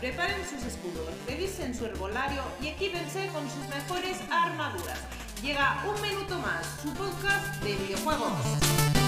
preparen 0.00 0.42
sus 0.48 0.64
escudos, 0.64 1.08
revisen 1.26 1.74
su 1.74 1.86
herbolario 1.86 2.42
y 2.60 2.68
equípense 2.68 3.28
con 3.28 3.48
sus 3.48 3.66
mejores 3.68 4.18
armaduras. 4.30 4.98
Llega 5.42 5.84
un 5.88 6.00
minuto 6.02 6.38
más, 6.38 6.66
su 6.82 6.92
podcast 6.94 7.62
de 7.62 7.74
videojuegos. 7.74 9.01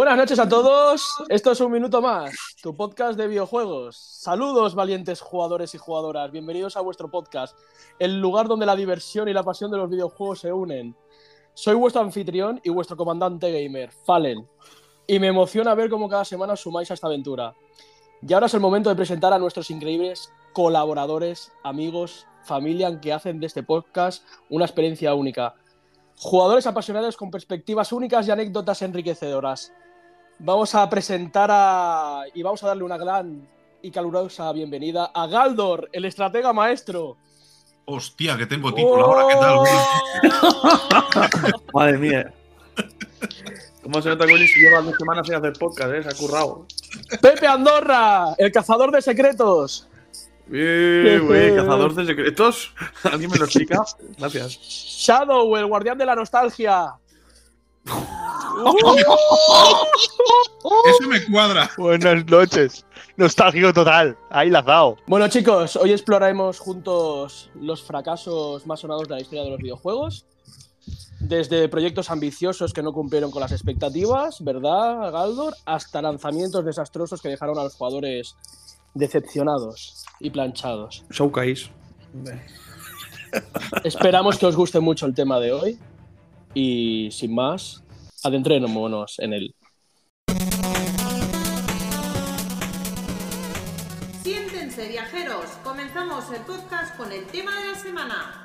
Buenas 0.00 0.16
noches 0.16 0.38
a 0.38 0.48
todos. 0.48 1.16
Esto 1.28 1.50
es 1.50 1.60
un 1.60 1.72
minuto 1.72 2.00
más, 2.00 2.54
tu 2.62 2.76
podcast 2.76 3.18
de 3.18 3.26
videojuegos. 3.26 3.96
Saludos, 3.96 4.76
valientes 4.76 5.20
jugadores 5.20 5.74
y 5.74 5.78
jugadoras. 5.78 6.30
Bienvenidos 6.30 6.76
a 6.76 6.82
vuestro 6.82 7.10
podcast, 7.10 7.58
el 7.98 8.20
lugar 8.20 8.46
donde 8.46 8.64
la 8.64 8.76
diversión 8.76 9.28
y 9.28 9.32
la 9.32 9.42
pasión 9.42 9.72
de 9.72 9.76
los 9.76 9.90
videojuegos 9.90 10.38
se 10.38 10.52
unen. 10.52 10.94
Soy 11.52 11.74
vuestro 11.74 12.00
anfitrión 12.00 12.60
y 12.62 12.70
vuestro 12.70 12.96
comandante 12.96 13.50
gamer, 13.50 13.90
Fallen. 13.90 14.48
Y 15.04 15.18
me 15.18 15.26
emociona 15.26 15.74
ver 15.74 15.90
cómo 15.90 16.08
cada 16.08 16.24
semana 16.24 16.52
os 16.52 16.60
sumáis 16.60 16.88
a 16.92 16.94
esta 16.94 17.08
aventura. 17.08 17.56
Y 18.22 18.32
ahora 18.32 18.46
es 18.46 18.54
el 18.54 18.60
momento 18.60 18.90
de 18.90 18.96
presentar 18.96 19.32
a 19.32 19.38
nuestros 19.40 19.68
increíbles 19.68 20.32
colaboradores, 20.52 21.50
amigos, 21.64 22.24
familia 22.44 23.00
que 23.00 23.12
hacen 23.12 23.40
de 23.40 23.46
este 23.48 23.64
podcast 23.64 24.24
una 24.48 24.64
experiencia 24.64 25.12
única. 25.14 25.56
Jugadores 26.20 26.68
apasionados 26.68 27.16
con 27.16 27.32
perspectivas 27.32 27.92
únicas 27.92 28.28
y 28.28 28.30
anécdotas 28.30 28.82
enriquecedoras 28.82 29.72
vamos 30.38 30.74
a 30.74 30.88
presentar 30.88 31.50
a, 31.52 32.22
y 32.34 32.42
vamos 32.42 32.62
a 32.62 32.68
darle 32.68 32.84
una 32.84 32.96
gran 32.96 33.46
y 33.80 33.90
calurosa 33.90 34.52
bienvenida 34.52 35.10
a 35.14 35.26
Galdor, 35.26 35.88
el 35.92 36.04
estratega 36.04 36.52
maestro. 36.52 37.16
Hostia, 37.84 38.36
que 38.36 38.46
tengo 38.46 38.72
título 38.74 39.04
ahora, 39.04 39.26
¿qué 39.28 40.30
tal? 40.30 41.52
Madre 41.72 41.98
mía. 41.98 42.32
¿Cómo 43.82 44.02
se 44.02 44.10
nota 44.10 44.26
que 44.26 44.36
lleva 44.36 44.82
dos 44.82 44.94
semanas 44.98 45.26
sin 45.26 45.36
hacer 45.36 45.52
podcast, 45.54 45.94
eh? 45.94 46.02
Se 46.02 46.08
ha 46.10 46.14
currado. 46.14 46.66
Pepe 47.22 47.46
Andorra, 47.46 48.34
el 48.36 48.52
cazador 48.52 48.90
de 48.90 49.00
secretos. 49.00 49.88
Bien, 50.46 51.26
güey, 51.26 51.54
cazador 51.56 51.94
de 51.94 52.04
secretos. 52.04 52.74
¿Alguien 53.04 53.30
me 53.30 53.38
lo 53.38 53.44
explica? 53.44 53.82
Gracias. 54.18 54.58
Shadow, 54.60 55.56
el 55.56 55.66
guardián 55.66 55.96
de 55.96 56.04
la 56.04 56.14
nostalgia. 56.14 56.94
Eso 60.88 61.08
me 61.08 61.24
cuadra. 61.26 61.70
Buenas 61.76 62.26
noches. 62.26 62.84
Nostálgico 63.16 63.72
total. 63.72 64.16
Ahí 64.30 64.50
la 64.50 64.60
has 64.60 64.66
dado. 64.66 64.96
Bueno, 65.06 65.28
chicos, 65.28 65.76
hoy 65.76 65.92
exploraremos 65.92 66.58
juntos 66.58 67.50
los 67.54 67.82
fracasos 67.82 68.66
más 68.66 68.80
sonados 68.80 69.08
de 69.08 69.14
la 69.14 69.20
historia 69.20 69.44
de 69.44 69.50
los 69.50 69.60
videojuegos. 69.60 70.26
Desde 71.20 71.68
proyectos 71.68 72.10
ambiciosos 72.10 72.72
que 72.72 72.82
no 72.82 72.92
cumplieron 72.92 73.30
con 73.30 73.40
las 73.40 73.52
expectativas, 73.52 74.42
¿verdad, 74.42 75.12
Galdor? 75.12 75.54
Hasta 75.64 76.02
lanzamientos 76.02 76.64
desastrosos 76.64 77.20
que 77.20 77.28
dejaron 77.28 77.58
a 77.58 77.64
los 77.64 77.74
jugadores 77.74 78.36
decepcionados 78.94 80.04
y 80.20 80.30
planchados. 80.30 81.04
Showcase. 81.10 81.70
Esperamos 83.84 84.38
que 84.38 84.46
os 84.46 84.56
guste 84.56 84.80
mucho 84.80 85.06
el 85.06 85.14
tema 85.14 85.38
de 85.38 85.52
hoy. 85.52 85.78
Y 86.54 87.10
sin 87.12 87.34
más, 87.34 87.84
adentrémonos 88.24 89.18
en 89.18 89.32
él. 89.32 89.54
Siéntense, 94.22 94.88
viajeros. 94.88 95.46
Comenzamos 95.64 96.30
el 96.32 96.40
podcast 96.42 96.96
con 96.96 97.12
el 97.12 97.24
tema 97.26 97.52
de 97.60 97.68
la 97.68 97.74
semana. 97.74 98.44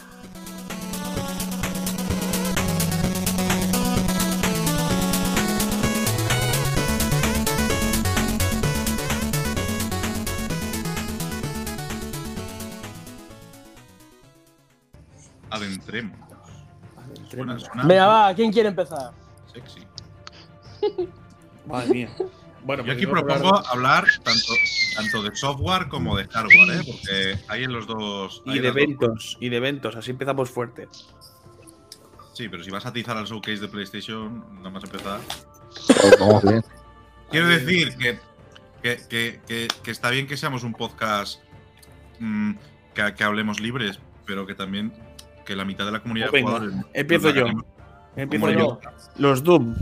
Adentremos. 15.50 16.18
Suena, 17.30 17.58
Venga, 17.86 18.08
va, 18.08 18.34
¿quién 18.34 18.52
quiere 18.52 18.70
empezar? 18.70 19.22
Sexy. 19.53 19.81
Madre 21.68 21.90
mía. 21.90 22.09
Bueno, 22.66 22.84
Yo 22.84 22.94
pues 22.94 22.97
aquí 22.97 23.08
propongo 23.08 23.68
hablar, 23.68 24.06
tanto, 24.24 24.53
tanto 24.96 25.24
de 25.24 25.36
software 25.36 25.90
como 25.90 26.16
de 26.16 26.25
hardware, 26.28 26.80
¿eh? 26.80 26.81
porque 26.86 27.40
hay 27.50 27.64
en 27.64 27.74
los 27.74 27.88
dos. 27.88 28.41
Y 28.46 28.59
de 28.59 28.69
eventos, 28.69 29.38
y 29.41 29.50
de 29.50 29.58
eventos, 29.58 29.96
así 29.96 30.12
empezamos 30.12 30.50
fuerte. 30.50 30.88
Sí, 32.34 32.47
pero 32.50 32.64
si 32.64 32.72
vas 32.72 32.86
a 32.86 32.90
atizar 32.90 33.18
al 33.18 33.25
showcase 33.25 33.59
de 33.59 33.68
PlayStation, 33.68 34.46
nada 34.58 34.69
más 34.69 34.84
empezar. 34.84 35.19
Bien. 36.44 36.64
Quiero 37.30 37.47
decir 37.47 37.96
que, 37.97 38.20
que, 38.81 38.97
que, 39.09 39.68
que, 39.84 39.91
está 39.91 40.09
bien 40.09 40.25
que 40.25 40.38
seamos 40.38 40.64
un 40.64 40.74
podcast 40.74 41.41
mmm, 42.20 42.53
que, 42.94 43.24
hablemos 43.24 43.59
libres, 43.59 44.00
pero 44.25 44.46
que 44.46 44.56
también 44.56 44.94
que 45.46 45.56
la 45.56 45.66
mitad 45.66 45.85
de 45.85 45.91
la 45.91 46.00
comunidad 46.00 46.31
de 46.31 46.41
jugadores. 46.41 46.75
Empiezo 46.94 47.30
yo. 47.31 47.46
Yo. 48.16 48.79
Los 49.18 49.44
Doom. 49.44 49.75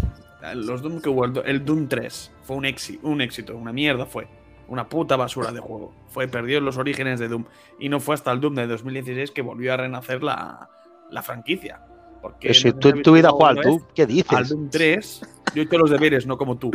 Los 0.56 0.82
Doom 0.82 1.02
que 1.02 1.10
hubo, 1.10 1.26
el 1.26 1.66
Doom 1.66 1.88
3 1.88 2.32
fue 2.44 2.56
un, 2.56 2.66
éxito, 2.66 3.08
un 3.08 3.22
éxito, 3.22 3.56
una 3.56 3.72
mierda 3.72 4.06
fue. 4.06 4.28
Una 4.68 4.88
puta 4.88 5.18
basura 5.18 5.52
de 5.52 5.60
juego. 5.60 5.94
Fue, 6.08 6.28
perdió 6.28 6.62
los 6.62 6.78
orígenes 6.78 7.20
de 7.20 7.28
Doom. 7.28 7.46
Y 7.80 7.90
no 7.90 8.00
fue 8.00 8.16
hasta 8.16 8.32
el 8.32 8.40
Doom 8.40 8.56
de 8.56 8.68
2016 8.68 9.32
que 9.32 9.42
volvió 9.42 9.74
a 9.74 9.78
renacer 9.78 10.24
la, 10.24 10.70
la 11.10 11.22
franquicia. 11.22 11.82
Porque 12.22 12.54
si 12.54 12.72
tú 12.74 12.90
en 12.90 13.02
tu 13.02 13.14
vida 13.14 13.30
juegas 13.30 13.58
al 13.58 13.64
Doom, 13.64 13.82
¿qué 13.94 14.06
dices? 14.06 14.32
Al 14.32 14.48
Doom 14.48 14.70
3, 14.70 15.22
yo 15.56 15.62
he 15.62 15.66
hecho 15.66 15.78
los 15.78 15.90
deberes, 15.90 16.26
no 16.26 16.38
como 16.38 16.58
tú. 16.58 16.72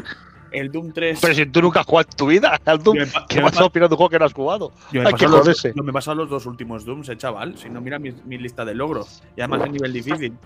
El 0.51 0.71
Doom 0.71 0.93
3. 0.93 1.19
Pero 1.21 1.35
si 1.35 1.47
tú 1.47 1.63
nunca 1.63 1.81
has 1.81 1.87
jugado 1.87 2.09
en 2.11 2.17
tu 2.17 2.27
vida 2.27 2.61
al 2.65 2.83
Doom, 2.83 2.99
¿qué 3.29 3.41
vas 3.41 3.59
a 3.59 3.65
opinar 3.65 3.89
de 3.89 3.95
un 3.95 3.97
juego 3.97 4.11
que 4.11 4.19
no 4.19 4.25
has 4.25 4.33
jugado? 4.33 4.73
Yo 4.93 5.03
me, 5.03 5.11
he 5.11 5.29
los, 5.29 5.63
yo 5.63 5.83
me 5.83 5.91
he 5.91 5.93
pasado 5.93 6.17
los 6.17 6.31
dos 6.31 6.47
últimos 6.47 6.85
Dooms, 6.85 7.09
eh, 7.09 7.17
chaval. 7.17 7.57
Si 7.57 7.69
no, 7.71 7.81
mira 7.81 7.99
mi, 7.99 8.13
mi 8.25 8.39
lista 8.39 8.65
de 8.65 8.75
logros. 8.75 9.23
Y 9.37 9.41
además 9.41 9.63
a 9.63 9.67
nivel 9.67 9.93
difícil. 9.93 10.37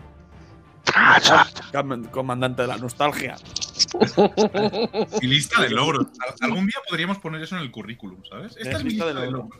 Comandante 2.11 2.63
de 2.63 2.69
la 2.69 2.77
nostalgia. 2.77 3.37
Mi 5.21 5.29
lista 5.29 5.63
de 5.63 5.71
logros. 5.71 6.09
Algún 6.41 6.67
día 6.67 6.81
podríamos 6.89 7.19
poner 7.19 7.43
eso 7.43 7.57
en 7.57 7.63
el 7.63 7.71
currículum, 7.71 8.23
¿sabes? 8.29 8.57
Esta 8.57 8.79
es, 8.79 8.85
mi 8.85 8.91
lista 8.91 9.07
de 9.07 9.31
logros. 9.31 9.59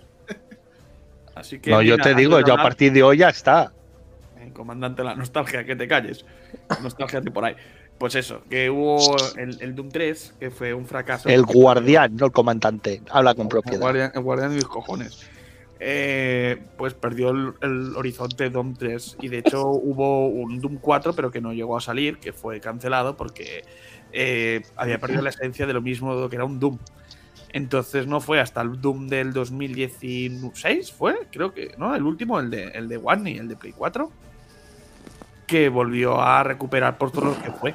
Así 1.35 1.59
que, 1.59 1.71
no, 1.71 1.83
yo 1.83 1.97
te 1.99 2.15
digo, 2.15 2.41
yo 2.41 2.55
a 2.55 2.63
partir 2.63 2.93
de 2.93 3.03
hoy 3.03 3.19
ya 3.19 3.29
está. 3.29 3.73
Eh, 4.39 4.51
comandante 4.53 5.03
de 5.03 5.09
la 5.09 5.15
nostalgia, 5.15 5.65
que 5.65 5.77
te 5.77 5.87
calles. 5.87 6.25
Nostalgia 6.83 7.21
por 7.23 7.45
ahí. 7.45 7.55
Pues 7.99 8.15
eso, 8.15 8.43
que 8.49 8.71
hubo 8.71 9.17
el, 9.37 9.75
Doom 9.75 9.91
3, 9.91 10.37
que 10.41 10.51
fue 10.51 10.73
un 10.73 10.87
fracaso. 10.87 11.29
El 11.29 11.43
guardián, 11.45 12.17
no 12.17 12.27
el 12.27 12.33
comandante. 12.33 13.03
Habla 13.11 13.35
con 13.35 13.49
propiedad. 13.49 13.75
El 13.77 13.81
guardián, 13.81 14.13
el 14.15 14.23
guardián 14.23 14.51
de 14.51 14.57
mis 14.57 14.65
cojones. 14.65 15.29
Eh, 15.83 16.63
pues 16.77 16.93
perdió 16.93 17.31
el, 17.31 17.97
horizonte 17.97 18.51
Doom 18.51 18.75
3 18.75 19.17
y 19.23 19.29
de 19.29 19.39
hecho 19.39 19.67
hubo 19.71 20.29
un 20.29 20.61
Doom 20.61 20.77
4 20.77 21.15
pero 21.15 21.31
que 21.31 21.41
no 21.41 21.55
llegó 21.55 21.79
a 21.79 21.81
salir, 21.81 22.19
que 22.19 22.35
fue 22.35 22.61
cancelado 22.61 23.17
porque 23.17 23.65
eh, 24.13 24.61
había 24.77 24.99
perdido 24.99 25.23
la 25.23 25.31
esencia 25.31 25.67
de 25.67 25.73
lo 25.73 25.81
mismo 25.81 26.29
que 26.29 26.37
era 26.37 26.45
un 26.45 26.61
Doom. 26.61 26.79
Entonces 27.53 28.07
no 28.07 28.21
fue 28.21 28.41
hasta 28.41 28.61
el 28.61 28.81
Doom 28.81 29.09
del 29.09 29.33
2016, 29.33 30.93
fue, 30.93 31.27
creo 31.33 31.53
que, 31.53 31.75
¿no? 31.79 31.97
El 31.97 32.03
último, 32.05 32.39
el 32.39 32.51
de, 32.51 32.69
el 32.69 32.87
de 32.87 32.99
One 32.99 33.31
y 33.33 33.39
el 33.39 33.49
de 33.49 33.57
Play 33.57 33.73
4, 33.73 34.09
que 35.47 35.69
volvió 35.69 36.21
a 36.21 36.45
recuperar 36.45 36.97
por 36.97 37.11
todos 37.11 37.25
los 37.25 37.39
que 37.39 37.51
fue. 37.51 37.75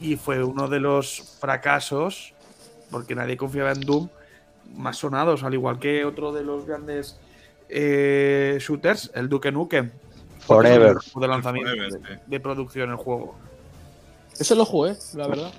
Y 0.00 0.14
fue 0.16 0.44
uno 0.44 0.68
de 0.68 0.78
los 0.78 1.36
fracasos, 1.40 2.32
porque 2.92 3.16
nadie 3.16 3.36
confiaba 3.36 3.72
en 3.72 3.80
Doom, 3.80 4.08
más 4.76 4.98
sonados, 4.98 5.42
al 5.42 5.54
igual 5.54 5.80
que 5.80 6.04
otro 6.04 6.32
de 6.32 6.44
los 6.44 6.64
grandes 6.64 7.18
eh, 7.68 8.58
shooters, 8.60 9.10
el 9.14 9.28
Duke 9.28 9.52
Nukem. 9.52 9.90
Forever. 10.40 10.96
De 11.14 11.28
lanzamiento, 11.28 11.70
de, 12.26 12.40
producción 12.40 12.90
el 12.90 12.96
juego. 12.96 13.36
Ese 14.38 14.54
lo 14.54 14.64
jugué, 14.64 14.96
la 15.14 15.28
verdad. 15.28 15.52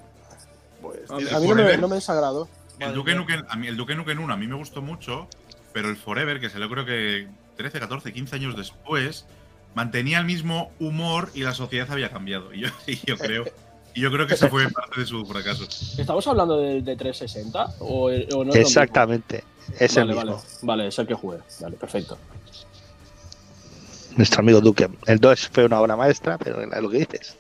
Pues, 0.82 1.10
a, 1.10 1.40
mí 1.40 1.48
no 1.48 1.56
me, 1.56 1.78
no 1.78 1.88
me, 1.88 1.96
desagradó. 1.96 2.50
El 2.80 2.94
Duke, 2.94 3.16
Nukem, 3.16 3.44
a 3.48 3.56
mí, 3.56 3.68
el 3.68 3.78
Duke 3.78 3.96
Nukem 3.96 4.22
1 4.22 4.34
a 4.34 4.38
mí 4.38 4.48
me 4.48 4.56
gustó 4.56 4.82
mucho, 4.82 5.28
pero 5.72 5.90
el 5.90 5.96
Forever, 5.96 6.42
que 6.42 6.50
salió 6.50 6.70
creo 6.70 6.86
que 6.86 7.28
13, 7.56 7.80
14, 7.80 8.12
15 8.12 8.36
años 8.36 8.58
después, 8.58 9.26
mantenía 9.74 10.20
el 10.20 10.26
mismo 10.26 10.72
humor 10.80 11.30
y 11.34 11.44
la 11.44 11.54
sociedad 11.54 11.90
había 11.90 12.10
cambiado. 12.10 12.54
Y 12.54 12.62
yo, 12.62 12.68
y 12.88 12.98
yo 13.06 13.18
creo 13.18 13.46
y 13.96 14.02
yo 14.02 14.12
creo 14.12 14.26
que 14.26 14.34
ese 14.34 14.50
fue 14.50 14.70
parte 14.70 15.02
de 15.02 15.06
su 15.06 15.26
fracaso. 15.26 15.64
¿Estamos 15.98 16.26
hablando 16.28 16.58
de, 16.58 16.82
360 16.82 17.76
o, 17.80 18.10
o 18.10 18.44
no? 18.44 18.54
Exactamente. 18.54 19.44
Es 19.80 19.96
vale, 19.96 20.12
el 20.12 20.18
vale, 20.18 20.36
vale, 20.62 20.88
es 20.88 21.00
el 21.00 21.08
que 21.08 21.14
jugué. 21.14 21.40
Vale, 21.60 21.78
perfecto. 21.78 22.18
Nuestro 24.16 24.42
amigo 24.42 24.62
Duque. 24.62 24.90
El 25.08 25.20
2 25.20 25.50
fue 25.52 25.66
una 25.66 25.80
obra 25.80 25.96
maestra, 25.96 26.38
pero 26.38 26.62
es 26.62 26.82
lo 26.82 26.90
que 26.90 27.00
dices. 27.00 27.38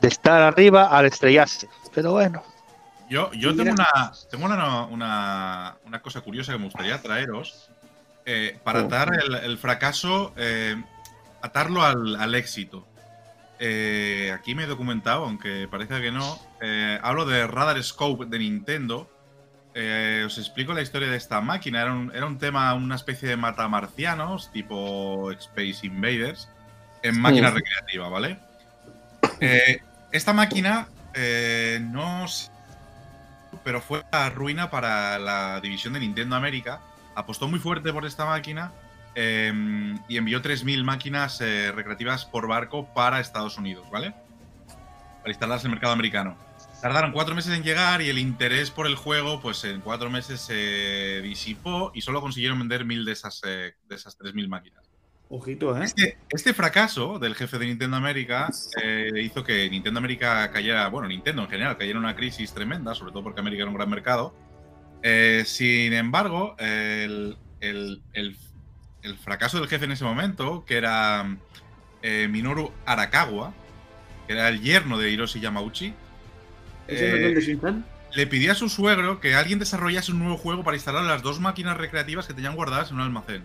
De 0.00 0.08
estar 0.08 0.42
arriba 0.42 0.88
al 0.88 1.06
estrellarse. 1.06 1.68
Pero 1.94 2.12
bueno. 2.12 2.42
Yo, 3.08 3.32
yo 3.32 3.54
tengo, 3.54 3.72
una, 3.72 4.12
tengo 4.30 4.46
una, 4.46 5.76
una, 5.84 6.02
cosa 6.02 6.20
curiosa 6.20 6.52
que 6.52 6.58
me 6.58 6.64
gustaría 6.64 7.00
traeros. 7.00 7.70
Eh, 8.26 8.58
para 8.64 8.82
oh. 8.82 8.86
atar 8.86 9.10
el, 9.42 9.58
fracaso, 9.58 10.32
eh, 10.36 10.82
atarlo 11.42 11.82
al, 11.82 12.34
éxito. 12.34 12.86
Eh, 13.58 14.32
aquí 14.34 14.54
me 14.54 14.64
he 14.64 14.66
documentado, 14.66 15.24
aunque 15.24 15.68
parece 15.70 16.00
que 16.00 16.10
no. 16.10 16.38
hablo 17.02 17.24
de 17.24 17.46
Radar 17.46 17.82
Scope 17.82 18.26
de 18.26 18.38
Nintendo. 18.38 19.08
Os 19.74 20.38
explico 20.38 20.72
la 20.72 20.82
historia 20.82 21.08
de 21.08 21.16
esta 21.16 21.40
máquina. 21.40 21.82
Era 21.82 21.92
un, 21.92 22.12
era 22.14 22.26
un 22.26 22.38
tema, 22.38 22.72
una 22.74 22.94
especie 22.94 23.28
de 23.28 23.36
matamarcianos, 23.36 24.52
tipo 24.52 25.30
Space 25.32 25.86
Invaders, 25.86 26.48
en 27.02 27.20
máquina 27.20 27.50
recreativa, 27.50 28.08
¿vale? 28.08 28.38
esta 30.12 30.32
máquina 30.32 30.88
no 31.80 32.26
pero 33.62 33.80
fue 33.80 34.04
la 34.10 34.30
ruina 34.30 34.70
para 34.70 35.18
la 35.18 35.60
división 35.60 35.94
de 35.94 36.00
Nintendo 36.00 36.36
América. 36.36 36.80
Apostó 37.14 37.48
muy 37.48 37.58
fuerte 37.58 37.92
por 37.92 38.04
esta 38.04 38.24
máquina 38.24 38.72
em, 39.14 39.98
y 40.08 40.16
envió 40.16 40.42
3.000 40.42 40.82
máquinas 40.82 41.40
eh, 41.40 41.70
recreativas 41.72 42.24
por 42.24 42.48
barco 42.48 42.86
para 42.92 43.20
Estados 43.20 43.56
Unidos, 43.58 43.88
¿vale? 43.90 44.14
Para 45.20 45.30
instalarse 45.30 45.66
en 45.66 45.70
el 45.70 45.76
mercado 45.76 45.92
americano. 45.92 46.36
Tardaron 46.84 47.12
cuatro 47.12 47.34
meses 47.34 47.56
en 47.56 47.62
llegar 47.62 48.02
y 48.02 48.10
el 48.10 48.18
interés 48.18 48.70
por 48.70 48.86
el 48.86 48.94
juego, 48.94 49.40
pues 49.40 49.64
en 49.64 49.80
cuatro 49.80 50.10
meses 50.10 50.38
se 50.38 51.22
disipó 51.22 51.90
y 51.94 52.02
solo 52.02 52.20
consiguieron 52.20 52.58
vender 52.58 52.84
mil 52.84 53.06
de 53.06 53.12
esas, 53.12 53.40
eh, 53.46 53.72
de 53.88 53.94
esas 53.94 54.18
3.000 54.18 54.48
máquinas. 54.48 54.84
Ojito, 55.30 55.74
¿eh? 55.78 55.84
Este, 55.84 56.18
este, 56.28 56.52
fracaso 56.52 57.18
del 57.18 57.36
jefe 57.36 57.56
de 57.58 57.68
Nintendo 57.68 57.96
América 57.96 58.50
eh, 58.82 59.12
hizo 59.22 59.42
que 59.42 59.70
Nintendo 59.70 59.96
América 59.96 60.50
cayera, 60.50 60.86
bueno, 60.88 61.08
Nintendo 61.08 61.44
en 61.44 61.48
general, 61.48 61.78
cayera 61.78 61.96
en 61.96 62.04
una 62.04 62.16
crisis 62.16 62.52
tremenda, 62.52 62.94
sobre 62.94 63.12
todo 63.12 63.22
porque 63.22 63.40
América 63.40 63.62
era 63.62 63.70
un 63.70 63.78
gran 63.78 63.88
mercado. 63.88 64.34
Eh, 65.02 65.44
sin 65.46 65.94
embargo, 65.94 66.54
el, 66.58 67.38
fracaso 69.22 69.58
del 69.58 69.70
jefe 69.70 69.86
en 69.86 69.92
ese 69.92 70.04
momento, 70.04 70.66
que 70.66 70.76
era 70.76 71.34
eh, 72.02 72.28
Minoru 72.30 72.72
Arakawa, 72.84 73.54
que 74.26 74.34
era 74.34 74.50
el 74.50 74.60
yerno 74.60 74.98
de 74.98 75.10
Hiroshi 75.10 75.40
Yamauchi, 75.40 75.94
le 76.86 78.26
pidió 78.26 78.52
a 78.52 78.54
su 78.54 78.68
suegro 78.68 79.20
que 79.20 79.34
alguien 79.34 79.58
desarrollase 79.58 80.12
un 80.12 80.20
nuevo 80.20 80.36
juego 80.36 80.62
para 80.62 80.76
instalar 80.76 81.04
las 81.04 81.22
dos 81.22 81.40
máquinas 81.40 81.76
recreativas 81.76 82.26
que 82.26 82.34
tenían 82.34 82.56
guardadas 82.56 82.90
en 82.90 82.96
un 82.96 83.02
almacén. 83.02 83.44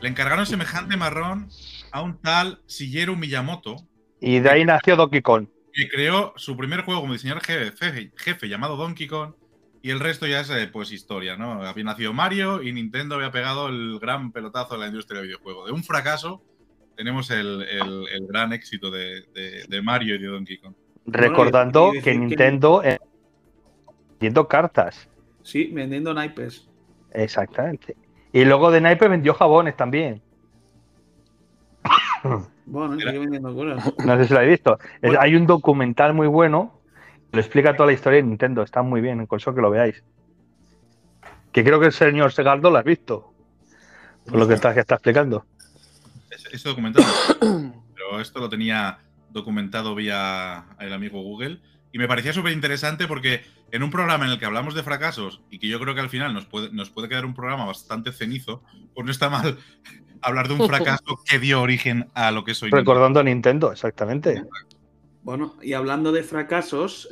Le 0.00 0.08
encargaron 0.08 0.46
semejante 0.46 0.96
marrón 0.96 1.48
a 1.90 2.02
un 2.02 2.20
tal 2.20 2.60
Shigeru 2.66 3.16
Miyamoto. 3.16 3.76
Y 4.20 4.40
de 4.40 4.50
ahí 4.50 4.64
nació 4.64 4.96
Donkey 4.96 5.22
Kong. 5.22 5.46
Que 5.72 5.88
creó 5.88 6.32
su 6.36 6.56
primer 6.56 6.82
juego 6.82 7.00
como 7.00 7.12
diseñador 7.12 7.42
jefe, 7.42 8.12
jefe 8.16 8.48
llamado 8.48 8.76
Donkey 8.76 9.06
Kong. 9.06 9.34
Y 9.82 9.90
el 9.90 10.00
resto 10.00 10.26
ya 10.26 10.40
es 10.40 10.50
eh, 10.50 10.68
pues 10.72 10.90
historia, 10.90 11.36
¿no? 11.36 11.62
Había 11.62 11.84
nacido 11.84 12.12
Mario 12.12 12.62
y 12.62 12.72
Nintendo 12.72 13.14
había 13.14 13.30
pegado 13.30 13.68
el 13.68 13.98
gran 14.00 14.32
pelotazo 14.32 14.74
de 14.74 14.80
la 14.80 14.86
industria 14.88 15.20
de 15.20 15.28
videojuegos. 15.28 15.66
De 15.66 15.72
un 15.72 15.84
fracaso 15.84 16.42
tenemos 16.96 17.30
el, 17.30 17.64
gran 18.28 18.52
éxito 18.52 18.90
de, 18.90 19.22
Mario 19.82 20.16
y 20.16 20.18
de 20.18 20.26
Donkey 20.26 20.58
Kong. 20.58 20.74
Recordando 21.06 21.92
que 22.02 22.16
Nintendo 22.16 22.80
que... 22.82 22.98
vendiendo 24.10 24.48
cartas. 24.48 25.08
Sí, 25.42 25.70
vendiendo 25.72 26.12
naipes. 26.12 26.68
Exactamente. 27.12 27.96
Y 28.32 28.44
luego 28.44 28.70
de 28.70 28.80
Naipe 28.80 29.08
vendió 29.08 29.34
jabones 29.34 29.76
también. 29.76 30.22
Bueno, 32.68 32.98
sigue 32.98 33.20
vendiendo 33.20 33.54
cosas. 33.54 33.94
No 34.04 34.16
sé 34.18 34.24
si 34.24 34.32
lo 34.32 34.40
habéis 34.40 34.54
visto. 34.54 34.76
Hay 35.20 35.36
un 35.36 35.46
documental 35.46 36.14
muy 36.14 36.26
bueno 36.26 36.80
que 37.30 37.36
lo 37.36 37.40
explica 37.40 37.76
toda 37.76 37.86
la 37.86 37.92
historia 37.92 38.16
de 38.16 38.24
Nintendo. 38.24 38.64
Está 38.64 38.82
muy 38.82 39.00
bien, 39.00 39.20
en 39.20 39.28
eso 39.30 39.54
que 39.54 39.60
lo 39.60 39.70
veáis. 39.70 40.02
Que 41.52 41.62
creo 41.62 41.78
que 41.78 41.86
el 41.86 41.92
señor 41.92 42.32
Segardo 42.32 42.68
lo 42.68 42.78
has 42.78 42.84
visto. 42.84 43.32
Por 44.24 44.36
lo 44.36 44.48
que 44.48 44.54
está, 44.54 44.74
que 44.74 44.80
está 44.80 44.96
explicando. 44.96 45.46
Ese, 46.52 46.68
documental. 46.68 47.04
pero 47.94 48.20
esto 48.20 48.40
lo 48.40 48.48
tenía 48.48 48.98
documentado 49.30 49.94
vía 49.94 50.66
el 50.78 50.92
amigo 50.92 51.22
Google. 51.22 51.60
Y 51.92 51.98
me 51.98 52.08
parecía 52.08 52.32
súper 52.32 52.52
interesante 52.52 53.06
porque 53.06 53.42
en 53.70 53.82
un 53.82 53.90
programa 53.90 54.26
en 54.26 54.32
el 54.32 54.38
que 54.38 54.44
hablamos 54.44 54.74
de 54.74 54.82
fracasos 54.82 55.40
y 55.50 55.58
que 55.58 55.68
yo 55.68 55.80
creo 55.80 55.94
que 55.94 56.00
al 56.00 56.10
final 56.10 56.34
nos 56.34 56.46
puede, 56.46 56.70
nos 56.70 56.90
puede 56.90 57.08
quedar 57.08 57.24
un 57.24 57.34
programa 57.34 57.64
bastante 57.64 58.12
cenizo, 58.12 58.62
pues 58.94 59.04
no 59.04 59.10
está 59.10 59.30
mal 59.30 59.58
hablar 60.22 60.48
de 60.48 60.54
un 60.54 60.66
fracaso 60.68 61.20
que 61.24 61.38
dio 61.38 61.60
origen 61.60 62.08
a 62.14 62.30
lo 62.30 62.44
que 62.44 62.54
soy. 62.54 62.70
Recordando 62.70 63.20
a 63.20 63.22
Nintendo, 63.22 63.72
exactamente. 63.72 64.44
Bueno, 65.22 65.56
y 65.60 65.72
hablando 65.72 66.12
de 66.12 66.22
fracasos, 66.22 67.08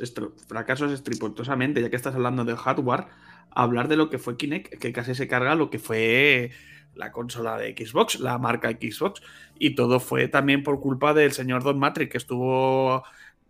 fracasos 0.47 0.91
estripitosamente, 0.91 1.81
ya 1.81 1.89
que 1.89 1.97
estás 1.97 2.15
hablando 2.15 2.45
de 2.45 2.55
hardware, 2.55 3.07
hablar 3.51 3.87
de 3.87 3.97
lo 3.97 4.09
que 4.09 4.19
fue 4.19 4.37
Kinect, 4.37 4.79
que 4.79 4.93
casi 4.93 5.15
se 5.15 5.27
carga 5.27 5.55
lo 5.55 5.69
que 5.69 5.79
fue 5.79 6.51
la 6.95 7.11
consola 7.11 7.57
de 7.57 7.75
Xbox, 7.77 8.19
la 8.19 8.37
marca 8.37 8.71
Xbox, 8.71 9.21
y 9.59 9.75
todo 9.75 9.99
fue 9.99 10.27
también 10.27 10.63
por 10.63 10.79
culpa 10.79 11.13
del 11.13 11.31
señor 11.31 11.63
Don 11.63 11.77
Matrix, 11.77 12.11
que 12.11 12.17
estuvo 12.17 13.03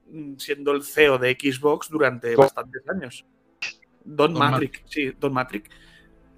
Mm, 0.07 0.35
siendo 0.37 0.71
el 0.71 0.83
CEO 0.83 1.17
de 1.17 1.35
Xbox 1.39 1.89
durante 1.89 2.35
bastantes 2.35 2.87
años. 2.87 3.25
Don, 4.03 4.33
Matrix, 4.33 4.83
sí, 4.85 5.11
Don 5.19 5.33
Matrix, 5.33 5.69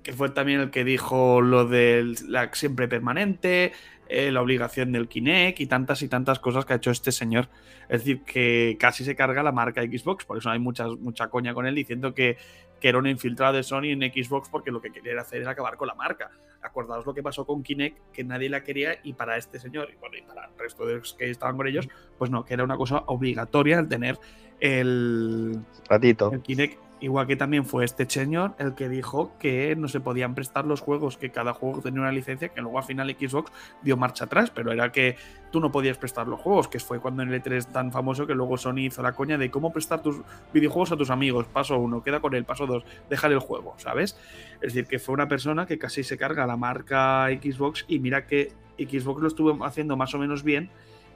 que 0.02 0.14
fue 0.14 0.30
también 0.30 0.62
el 0.62 0.70
que 0.72 0.86
dijo 0.86 1.42
lo 1.42 1.68
de 1.68 2.16
la 2.28 2.50
siempre 2.54 2.88
permanente, 2.88 3.74
eh, 4.08 4.32
la 4.32 4.42
obligación 4.42 4.94
del 4.94 5.10
Kinect 5.10 5.60
y 5.60 5.68
tantas 5.68 6.02
y 6.02 6.08
tantas 6.08 6.40
cosas 6.40 6.64
que 6.64 6.72
ha 6.72 6.76
hecho 6.78 6.92
este 6.92 7.12
señor. 7.12 7.50
Es 7.90 8.06
decir, 8.06 8.24
que 8.24 8.78
casi 8.80 9.04
se 9.04 9.18
carga 9.18 9.44
la 9.44 9.52
marca 9.52 9.82
Xbox, 9.82 10.24
por 10.24 10.38
eso 10.38 10.50
hay 10.50 10.60
mucha, 10.60 10.88
mucha 10.88 11.28
coña 11.28 11.54
con 11.54 11.68
él 11.68 11.76
diciendo 11.76 12.14
que, 12.14 12.38
que 12.80 12.88
era 12.88 13.00
un 13.00 13.08
infiltrado 13.08 13.58
de 13.58 13.64
Sony 13.64 13.88
en 13.88 14.00
Xbox 14.00 14.48
porque 14.48 14.72
lo 14.72 14.82
que 14.82 14.92
quería 14.92 15.20
hacer 15.20 15.42
era 15.42 15.52
acabar 15.52 15.76
con 15.76 15.90
la 15.90 15.96
marca. 15.96 16.32
Acordaos 16.68 17.06
lo 17.06 17.14
que 17.14 17.24
pasó 17.24 17.46
con 17.46 17.64
Kinect, 17.64 18.12
que 18.12 18.24
nadie 18.24 18.50
la 18.50 18.64
quería 18.64 19.00
y 19.04 19.14
para 19.14 19.38
este 19.38 19.60
señor 19.60 19.90
y, 19.92 19.98
bueno, 19.98 20.18
y 20.18 20.22
para 20.22 20.46
el 20.46 20.58
resto 20.58 20.86
de 20.86 20.96
los 20.96 21.14
que 21.14 21.30
estaban 21.30 21.58
con 21.58 21.68
ellos, 21.68 21.88
pues 22.18 22.32
no, 22.32 22.46
que 22.46 22.54
era 22.54 22.64
una 22.64 22.78
cosa 22.78 23.04
obligatoria 23.08 23.80
el 23.80 23.88
tener 23.88 24.18
el, 24.60 25.60
Ratito. 25.90 26.32
el 26.32 26.42
Kinect 26.42 26.87
Igual 27.00 27.28
que 27.28 27.36
también 27.36 27.64
fue 27.64 27.86
este 27.86 28.10
señor 28.10 28.56
el 28.58 28.74
que 28.74 28.90
dijo 28.90 29.32
que 29.38 29.76
no 29.76 29.88
se 29.88 30.00
podían 30.00 30.34
prestar 30.34 30.66
los 30.66 30.82
juegos, 30.82 31.16
que 31.18 31.30
cada 31.30 31.54
juego 31.54 31.82
tenía 31.82 32.02
una 32.02 32.12
licencia, 32.12 32.50
que 32.50 32.60
luego 32.60 32.80
al 32.80 32.86
final 32.86 33.16
Xbox 33.20 33.52
dio 33.84 33.98
marcha 33.98 34.26
atrás, 34.26 34.50
pero 34.50 34.72
era 34.72 34.92
que 34.92 35.16
tú 35.52 35.60
no 35.60 35.72
podías 35.72 36.00
prestar 36.00 36.28
los 36.28 36.40
juegos, 36.40 36.68
que 36.68 36.80
fue 36.80 37.00
cuando 37.00 37.22
en 37.22 37.32
el 37.32 37.44
E3 37.44 37.72
tan 37.72 37.92
famoso 37.92 38.26
que 38.26 38.34
luego 38.34 38.58
Sony 38.58 38.80
hizo 38.80 39.04
la 39.04 39.14
coña 39.14 39.38
de 39.38 39.52
cómo 39.52 39.72
prestar 39.72 40.02
tus 40.02 40.22
videojuegos 40.54 40.92
a 40.92 40.98
tus 40.98 41.12
amigos. 41.12 41.46
Paso 41.46 41.78
uno, 41.78 42.02
queda 42.02 42.20
con 42.20 42.34
él, 42.34 42.46
paso 42.46 42.66
dos, 42.66 42.84
dejar 43.12 43.32
el 43.32 43.40
juego, 43.40 43.76
¿sabes? 43.78 44.18
Es 44.56 44.74
decir, 44.74 44.88
que 44.88 44.98
fue 44.98 45.14
una 45.14 45.28
persona 45.28 45.68
que 45.68 45.78
casi 45.78 46.04
se 46.04 46.18
carga 46.18 46.48
la 46.48 46.58
marca 46.58 47.28
Xbox 47.28 47.86
y 47.88 48.00
mira 48.00 48.26
que 48.26 48.54
Xbox 48.80 49.22
lo 49.22 49.28
estuvo 49.28 49.64
haciendo 49.64 49.98
más 49.98 50.16
o 50.16 50.18
menos 50.18 50.42
bien 50.44 50.72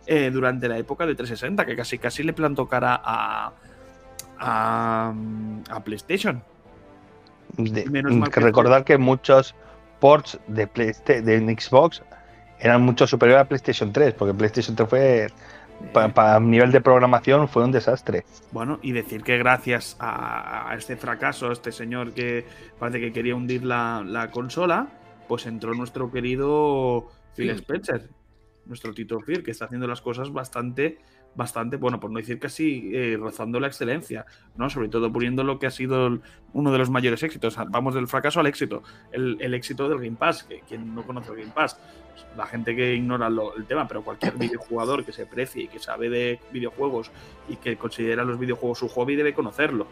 eh, 0.05 0.29
durante 0.32 0.67
la 0.67 0.77
época 0.77 1.08
de 1.08 1.15
360, 1.15 1.65
que 1.65 1.75
casi 1.75 1.98
casi 1.98 2.22
le 2.22 2.34
plantó 2.34 2.67
cara 2.67 3.01
a 3.03 3.53
a, 4.41 5.13
PlayStation. 5.86 6.43
Menos 7.57 8.29
que 8.29 8.39
recordar 8.39 8.83
que 8.83 8.98
muchos 8.98 9.55
ports 10.00 10.39
de, 10.48 10.65
de 10.65 11.57
Xbox 11.60 12.01
eran 12.60 12.81
mucho 12.81 13.07
superiores 13.07 13.45
a 13.45 13.48
PlayStation 13.48 13.91
3, 13.91 14.13
porque 14.13 14.33
PlayStation 14.33 14.75
3 14.75 14.89
fue 14.89 15.27
para 15.93 16.39
nivel 16.39 16.71
de 16.71 16.81
programación 16.81 17.48
fue 17.48 17.63
un 17.63 17.71
desastre. 17.71 18.24
Bueno, 18.51 18.79
y 18.81 18.91
decir 18.91 19.24
que 19.24 19.38
gracias 19.38 19.98
a, 20.00 20.74
este 20.77 20.95
fracaso, 20.95 21.50
a 21.50 21.53
este 21.53 21.71
señor 21.71 22.13
que 22.13 22.45
parece 22.79 23.00
que 23.00 23.12
quería 23.12 23.36
hundir 23.36 23.63
la, 23.65 24.29
consola, 24.31 24.88
pues 25.27 25.45
entró 25.45 25.74
nuestro 25.74 26.12
querido 26.12 27.07
Phil 27.36 27.50
Spencer, 27.51 28.10
nuestro 28.65 28.93
Tito 28.93 29.19
Phil, 29.19 29.43
que 29.43 29.51
está 29.51 29.65
haciendo 29.65 29.88
las 29.88 30.01
cosas 30.01 30.31
bastante 30.31 31.00
bastante, 31.35 31.77
bueno, 31.77 32.00
por 32.00 32.11
no 32.11 32.19
decir 32.19 32.39
casi 32.39 32.91
eh, 32.93 33.17
rozando 33.19 33.59
la 33.59 33.67
excelencia, 33.67 34.25
¿no? 34.55 34.69
Sobre 34.69 34.89
todo 34.89 35.11
poniendo 35.11 35.43
lo 35.43 35.59
que 35.59 35.67
ha 35.67 35.71
sido 35.71 36.19
uno 36.53 36.71
de 36.71 36.77
los 36.77 36.89
mayores 36.89 37.23
éxitos. 37.23 37.57
Vamos 37.69 37.95
del 37.95 38.07
fracaso 38.07 38.39
al 38.39 38.47
éxito. 38.47 38.83
El, 39.11 39.53
éxito 39.53 39.88
del 39.88 40.00
Game 40.00 40.17
Pass, 40.17 40.43
que 40.43 40.61
quien 40.67 40.93
no 40.93 41.03
conoce 41.03 41.31
el 41.31 41.39
Game 41.39 41.51
Pass, 41.51 41.79
pues, 42.11 42.25
la 42.35 42.45
gente 42.45 42.75
que 42.75 42.95
ignora 42.95 43.27
el 43.27 43.65
tema, 43.65 43.88
pero 43.88 44.03
cualquier 44.03 44.38
videojugador 44.38 45.05
que 45.05 45.11
se 45.11 45.25
precie 45.25 45.63
y 45.63 45.67
que 45.67 45.79
sabe 45.79 46.09
de 46.09 46.39
videojuegos 46.51 47.11
y 47.47 47.55
que 47.55 47.77
considera 47.77 48.23
los 48.23 48.38
videojuegos 48.38 48.79
su 48.79 48.89
hobby 48.89 49.15
debe 49.15 49.33
conocerlo. 49.33 49.88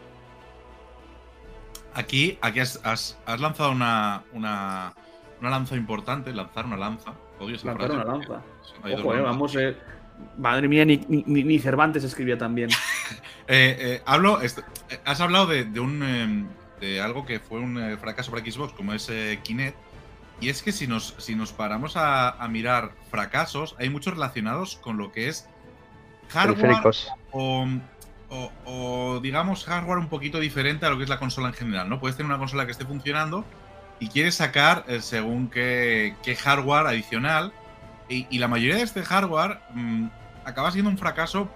Aquí, 1.94 2.38
aquí 2.40 2.60
has, 2.60 3.18
lanzado 3.26 3.72
una, 3.72 4.22
una, 4.32 4.94
lanza 5.40 5.74
importante, 5.74 6.32
lanzar 6.32 6.66
una 6.66 6.76
lanza. 6.76 7.14
lanzar 7.40 7.90
una 7.90 8.04
lanza. 8.04 8.42
Ojo, 8.84 9.14
eh, 9.14 9.20
vamos, 9.20 9.56
eh, 9.56 9.76
Madre 10.38 10.68
mía, 10.68 10.84
ni, 10.84 11.58
Cervantes 11.58 12.04
escribía 12.04 12.38
también. 12.38 12.70
Eh, 13.52 13.76
eh, 13.80 14.02
hablo, 14.06 14.38
has 15.04 15.20
hablado 15.20 15.48
de, 15.48 15.80
un, 15.80 16.04
em, 16.04 16.46
de 16.80 17.00
algo 17.00 17.26
que 17.26 17.40
fue 17.40 17.58
un 17.58 17.82
eh, 17.82 17.96
fracaso 17.96 18.30
para 18.30 18.44
Xbox, 18.48 18.72
como 18.74 18.92
es 18.92 19.10
Kinect. 19.42 19.76
Y 20.40 20.50
es 20.50 20.62
que 20.62 20.70
si 20.70 20.86
nos, 20.86 21.16
si 21.18 21.34
nos 21.34 21.52
paramos 21.52 21.94
a, 21.96 22.46
mirar 22.48 22.92
fracasos, 23.10 23.74
hay 23.80 23.90
muchos 23.90 24.14
relacionados 24.14 24.76
con 24.76 24.98
lo 24.98 25.10
que 25.10 25.26
es 25.26 25.48
hardware 26.28 26.76
o, 27.32 27.66
o, 28.64 29.20
digamos 29.20 29.64
hardware 29.64 29.98
un 29.98 30.08
poquito 30.08 30.38
diferente 30.38 30.86
a 30.86 30.90
lo 30.90 30.96
que 30.96 31.02
es 31.02 31.10
la 31.10 31.18
consola 31.18 31.48
en 31.48 31.54
general, 31.54 31.88
¿no? 31.88 31.98
Puedes 31.98 32.16
tener 32.16 32.30
una 32.30 32.38
consola 32.38 32.66
que 32.66 32.72
esté 32.72 32.84
funcionando 32.84 33.44
y 33.98 34.08
quieres 34.08 34.36
sacar 34.36 34.84
eh, 34.88 35.00
según 35.00 35.48
qué, 35.48 36.14
hardware 36.42 36.86
adicional 36.86 37.52
y, 38.10 38.38
la 38.38 38.48
mayoría 38.48 38.76
de 38.76 38.82
este 38.82 39.02
hardware 39.02 39.60
mm, 39.72 40.06
acaba 40.44 40.72
siendo 40.72 40.90
un 40.90 40.98
fracaso, 40.98 41.48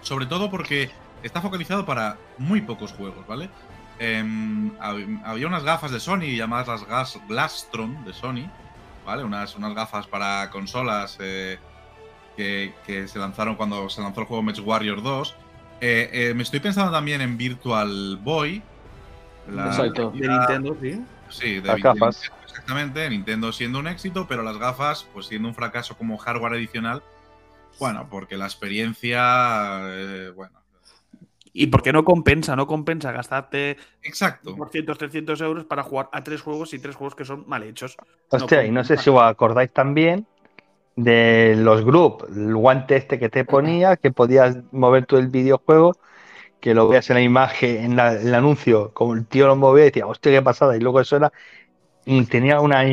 sobre 0.00 0.26
todo 0.26 0.50
porque 0.50 0.90
está 1.22 1.42
focalizado 1.42 1.84
para 1.84 2.16
muy 2.38 2.62
pocos 2.62 2.92
juegos, 2.92 3.26
¿vale? 3.26 3.50
Em, 3.98 4.72
había 4.80 5.46
unas 5.46 5.64
gafas 5.64 5.90
de 5.90 6.00
Sony 6.00 6.36
llamadas 6.36 6.68
las 6.68 6.86
Gas 6.86 7.20
Glastron 7.28 8.04
de 8.04 8.12
Sony, 8.12 8.50
¿vale? 9.04 9.22
Unas, 9.22 9.54
unas 9.54 9.74
gafas 9.74 10.06
para 10.06 10.50
consolas 10.50 11.18
eh, 11.20 11.58
que, 12.36 12.72
se 13.08 13.18
lanzaron 13.18 13.56
cuando 13.56 13.88
se 13.90 14.00
lanzó 14.00 14.20
el 14.22 14.26
juego 14.26 14.42
Match 14.42 14.60
Warrior 14.60 15.02
2. 15.02 15.34
Eh, 15.80 16.10
eh, 16.12 16.34
me 16.34 16.42
estoy 16.42 16.60
pensando 16.60 16.90
también 16.90 17.20
en 17.20 17.36
Virtual 17.36 18.18
Boy. 18.22 18.62
Exacto. 19.48 20.10
De 20.10 20.28
Nintendo, 20.28 20.76
sí. 20.80 21.04
Sí, 21.28 21.60
de 21.60 21.68
las 21.68 21.80
gafas. 21.80 22.32
Exactamente, 22.66 23.08
Nintendo 23.08 23.52
siendo 23.52 23.78
un 23.78 23.86
éxito, 23.86 24.26
pero 24.28 24.42
las 24.42 24.58
gafas, 24.58 25.06
pues 25.14 25.26
siendo 25.26 25.46
un 25.46 25.54
fracaso 25.54 25.96
como 25.96 26.18
hardware 26.18 26.54
adicional. 26.54 27.00
Bueno, 27.78 28.08
porque 28.10 28.36
la 28.36 28.46
experiencia, 28.46 29.82
bueno, 30.34 30.58
y 31.52 31.68
porque 31.68 31.92
no 31.92 32.04
compensa, 32.04 32.56
no 32.56 32.66
compensa 32.66 33.12
gastarte 33.12 33.76
Exacto. 34.02 34.52
200, 34.52 34.98
300 34.98 35.40
euros 35.42 35.64
para 35.64 35.84
jugar 35.84 36.08
a 36.12 36.24
tres 36.24 36.42
juegos 36.42 36.74
y 36.74 36.80
tres 36.80 36.96
juegos 36.96 37.14
que 37.14 37.24
son 37.24 37.44
mal 37.46 37.62
hechos. 37.62 37.96
Hostia, 38.30 38.66
y 38.66 38.72
no 38.72 38.82
sé 38.82 38.96
si 38.96 39.10
os 39.10 39.22
acordáis 39.22 39.72
también 39.72 40.26
de 40.96 41.54
los 41.56 41.84
group, 41.84 42.26
el 42.34 42.54
guante 42.56 42.96
este 42.96 43.20
que 43.20 43.28
te 43.28 43.44
ponía, 43.44 43.96
que 43.96 44.10
podías 44.10 44.58
mover 44.72 45.06
todo 45.06 45.20
el 45.20 45.28
videojuego, 45.28 45.96
que 46.60 46.74
lo 46.74 46.88
veas 46.88 47.08
en 47.10 47.14
la 47.14 47.22
imagen, 47.22 47.92
en, 47.92 47.98
el 48.00 48.34
anuncio, 48.34 48.92
como 48.92 49.14
el 49.14 49.24
tío 49.24 49.46
lo 49.46 49.54
movía 49.54 49.84
y 49.84 49.86
decía, 49.86 50.06
hostia, 50.06 50.32
qué 50.32 50.42
pasada, 50.42 50.76
y 50.76 50.80
luego 50.80 51.00
eso 51.00 51.16
era, 51.16 51.32
tenía 52.28 52.60
una 52.60 52.84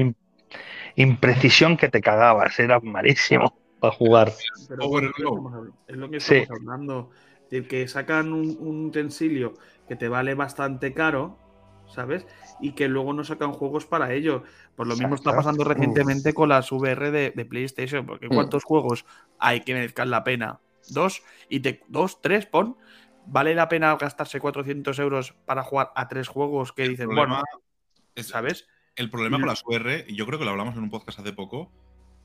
imprecisión 0.95 1.77
que 1.77 1.89
te 1.89 2.01
cagabas, 2.01 2.59
era 2.59 2.79
malísimo 2.79 3.57
para 3.79 3.93
jugar. 3.93 4.31
Pero, 4.69 4.99
es 5.87 5.95
lo 5.95 6.09
que 6.09 6.17
estamos 6.17 6.49
hablando 6.51 7.09
decir, 7.53 7.67
que 7.67 7.87
sacan 7.87 8.33
un, 8.33 8.85
utensilio 8.87 9.53
que 9.87 9.95
te 9.95 10.07
vale 10.07 10.33
bastante 10.33 10.93
caro, 10.93 11.37
¿sabes? 11.87 12.25
Y 12.59 12.71
que 12.71 12.87
luego 12.87 13.13
no 13.13 13.23
sacan 13.23 13.51
juegos 13.51 13.85
para 13.85 14.13
ello. 14.13 14.43
Pues 14.75 14.87
lo 14.87 14.95
mismo 14.95 15.15
está 15.15 15.35
pasando 15.35 15.63
recientemente 15.63 16.33
con 16.33 16.49
las 16.49 16.71
VR 16.71 17.11
de, 17.11 17.45
PlayStation, 17.45 18.05
porque 18.05 18.27
mm. 18.27 18.33
¿cuántos 18.33 18.63
juegos 18.63 19.05
hay 19.39 19.61
que 19.61 19.73
merezcan 19.73 20.09
la 20.09 20.23
pena? 20.23 20.59
Dos, 20.89 21.23
y 21.49 21.59
te, 21.59 21.81
dos, 21.87 22.21
tres, 22.21 22.45
pon. 22.45 22.77
¿Vale 23.25 23.55
la 23.55 23.69
pena 23.69 23.95
gastarse 23.95 24.41
400 24.41 24.99
euros 24.99 25.33
para 25.45 25.63
jugar 25.63 25.91
a 25.95 26.09
tres 26.09 26.27
juegos 26.27 26.73
que 26.73 26.89
dicen, 26.89 27.07
bueno, 27.07 27.41
¿sabes? 28.17 28.67
El 28.95 29.09
problema 29.09 29.37
con 29.37 29.47
las 29.47 29.63
VR, 29.65 30.05
y 30.07 30.15
yo 30.15 30.25
creo 30.25 30.37
que 30.37 30.45
lo 30.45 30.51
hablamos 30.51 30.75
en 30.75 30.83
un 30.83 30.89
podcast 30.89 31.19
hace 31.19 31.33
poco, 31.33 31.71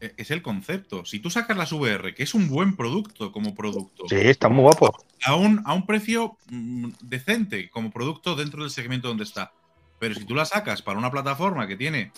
e, 0.01 0.15
es 0.17 0.31
el 0.31 0.43
concepto. 0.43 1.05
Si 1.05 1.19
tú 1.19 1.31
sacas 1.31 1.57
las 1.57 1.73
VR, 1.73 2.15
que 2.15 2.23
es 2.23 2.35
un 2.35 2.49
buen 2.49 2.77
producto 2.77 3.33
como 3.33 3.55
producto. 3.55 4.05
Sí, 4.09 4.17
está 4.17 4.49
muy 4.49 4.63
guapo. 4.63 5.05
A 5.25 5.35
un, 5.35 5.63
a 5.65 5.75
un 5.75 5.87
precio 5.87 6.37
mm, 6.51 6.91
decente 7.01 7.71
como 7.71 7.91
producto 7.91 8.37
dentro 8.37 8.63
del 8.63 8.71
segmento 8.71 9.09
donde 9.09 9.25
está. 9.25 9.53
Pero 9.99 10.15
si 10.15 10.25
tú 10.25 10.35
la 10.35 10.45
sacas 10.45 10.83
para 10.83 10.99
una 10.99 11.11
plataforma 11.11 11.67
que 11.67 11.77
tiene 11.77 12.13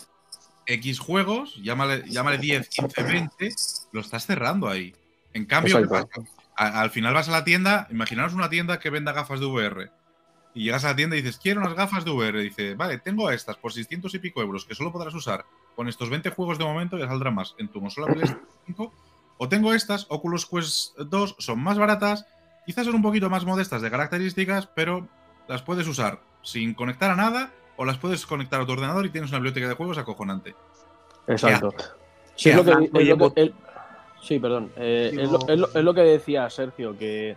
X 0.67 0.99
juegos, 0.99 1.55
llámale, 1.63 2.03
llámale 2.07 2.37
10, 2.37 2.69
15, 2.69 3.03
20, 3.03 3.49
lo 3.91 4.01
estás 4.01 4.25
cerrando 4.25 4.67
ahí. 4.69 4.93
En 5.33 5.45
cambio, 5.45 5.81
al 6.55 6.89
final 6.91 7.13
vas 7.13 7.29
a 7.29 7.31
la 7.31 7.43
tienda, 7.43 7.87
imaginaros 7.89 8.33
una 8.33 8.49
tienda 8.49 8.79
que 8.79 8.89
venda 8.89 9.13
gafas 9.13 9.39
de 9.39 9.45
VR. 9.45 9.91
Y 10.53 10.65
llegas 10.65 10.83
a 10.83 10.89
la 10.89 10.95
tienda 10.95 11.15
y 11.15 11.21
dices, 11.21 11.39
quiero 11.39 11.61
unas 11.61 11.75
gafas 11.75 12.03
de 12.05 12.11
VR. 12.11 12.41
Y 12.41 12.45
dice, 12.45 12.75
vale, 12.75 12.97
tengo 12.97 13.29
estas 13.31 13.57
por 13.57 13.71
600 13.71 14.13
y 14.15 14.19
pico 14.19 14.41
euros 14.41 14.65
que 14.65 14.75
solo 14.75 14.91
podrás 14.91 15.13
usar 15.13 15.45
con 15.75 15.87
estos 15.87 16.09
20 16.09 16.29
juegos 16.31 16.57
de 16.57 16.65
momento 16.65 16.97
ya 16.97 17.07
saldrá 17.07 17.31
más 17.31 17.55
en 17.57 17.69
tu 17.69 17.79
consola 17.79 18.07
PlayStation 18.13 18.45
5. 18.67 18.93
O 19.37 19.49
tengo 19.49 19.73
estas, 19.73 20.05
Oculus 20.09 20.45
Quest 20.45 20.97
2, 20.97 21.35
son 21.39 21.59
más 21.59 21.77
baratas, 21.77 22.25
quizás 22.65 22.85
son 22.85 22.95
un 22.95 23.01
poquito 23.01 23.29
más 23.29 23.45
modestas 23.45 23.81
de 23.81 23.89
características, 23.89 24.67
pero 24.67 25.07
las 25.47 25.63
puedes 25.63 25.87
usar 25.87 26.19
sin 26.43 26.73
conectar 26.73 27.09
a 27.11 27.15
nada 27.15 27.51
o 27.75 27.85
las 27.85 27.97
puedes 27.97 28.25
conectar 28.25 28.61
a 28.61 28.65
tu 28.65 28.73
ordenador 28.73 29.05
y 29.05 29.09
tienes 29.09 29.31
una 29.31 29.39
biblioteca 29.39 29.67
de 29.67 29.73
juegos 29.73 29.97
acojonante. 29.97 30.55
Exacto. 31.27 31.73
Sí, 32.35 32.49
es 32.49 32.55
lo 32.55 32.63
que, 33.33 33.53
sí, 34.21 34.39
perdón. 34.39 34.71
Eh, 34.75 35.11
es, 35.19 35.83
lo, 35.83 35.93
que 35.93 36.01
decía 36.01 36.49
Sergio, 36.49 36.97
que 36.97 37.35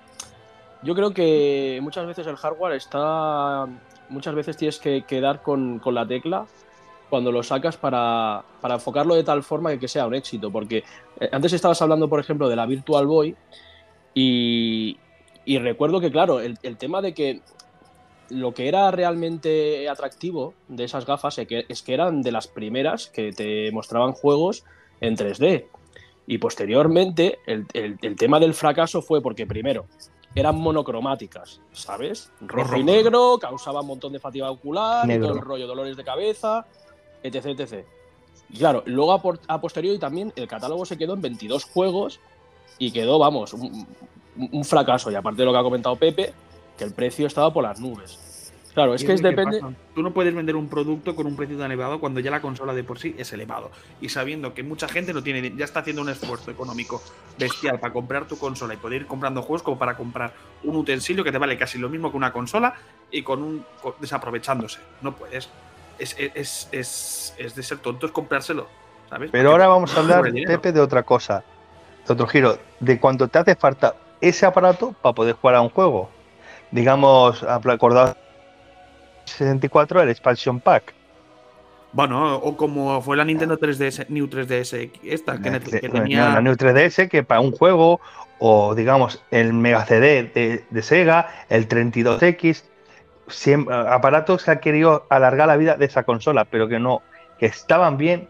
yo 0.84 0.94
creo 0.94 1.12
que 1.12 1.78
muchas 1.82 2.06
veces 2.06 2.26
el 2.26 2.36
hardware 2.36 2.74
está. 2.74 3.66
Muchas 4.10 4.34
veces 4.34 4.56
tienes 4.56 4.78
que 4.78 5.02
quedar 5.02 5.42
con, 5.42 5.78
con 5.78 5.94
la 5.94 6.06
tecla 6.06 6.46
cuando 7.08 7.30
lo 7.30 7.42
sacas 7.42 7.76
para, 7.76 8.44
enfocarlo 8.62 9.14
de 9.14 9.24
tal 9.24 9.42
forma 9.42 9.76
que, 9.78 9.88
sea 9.88 10.06
un 10.06 10.14
éxito. 10.14 10.50
Porque 10.50 10.84
eh, 11.20 11.28
antes 11.32 11.52
estabas 11.52 11.80
hablando, 11.80 12.08
por 12.08 12.20
ejemplo, 12.20 12.48
de 12.48 12.56
la 12.56 12.66
Virtual 12.66 13.06
Boy 13.06 13.36
y, 14.14 14.98
recuerdo 15.46 16.00
que, 16.00 16.10
claro, 16.10 16.40
el, 16.40 16.58
tema 16.76 17.00
de 17.02 17.14
que 17.14 17.40
lo 18.30 18.52
que 18.52 18.68
era 18.68 18.90
realmente 18.90 19.88
atractivo 19.88 20.54
de 20.68 20.84
esas 20.84 21.06
gafas 21.06 21.38
es 21.38 21.46
que, 21.46 21.66
es 21.68 21.82
que 21.82 21.94
eran 21.94 22.22
de 22.22 22.32
las 22.32 22.48
primeras 22.48 23.08
que 23.08 23.32
te 23.32 23.70
mostraban 23.72 24.12
juegos 24.12 24.64
en 25.00 25.16
3D. 25.16 25.66
Y 26.26 26.38
posteriormente 26.38 27.38
el, 27.46 27.66
tema 28.16 28.40
del 28.40 28.54
fracaso 28.54 29.02
fue 29.02 29.20
porque 29.20 29.46
primero 29.46 29.86
eran 30.34 30.56
monocromáticas, 30.56 31.60
¿sabes? 31.72 32.30
Rojo 32.40 32.76
y 32.76 32.84
negro, 32.84 33.38
causaba 33.40 33.80
un 33.80 33.86
montón 33.88 34.12
de 34.12 34.18
fatiga 34.18 34.50
ocular, 34.50 35.06
todo 35.06 35.32
el 35.34 35.40
rollo, 35.40 35.66
dolores 35.66 35.96
de 35.96 36.04
cabeza 36.04 36.66
etc, 37.24 37.46
etc. 37.58 37.86
Y 38.50 38.58
claro, 38.58 38.82
luego 38.86 39.12
a, 39.48 39.60
posteriori 39.60 39.98
también 39.98 40.32
el 40.36 40.46
catálogo 40.46 40.84
se 40.84 40.96
quedó 40.96 41.14
en 41.14 41.22
22 41.22 41.64
juegos 41.64 42.20
y 42.78 42.92
quedó, 42.92 43.18
vamos, 43.18 43.52
un, 43.54 44.64
fracaso. 44.64 45.10
Y 45.10 45.14
aparte 45.16 45.42
de 45.42 45.46
lo 45.46 45.52
que 45.52 45.58
ha 45.58 45.62
comentado 45.62 45.96
Pepe, 45.96 46.32
que 46.76 46.84
el 46.84 46.92
precio 46.92 47.26
estaba 47.26 47.52
por 47.52 47.64
las 47.64 47.80
nubes. 47.80 48.18
Claro, 48.75 48.95
es 48.95 49.04
que 49.04 49.12
es 49.12 49.23
depende. 49.23 49.61
Tú 49.95 50.02
no 50.02 50.12
puedes 50.12 50.35
vender 50.35 50.57
un 50.57 50.69
producto 50.69 51.14
con 51.14 51.26
un 51.26 51.37
precio 51.37 51.57
tan 51.57 51.66
elevado 51.66 52.00
cuando 52.00 52.19
ya 52.19 52.33
la 52.33 52.40
consola 52.40 52.75
de 52.75 52.83
por 52.83 52.99
sí 52.99 53.14
es 53.16 53.33
elevado. 53.33 53.71
Y 54.00 54.09
sabiendo 54.09 54.52
que 54.52 54.64
mucha 54.64 54.88
gente 54.88 55.14
no 55.14 55.23
tiene, 55.23 55.54
ya 55.57 55.64
está 55.64 55.81
haciendo 55.81 56.02
un 56.02 56.09
esfuerzo 56.09 56.50
económico 56.50 57.00
bestial 57.38 57.78
para 57.78 57.93
comprar 57.93 58.26
tu 58.26 58.37
consola 58.37 58.75
y 58.75 58.76
poder 58.76 59.02
ir 59.02 59.07
comprando 59.07 59.43
juegos 59.43 59.62
como 59.62 59.78
para 59.78 59.97
comprar 59.97 60.33
un 60.64 60.75
utensilio 60.76 61.23
que 61.23 61.31
te 61.31 61.38
vale 61.38 61.57
casi 61.57 61.78
lo 61.78 61.88
mismo 61.88 62.11
que 62.11 62.16
una 62.16 62.33
consola 62.33 62.75
y 63.12 63.23
con 63.23 63.43
un 63.45 63.64
desaprovechándose. 64.00 64.81
No 65.02 65.14
puedes 65.14 65.49
es, 65.99 66.69
de 66.73 67.62
ser 67.62 67.78
tontos 67.78 68.11
comprárselo. 68.11 68.66
¿sabes? 69.09 69.31
Pero 69.31 69.52
ahora 69.52 69.69
vamos 69.69 69.97
a 69.97 70.00
hablar, 70.00 70.25
Pepe, 70.33 70.73
de 70.73 70.81
otra 70.81 71.04
cosa, 71.04 71.45
de 72.07 72.12
otro 72.12 72.26
giro, 72.26 72.59
de 72.81 72.99
cuando 72.99 73.28
te 73.28 73.38
hace 73.38 73.54
falta 73.54 73.95
ese 74.21 74.47
aparato 74.47 74.95
para 75.00 75.14
poder 75.14 75.37
jugar 75.37 75.57
a 75.57 75.61
un 75.61 75.71
juego. 75.71 76.11
Digamos, 76.73 77.45
acordado 77.45 78.16
64, 79.25 80.02
el 80.02 80.09
Expansion 80.11 80.61
Pack. 80.61 80.95
Bueno, 81.93 82.37
o 82.37 82.57
como 82.57 83.00
fue 83.02 83.16
la 83.16 83.25
Nintendo 83.25 83.59
3DS, 83.59 84.09
New 84.09 84.26
3DS, 84.26 84.90
esta, 85.04 85.40
que, 85.40 85.61
tenía... 85.88 86.31
la 86.31 86.40
New 86.40 86.54
3DS, 86.54 87.09
que 87.09 87.23
para 87.23 87.40
un 87.40 87.52
juego, 87.52 88.00
o 88.40 88.75
digamos, 88.75 89.23
el 89.31 89.52
Mega 89.52 89.85
CD 89.87 90.25
de, 90.35 90.64
de 90.69 90.83
Sega, 90.83 91.28
el 91.49 91.69
32X, 91.69 92.64
aparatos 93.71 94.45
que 94.45 94.50
ha 94.50 94.61
querido 94.61 95.07
alargar 95.09 95.47
la 95.47 95.57
vida 95.57 95.76
de 95.76 95.85
esa 95.85 96.02
consola, 96.02 96.45
pero 96.45 96.66
que 96.66 96.81
no, 96.81 97.02
que 97.38 97.47
estaban 97.47 97.97
bien, 97.97 98.28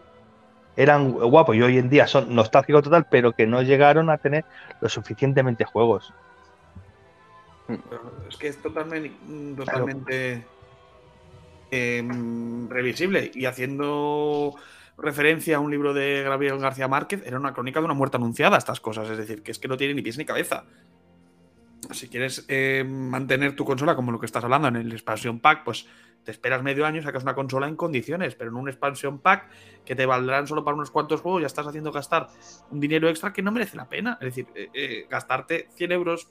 eran 0.77 1.11
guapos 1.11 1.55
y 1.55 1.61
hoy 1.61 1.77
en 1.77 1.89
día 1.89 2.05
son 2.05 2.35
nostálgicos 2.35 2.83
total, 2.83 3.07
pero 3.09 3.31
que 3.31 3.47
no 3.47 3.61
llegaron 3.61 4.09
a 4.09 4.17
tener 4.17 4.45
lo 4.81 4.89
suficientemente 4.89 5.63
juegos. 5.65 6.13
Es 8.29 8.37
que 8.37 8.49
es 8.49 8.61
totalmente, 8.61 9.11
totalmente 9.57 10.45
em, 11.71 12.69
revisible 12.69 13.31
y 13.33 13.45
haciendo 13.45 14.55
referencia 14.97 15.57
a 15.57 15.59
un 15.59 15.71
libro 15.71 15.93
de 15.93 16.23
Gabriel 16.23 16.59
García 16.59 16.87
Márquez, 16.87 17.23
era 17.25 17.37
una 17.37 17.53
crónica 17.53 17.79
de 17.79 17.85
una 17.85 17.93
muerte 17.93 18.17
anunciada, 18.17 18.57
estas 18.57 18.79
cosas, 18.79 19.09
es 19.09 19.17
decir, 19.17 19.43
que 19.43 19.51
es 19.51 19.59
que 19.59 19.67
no 19.67 19.77
tiene 19.77 19.93
ni 19.93 20.01
pies 20.01 20.17
ni 20.17 20.25
cabeza. 20.25 20.65
Si 21.91 22.07
quieres 22.07 22.45
eh, 22.47 22.83
mantener 22.87 23.55
tu 23.55 23.65
consola 23.65 23.95
como 23.95 24.11
lo 24.11 24.19
que 24.19 24.25
estás 24.25 24.43
hablando 24.43 24.67
en 24.67 24.75
el 24.77 24.91
expansion 24.91 25.39
pack, 25.39 25.63
pues 25.63 25.85
te 26.25 26.31
esperas 26.31 26.63
medio 26.63 26.85
año 26.85 27.01
sacas 27.01 27.23
una 27.23 27.35
consola 27.35 27.67
en 27.67 27.75
condiciones, 27.75 28.35
pero 28.35 28.49
en 28.49 28.57
un 28.57 28.67
expansion 28.67 29.19
pack 29.19 29.47
que 29.85 29.95
te 29.95 30.05
valdrán 30.05 30.47
solo 30.47 30.63
para 30.63 30.75
unos 30.75 30.89
cuantos 30.89 31.21
juegos, 31.21 31.41
ya 31.41 31.47
estás 31.47 31.67
haciendo 31.67 31.91
gastar 31.91 32.27
un 32.71 32.79
dinero 32.79 33.07
extra 33.07 33.31
que 33.31 33.43
no 33.43 33.51
merece 33.51 33.77
la 33.77 33.87
pena. 33.87 34.17
Es 34.19 34.35
decir, 34.35 34.47
eh, 34.55 34.69
eh, 34.73 35.05
gastarte 35.09 35.69
100 35.75 35.91
euros 35.91 36.27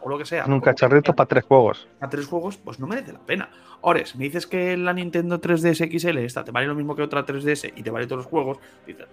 o 0.00 0.08
lo 0.08 0.18
que 0.18 0.24
sea. 0.24 0.44
En 0.44 0.52
un 0.52 0.60
cacharrito 0.60 1.14
para 1.14 1.28
tres 1.28 1.44
juegos. 1.44 1.86
A 2.00 2.08
tres 2.08 2.26
juegos, 2.26 2.56
pues 2.56 2.80
no 2.80 2.86
merece 2.86 3.12
la 3.12 3.20
pena. 3.20 3.50
Ahora, 3.82 4.02
me 4.16 4.24
dices 4.24 4.46
que 4.46 4.76
la 4.76 4.94
Nintendo 4.94 5.40
3DS 5.40 5.90
XL 5.98 6.18
esta 6.18 6.42
te 6.42 6.50
vale 6.50 6.66
lo 6.66 6.74
mismo 6.74 6.96
que 6.96 7.02
otra 7.02 7.24
3DS 7.24 7.74
y 7.76 7.82
te 7.82 7.90
vale 7.90 8.06
todos 8.06 8.24
los 8.24 8.26
juegos, 8.26 8.58
dices, 8.86 9.06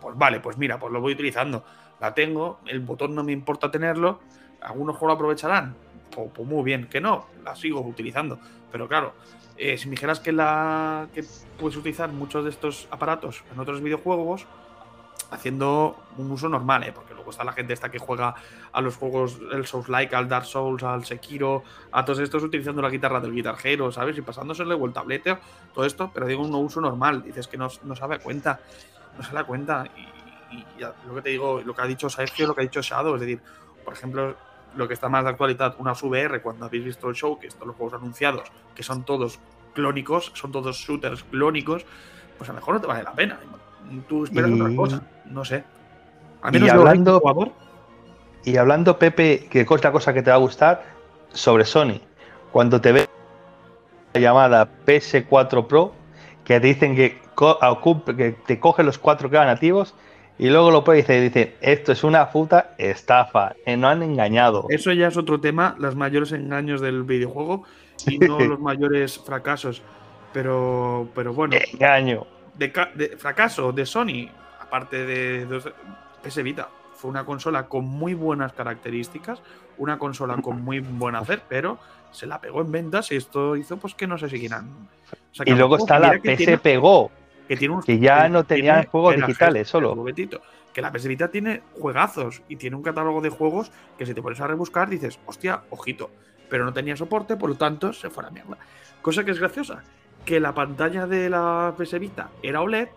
pues 0.00 0.16
vale, 0.18 0.40
pues 0.40 0.58
mira, 0.58 0.78
pues 0.78 0.92
lo 0.92 1.00
voy 1.00 1.12
utilizando. 1.12 1.64
La 2.00 2.14
tengo, 2.14 2.60
el 2.66 2.80
botón 2.80 3.14
no 3.14 3.24
me 3.24 3.32
importa 3.32 3.70
tenerlo 3.70 4.20
algunos 4.60 4.96
juegos 4.96 5.08
lo 5.08 5.14
aprovecharán. 5.14 5.76
Pues, 6.10 6.30
pues, 6.34 6.48
muy 6.48 6.62
bien, 6.64 6.88
que 6.88 7.00
no, 7.00 7.26
la 7.44 7.54
sigo 7.56 7.80
utilizando. 7.80 8.38
Pero 8.70 8.88
claro, 8.88 9.14
eh, 9.56 9.76
si 9.78 9.86
me 9.86 9.92
dijeras 9.92 10.20
que, 10.20 10.32
la, 10.32 11.08
que 11.14 11.24
puedes 11.58 11.76
utilizar 11.76 12.10
muchos 12.10 12.44
de 12.44 12.50
estos 12.50 12.86
aparatos 12.90 13.44
en 13.52 13.58
otros 13.58 13.80
videojuegos, 13.80 14.46
haciendo 15.30 15.96
un 16.16 16.30
uso 16.30 16.48
normal, 16.48 16.84
¿eh? 16.84 16.92
porque 16.92 17.14
luego 17.14 17.30
está 17.30 17.44
la 17.44 17.52
gente 17.52 17.72
esta 17.72 17.90
que 17.90 17.98
juega 17.98 18.34
a 18.72 18.80
los 18.80 18.96
juegos, 18.96 19.38
el 19.52 19.66
Souls-like, 19.66 20.14
al 20.16 20.28
Dark 20.28 20.46
Souls, 20.46 20.82
al 20.82 21.04
Sekiro, 21.04 21.64
a 21.92 22.04
todos 22.04 22.20
estos 22.20 22.42
utilizando 22.42 22.80
la 22.80 22.88
guitarra 22.88 23.20
del 23.20 23.32
guitarjero, 23.32 23.92
¿sabes? 23.92 24.16
Y 24.16 24.22
pasándosele 24.22 24.74
o 24.74 24.86
el 24.86 24.92
tablete, 24.92 25.38
todo 25.74 25.84
esto, 25.84 26.10
pero 26.12 26.26
digo 26.26 26.42
un 26.42 26.54
uso 26.54 26.80
normal, 26.80 27.22
dices 27.22 27.46
que 27.46 27.56
no, 27.56 27.68
no 27.84 27.94
da 27.94 28.18
cuenta, 28.18 28.60
no 29.16 29.22
se 29.22 29.34
da 29.34 29.44
cuenta. 29.44 29.84
Y, 30.50 30.56
y, 30.56 30.64
lo 31.06 31.14
que 31.14 31.22
te 31.22 31.30
digo, 31.30 31.60
lo 31.62 31.74
que 31.74 31.82
ha 31.82 31.86
dicho 31.86 32.08
Sergio, 32.08 32.46
lo 32.46 32.54
que 32.54 32.62
ha 32.62 32.64
dicho 32.64 32.80
Shadow, 32.80 33.14
es 33.16 33.20
decir, 33.20 33.40
por 33.84 33.92
ejemplo, 33.92 34.34
lo 34.76 34.88
que 34.88 34.94
está 34.94 35.08
más 35.08 35.24
de 35.24 35.30
actualidad, 35.30 35.74
una 35.78 35.92
VR, 35.92 36.40
cuando 36.40 36.66
habéis 36.66 36.84
visto 36.84 37.08
el 37.08 37.14
show, 37.14 37.38
que 37.38 37.46
estos 37.46 37.66
los 37.66 37.76
juegos 37.76 37.94
anunciados, 37.94 38.48
que 38.74 38.82
son 38.82 39.04
todos 39.04 39.38
clónicos, 39.74 40.32
son 40.34 40.52
todos 40.52 40.76
shooters 40.76 41.24
clónicos, 41.24 41.84
pues 42.36 42.48
a 42.50 42.52
lo 42.52 42.60
mejor 42.60 42.74
no 42.74 42.80
te 42.80 42.86
vale 42.86 43.02
la 43.02 43.12
pena. 43.12 43.38
Tú 44.08 44.24
esperas 44.24 44.50
otra 44.52 44.76
cosa, 44.76 45.02
no 45.26 45.44
sé. 45.44 45.64
A 46.42 46.50
menos 46.50 46.68
y 46.68 46.70
hablando, 46.70 47.20
y 48.44 48.56
hablando, 48.56 48.98
Pepe, 48.98 49.48
que 49.50 49.60
es 49.62 49.84
la 49.84 49.92
cosa 49.92 50.14
que 50.14 50.22
te 50.22 50.30
va 50.30 50.36
a 50.36 50.40
gustar, 50.40 50.84
sobre 51.32 51.64
Sony. 51.64 52.00
Cuando 52.52 52.80
te 52.80 52.92
ve 52.92 53.08
la 54.14 54.20
llamada 54.20 54.68
PS4 54.86 55.66
Pro, 55.66 55.92
que 56.44 56.60
te 56.60 56.66
dicen 56.66 56.96
que, 56.96 57.20
que 58.16 58.36
te 58.46 58.60
coge 58.60 58.82
los 58.82 59.02
4K 59.02 59.44
nativos 59.44 59.94
y 60.38 60.48
luego 60.48 60.70
lo 60.70 60.84
puede 60.84 61.02
decir, 61.02 61.20
dice, 61.20 61.56
esto 61.60 61.92
es 61.92 62.04
una 62.04 62.30
puta 62.30 62.74
estafa, 62.78 63.54
eh, 63.66 63.76
no 63.76 63.88
han 63.88 64.02
engañado. 64.02 64.66
Eso 64.68 64.92
ya 64.92 65.08
es 65.08 65.16
otro 65.16 65.40
tema, 65.40 65.74
los 65.78 65.96
mayores 65.96 66.32
engaños 66.32 66.80
del 66.80 67.02
videojuego 67.02 67.64
y 68.06 68.18
no 68.18 68.38
los 68.40 68.60
mayores 68.60 69.18
fracasos. 69.18 69.82
Pero, 70.32 71.08
pero 71.14 71.32
bueno. 71.32 71.56
Engaño. 71.72 72.26
De, 72.54 72.72
de, 72.94 73.16
fracaso 73.16 73.72
de 73.72 73.86
Sony, 73.86 74.28
aparte 74.60 75.04
de, 75.04 75.46
de 75.46 75.72
PS 76.22 76.42
Vita, 76.42 76.68
fue 76.94 77.10
una 77.10 77.24
consola 77.24 77.66
con 77.66 77.84
muy 77.84 78.14
buenas 78.14 78.52
características, 78.52 79.40
una 79.78 79.98
consola 79.98 80.36
con 80.36 80.62
muy 80.62 80.80
buen 80.80 81.14
hacer, 81.14 81.42
pero 81.48 81.78
se 82.10 82.26
la 82.26 82.40
pegó 82.40 82.60
en 82.62 82.72
ventas 82.72 83.12
y 83.12 83.16
esto 83.16 83.56
hizo 83.56 83.76
pues 83.76 83.94
que 83.94 84.06
no 84.06 84.18
se 84.18 84.28
siguieran. 84.28 84.88
y 85.44 85.52
luego 85.52 85.76
está 85.76 85.98
la 85.98 86.18
PS 86.18 86.58
Pegó, 86.60 87.10
que, 87.48 87.56
tiene 87.56 87.76
que 87.84 87.98
ya 87.98 88.28
no 88.28 88.44
tenían 88.44 88.86
juegos 88.86 89.16
digitales 89.16 89.68
solo. 89.68 89.96
que 90.72 90.82
la 90.82 90.92
PS 90.92 91.08
Vita 91.08 91.28
tiene 91.28 91.62
juegazos 91.80 92.42
y 92.48 92.56
tiene 92.56 92.76
un 92.76 92.82
catálogo 92.82 93.20
de 93.20 93.30
juegos 93.30 93.72
que 93.96 94.06
si 94.06 94.14
te 94.14 94.22
pones 94.22 94.40
a 94.40 94.46
rebuscar 94.46 94.88
dices, 94.88 95.18
hostia, 95.26 95.62
ojito, 95.70 96.10
pero 96.48 96.64
no 96.64 96.72
tenía 96.72 96.96
soporte, 96.96 97.36
por 97.36 97.50
lo 97.50 97.56
tanto 97.56 97.92
se 97.92 98.10
fue 98.10 98.22
a 98.22 98.26
la 98.26 98.32
mierda. 98.32 98.58
Cosa 99.02 99.24
que 99.24 99.30
es 99.30 99.40
graciosa, 99.40 99.82
que 100.24 100.38
la 100.40 100.54
pantalla 100.54 101.06
de 101.06 101.30
la 101.30 101.74
PS 101.76 101.98
Vita 101.98 102.30
era 102.42 102.60
OLED, 102.60 102.88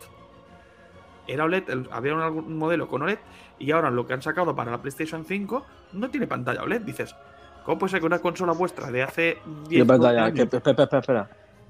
era 1.28 1.46
OLED, 1.46 1.64
había 1.92 2.16
un 2.16 2.58
modelo 2.58 2.88
con 2.88 3.04
OLED 3.04 3.20
y 3.58 3.72
ahora 3.72 3.90
lo 3.90 4.06
que 4.06 4.14
han 4.14 4.22
sacado 4.22 4.56
para 4.56 4.72
la 4.72 4.82
PlayStation 4.82 5.24
5 5.24 5.66
no 5.94 6.10
tiene 6.10 6.28
pantalla 6.28 6.64
OLED. 6.64 6.82
Dices, 6.82 7.16
¿cómo 7.64 7.80
puede 7.80 7.92
ser 7.92 8.00
que 8.02 8.06
una 8.08 8.20
consola 8.20 8.54
vuestra 8.54 8.92
de 8.92 9.04
hace 9.04 9.38
10 9.70 9.82
¿Qué 9.82 9.86
pantalla? 9.86 10.28
espera, 10.28 11.00
espera, 11.00 11.30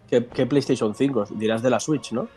¿Qué, 0.09 0.45
PlayStation 0.45 0.95
5? 0.95 1.25
Dirás 1.31 1.61
de 1.61 1.69
la 1.69 1.79
Switch, 1.79 2.11
¿no? 2.11 2.27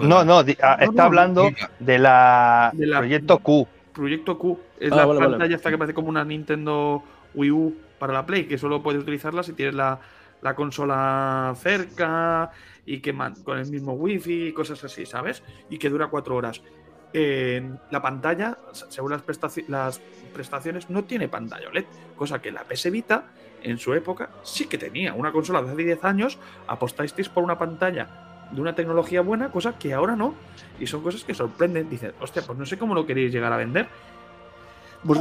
No, 0.00 0.24
no, 0.24 0.38
ah, 0.38 0.76
está 0.80 1.04
hablando 1.04 1.50
de 1.78 1.98
la, 1.98 2.72
Proyecto 2.74 3.38
Q. 3.38 3.66
Proyecto 3.92 4.38
Q. 4.38 4.58
Es 4.78 4.92
ah, 4.92 5.06
la 5.06 5.18
pantalla 5.18 5.56
esta 5.56 5.70
que 5.70 5.78
parece 5.78 5.94
como 5.94 6.08
una 6.08 6.24
Nintendo 6.24 7.02
Wii 7.34 7.50
U 7.50 7.76
para 7.98 8.12
la 8.12 8.26
Play, 8.26 8.46
que 8.46 8.58
solo 8.58 8.82
puedes 8.82 9.02
utilizarla 9.02 9.42
si 9.42 9.52
tienes 9.52 9.74
la, 9.74 10.00
consola 10.56 11.54
cerca 11.56 12.50
y 12.84 12.98
que 12.98 13.14
con 13.44 13.58
el 13.58 13.70
mismo 13.70 13.92
wifi 13.92 14.48
y 14.48 14.52
cosas 14.52 14.82
así, 14.82 15.06
¿sabes? 15.06 15.42
Y 15.70 15.78
que 15.78 15.88
dura 15.88 16.08
cuatro 16.08 16.34
horas. 16.34 16.62
la 17.12 18.02
pantalla, 18.02 18.58
según 18.72 19.12
las, 19.12 19.22
las, 19.68 20.00
prestaciones, 20.32 20.90
no 20.90 21.04
tiene 21.04 21.28
pantalla 21.28 21.68
OLED, 21.68 21.84
cosa 22.16 22.40
que 22.42 22.50
la 22.50 22.64
PS 22.64 22.90
Vita 22.90 23.26
en 23.62 23.78
su 23.78 23.94
época 23.94 24.30
sí 24.42 24.66
que 24.66 24.78
tenía. 24.78 25.14
Una 25.14 25.30
consola 25.30 25.62
de 25.62 25.70
hace 25.70 25.84
10 25.84 26.04
años, 26.04 26.38
apostasteis 26.66 27.28
por 27.28 27.44
una 27.44 27.56
pantalla 27.58 28.31
de 28.52 28.60
una 28.60 28.74
tecnología 28.74 29.22
buena, 29.22 29.50
cosa 29.50 29.78
que 29.78 29.92
ahora 29.92 30.14
no. 30.14 30.34
Y 30.78 30.86
son 30.86 31.02
cosas 31.02 31.24
que 31.24 31.34
sorprenden. 31.34 31.88
Dicen, 31.88 32.12
hostia, 32.20 32.42
pues 32.46 32.58
no 32.58 32.66
sé 32.66 32.78
cómo 32.78 32.94
lo 32.94 33.06
queréis 33.06 33.32
llegar 33.32 33.52
a 33.52 33.56
vender. 33.56 33.88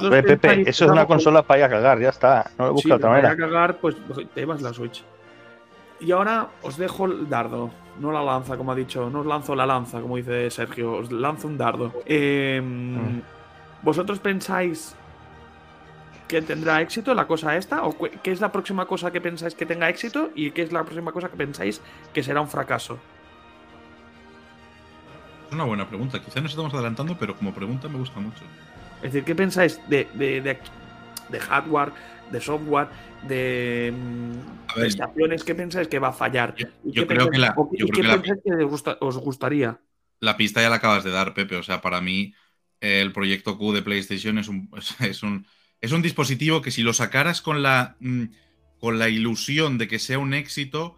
Pepe, 0.09 0.69
eso 0.69 0.85
es 0.85 0.91
una 0.91 1.05
consola 1.07 1.41
para 1.41 1.59
ir 1.59 1.65
a 1.65 1.69
cagar, 1.69 1.99
ya 1.99 2.09
está. 2.09 2.51
No 2.57 2.67
lo 2.67 2.73
busca 2.73 2.95
otra 2.95 3.09
manera. 3.09 3.29
Para 3.29 3.39
ir 3.39 3.43
a 3.43 3.47
cagar, 3.47 3.77
pues 3.77 3.95
te 4.33 4.45
vas 4.45 4.61
la 4.61 4.73
Switch. 4.73 5.03
Y 5.99 6.11
ahora 6.11 6.49
os 6.61 6.77
dejo 6.77 7.05
el 7.05 7.29
dardo, 7.29 7.71
no 7.99 8.11
la 8.11 8.23
lanza, 8.23 8.57
como 8.57 8.71
ha 8.71 8.75
dicho. 8.75 9.09
No 9.09 9.21
os 9.21 9.25
lanzo 9.25 9.55
la 9.55 9.65
lanza, 9.65 10.01
como 10.01 10.17
dice 10.17 10.49
Sergio. 10.51 10.93
Os 10.93 11.11
lanzo 11.11 11.47
un 11.47 11.57
dardo. 11.57 11.93
Em, 12.05 12.95
mm. 12.95 13.21
¿Vosotros 13.81 14.19
pensáis 14.19 14.95
que 16.27 16.41
tendrá 16.41 16.81
éxito 16.81 17.13
la 17.13 17.25
cosa 17.25 17.55
esta? 17.55 17.83
¿O 17.83 17.95
qué 17.97 18.31
es 18.31 18.39
la 18.39 18.51
próxima 18.51 18.85
cosa 18.85 19.11
que 19.11 19.21
pensáis 19.21 19.55
que 19.55 19.65
tenga 19.65 19.89
éxito? 19.89 20.29
¿Y 20.35 20.51
qué 20.51 20.61
es 20.63 20.71
la 20.71 20.83
próxima 20.83 21.11
cosa 21.11 21.29
que 21.29 21.37
pensáis 21.37 21.81
que 22.13 22.23
será 22.23 22.41
un 22.41 22.47
fracaso? 22.47 22.99
Es 25.51 25.55
una 25.55 25.65
buena 25.65 25.85
pregunta. 25.85 26.21
Quizá 26.21 26.39
nos 26.39 26.51
estamos 26.51 26.73
adelantando, 26.73 27.17
pero 27.19 27.35
como 27.35 27.53
pregunta 27.53 27.89
me 27.89 27.97
gusta 27.97 28.21
mucho. 28.21 28.39
Es 29.03 29.11
decir, 29.11 29.25
¿qué 29.25 29.35
pensáis 29.35 29.81
de, 29.89 30.07
de, 30.15 31.39
hardware, 31.41 31.91
de 32.31 32.39
software, 32.39 32.87
de 33.27 33.93
mm, 33.93 34.73
prestaciones? 34.73 35.43
¿Qué 35.43 35.53
pensáis 35.53 35.89
que 35.89 35.99
va 35.99 36.07
a 36.07 36.13
fallar? 36.13 36.55
Yo, 36.85 37.05
creo 37.05 37.29
que 37.29 37.37
la. 37.37 37.53
¿Y 37.73 37.85
qué 37.91 38.01
pensáis 38.01 38.39
que 38.45 38.95
os, 39.01 39.17
gustaría? 39.17 39.77
La 40.21 40.37
pista 40.37 40.61
ya 40.61 40.69
la 40.69 40.77
acabas 40.77 41.03
de 41.03 41.11
dar, 41.11 41.33
Pepe. 41.33 41.57
O 41.57 41.63
sea, 41.63 41.81
para 41.81 41.99
mí, 41.99 42.33
el 42.79 43.11
proyecto 43.11 43.57
Q 43.57 43.73
de 43.73 43.81
PlayStation 43.81 44.37
es 44.37 44.47
un, 44.47 44.69
es 45.01 45.21
un, 45.21 45.45
es 45.81 45.91
un 45.91 46.01
dispositivo 46.01 46.61
que 46.61 46.71
si 46.71 46.81
lo 46.81 46.93
sacaras 46.93 47.41
con 47.41 47.61
la, 47.61 47.97
mm, 47.99 48.23
con 48.79 48.99
la 48.99 49.09
ilusión 49.09 49.77
de 49.77 49.89
que 49.89 49.99
sea 49.99 50.17
un 50.17 50.33
éxito 50.33 50.95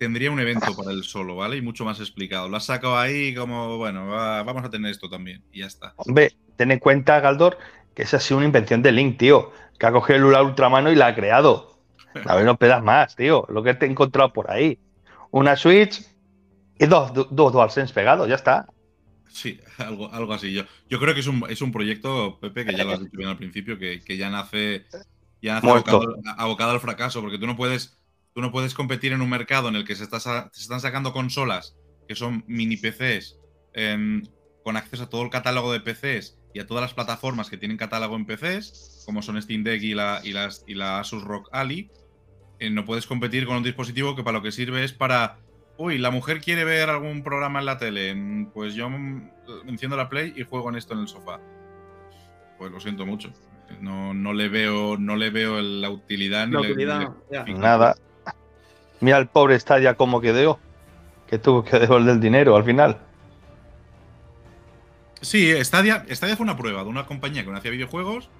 tendría 0.00 0.30
un 0.30 0.40
evento 0.40 0.74
para 0.74 0.92
él 0.92 1.04
solo, 1.04 1.36
¿vale? 1.36 1.58
Y 1.58 1.60
mucho 1.60 1.84
más 1.84 2.00
explicado. 2.00 2.48
Lo 2.48 2.56
has 2.56 2.64
sacado 2.64 2.96
ahí 2.96 3.34
como, 3.34 3.76
bueno, 3.76 4.06
vamos 4.08 4.64
a 4.64 4.70
tener 4.70 4.90
esto 4.90 5.10
también 5.10 5.44
y 5.52 5.60
ya 5.60 5.66
está. 5.66 5.92
Hombre, 5.96 6.32
ten 6.56 6.70
en 6.70 6.78
cuenta, 6.78 7.20
Galdor, 7.20 7.58
que 7.94 8.04
esa 8.04 8.16
ha 8.16 8.20
sido 8.20 8.38
una 8.38 8.46
invención 8.46 8.80
de 8.80 8.92
Link, 8.92 9.18
tío, 9.18 9.52
que 9.78 9.84
ha 9.86 9.92
cogido 9.92 10.16
el 10.16 10.46
ultramano 10.46 10.90
y 10.90 10.94
la 10.94 11.08
ha 11.08 11.14
creado. 11.14 11.78
A 12.24 12.34
ver, 12.34 12.46
no 12.46 12.56
pedas 12.56 12.82
más, 12.82 13.14
tío, 13.14 13.44
lo 13.50 13.62
que 13.62 13.74
te 13.74 13.84
he 13.84 13.90
encontrado 13.90 14.32
por 14.32 14.50
ahí. 14.50 14.78
Una 15.32 15.54
Switch 15.54 16.02
y 16.78 16.86
dos, 16.86 17.12
dos 17.12 17.52
DualSense 17.52 17.92
pegados, 17.92 18.26
ya 18.26 18.36
está. 18.36 18.66
Sí, 19.28 19.60
algo, 19.76 20.10
algo 20.14 20.32
así. 20.32 20.50
Yo, 20.50 20.62
yo 20.88 20.98
creo 20.98 21.12
que 21.12 21.20
es 21.20 21.26
un, 21.26 21.44
es 21.50 21.60
un 21.60 21.72
proyecto, 21.72 22.40
Pepe, 22.40 22.64
que 22.64 22.74
ya 22.74 22.84
lo 22.84 22.92
has 22.92 23.00
dicho 23.00 23.18
bien 23.18 23.28
al 23.28 23.36
principio, 23.36 23.78
que, 23.78 24.00
ya 24.16 24.30
nace, 24.30 24.86
ya 25.42 25.58
abocado, 25.58 26.16
abocado, 26.38 26.70
al 26.70 26.80
fracaso, 26.80 27.20
porque 27.20 27.38
tú 27.38 27.46
no 27.46 27.54
puedes 27.54 27.99
Tú 28.40 28.46
no 28.46 28.52
puedes 28.52 28.72
competir 28.72 29.12
en 29.12 29.20
un 29.20 29.28
mercado 29.28 29.68
en 29.68 29.76
el 29.76 29.84
que 29.84 29.94
se, 29.94 30.04
están 30.04 30.80
sacando 30.80 31.12
consolas 31.12 31.76
que 32.08 32.14
son 32.14 32.42
mini 32.46 32.78
PCs 32.78 33.38
em, 33.74 34.22
con 34.64 34.78
acceso 34.78 35.02
a 35.02 35.10
todo 35.10 35.24
el 35.24 35.28
catálogo 35.28 35.70
de 35.70 35.80
PCs 35.80 36.38
y 36.54 36.60
a 36.60 36.66
todas 36.66 36.80
las 36.80 36.94
plataformas 36.94 37.50
que 37.50 37.58
tienen 37.58 37.76
catálogo 37.76 38.16
en 38.16 38.24
PCs, 38.24 39.02
como 39.04 39.20
son 39.20 39.42
Steam 39.42 39.62
Deck 39.62 39.82
y 39.82 39.92
la, 39.92 40.22
y 40.24 40.32
las, 40.32 40.64
y 40.66 40.72
la 40.72 41.00
Asus 41.00 41.22
Rock 41.22 41.50
Ali. 41.52 41.90
Eh, 42.60 42.70
no 42.70 42.86
puedes 42.86 43.04
competir 43.04 43.44
con 43.44 43.56
un 43.56 43.62
dispositivo 43.62 44.16
que 44.16 44.22
para 44.22 44.38
lo 44.38 44.42
que 44.42 44.52
sirve 44.52 44.84
es 44.84 44.94
para. 44.94 45.36
Uy, 45.76 45.98
la 45.98 46.10
mujer 46.10 46.40
quiere 46.40 46.64
ver 46.64 46.88
algún 46.88 47.22
programa 47.22 47.58
en 47.58 47.66
la 47.66 47.76
tele. 47.76 48.16
Pues 48.54 48.72
yo 48.72 48.88
enciendo 49.66 49.98
la 49.98 50.08
Play 50.08 50.32
y 50.34 50.44
juego 50.44 50.70
en 50.70 50.76
esto 50.76 50.94
en 50.94 51.00
el 51.00 51.08
sofá. 51.08 51.40
Pues 52.56 52.72
lo 52.72 52.80
siento 52.80 53.04
mucho. 53.04 53.34
No, 53.82 54.14
no 54.14 54.32
le 54.32 54.48
veo, 54.48 54.96
no 54.96 55.16
le 55.16 55.28
veo 55.28 55.60
la 55.60 55.90
utilidad 55.90 56.46
ni 56.46 56.54
la 56.54 56.60
utilidad, 56.60 57.14
nada. 57.48 57.96
Mira 59.00 59.18
el 59.18 59.26
pobre 59.26 59.58
Stadia 59.58 59.94
cómo 59.94 60.20
quedó, 60.20 60.58
que 61.28 61.38
tuvo 61.38 61.64
que 61.64 61.78
devolver 61.78 62.14
el 62.14 62.20
dinero 62.20 62.56
al 62.56 62.64
final. 62.64 62.98
Sí, 65.20 65.52
Stadia, 65.64 66.04
Stadia 66.10 66.36
fue 66.36 66.44
una 66.44 66.56
prueba 66.56 66.82
de 66.82 66.88
una 66.88 67.06
compañía 67.06 67.44
que 67.44 67.50
no 67.50 67.56
hacía 67.56 67.70
videojuegos 67.70 68.30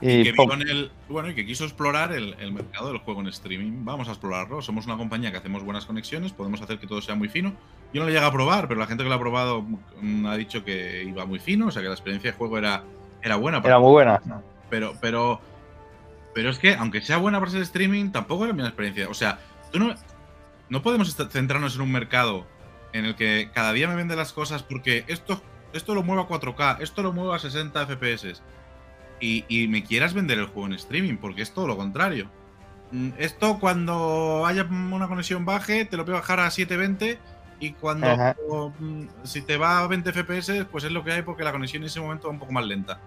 y, 0.00 0.24
que 0.24 0.42
el, 0.70 0.90
bueno, 1.08 1.30
y 1.30 1.34
que 1.34 1.46
quiso 1.46 1.64
explorar 1.64 2.12
el, 2.12 2.52
mercado 2.52 2.88
del 2.88 2.98
juego 2.98 3.20
en 3.20 3.28
streaming. 3.28 3.84
Vamos 3.84 4.08
a 4.08 4.10
explorarlo. 4.10 4.60
Somos 4.60 4.86
una 4.86 4.96
compañía 4.96 5.30
que 5.30 5.38
hacemos 5.38 5.62
buenas 5.62 5.86
conexiones, 5.86 6.32
podemos 6.32 6.60
hacer 6.60 6.78
que 6.78 6.86
todo 6.86 7.00
sea 7.00 7.14
muy 7.14 7.28
fino. 7.28 7.54
Yo 7.92 8.00
no 8.00 8.06
lo 8.06 8.12
llegué 8.12 8.24
a 8.24 8.30
probar, 8.30 8.68
pero 8.68 8.80
la 8.80 8.86
gente 8.86 9.02
que 9.02 9.08
lo 9.08 9.14
ha 9.14 9.20
probado 9.20 9.64
mm, 10.02 10.26
ha 10.26 10.36
dicho 10.36 10.64
que 10.64 11.04
iba 11.04 11.24
muy 11.24 11.38
fino, 11.38 11.68
o 11.68 11.70
sea 11.70 11.80
que 11.80 11.88
la 11.88 11.94
experiencia 11.94 12.32
de 12.32 12.36
juego 12.36 12.58
era, 12.58 12.82
era 13.22 13.36
buena. 13.36 13.62
Era 13.64 13.78
muy 13.78 13.92
buena. 13.92 14.20
Pero, 14.68 14.94
pero 15.00 15.40
pero 16.34 16.50
es 16.50 16.58
que, 16.58 16.74
aunque 16.74 17.00
sea 17.00 17.16
buena 17.16 17.38
para 17.38 17.52
ser 17.52 17.62
streaming, 17.62 18.10
tampoco 18.10 18.44
es 18.44 18.48
la 18.48 18.54
misma 18.54 18.68
experiencia. 18.68 19.08
O 19.08 19.14
sea, 19.14 19.38
tú 19.72 19.78
no, 19.78 19.94
no 20.68 20.82
podemos 20.82 21.14
centrarnos 21.30 21.76
en 21.76 21.80
un 21.80 21.92
mercado 21.92 22.46
en 22.92 23.04
el 23.04 23.14
que 23.14 23.50
cada 23.54 23.72
día 23.72 23.88
me 23.88 23.94
venden 23.94 24.16
las 24.16 24.32
cosas 24.32 24.62
porque 24.62 25.04
esto, 25.08 25.40
esto 25.72 25.94
lo 25.94 26.02
muevo 26.02 26.22
a 26.22 26.28
4K, 26.28 26.80
esto 26.80 27.02
lo 27.02 27.12
muevo 27.12 27.32
a 27.32 27.38
60 27.38 27.86
FPS. 27.86 28.42
y, 29.20 29.68
me 29.68 29.84
quieras 29.84 30.12
vender 30.12 30.38
el 30.38 30.46
juego 30.46 30.66
en 30.66 30.74
streaming, 30.74 31.16
porque 31.16 31.42
es 31.42 31.54
todo 31.54 31.66
lo 31.66 31.76
contrario. 31.76 32.28
Mm, 32.90 33.10
esto 33.18 33.58
cuando 33.58 34.44
haya 34.46 34.64
una 34.64 35.08
conexión 35.08 35.44
baje, 35.44 35.84
te 35.84 35.96
lo 35.96 36.04
puedo 36.04 36.18
bajar 36.18 36.40
a 36.40 36.50
720 36.50 37.18
y 37.60 37.72
cuando 37.72 38.72
mm, 38.78 39.04
si 39.22 39.42
te 39.42 39.56
va 39.56 39.80
a 39.80 39.86
20 39.86 40.12
FPS, 40.12 40.66
pues 40.70 40.84
es 40.84 40.92
lo 40.92 41.02
que 41.04 41.12
hay 41.12 41.22
porque 41.22 41.44
la 41.44 41.52
conexión 41.52 41.82
en 41.82 41.86
ese 41.86 42.00
momento 42.00 42.28
va 42.28 42.34
un 42.34 42.38
poco 42.38 42.52
más 42.52 42.64
lenta. 42.66 43.00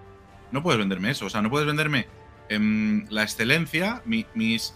No 0.51 0.63
puedes 0.63 0.79
venderme 0.79 1.11
eso, 1.11 1.25
o 1.25 1.29
sea, 1.29 1.41
no 1.41 1.49
puedes 1.49 1.67
venderme 1.67 2.07
em, 2.49 3.05
la 3.09 3.23
excelencia, 3.23 4.01
mis 4.05 4.73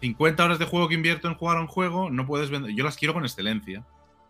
50 0.00 0.44
horas 0.44 0.58
de 0.58 0.64
juego 0.64 0.88
que 0.88 0.94
invierto 0.94 1.28
en 1.28 1.34
jugar 1.34 1.56
a 1.56 1.60
un 1.60 1.68
juego, 1.68 2.10
no 2.10 2.26
puedes 2.26 2.50
vender. 2.50 2.74
Yo 2.74 2.84
las 2.84 2.96
quiero 2.96 3.14
con 3.14 3.24
excelencia. 3.24 3.84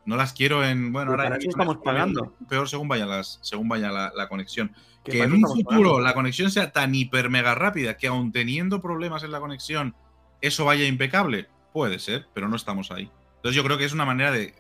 No 0.05 0.17
las 0.17 0.33
quiero 0.33 0.65
en. 0.65 0.93
Bueno, 0.93 1.13
ahora 1.13 1.37
estamos 1.37 1.79
pagando. 1.79 2.35
Peor 2.49 2.69
según 2.69 2.89
vaya, 2.89 3.07
las, 3.07 3.39
según 3.43 3.69
vaya 3.69 3.91
la, 3.91 4.29
conexión. 4.29 4.75
Que 5.05 5.23
en 5.23 5.33
un 5.33 5.43
futuro 5.43 6.01
la 6.01 6.15
conexión 6.15 6.51
sea 6.51 6.73
tan 6.73 6.95
hiper 6.95 7.31
mega 7.31 7.55
rápida 7.55 7.97
que 7.97 8.09
aun 8.09 8.33
teniendo 8.33 8.81
problemas 8.81 9.23
en 9.23 9.33
la 9.33 9.41
conexión, 9.41 9.95
eso 10.41 10.65
vaya 10.65 10.87
impecable. 10.87 11.49
Puede 11.73 11.99
ser, 11.99 12.27
pero 12.35 12.49
no 12.49 12.57
estamos 12.57 12.91
ahí. 12.91 13.11
Entonces 13.37 13.57
yo 13.57 13.65
creo 13.65 13.79
que 13.79 13.85
es 13.85 13.93
una 13.93 14.05
manera 14.05 14.31
de 14.31 14.55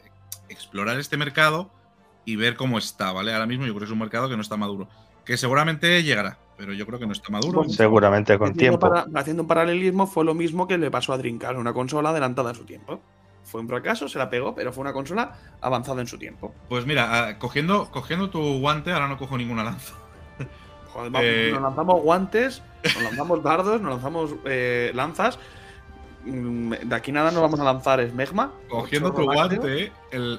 explorar 0.49 0.99
este 0.99 1.17
mercado 1.17 1.71
y 2.25 2.37
ver 2.37 2.57
cómo 2.57 2.79
está, 2.79 3.13
¿vale? 3.13 3.33
Ahora 3.33 3.47
mismo 3.47 3.67
yo 3.67 3.73
creo 3.73 3.81
que 3.81 3.87
es 3.87 3.93
un 3.93 3.99
mercado 3.99 4.29
que 4.29 4.37
no 4.37 4.43
está 4.43 4.57
maduro. 4.57 4.89
Que 5.25 5.37
seguramente 5.37 6.03
llegará, 6.03 6.39
pero 6.63 6.75
yo 6.75 6.87
creo 6.87 6.97
que 7.01 7.07
no 7.07 7.13
está 7.13 7.33
maduro. 7.33 7.65
seguramente 7.69 8.39
con 8.39 8.55
tiempo. 8.55 8.89
haciendo 9.17 9.43
un 9.43 9.49
paralelismo, 9.49 10.07
fue 10.07 10.25
lo 10.25 10.33
mismo 10.33 10.69
que 10.69 10.79
le 10.79 10.93
pasó 10.93 11.13
a 11.13 11.19
Dreamcast, 11.19 11.59
una 11.59 11.73
consola 11.73 12.11
adelantada 12.11 12.53
a 12.53 12.55
su 12.55 12.65
tiempo. 12.65 13.01
Fue 13.43 13.61
un 13.61 13.67
fracaso, 13.67 14.09
se 14.09 14.17
la 14.17 14.31
pegó, 14.31 14.55
pero 14.55 14.73
fue 14.73 14.83
una 14.83 14.93
consola 14.93 15.33
avanzada 15.61 16.01
en 16.03 16.07
su 16.07 16.19
tiempo. 16.19 16.55
Pues 16.69 16.87
mira, 16.87 17.09
ah, 17.11 17.39
cogiendo, 17.41 17.91
cogiendo 17.91 18.31
tu 18.31 18.61
guante, 18.61 18.93
ahora 18.93 19.09
no 19.09 19.19
cojo 19.19 19.37
ninguna 19.37 19.65
lanza. 19.65 19.95
Joder, 20.93 21.13
eh, 21.17 21.51
nos 21.51 21.63
lanzamos 21.63 22.01
guantes, 22.01 22.63
nos 22.85 23.03
lanzamos 23.03 23.43
dardos, 23.43 23.81
nos 23.81 23.95
lanzamos 23.95 24.35
eh, 24.45 24.93
lanzas. 24.95 25.41
Mm, 26.25 26.75
de 26.85 26.95
aquí 26.95 27.11
nada 27.11 27.33
nos 27.33 27.43
vamos 27.43 27.59
a 27.59 27.65
lanzar 27.65 28.09
Smegma. 28.09 28.53
Cogiendo 28.69 29.13
tu 29.13 29.25
guante, 29.25 29.91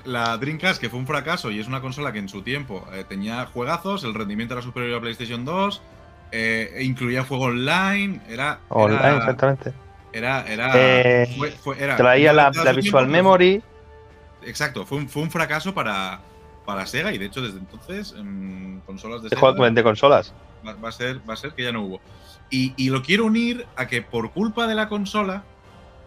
la 0.06 0.38
Dreamcast, 0.38 0.80
que 0.80 0.90
fue 0.90 1.00
un 1.00 1.06
fracaso 1.08 1.52
y 1.52 1.60
es 1.60 1.68
una 1.68 1.82
consola 1.82 2.14
que 2.14 2.20
en 2.20 2.30
su 2.30 2.44
tiempo 2.44 2.88
eh, 2.94 3.04
tenía 3.04 3.46
juegazos, 3.46 4.06
el 4.06 4.14
rendimiento 4.14 4.54
era 4.54 4.64
superior 4.64 5.00
a 5.00 5.02
PlayStation 5.02 5.44
2, 5.44 5.82
incluía 6.82 7.24
juego 7.24 7.46
online, 7.46 8.22
era. 8.28 8.60
Online, 8.70 9.18
exactamente. 9.18 9.74
Era. 10.12 10.46
era, 10.48 10.72
eh, 10.76 11.28
traía 11.98 12.34
la, 12.34 12.52
Visual 12.76 13.08
Memory. 13.08 13.62
exacto, 14.46 14.86
fue 14.86 15.00
un, 15.00 15.10
fue 15.10 15.24
un 15.24 15.32
fracaso 15.32 15.74
para, 15.74 16.22
para 16.66 16.86
Sega 16.86 17.12
y 17.12 17.18
de 17.18 17.26
hecho 17.26 17.42
desde 17.42 17.58
entonces 17.58 18.14
en 18.18 18.82
consolas 18.86 19.24
de, 19.24 19.30
Sega, 19.30 19.70
de 19.72 19.84
consolas. 19.84 20.34
Va, 20.66 20.88
a 20.88 20.92
ser, 20.92 21.20
va 21.28 21.34
a 21.34 21.38
ser 21.38 21.54
que 21.54 21.64
ya 21.64 21.72
no 21.72 21.84
hubo. 21.84 22.02
Y, 22.50 22.90
lo 22.90 23.02
quiero 23.02 23.26
unir 23.26 23.66
a 23.76 23.88
que 23.88 24.04
por 24.04 24.32
culpa 24.32 24.68
de 24.68 24.76
la 24.76 24.88
consola, 24.88 25.44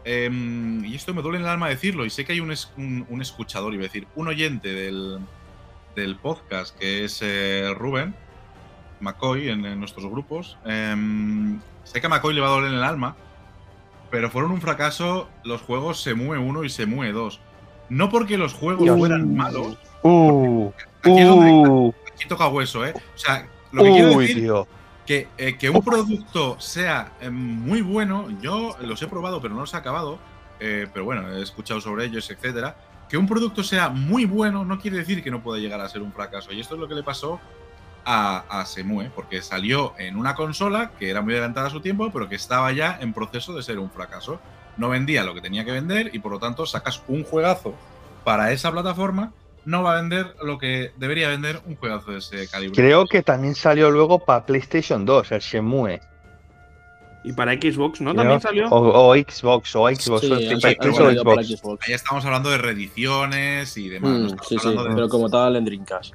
em, 0.05 0.85
y 0.85 0.95
esto 0.95 1.13
me 1.13 1.21
duele 1.21 1.39
en 1.39 1.45
el 1.45 1.51
alma 1.51 1.69
decirlo, 1.69 2.07
y 2.07 2.11
sé 2.11 2.25
que 2.25 2.35
hay 2.35 2.41
un, 2.41 2.55
un, 2.77 3.21
escuchador, 3.21 3.75
iba 3.75 3.83
a 3.83 3.89
decir, 3.89 4.07
un 4.15 4.29
oyente 4.29 4.69
del, 4.73 5.19
del 5.97 6.15
podcast 6.15 6.79
que 6.79 7.05
es 7.05 7.19
eh, 7.23 7.75
Rubén 7.75 8.15
McCoy 9.01 9.49
en, 9.49 9.79
nuestros 9.79 10.07
grupos. 10.07 10.57
Em, 10.65 11.61
sé 11.85 12.01
que 12.01 12.07
a 12.07 12.11
McCoy 12.11 12.35
le 12.35 12.41
va 12.41 12.49
a 12.49 12.51
doler 12.51 12.73
en 12.73 12.79
el 12.79 12.85
alma 12.85 13.17
pero 14.11 14.31
fueron 14.31 14.53
un 14.53 14.61
fracaso 14.61 15.29
los 15.45 15.63
juegos 15.63 16.01
Semue 16.01 16.39
1 16.39 16.65
y 16.65 16.71
Semue 16.71 17.13
2. 17.13 17.41
No 17.89 18.09
porque 18.09 18.39
los 18.39 18.55
juegos 18.55 18.89
fueran 18.99 19.35
malos. 19.35 19.79
Uh, 20.03 20.73
uh. 21.05 21.93
aquí, 22.13 22.29
toca 22.29 22.49
hueso, 22.49 22.85
¿eh? 22.85 22.95
O 22.97 23.19
sea, 23.19 23.47
lo 23.73 23.83
que 23.85 23.91
quiero 23.91 24.19
decir 24.19 24.53
que, 25.05 25.29
eh, 25.39 25.57
que 25.57 25.71
un 25.71 25.83
producto 25.83 26.59
sea 26.59 27.13
eh, 27.21 27.31
muy 27.31 27.81
bueno, 27.81 28.29
yo 28.41 28.77
los 28.81 29.01
he 29.03 29.07
probado, 29.07 29.41
pero 29.41 29.55
no 29.55 29.61
los 29.61 29.75
he 29.75 29.77
acabado. 29.77 30.19
Eh, 30.59 30.87
pero 30.93 31.05
bueno, 31.05 31.31
he 31.33 31.43
escuchado 31.43 31.81
sobre 31.81 32.07
ellos, 32.07 32.29
etcétera. 32.31 32.77
Que 33.09 33.17
un 33.17 33.29
producto 33.29 33.63
sea 33.63 33.89
muy 33.89 34.25
bueno 34.25 34.65
no 34.65 34.81
quiere 34.81 34.97
decir 34.97 35.23
que 35.23 35.31
no 35.31 35.43
pueda 35.43 35.61
llegar 35.61 35.81
a 35.81 35.89
ser 35.89 36.03
un 36.03 36.13
fracaso. 36.13 36.53
Y 36.53 36.61
esto 36.61 36.75
es 36.75 36.81
lo 36.81 36.89
que 36.89 36.95
le 36.95 37.03
pasó 37.03 37.41
a, 38.07 38.65
Semue, 38.67 39.11
porque 39.15 39.43
salió 39.43 39.95
en 39.99 40.17
una 40.17 40.35
consola 40.37 40.93
que 40.99 41.11
era 41.11 41.23
muy 41.23 41.35
adelantada 41.35 41.67
a 41.67 41.71
su 41.71 41.81
tiempo, 41.81 42.11
pero 42.13 42.29
que 42.29 42.37
estaba 42.37 42.71
ya 42.73 42.97
en 43.01 43.13
proceso 43.13 43.55
de 43.55 43.63
ser 43.63 43.81
un 43.81 43.91
fracaso. 43.91 44.41
No 44.77 44.89
vendía 44.89 45.25
lo 45.25 45.35
que 45.35 45.41
tenía 45.41 45.65
que 45.65 45.73
vender 45.73 46.15
y 46.15 46.21
por 46.21 46.33
lo 46.33 46.39
tanto 46.39 46.67
sacas 46.67 47.03
un 47.09 47.25
juegazo 47.25 47.75
para 48.23 48.53
esa 48.53 48.71
plataforma, 48.71 49.33
no 49.65 49.83
va 49.83 49.95
a 49.95 49.97
vender 49.97 50.37
lo 50.43 50.59
que 50.59 50.93
debería 50.97 51.29
vender 51.29 51.61
un 51.67 51.75
juegazo 51.77 52.13
de 52.13 52.19
ese 52.19 52.49
calibre. 52.49 52.77
Creo 52.77 53.07
que 53.07 53.23
también 53.23 53.57
salió 53.57 53.91
luego 53.91 54.21
para 54.21 54.47
PlayStation 54.47 55.05
2, 55.05 55.33
el 55.33 55.43
Semue. 55.43 56.01
Y 57.25 57.33
para 57.33 57.55
Xbox, 57.55 58.01
¿no? 58.01 58.15
También 58.15 58.41
salió. 58.41 58.69
O, 58.71 59.15
Xbox, 59.17 59.75
o 59.75 59.89
Xbox. 59.89 60.31
Ahí 61.81 61.93
estamos 61.93 62.25
hablando 62.25 62.51
de 62.51 62.59
reediciones 62.59 63.77
y 63.77 63.89
demás. 63.89 64.33
Mm, 64.33 64.37
sí, 64.49 64.57
sí, 64.61 64.77
pero 64.95 65.09
como 65.09 65.29
tal 65.29 65.57
en 65.57 65.65
Dreamcast. 65.65 66.15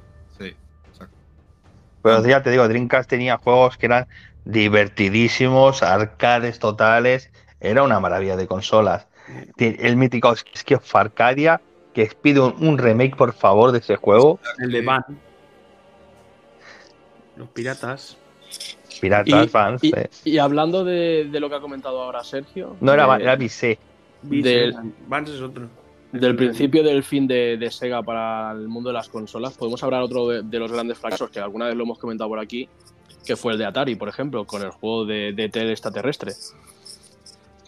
Pero 2.02 2.26
ya 2.26 2.42
te 2.42 2.50
digo, 2.50 2.66
Dreamcast 2.66 3.08
tenía 3.08 3.38
juegos 3.38 3.76
que 3.76 3.86
eran 3.86 4.06
divertidísimos, 4.44 5.82
arcades 5.82 6.58
totales, 6.58 7.30
era 7.60 7.82
una 7.82 8.00
maravilla 8.00 8.36
de 8.36 8.46
consolas. 8.46 9.06
El 9.56 9.96
mítico 9.96 10.34
que 10.64 10.74
of 10.74 10.96
Arcadia, 10.96 11.60
que 11.94 12.10
pido 12.20 12.54
un, 12.58 12.78
remake 12.78 13.16
por 13.16 13.32
favor 13.32 13.70
de 13.72 13.78
ese 13.78 13.96
juego. 13.96 14.40
El 14.58 14.72
de 14.72 14.82
Van. 14.82 15.04
Los 17.36 17.48
piratas. 17.48 18.16
Piratas, 19.00 19.50
fans. 19.50 19.82
Y, 20.24 20.38
hablando 20.38 20.84
de, 20.84 21.28
lo 21.32 21.48
que 21.48 21.54
ha 21.54 21.60
comentado 21.60 22.02
ahora 22.02 22.24
Sergio. 22.24 22.76
No 22.80 22.92
era, 22.92 23.16
era 23.16 23.36
Vise. 23.36 23.78
Vans 25.08 25.30
es 25.30 25.40
otro 25.40 25.81
del 26.12 26.36
principio 26.36 26.82
del 26.82 27.02
fin 27.02 27.26
de, 27.26 27.68
Sega 27.70 28.02
para 28.02 28.52
el 28.52 28.68
mundo 28.68 28.90
de 28.90 28.94
las 28.94 29.08
consolas, 29.08 29.54
podemos 29.54 29.82
hablar 29.82 30.02
otro 30.02 30.28
de, 30.28 30.58
los 30.58 30.70
grandes 30.70 30.98
fracasos 30.98 31.30
que 31.30 31.40
alguna 31.40 31.66
vez 31.66 31.76
lo 31.76 31.84
hemos 31.84 31.98
comentado 31.98 32.28
por 32.28 32.38
aquí, 32.38 32.68
que 33.24 33.36
fue 33.36 33.52
el 33.52 33.58
de 33.58 33.66
Atari, 33.66 33.96
por 33.96 34.08
ejemplo, 34.08 34.44
con 34.44 34.62
el 34.62 34.70
juego 34.70 35.06
de, 35.06 35.32
de 35.32 35.48
Tel 35.48 35.70
extraterrestre. 35.70 36.32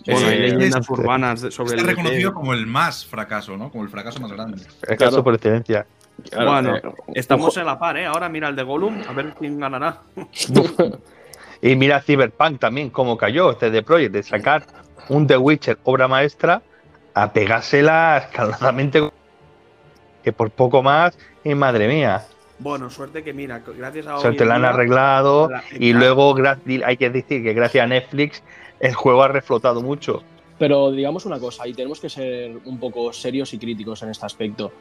Bueno, 0.07 0.27
hay 0.27 0.39
leyendas 0.39 0.89
urbanas 0.91 1.41
sobre 1.51 1.77
Está 1.77 1.89
reconocido 1.89 2.35
como 2.35 2.53
el 2.53 2.67
más 2.67 3.07
fracaso, 3.07 3.57
¿no? 3.57 3.71
Como 3.71 3.85
el 3.85 3.91
fracaso 3.91 4.21
más 4.21 4.33
grande. 4.33 4.63
El 4.87 4.97
caso 4.99 5.25
por 5.25 5.35
excelencia. 5.35 5.87
bueno, 6.35 6.77
eh, 6.77 6.83
estamos 7.15 7.57
en 7.57 7.65
la 7.65 7.79
par, 7.79 7.97
¿eh? 7.97 8.05
Ahora 8.05 8.29
mira 8.29 8.49
el 8.49 8.57
de 8.57 8.63
Gollum, 8.63 9.03
a 9.09 9.13
ver 9.13 9.35
quién 9.39 9.59
ganará. 9.59 10.03
y 11.63 11.77
mira 11.77 12.03
Cyberpunk 12.03 12.61
también, 12.61 12.91
cómo 12.91 13.17
cayó 13.17 13.53
este 13.53 13.71
de 13.71 13.83
Project, 13.83 14.13
de 14.13 14.23
sacar 14.23 14.67
un 15.09 15.27
The 15.27 15.39
Witcher 15.39 15.79
obra 15.85 16.07
maestra 16.07 16.63
a 17.15 17.33
pegársela 17.33 18.19
escaladamente 18.19 19.11
que 20.23 20.33
por 20.33 20.51
poco 20.51 20.83
más 20.83 21.17
y 21.45 21.55
madre 21.55 21.87
mía. 21.89 22.27
Bueno, 22.59 22.89
suerte 22.91 23.23
que 23.23 23.33
mira, 23.33 23.63
gracias 23.77 24.07
a 24.07 24.19
Suerte 24.19 24.45
la 24.45 24.57
han 24.57 24.65
arreglado 24.65 25.51
y 25.73 25.93
luego 25.93 26.35
hay 26.85 26.97
que 26.97 27.11
decir 27.11 27.43
que 27.43 27.53
gracias 27.53 27.85
a 27.85 27.87
Netflix 27.87 28.43
el 28.81 28.95
juego 28.95 29.23
ha 29.23 29.29
reflotado 29.29 29.83
mucho. 29.83 30.23
Pero 30.59 30.93
digamos 30.93 31.27
una 31.27 31.39
cosa, 31.39 31.67
y 31.67 31.75
tenemos 31.75 32.01
que 32.01 32.09
ser 32.09 32.57
un 32.65 32.79
poco 32.79 33.13
serios 33.13 33.53
y 33.55 33.59
críticos 33.59 34.03
en 34.03 34.11
este 34.11 34.25
aspecto. 34.25 34.73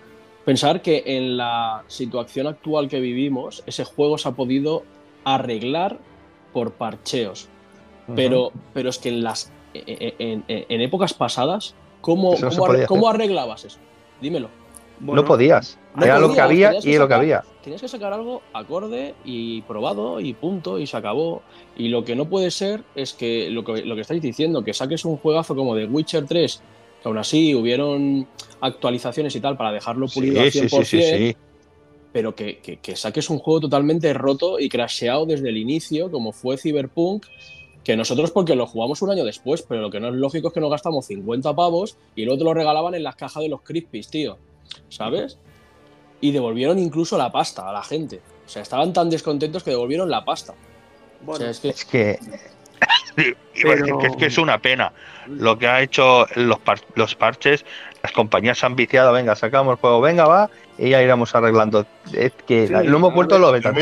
Pensar 0.46 0.82
que 0.82 1.04
en 1.06 1.38
la 1.38 1.84
situación 1.88 2.48
actual 2.48 2.88
que 2.88 3.00
vivimos, 3.00 3.64
ese 3.66 3.84
juego 3.84 4.18
se 4.18 4.30
ha 4.30 4.34
podido 4.34 4.84
arreglar 5.24 5.98
por 6.52 6.74
parcheos. 6.74 7.50
pero, 8.16 8.52
pero 8.74 8.90
es 8.90 9.00
que 9.00 9.10
en 9.10 9.24
las 9.24 9.52
e, 9.74 10.14
e, 10.20 10.66
en 10.70 10.82
épocas 10.82 11.14
pasadas 11.14 11.74
¿Cómo, 12.04 12.36
cómo, 12.86 13.08
arreglabas 13.08 13.64
eso? 13.64 13.80
Dímelo. 14.20 14.50
no 15.00 15.24
podías. 15.24 15.80
Era 15.96 16.20
lo 16.20 16.34
que 16.34 16.42
había 16.42 16.74
y 16.84 16.98
lo 16.98 17.08
que 17.08 17.14
había. 17.14 17.46
Tienes 17.62 17.80
que 17.80 17.88
sacar 17.88 18.12
algo 18.12 18.42
acorde 18.52 19.16
y 19.24 19.62
probado 19.62 20.20
y 20.20 20.34
punto 20.34 20.80
y 20.80 20.86
se 20.86 20.98
acabó. 20.98 21.44
Y 21.78 21.88
lo 21.88 22.04
que 22.04 22.14
no 22.14 22.26
puede 22.26 22.52
ser 22.52 22.84
es 22.94 23.14
que 23.14 23.50
lo 23.50 23.64
que, 23.64 23.86
lo 23.86 23.96
que 23.96 24.02
estáis 24.02 24.22
diciendo, 24.22 24.66
que 24.66 24.74
saques 24.74 25.06
un 25.06 25.16
juegazo 25.16 25.56
como 25.56 25.78
The 25.78 25.86
Witcher 25.86 26.26
3, 26.26 26.62
que 27.02 27.08
aún 27.08 27.18
así 27.18 27.56
hubieron 27.56 28.28
actualizaciones 28.60 29.34
y 29.38 29.40
tal 29.40 29.56
para 29.56 29.72
dejarlo 29.72 30.08
pulido 30.10 30.42
al 30.42 30.52
100%, 30.52 30.84
sí, 30.84 31.38
pero 32.12 32.36
que, 32.36 32.58
que, 32.58 32.80
que, 32.80 32.98
saques 32.98 33.30
un 33.30 33.40
juego 33.40 33.62
totalmente 33.62 34.14
roto 34.14 34.60
y 34.60 34.68
crasheado 34.68 35.26
desde 35.26 35.48
el 35.48 35.56
inicio, 35.56 36.12
como 36.12 36.34
fue 36.34 36.58
Cyberpunk, 36.58 37.28
que 37.84 37.98
nosotros 37.98 38.32
porque 38.32 38.56
lo 38.56 38.66
jugamos 38.66 39.02
un 39.02 39.12
año 39.12 39.26
después, 39.26 39.62
pero 39.62 39.82
lo 39.82 39.92
que 39.92 40.00
no 40.00 40.08
es 40.10 40.16
lógico 40.16 40.48
es 40.48 40.54
que 40.54 40.60
nos 40.60 40.72
gastamos 40.72 41.06
50 41.08 41.54
pavos 41.56 41.98
y 42.16 42.26
luego 42.26 42.38
te 42.40 42.44
lo 42.46 42.54
regalaban 42.54 42.96
en 42.96 43.04
las 43.04 43.16
cajas 43.16 43.44
de 43.44 43.50
los 43.50 43.62
Crispies, 43.62 44.10
tío. 44.10 44.38
¿Sabes? 44.90 45.38
Y 46.22 46.32
devolvieron 46.32 46.80
incluso 46.80 47.18
la 47.18 47.32
pasta 47.32 47.70
a 47.70 47.74
la 47.74 47.84
gente. 47.84 48.22
O 48.46 48.50
sea, 48.50 48.62
estaban 48.62 48.94
tan 48.94 49.10
descontentos 49.10 49.64
que 49.64 49.72
devolvieron 49.72 50.10
la 50.10 50.24
pasta. 50.24 50.54
Bueno, 51.22 51.46
es 51.46 51.60
que... 51.60 51.70
Es 51.70 51.86
que... 51.86 52.20
es 54.20 54.38
una 54.38 54.60
pena. 54.60 54.94
Lo 55.28 55.58
que 55.58 55.68
ha 55.68 55.82
hecho 55.82 56.26
los, 56.36 56.58
los 56.96 57.16
parches, 57.16 57.66
las 58.02 58.12
compañías 58.14 58.64
han 58.64 58.76
viciado, 58.76 59.12
venga, 59.14 59.36
sacamos 59.36 59.74
el 59.74 59.78
juego, 59.80 60.02
venga, 60.02 60.26
va, 60.26 60.50
y 60.78 60.90
ya 60.90 61.02
iremos 61.02 61.36
arreglando. 61.36 61.86
Es 62.14 62.32
que 62.48 62.68
lo 62.68 62.98
hemos 62.98 63.14
vuelto 63.14 63.38
los 63.40 63.52
beta 63.52 63.74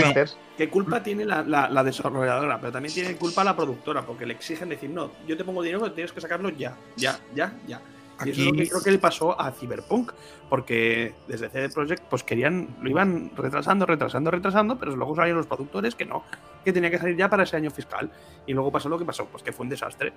¿Qué 0.62 0.70
culpa 0.70 1.02
tiene 1.02 1.26
la, 1.26 1.84
desarrolladora? 1.84 2.60
Pero 2.60 2.72
también 2.72 2.94
tiene 2.94 3.16
culpa 3.16 3.44
la 3.44 3.56
productora, 3.56 4.06
porque 4.06 4.28
le 4.28 4.34
exigen 4.34 4.70
decir, 4.70 4.92
no, 4.92 5.10
yo 5.26 5.36
te 5.36 5.44
pongo 5.44 5.64
dinero, 5.64 5.82
pero 5.82 5.92
tienes 5.92 6.12
que 6.12 6.22
sacarlo 6.22 6.50
ya, 6.50 6.78
ya, 6.96 7.20
ya, 7.34 7.52
ya. 7.66 7.82
Y 8.24 8.30
eso 8.30 8.42
es 8.42 8.46
lo 8.46 8.54
que 8.54 8.70
creo 8.70 8.84
que 8.84 8.92
le 8.92 9.00
pasó 9.00 9.42
a 9.42 9.52
Cyberpunk, 9.54 10.12
porque 10.52 11.16
desde 11.28 11.50
CD 11.50 11.68
Projekt 11.70 12.04
pues 12.08 12.24
querían, 12.24 12.78
lo 12.80 12.92
iban 12.92 13.32
retrasando, 13.36 13.88
retrasando, 13.88 14.30
retrasando, 14.30 14.78
pero 14.78 14.96
luego 14.96 15.16
salieron 15.16 15.38
los 15.38 15.48
productores 15.48 15.96
que 15.96 16.06
no, 16.06 16.24
que 16.64 16.72
tenía 16.72 16.92
que 16.92 17.00
salir 17.00 17.18
ya 17.18 17.28
para 17.28 17.42
ese 17.42 17.58
año 17.58 17.72
fiscal. 17.72 18.12
Y 18.46 18.54
luego 18.54 18.72
pasó 18.72 18.88
lo 18.88 19.00
que 19.00 19.06
pasó, 19.06 19.26
pues 19.26 19.42
que 19.42 19.52
fue 19.52 19.64
un 19.64 19.70
desastre. 19.72 20.14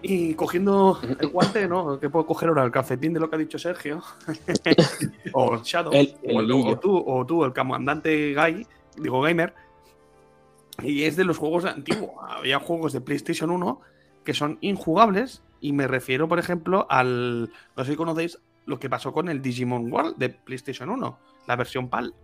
Y 0.00 0.34
cogiendo 0.34 1.00
el 1.18 1.26
guante, 1.26 1.66
¿no? 1.66 1.98
Que 1.98 2.08
puedo 2.08 2.24
coger 2.24 2.50
ahora 2.50 2.62
el 2.62 2.70
cafetín 2.70 3.12
de 3.14 3.18
lo 3.18 3.28
que 3.28 3.34
ha 3.34 3.38
dicho 3.40 3.58
Sergio. 3.58 4.00
o 5.32 5.56
Shadow. 5.56 5.92
o, 5.92 6.78
tú, 6.78 7.04
o 7.04 7.26
tú, 7.26 7.44
el 7.44 7.52
comandante 7.52 8.32
Guy, 8.32 8.64
digo 9.00 9.20
gamer. 9.20 9.54
Y 10.82 11.04
es 11.04 11.16
de 11.16 11.24
los 11.24 11.38
juegos 11.38 11.64
antiguos. 11.64 12.10
Había 12.28 12.58
juegos 12.58 12.92
de 12.92 13.00
PlayStation 13.00 13.50
1 13.50 13.80
que 14.24 14.34
son 14.34 14.58
injugables. 14.60 15.42
Y 15.60 15.72
me 15.72 15.86
refiero, 15.86 16.28
por 16.28 16.38
ejemplo, 16.38 16.86
al. 16.88 17.52
No 17.76 17.84
sé 17.84 17.92
si 17.92 17.96
conocéis 17.96 18.38
lo 18.66 18.78
que 18.78 18.88
pasó 18.88 19.12
con 19.12 19.28
el 19.28 19.42
Digimon 19.42 19.92
World 19.92 20.16
de 20.16 20.30
PlayStation 20.30 20.88
1, 20.90 21.18
la 21.46 21.56
versión 21.56 21.88
PAL. 21.88 22.14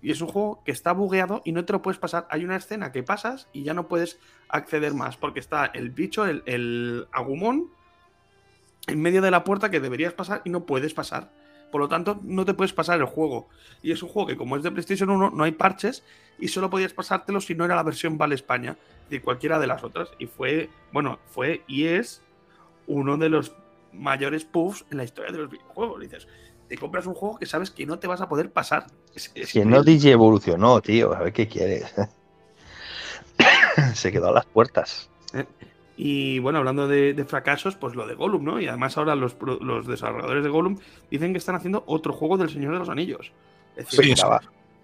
Y 0.00 0.12
es 0.12 0.20
un 0.20 0.28
juego 0.28 0.62
que 0.64 0.70
está 0.70 0.92
bugueado 0.92 1.42
y 1.44 1.52
no 1.52 1.64
te 1.64 1.72
lo 1.72 1.82
puedes 1.82 1.98
pasar. 1.98 2.28
Hay 2.30 2.44
una 2.44 2.56
escena 2.56 2.92
que 2.92 3.02
pasas 3.02 3.48
y 3.52 3.64
ya 3.64 3.74
no 3.74 3.88
puedes 3.88 4.20
acceder 4.48 4.94
más 4.94 5.16
porque 5.16 5.40
está 5.40 5.66
el 5.66 5.90
bicho, 5.90 6.24
el, 6.26 7.08
agumón, 7.10 7.70
en 8.86 9.00
medio 9.00 9.22
de 9.22 9.30
la 9.30 9.42
puerta 9.42 9.70
que 9.70 9.80
deberías 9.80 10.12
pasar 10.12 10.42
y 10.44 10.50
no 10.50 10.66
puedes 10.66 10.94
pasar. 10.94 11.30
Por 11.70 11.80
lo 11.80 11.88
tanto, 11.88 12.18
no 12.22 12.44
te 12.44 12.54
puedes 12.54 12.72
pasar 12.72 12.98
el 12.98 13.06
juego. 13.06 13.48
Y 13.82 13.92
es 13.92 14.02
un 14.02 14.08
juego 14.08 14.28
que, 14.28 14.36
como 14.36 14.56
es 14.56 14.62
de 14.62 14.70
PlayStation 14.70 15.10
1, 15.10 15.30
no 15.30 15.44
hay 15.44 15.52
parches 15.52 16.02
y 16.38 16.48
solo 16.48 16.70
podías 16.70 16.92
pasártelo 16.92 17.40
si 17.40 17.54
no 17.54 17.64
era 17.64 17.74
la 17.74 17.82
versión 17.82 18.16
Vale 18.16 18.34
España, 18.34 18.76
de 19.10 19.20
cualquiera 19.20 19.58
de 19.58 19.66
las 19.66 19.84
otras. 19.84 20.10
Y 20.18 20.26
fue, 20.26 20.70
bueno, 20.92 21.18
fue 21.30 21.62
y 21.66 21.86
es 21.86 22.22
uno 22.86 23.16
de 23.16 23.28
los 23.28 23.54
mayores 23.92 24.44
puffs 24.44 24.84
en 24.90 24.98
la 24.98 25.04
historia 25.04 25.32
de 25.32 25.38
los 25.38 25.50
videojuegos. 25.50 26.00
Dices, 26.00 26.28
te 26.68 26.76
compras 26.76 27.06
un 27.06 27.14
juego 27.14 27.38
que 27.38 27.46
sabes 27.46 27.70
que 27.70 27.86
no 27.86 27.98
te 27.98 28.06
vas 28.06 28.20
a 28.20 28.28
poder 28.28 28.52
pasar. 28.52 28.86
si 29.14 29.64
no 29.64 29.82
DJ 29.82 30.12
evolucionó, 30.12 30.80
tío, 30.80 31.14
a 31.14 31.20
ver 31.20 31.32
qué 31.32 31.48
quieres. 31.48 31.92
Se 33.94 34.12
quedó 34.12 34.28
a 34.28 34.32
las 34.32 34.46
puertas. 34.46 35.10
Y 36.00 36.38
bueno, 36.38 36.60
hablando 36.60 36.86
de, 36.86 37.24
fracasos, 37.26 37.74
pues 37.74 37.96
lo 37.96 38.06
de 38.06 38.14
Gollum, 38.14 38.44
¿no? 38.44 38.60
Y 38.60 38.68
además 38.68 38.96
ahora 38.96 39.16
los, 39.16 39.34
desarrolladores 39.84 40.44
de 40.44 40.48
Gollum 40.48 40.78
dicen 41.10 41.32
que 41.32 41.38
están 41.38 41.56
haciendo 41.56 41.82
otro 41.88 42.12
juego 42.12 42.36
del 42.36 42.50
Señor 42.50 42.74
de 42.74 42.78
los 42.78 42.88
Anillos. 42.88 43.32
sí, 43.88 44.14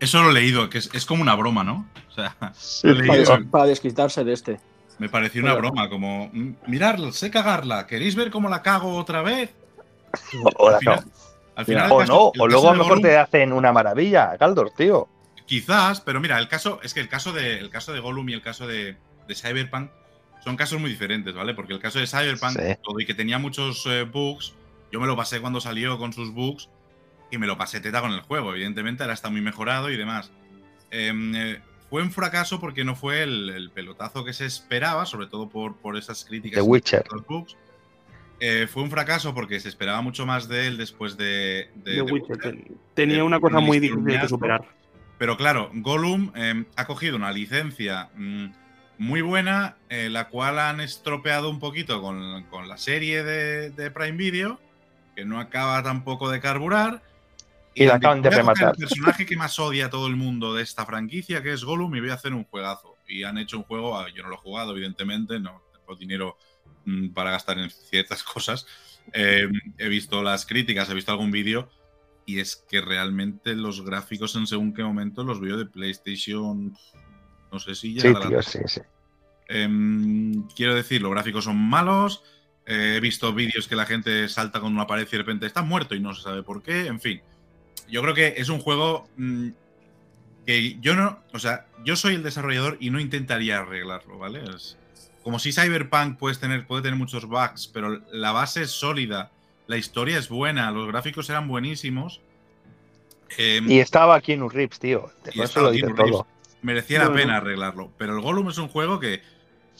eso, 0.01 0.23
lo 0.25 0.31
he 0.31 0.35
leído, 0.35 0.69
que 0.69 0.79
es, 0.79 1.07
como 1.07 1.23
una 1.23 1.37
broma, 1.37 1.63
¿no? 1.63 1.87
O 2.09 2.13
sea, 2.13 2.37
para, 3.51 3.67
desquitarse 3.67 4.25
de 4.25 4.33
este. 4.33 4.61
Me 4.99 5.09
pareció 5.09 5.41
una 5.41 5.55
broma, 5.55 5.89
como, 5.89 6.31
mm, 6.33 6.55
mirar, 6.67 6.99
sé 7.13 7.31
cagarla, 7.31 7.87
¿queréis 7.87 8.17
ver 8.17 8.33
cómo 8.33 8.49
la 8.49 8.63
cago 8.63 8.97
otra 8.97 9.23
vez? 9.23 9.55
O, 10.43 10.67
o 10.67 12.05
no, 12.07 12.33
o 12.37 12.49
luego 12.49 12.71
a 12.71 12.75
lo 12.75 12.83
mejor 12.83 13.01
te 13.01 13.17
hacen 13.17 13.53
una 13.53 13.73
maravilla, 13.73 14.37
Galdor, 14.37 14.73
tío. 14.77 15.09
Quizás, 15.47 16.01
pero 16.01 16.21
mira, 16.21 16.41
el 16.41 16.49
caso 16.49 16.81
es 16.83 16.93
que 16.93 17.01
el 17.01 17.09
caso 17.09 17.33
de, 17.33 17.61
el 17.61 17.71
caso 17.71 17.93
de 17.93 18.01
Gollum 18.01 18.29
y 18.31 18.33
el 18.33 18.43
caso 18.43 18.67
de, 18.67 18.97
Cyberpunk 19.33 19.91
son 20.45 20.57
casos 20.57 20.79
muy 20.79 20.91
diferentes, 20.91 21.35
¿vale? 21.35 21.55
Porque 21.55 21.73
el 21.73 21.81
caso 21.81 21.99
de 21.99 22.07
Cyberpunk, 22.07 22.59
todo 22.83 23.01
y 23.01 23.07
que 23.07 23.15
tenía 23.15 23.39
muchos 23.39 23.87
eh, 23.87 24.05
bugs, 24.05 24.53
yo 24.93 25.01
me 25.01 25.07
lo 25.07 25.17
pasé 25.17 25.41
cuando 25.41 25.59
salió 25.59 25.99
con 25.99 26.13
sus 26.13 26.33
bugs 26.35 26.69
y 27.31 27.39
me 27.39 27.47
lo 27.47 27.57
pasé 27.57 27.81
teta 27.81 28.03
con 28.03 28.13
el 28.13 28.21
juego. 28.21 28.53
Evidentemente, 28.53 29.03
ahora 29.03 29.15
está 29.15 29.31
muy 29.31 29.41
mejorado 29.41 29.91
y 29.91 29.97
demás. 29.97 30.31
Em, 30.91 31.35
eh, 31.35 31.63
fue 31.89 32.03
un 32.03 32.13
fracaso 32.13 32.61
porque 32.61 32.85
no 32.85 32.95
fue 32.95 33.23
el, 33.23 33.71
pelotazo 33.75 34.23
que 34.23 34.35
se 34.35 34.45
esperaba, 34.45 35.07
sobre 35.07 35.29
todo 35.29 35.49
por, 35.49 35.77
por 35.77 35.97
esas 35.97 36.25
críticas 36.27 36.63
de 36.63 36.71
Witcher. 36.71 37.05
los 37.11 37.27
bugs. 37.27 37.57
Eh, 38.41 38.67
fue 38.71 38.83
un 38.83 38.91
fracaso 38.91 39.33
porque 39.33 39.59
se 39.61 39.71
esperaba 39.71 40.03
mucho 40.03 40.27
más 40.27 40.47
de 40.47 40.67
él 40.67 40.77
después 40.77 41.17
de. 41.17 41.71
Tenía 42.93 43.25
una 43.25 43.41
cosa 43.41 43.61
muy 43.61 43.81
difícil 43.81 44.05
de 44.05 44.29
superar. 44.29 44.63
Pero 45.17 45.39
claro, 45.39 45.71
Gollum 45.73 46.33
em, 46.35 46.67
ha 46.77 46.87
cogido 46.87 47.17
una 47.17 47.33
licencia 47.33 48.11
mm, 48.15 48.47
muy 48.99 49.21
buena, 49.23 49.77
eh, 49.89 50.09
la 50.11 50.29
cual 50.29 50.59
han 50.59 50.81
estropeado 50.81 51.51
un 51.51 51.59
poquito 51.59 52.01
con, 52.01 52.69
la 52.69 52.77
serie 52.77 53.23
de, 53.25 53.91
Prime 53.91 54.17
Video, 54.17 54.61
que 55.15 55.25
no 55.25 55.41
acaba 55.41 55.83
tampoco 55.83 56.31
de 56.31 56.41
carburar. 56.41 57.03
Y, 57.75 57.87
la 57.87 57.97
acaban 57.97 58.23
de 58.23 58.31
rematar. 58.31 58.75
El 58.77 58.87
personaje 58.87 59.27
que 59.27 59.37
más 59.37 59.59
odia 59.59 59.87
a 59.87 59.91
todo 59.91 60.07
el 60.07 60.17
mundo 60.17 60.55
de 60.55 60.63
esta 60.63 60.87
franquicia, 60.87 61.43
que 61.43 61.53
es 61.53 61.65
Gollum, 61.65 61.95
y 61.97 62.01
voy 62.01 62.11
a 62.11 62.15
hacer 62.15 62.33
un 62.33 62.45
juegazo. 62.45 62.97
Y 63.09 63.25
han 63.25 63.39
hecho 63.39 63.59
un 63.59 63.65
juego, 63.65 63.99
ah, 63.99 64.07
yo 64.15 64.23
no 64.23 64.29
lo 64.29 64.37
he 64.37 64.39
jugado, 64.39 64.73
evidentemente, 64.73 65.41
no 65.41 65.63
tengo 65.73 65.97
dinero 65.97 66.37
Mm, 66.85 67.11
para 67.11 67.31
gastar 67.31 67.59
en 67.59 67.71
ciertas 67.71 68.23
cosas. 68.23 68.67
Eh, 69.13 69.49
he 69.79 69.89
visto 69.89 70.23
las 70.23 70.47
críticas, 70.47 70.89
he 70.91 70.95
visto 70.95 71.13
algún 71.13 71.31
vídeo 71.31 71.69
y 72.27 72.41
es 72.41 72.57
que 72.57 72.81
realmente 72.81 73.55
los 73.55 73.85
gráficos 73.85 74.35
en 74.37 74.47
según 74.47 74.73
qué 74.73 74.83
momento 74.83 75.25
los 75.25 75.41
veo 75.41 75.57
de 75.57 75.67
PlayStation. 75.67 76.77
No 77.55 77.61
sé 77.61 77.77
si 77.77 77.95
ya. 77.95 78.13
Em, 79.47 80.43
quiero 80.57 80.75
decir, 80.75 81.01
los 81.01 81.13
gráficos 81.13 81.45
son 81.45 81.57
malos. 81.57 82.25
Eh, 82.67 82.95
he 82.97 83.01
visto 83.01 83.33
vídeos 83.33 83.69
que 83.69 83.77
la 83.77 83.87
gente 83.87 84.29
salta 84.29 84.59
con 84.59 84.75
una 84.75 84.89
pared 84.89 85.07
y 85.07 85.11
de 85.13 85.19
repente 85.19 85.47
está 85.47 85.63
muerto 85.63 85.95
y 85.95 86.01
no 86.01 86.15
se 86.15 86.23
sabe 86.23 86.43
por 86.43 86.65
qué. 86.65 86.89
En 86.89 87.01
fin, 87.01 87.23
yo 87.89 88.03
creo 88.03 88.13
que 88.13 88.35
es 88.39 88.49
un 88.49 88.59
juego 88.59 89.09
mm, 89.17 89.51
que 90.45 90.81
yo 90.81 90.97
no. 90.97 91.21
O 91.33 91.39
sea, 91.39 91.67
yo 91.85 91.95
soy 91.95 92.17
el 92.17 92.25
desarrollador 92.25 92.77
y 92.81 92.91
no 92.91 92.99
intentaría 92.99 93.61
arreglarlo, 93.61 94.19
¿vale? 94.19 94.43
Es, 94.57 94.77
como 95.23 95.39
si 95.39 95.53
Cyberpunk 95.53 96.19
tener, 96.41 96.67
puede 96.67 96.83
tener 96.83 96.99
muchos 96.99 97.25
bugs, 97.27 97.69
pero 97.69 98.03
la 98.11 98.33
base 98.33 98.63
es 98.63 98.73
sólida, 98.73 99.31
la 99.69 99.77
historia 99.77 100.19
es 100.19 100.29
buena, 100.29 100.73
los 100.73 100.89
gráficos 100.89 101.31
eran 101.31 101.47
buenísimos. 101.47 102.21
Em, 103.39 103.71
y 103.71 103.79
estaba 103.79 104.17
aquí 104.17 104.33
en 104.33 104.43
un 104.43 104.51
Rips, 104.51 104.81
tío. 104.81 105.13
Merecía 106.65 107.05
la 107.05 107.13
pena 107.13 107.37
arreglarlo. 107.37 107.93
Pero 107.99 108.17
el 108.17 108.23
Gollum 108.23 108.49
es 108.49 108.59
un 108.59 108.69
juego 108.69 108.99
que. 108.99 109.23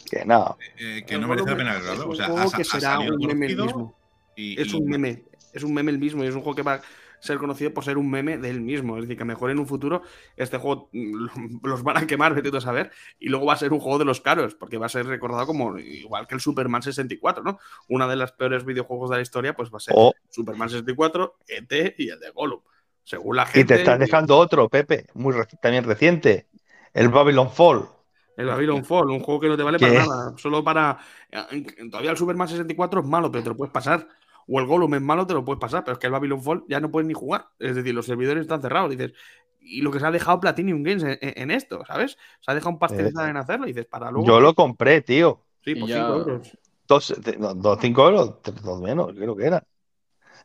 Que 0.09 0.23
no. 0.23 0.57
Eh, 0.77 1.03
que 1.05 1.17
no 1.17 1.27
merece 1.27 1.49
la 1.49 1.57
pena 1.57 1.71
arreglarlo. 1.71 2.09
O 2.09 2.15
sea, 2.15 2.29
que 2.55 2.63
será 2.63 2.99
un 2.99 3.17
meme 3.17 3.47
el 3.47 3.57
mismo. 3.57 3.95
es 4.35 4.73
un 4.73 4.85
meme. 4.85 5.23
Es 5.51 5.63
un 5.63 5.73
meme 5.73 5.91
el 5.91 5.99
mismo. 5.99 6.23
Y 6.23 6.27
es 6.27 6.35
un 6.35 6.41
juego 6.41 6.55
que 6.55 6.61
va 6.61 6.81
ser 7.25 7.37
conocido 7.37 7.73
por 7.73 7.83
ser 7.83 7.97
un 7.97 8.09
meme 8.09 8.37
del 8.37 8.61
mismo. 8.61 8.97
Es 8.97 9.03
decir, 9.03 9.17
que 9.17 9.25
mejor 9.25 9.51
en 9.51 9.59
un 9.59 9.67
futuro 9.67 10.03
este 10.37 10.57
juego 10.57 10.89
mm, 10.93 11.27
los 11.63 11.83
van 11.83 11.97
a 11.97 12.07
quemar, 12.07 12.33
vete 12.33 12.55
a 12.55 12.61
saber, 12.61 12.91
y 13.19 13.29
luego 13.29 13.45
va 13.45 13.53
a 13.53 13.57
ser 13.57 13.73
un 13.73 13.79
juego 13.79 13.97
de 13.97 14.05
los 14.05 14.21
caros, 14.21 14.55
porque 14.55 14.77
va 14.77 14.85
a 14.85 14.89
ser 14.89 15.05
recordado 15.07 15.45
como 15.47 15.77
igual 15.77 16.27
que 16.27 16.35
el 16.35 16.41
Superman 16.41 16.83
64, 16.83 17.43
¿no? 17.43 17.59
Una 17.89 18.07
de 18.07 18.15
las 18.15 18.31
peores 18.31 18.63
videojuegos 18.63 19.09
de 19.09 19.17
la 19.17 19.21
historia, 19.21 19.55
pues 19.55 19.71
va 19.71 19.77
a 19.77 19.81
ser 19.81 19.95
Superman 20.29 20.69
64, 20.69 21.37
ET 21.47 21.95
y 21.97 22.09
el 22.09 22.19
de 22.19 22.29
Gollum. 22.29 22.61
Según 23.03 23.35
la 23.35 23.45
gente. 23.45 23.59
Y 23.59 23.65
te 23.65 23.75
estás 23.75 23.99
dejando 23.99 24.37
otro, 24.37 24.67
Pepe, 24.67 25.05
muy 25.13 25.35
también 25.61 25.83
reciente, 25.83 26.47
el 26.95 27.09
Babylon 27.09 27.51
Fall. 27.51 27.87
El 28.35 28.47
Babylon 28.47 28.83
Fall, 28.83 29.11
un 29.11 29.19
juego 29.19 29.39
que 29.39 29.47
no 29.47 29.55
te 29.55 29.63
vale 29.63 29.79
para 29.79 29.93
nada. 29.93 30.33
Solo 30.37 30.63
para. 30.63 30.97
Eh, 31.31 31.65
todavía 31.89 32.11
el 32.11 32.17
Superman 32.17 32.47
64 32.47 33.01
es 33.01 33.05
malo, 33.05 33.31
pero 33.31 33.43
te 33.43 33.49
lo 33.49 33.57
puedes 33.57 33.71
pasar 33.71 34.07
o 34.47 34.59
el 34.59 34.67
Gollum 34.67 34.93
es 34.93 35.01
malo, 35.01 35.25
te 35.25 35.33
lo 35.33 35.43
puedes 35.43 35.59
pasar, 35.59 35.83
pero 35.83 35.93
es 35.93 35.99
que 35.99 36.07
el 36.07 36.13
Babylon 36.13 36.41
Fall 36.41 36.63
ya 36.67 36.79
no 36.79 36.91
puedes 36.91 37.07
ni 37.07 37.13
jugar. 37.13 37.47
Es 37.59 37.75
decir, 37.75 37.93
los 37.95 38.05
servidores 38.05 38.41
están 38.41 38.61
cerrados. 38.61 38.91
Dices, 38.91 39.13
y 39.59 39.81
lo 39.81 39.91
que 39.91 39.99
se 39.99 40.05
ha 40.05 40.11
dejado 40.11 40.39
Platinum 40.39 40.83
Games 40.83 41.03
en, 41.19 41.51
esto, 41.51 41.83
¿sabes? 41.85 42.17
Se 42.41 42.51
ha 42.51 42.53
dejado 42.53 42.71
un 42.71 42.79
pastizal 42.79 43.29
en 43.29 43.37
hacerlo. 43.37 43.65
Y 43.65 43.73
dices, 43.73 43.87
para 43.87 44.11
luego. 44.11 44.27
Yo 44.27 44.39
lo 44.39 44.53
compré, 44.53 45.01
tío. 45.01 45.41
Sí, 45.63 45.75
por 45.75 45.89
5 45.89 45.99
euros. 45.99 46.57
Dos, 46.87 47.15
dos, 47.55 47.79
cinco 47.81 48.07
euros, 48.07 48.35
dos 48.63 48.79
menos, 48.79 49.11
creo 49.15 49.35
que 49.35 49.45
era. 49.45 49.63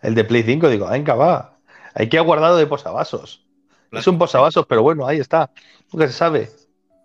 El 0.00 0.14
de 0.14 0.24
Play 0.24 0.42
5, 0.42 0.70
digo, 0.70 0.88
venga, 0.88 1.14
va. 1.14 1.58
Hay 1.92 2.08
que 2.08 2.16
ha 2.16 2.22
guardado 2.22 2.56
de 2.56 2.66
posavasos. 2.66 3.46
Es 3.92 4.07
un 4.07 4.18
posavasos, 4.18 4.66
pero 4.66 4.83
bueno, 4.83 5.07
ahí 5.07 5.18
está. 5.18 5.50
Nunca 5.92 6.07
se 6.07 6.12
sabe. 6.12 6.48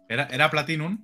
¿Era, 0.08 0.28
era 0.32 0.50
Platinum? 0.50 1.00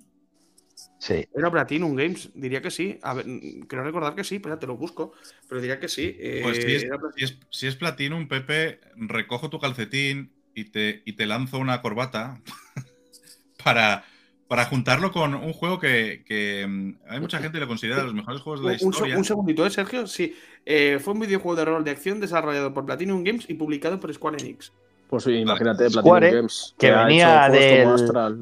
Sí. 0.99 1.27
¿Era 1.35 1.49
Platinum 1.49 1.95
Games? 1.95 2.29
Diría 2.35 2.61
que 2.61 2.69
sí. 2.69 2.99
A 3.01 3.15
ver, 3.15 3.25
creo 3.67 3.83
recordar 3.83 4.13
que 4.13 4.23
sí, 4.23 4.39
pero 4.39 4.59
te 4.59 4.67
lo 4.67 4.77
busco. 4.77 5.13
Pero 5.49 5.59
diría 5.59 5.79
que 5.79 5.87
sí. 5.87 6.15
pues 6.43 6.57
si 6.57 7.23
es, 7.23 7.39
si, 7.49 7.67
es, 7.67 7.75
Platinum, 7.75 8.27
Pepe, 8.27 8.79
recojo 8.95 9.49
tu 9.49 9.59
calcetín 9.59 10.31
y 10.53 10.65
te, 10.65 11.01
y 11.05 11.13
te 11.13 11.25
lanzo 11.25 11.57
una 11.57 11.81
corbata 11.81 12.39
para, 13.63 14.03
para 14.47 14.65
juntarlo 14.65 15.11
con 15.11 15.33
un 15.33 15.53
juego 15.53 15.79
que, 15.79 16.65
mm, 16.67 17.09
hay 17.09 17.19
mucha 17.19 17.39
gente 17.39 17.55
que 17.55 17.61
lo 17.61 17.67
considera 17.67 17.97
de 17.97 18.03
los 18.03 18.13
mejores 18.13 18.41
juegos 18.41 18.61
de 18.61 18.67
la 18.67 18.73
historia. 18.73 19.17
Un, 19.17 19.25
segundito, 19.25 19.65
¿eh, 19.65 19.69
Sergio? 19.69 20.05
Sí. 20.07 20.35
Eh, 20.65 20.99
fue 21.01 21.13
un 21.13 21.21
videojuego 21.21 21.55
de 21.55 21.65
rol 21.65 21.83
de 21.83 21.91
acción 21.91 22.19
desarrollado 22.19 22.73
por 22.73 22.85
Platinum 22.85 23.23
Games 23.23 23.49
y 23.49 23.53
publicado 23.53 23.99
por 23.99 24.13
Square 24.13 24.37
Enix. 24.39 24.71
Pues 25.11 25.25
sí, 25.25 25.33
imagínate, 25.33 25.89
Platinum 25.89 26.19
Games. 26.21 26.73
Que, 26.79 26.89
venía 26.89 27.49
de. 27.49 27.85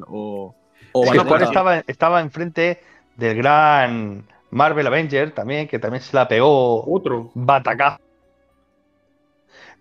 o 0.06 0.54
estaba, 0.94 1.78
estaba 1.84 2.20
enfrente 2.20 2.80
del 3.16 3.36
gran 3.36 4.24
Marvel 4.52 4.86
Avenger 4.86 5.32
también, 5.32 5.66
que 5.66 5.80
también 5.80 6.00
se 6.00 6.14
la 6.14 6.28
pegó 6.28 6.88
otro 6.88 7.32
batacazo. 7.34 7.98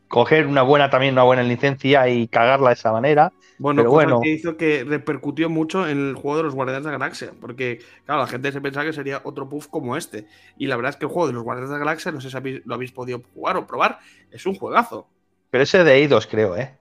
coger 0.07 0.47
una 0.47 0.63
buena 0.63 0.89
también, 0.89 1.13
una 1.13 1.21
buena 1.21 1.43
licencia 1.43 2.09
y 2.09 2.27
cagarla 2.27 2.69
de 2.69 2.73
esa 2.73 2.91
manera. 2.91 3.33
Bueno, 3.59 3.83
pero 3.83 3.91
bueno. 3.91 4.21
que 4.21 4.31
hizo 4.31 4.57
que 4.57 4.83
repercutió 4.83 5.47
mucho 5.47 5.87
en 5.87 6.09
el 6.09 6.15
juego 6.15 6.37
de 6.37 6.43
los 6.43 6.55
Guardianes 6.55 6.83
de 6.85 6.91
la 6.91 6.97
Galaxia, 6.97 7.33
porque 7.39 7.81
claro, 8.05 8.21
la 8.21 8.27
gente 8.27 8.51
se 8.51 8.61
pensaba 8.61 8.87
que 8.87 8.93
sería 8.93 9.21
otro 9.25 9.47
puff 9.47 9.67
como 9.67 9.95
este. 9.95 10.25
Y 10.57 10.65
la 10.65 10.75
verdad 10.75 10.89
es 10.89 10.95
que 10.95 11.05
el 11.05 11.11
juego 11.11 11.27
de 11.27 11.33
los 11.33 11.43
Guardianes 11.43 11.69
de 11.69 11.75
la 11.75 11.85
Galaxia, 11.85 12.11
no 12.11 12.19
sé 12.19 12.31
si 12.31 12.61
lo 12.65 12.73
habéis 12.73 12.91
podido 12.91 13.21
jugar 13.35 13.57
o 13.57 13.67
probar, 13.67 13.99
es 14.31 14.47
un 14.47 14.55
juegazo. 14.55 15.07
Pero 15.49 15.63
ese 15.63 15.83
de 15.83 15.95
Eidos, 15.95 16.27
creo, 16.27 16.55
¿eh? 16.55 16.77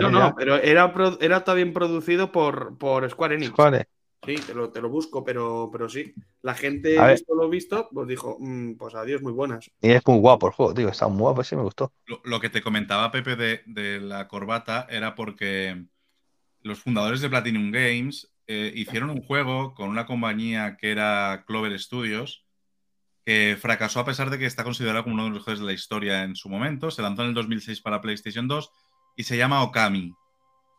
no, 0.00 0.10
no, 0.10 0.34
pero 0.36 0.56
era, 0.56 0.92
era 1.20 1.44
también 1.44 1.72
producido 1.72 2.30
por, 2.32 2.76
por 2.78 3.08
Square 3.10 3.36
Enix. 3.36 3.52
Sí, 4.26 4.34
te 4.34 4.52
lo, 4.52 4.70
te 4.70 4.80
lo, 4.80 4.88
busco, 4.88 5.24
pero, 5.24 5.68
pero 5.70 5.88
sí. 5.88 6.12
La 6.42 6.54
gente, 6.54 6.98
visto 7.10 7.34
lo 7.34 7.48
visto, 7.48 7.88
pues 7.92 8.08
dijo, 8.08 8.36
mm, 8.40 8.74
pues 8.74 8.94
adiós, 8.94 9.22
muy 9.22 9.32
buenas. 9.32 9.70
Y 9.80 9.90
es 9.90 10.04
muy 10.06 10.18
guapo 10.18 10.48
el 10.48 10.52
juego, 10.52 10.74
tío, 10.74 10.88
está 10.88 11.06
muy 11.08 11.20
guapo, 11.20 11.44
sí 11.44 11.54
me 11.54 11.62
gustó. 11.62 11.92
Lo, 12.24 12.40
que 12.40 12.50
te 12.50 12.60
comentaba 12.60 13.12
Pepe 13.12 13.36
de, 13.36 14.00
la 14.00 14.26
corbata 14.26 14.86
era 14.90 15.14
porque 15.14 15.84
los 16.62 16.80
fundadores 16.80 17.20
de 17.20 17.30
Platinum 17.30 17.70
Games 17.70 18.34
eh, 18.48 18.72
hicieron 18.74 19.10
un 19.10 19.22
juego 19.22 19.74
con 19.74 19.88
una 19.88 20.04
compañía 20.04 20.76
que 20.76 20.90
era 20.90 21.44
Clover 21.46 21.78
Studios, 21.78 22.44
que 23.28 23.58
fracasó 23.60 24.00
a 24.00 24.06
pesar 24.06 24.30
de 24.30 24.38
que 24.38 24.46
está 24.46 24.64
considerado 24.64 25.04
como 25.04 25.16
uno 25.16 25.24
de 25.24 25.28
los 25.28 25.40
mejores 25.40 25.60
de 25.60 25.66
la 25.66 25.74
historia 25.74 26.22
en 26.22 26.34
su 26.34 26.48
momento. 26.48 26.90
Se 26.90 27.02
lanzó 27.02 27.24
en 27.24 27.28
el 27.28 27.34
2006 27.34 27.82
para 27.82 28.00
PlayStation 28.00 28.48
2 28.48 28.70
y 29.16 29.24
se 29.24 29.36
llama 29.36 29.62
Okami. 29.64 30.14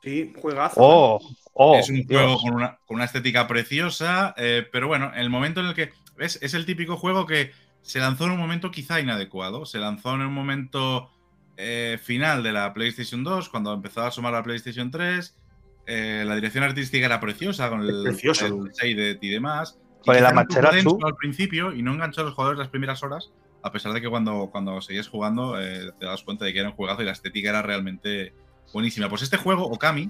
Sí, 0.01 0.33
juegazo. 0.35 0.73
Oh, 0.77 1.21
oh, 1.53 1.75
es 1.77 1.91
un 1.91 2.07
juego 2.07 2.39
con 2.39 2.55
una, 2.89 3.05
estética 3.05 3.47
preciosa, 3.47 4.33
eh, 4.35 4.67
pero 4.71 4.87
bueno, 4.87 5.11
el 5.15 5.29
momento 5.29 5.59
en 5.59 5.67
el 5.67 5.75
que. 5.75 5.91
¿Ves? 6.17 6.39
Es 6.41 6.55
el 6.55 6.65
típico 6.65 6.97
juego 6.97 7.27
que 7.27 7.51
se 7.83 7.99
lanzó 7.99 8.25
en 8.25 8.31
un 8.31 8.39
momento 8.39 8.71
quizá 8.71 8.99
inadecuado. 8.99 9.67
Se 9.67 9.77
lanzó 9.77 10.15
en 10.15 10.21
un 10.21 10.33
momento 10.33 11.11
eh, 11.55 11.99
final 12.01 12.41
de 12.41 12.51
la 12.51 12.73
PlayStation 12.73 13.23
2, 13.23 13.47
cuando 13.49 13.75
empezaba 13.75 14.07
a 14.07 14.11
sumar 14.11 14.33
la 14.33 14.41
PlayStation 14.41 14.89
3. 14.89 15.37
Eh, 15.85 16.23
la 16.25 16.33
dirección 16.33 16.63
artística 16.63 17.05
era 17.05 17.19
preciosa, 17.19 17.69
con 17.69 17.83
el, 17.83 18.01
precioso. 18.01 18.47
el 18.81 19.19
y 19.21 19.29
demás. 19.29 19.77
Con 20.05 20.15
el 20.15 20.25
Amaterasu. 20.25 20.99
al 21.03 21.15
principio 21.15 21.73
y 21.73 21.81
no 21.81 21.93
enganchó 21.93 22.21
a 22.21 22.23
los 22.23 22.33
jugadores 22.33 22.59
las 22.59 22.69
primeras 22.69 23.03
horas, 23.03 23.31
a 23.61 23.71
pesar 23.71 23.91
de 23.93 24.01
que 24.01 24.09
cuando, 24.09 24.49
cuando 24.51 24.79
seguías 24.81 25.07
jugando 25.07 25.55
te 25.57 26.05
das 26.05 26.23
cuenta 26.23 26.45
de 26.45 26.53
que 26.53 26.59
era 26.59 26.69
un 26.69 26.75
juegazo 26.75 27.01
y 27.01 27.05
la 27.05 27.11
estética 27.11 27.49
era 27.49 27.61
realmente 27.61 28.33
Buenísima. 28.73 29.09
Pues 29.09 29.21
este 29.21 29.37
juego, 29.37 29.65
Okami. 29.65 30.09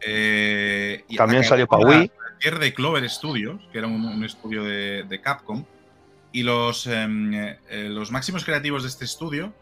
Eh, 0.00 1.04
También 1.16 1.44
salió 1.44 1.66
para 1.66 1.86
Wii. 1.86 2.10
de 2.58 2.74
Clover 2.74 3.08
Studios, 3.08 3.60
que 3.72 3.78
era 3.78 3.86
un, 3.86 4.24
estudio 4.24 4.64
de, 4.64 5.20
Capcom. 5.22 5.64
Y 6.32 6.42
los, 6.42 6.86
em, 6.86 7.34
eh, 7.34 7.58
los 7.88 8.12
máximos 8.12 8.44
creativos 8.44 8.82
de 8.82 8.88
este 8.88 9.04
estudio 9.04 9.52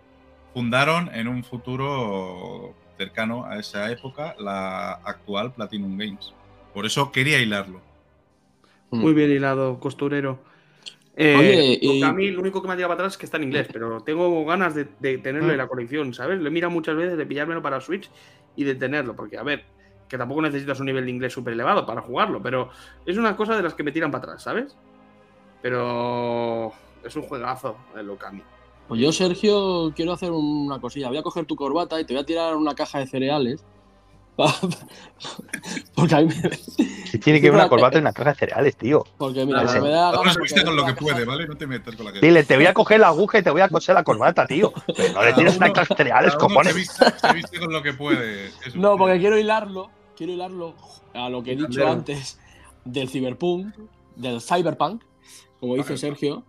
fundaron 0.53 1.11
en 1.15 1.29
un 1.29 1.45
futuro 1.45 2.75
cercano 2.99 3.47
a 3.47 3.59
esa 3.59 3.91
época 3.91 4.35
la 4.39 4.93
actual 5.05 5.53
Platinum 5.53 5.97
Games. 5.97 6.35
Por 6.75 6.85
eso 6.85 7.11
quería 7.11 7.39
hilarlo. 7.39 7.81
Muy 8.91 9.13
bien 9.13 9.31
hilado, 9.31 9.79
costurero. 9.81 10.39
Eh, 11.21 11.79
Oye, 11.83 12.05
A 12.05 12.13
mí 12.13 12.31
lo 12.31 12.41
único 12.41 12.63
que 12.63 12.69
me 12.69 12.75
ha 12.75 12.77
llegado 12.77 12.95
para 12.95 13.03
atrás 13.03 13.15
es 13.15 13.19
que 13.19 13.27
está 13.27 13.39
en 13.39 13.45
inglés, 13.45 13.67
pero 13.73 14.01
tengo 14.03 14.45
ganas 14.45 14.75
de, 14.75 14.85
tenerlo 15.19 15.51
en 15.51 15.59
la 15.59 15.67
colección, 15.67 16.15
¿sabes? 16.15 16.41
Lo 16.41 16.47
he 16.47 16.51
mirado 16.51 16.71
muchas 16.71 16.97
veces 16.97 17.19
de 17.19 17.27
pillármelo 17.27 17.61
para 17.61 17.81
Switch 17.81 18.09
y 18.55 18.65
de 18.65 18.77
tenerlo, 18.77 19.17
porque 19.17 19.37
a 19.37 19.43
ver, 19.43 19.65
que 20.09 20.17
tampoco 20.17 20.43
necesitas 20.43 20.79
un 20.79 20.87
nivel 20.87 21.05
de 21.05 21.11
inglés 21.11 21.33
súper 21.33 21.55
elevado 21.55 21.85
para 21.85 22.03
jugarlo, 22.03 22.41
pero 22.41 22.71
es 23.05 23.17
una 23.17 23.37
cosa 23.37 23.57
de 23.57 23.63
las 23.63 23.75
que 23.75 23.83
me 23.83 23.91
tiran 23.91 24.13
para 24.13 24.25
atrás, 24.25 24.45
¿sabes? 24.45 24.77
Pero 25.61 26.73
es 27.05 27.17
un 27.17 27.23
juegazo 27.23 27.77
el 27.97 28.09
Okami. 28.11 28.43
Pues 28.87 29.01
yo, 29.01 29.13
Sergio, 29.13 29.93
quiero 29.95 30.13
hacer 30.13 30.31
una 30.31 30.81
cosilla. 30.81 31.09
Voy 31.09 31.19
a 31.19 31.23
coger 31.23 31.45
tu 31.45 31.57
corbata 31.57 32.01
y 32.01 32.05
te 32.05 32.15
voy 32.15 32.23
a 32.23 32.27
tirar 32.27 32.57
una 32.57 32.75
caja 32.75 33.01
de 33.01 33.07
cereales 33.07 33.65
porque 35.95 36.15
a 36.15 36.21
mí 36.21 36.27
me... 36.27 36.57
Si 37.11 37.19
tiene 37.19 37.41
que 37.41 37.51
ver 37.51 37.55
una 37.55 37.69
corbata 37.69 37.99
en 37.99 38.05
una 38.05 38.13
caja 38.13 38.31
de 38.31 38.37
cereales, 38.37 38.77
tío. 38.77 39.05
Porque 39.17 39.45
mira, 39.45 39.67
se 39.67 39.81
me 39.81 39.89
da. 39.89 40.11
Ahora 40.11 40.33
se 40.33 40.65
con 40.65 40.77
lo 40.77 40.87
que 40.87 40.95
puede, 40.95 41.25
¿vale? 41.25 41.47
No 41.47 41.57
te 41.57 41.67
metas 41.67 41.97
con 41.97 42.07
la 42.07 42.13
que. 42.13 42.21
Dile, 42.21 42.45
te 42.45 42.57
voy 42.57 42.67
a 42.67 42.75
coger 42.75 43.01
la 43.01 43.09
aguja 43.09 43.39
y 43.39 43.43
te 43.43 43.51
voy 43.51 43.63
a 43.63 43.69
coser 43.69 43.97
la 43.97 44.05
corbata, 44.05 44.47
tío. 44.47 44.73
Pero 44.97 45.15
no 45.15 45.25
le 45.25 45.33
tienes 45.33 45.57
una 45.57 45.73
caja 45.73 45.95
de 45.95 45.97
cereales, 45.97 46.37
cojones. 46.37 46.73
Se 46.73 47.33
viste, 47.33 47.59
con 47.59 47.73
lo 47.73 47.83
que 47.83 47.95
puede. 47.95 48.51
no, 48.75 48.97
porque 48.97 49.19
quiero 49.19 49.39
hilarlo. 49.39 49.91
Quiero 50.17 50.33
hilarlo 50.33 50.75
a 51.15 51.29
lo 51.29 51.43
que 51.43 51.53
he 51.53 51.57
dicho 51.57 51.87
antes 51.87 52.39
del 52.85 53.09
Cyberpunk, 53.09 53.75
del 54.17 54.41
Cyberpunk, 54.41 55.03
como 55.61 55.75
dice 55.75 55.97
Sergio. 55.97 56.45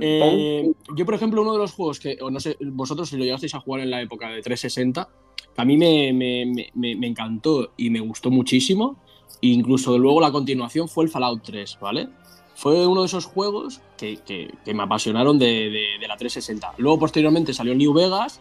Eh, 0.00 0.72
yo, 0.94 1.04
por 1.04 1.14
ejemplo, 1.14 1.42
uno 1.42 1.52
de 1.52 1.58
los 1.58 1.72
juegos 1.72 1.98
que, 1.98 2.16
no 2.30 2.40
sé, 2.40 2.56
vosotros 2.60 3.08
si 3.08 3.16
lo 3.16 3.24
llegasteis 3.24 3.54
a 3.54 3.60
jugar 3.60 3.82
en 3.82 3.90
la 3.90 4.00
época 4.00 4.28
de 4.28 4.42
360, 4.42 5.08
a 5.56 5.64
mí 5.64 5.76
me, 5.76 7.06
encantó 7.06 7.72
y 7.76 7.90
me 7.90 8.00
gustó 8.00 8.30
muchísimo. 8.30 8.96
Incluso 9.40 9.98
luego 9.98 10.20
la 10.20 10.32
continuación 10.32 10.88
fue 10.88 11.04
el 11.04 11.10
Fallout 11.10 11.42
3, 11.42 11.78
¿vale? 11.80 12.08
Fue 12.54 12.86
uno 12.86 13.02
de 13.02 13.06
esos 13.06 13.26
juegos 13.26 13.80
que, 13.96 14.50
me 14.66 14.82
apasionaron 14.82 15.38
de, 15.38 15.98
la 16.06 16.16
360. 16.16 16.74
Luego, 16.78 16.98
posteriormente, 16.98 17.52
salió 17.52 17.74
New 17.74 17.92
Vegas 17.92 18.40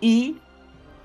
y, 0.00 0.36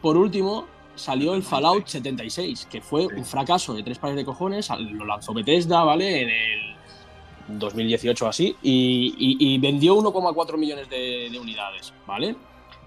por 0.02 0.18
último, 0.18 0.66
salió 0.96 1.36
el 1.36 1.44
Fallout 1.44 1.88
76, 1.88 2.68
que 2.70 2.82
fue 2.82 3.08
un 3.08 3.26
fracaso 3.26 3.74
de 3.74 3.84
tres 3.84 4.00
pares 4.00 4.16
de 4.16 4.26
cojones. 4.26 4.70
Lo 4.70 5.06
lanzó 5.06 5.34
Bethesda, 5.34 5.84
¿vale? 5.84 6.22
En 6.22 6.30
el 6.30 7.60
2018 7.60 8.28
así, 8.28 8.56
y, 8.62 9.58
vendió 9.60 9.96
1,4 9.96 10.58
millones 10.58 10.90
de, 10.90 11.30
de 11.32 11.40
unidades, 11.40 11.94
¿vale? 12.06 12.36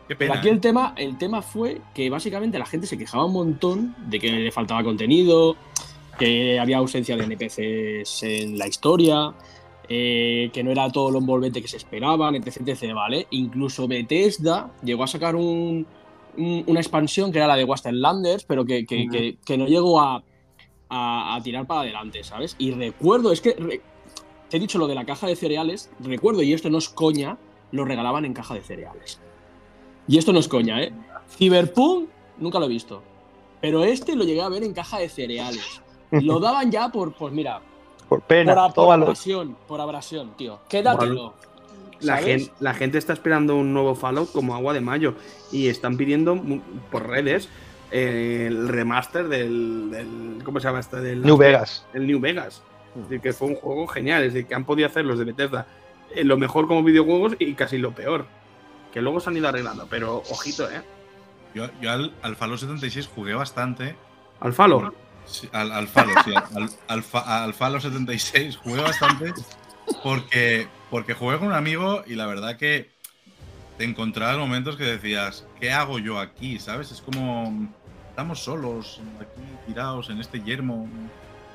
Pero 0.09 0.35
aquí 0.35 0.49
el 0.49 0.61
tema, 0.61 0.95
el 0.97 1.19
tema 1.19 1.43
fue 1.43 1.81
que 1.95 2.09
básicamente 2.11 2.59
la 2.59 2.67
gente 2.67 2.87
se 2.87 2.97
quejaba 2.97 3.25
un 3.25 3.33
montón 3.33 3.97
de 4.07 4.21
que 4.21 4.31
le 4.31 4.53
faltaba 4.53 4.85
contenido, 4.85 5.57
que 6.19 6.59
había 6.61 6.79
ausencia 6.79 7.17
de 7.17 7.25
NPCs 7.25 8.23
en 8.23 8.59
la 8.59 8.69
historia, 8.69 9.35
eh, 9.89 10.51
que 10.53 10.65
no 10.65 10.71
era 10.71 10.91
todo 10.91 11.11
lo 11.11 11.19
envolvente 11.19 11.61
que 11.61 11.69
se 11.69 11.77
esperaban, 11.77 12.35
etc, 12.35 12.63
etc, 12.67 12.95
¿vale? 12.95 13.27
Incluso 13.31 13.87
Bethesda 13.87 14.73
llegó 14.83 15.05
a 15.05 15.07
sacar 15.07 15.37
una 15.37 15.85
expansión 16.81 17.33
que 17.33 17.39
era 17.39 17.47
la 17.47 17.57
de 17.57 17.65
Wastelanders, 17.65 18.45
pero 18.45 18.65
que, 18.65 18.85
no 19.57 19.67
llegó 19.67 20.01
a, 20.01 20.23
tirar 21.43 21.67
para 21.67 21.81
adelante, 21.81 22.25
¿sabes? 22.25 22.57
Y 22.59 22.71
recuerdo, 22.73 23.33
es 23.33 23.41
que 23.41 23.81
te 24.49 24.57
he 24.57 24.61
dicho 24.61 24.79
lo 24.79 24.87
de 24.87 24.95
la 24.95 25.05
caja 25.05 25.27
de 25.27 25.37
cereales, 25.37 25.91
recuerdo, 26.01 26.43
y 26.43 26.53
esto 26.53 26.71
no 26.71 26.79
es 26.79 26.89
coña, 26.89 27.39
lo 27.73 27.85
regalaban 27.85 28.25
en 28.25 28.35
caja 28.35 28.55
de 28.55 28.63
cereales. 28.63 29.21
Y 30.09 30.19
esto 30.19 30.33
no 30.33 30.39
es 30.39 30.49
coña, 30.49 30.83
¿eh? 30.83 30.93
Cyberpunk 31.37 32.09
nunca 32.39 32.59
lo 32.59 32.67
he 32.67 32.69
visto. 32.69 33.03
Pero 33.61 33.85
este 33.85 34.15
lo 34.15 34.25
llegué 34.25 34.43
a 34.43 34.49
ver 34.49 34.63
en 34.63 34.73
caja 34.73 34.99
de 34.99 35.09
cereales. 35.09 35.81
Lo 36.11 36.39
daban 36.41 36.71
ya 36.71 36.91
por, 36.91 37.13
pues 37.13 37.33
mira. 37.33 37.61
Por 38.09 38.23
pena, 38.23 38.69
por, 38.69 38.93
abrasión, 38.93 39.57
por 39.67 39.81
abrasión, 39.81 40.37
tío. 40.37 40.61
Quédatelo. 40.69 41.35
la, 42.01 42.19
gente, 42.19 42.53
la 42.61 42.73
gente 42.75 42.99
está 42.99 43.13
esperando 43.13 43.57
un 43.57 43.73
nuevo 43.73 43.97
Fallout 43.97 44.31
como 44.31 44.55
agua 44.55 44.73
de 44.73 44.81
mayo 44.81 45.15
y 45.51 45.67
están 45.67 45.97
pidiendo 45.97 46.41
por 46.93 47.09
redes 47.09 47.49
eh, 47.91 48.45
el 48.47 48.69
remaster 48.69 49.27
del, 49.27 50.41
¿Cómo 50.45 50.61
se 50.61 50.69
llama 50.69 50.79
este? 50.79 51.01
Del, 51.01 51.23
New 51.23 51.37
Vegas. 51.37 51.85
El 51.95 52.07
New 52.07 52.21
Vegas. 52.21 52.63
Es 52.95 53.03
decir, 53.03 53.21
que 53.21 53.33
fue 53.33 53.49
un 53.49 53.57
juego 53.57 53.89
genial. 53.89 54.23
Es 54.23 54.35
decir, 54.35 54.47
que 54.47 54.55
han 54.55 54.65
podido 54.65 54.87
hacer 54.87 55.05
los 55.05 55.19
de 55.19 55.25
Bethesda 55.25 55.67
eh, 56.15 56.23
lo 56.23 56.37
mejor 56.37 56.69
como 56.69 56.85
videojuegos 56.85 57.35
y 57.41 57.55
casi 57.55 57.79
lo 57.79 57.93
peor 57.93 58.27
que 58.93 59.01
luego 59.01 59.21
se 59.21 59.31
han 59.31 59.37
ido 59.37 59.49
arreglando, 59.49 59.87
pero 59.89 60.23
ojito, 60.31 60.71
¿eh? 60.71 60.83
Yo, 61.55 61.65
al, 61.91 62.13
al, 62.23 62.37
Fallout 62.37 62.61
76 62.61 63.09
jugué 63.15 63.35
bastante. 63.35 63.97
¿Al 64.41 64.53
Falo? 64.53 64.95
Sí, 65.25 65.49
al, 65.53 65.73
al 65.73 65.89
Falo, 65.89 66.13
sí. 66.25 66.35
Al, 66.89 67.05
al, 67.17 67.55
Fallout 67.55 67.83
76 67.83 68.59
jugué 68.59 68.83
bastante 68.83 69.33
porque, 70.03 70.69
porque 70.91 71.15
jugué 71.15 71.39
con 71.39 71.49
un 71.49 71.55
amigo 71.55 72.03
y 72.07 72.15
la 72.15 72.27
verdad 72.27 72.57
que 72.57 72.91
te 73.79 73.85
encontrabas 73.85 74.39
momentos 74.39 74.77
que 74.77 74.85
decías, 74.85 75.47
¿qué 75.61 75.73
hago 75.73 75.99
yo 75.99 76.19
aquí? 76.19 76.59
¿Sabes? 76.59 76.91
Es 76.93 77.01
como, 77.01 77.69
estamos 78.11 78.41
solos, 78.41 79.01
aquí 79.21 79.43
tirados 79.67 80.11
en 80.11 80.21
este 80.21 80.43
yermo, 80.43 80.89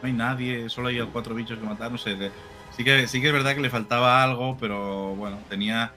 no 0.01 0.07
hay 0.07 0.13
nadie, 0.13 0.69
solo 0.69 0.89
hay 0.89 1.01
cuatro 1.11 1.35
bichos 1.35 1.59
que 1.59 1.65
matar, 1.65 1.91
no 1.91 1.97
sé. 1.97 2.31
Sí 2.75 2.83
que, 2.83 3.07
sí 3.07 3.21
que 3.21 3.27
es 3.27 3.33
verdad 3.33 3.55
que 3.55 3.61
le 3.61 3.69
faltaba 3.69 4.23
algo, 4.23 4.57
pero 4.59 5.15
bueno, 5.15 5.39
tenía 5.49 5.91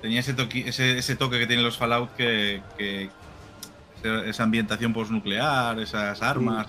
tenía 0.00 0.20
ese 0.20 0.34
toque, 0.34 0.64
ese, 0.66 1.16
toque 1.16 1.38
que 1.38 1.46
tienen 1.46 1.64
los 1.64 1.76
Fallout 1.76 2.14
que, 2.14 2.60
esa 4.02 4.42
ambientación 4.42 4.92
postnuclear, 4.92 5.78
esas 5.78 6.22
armas, 6.22 6.66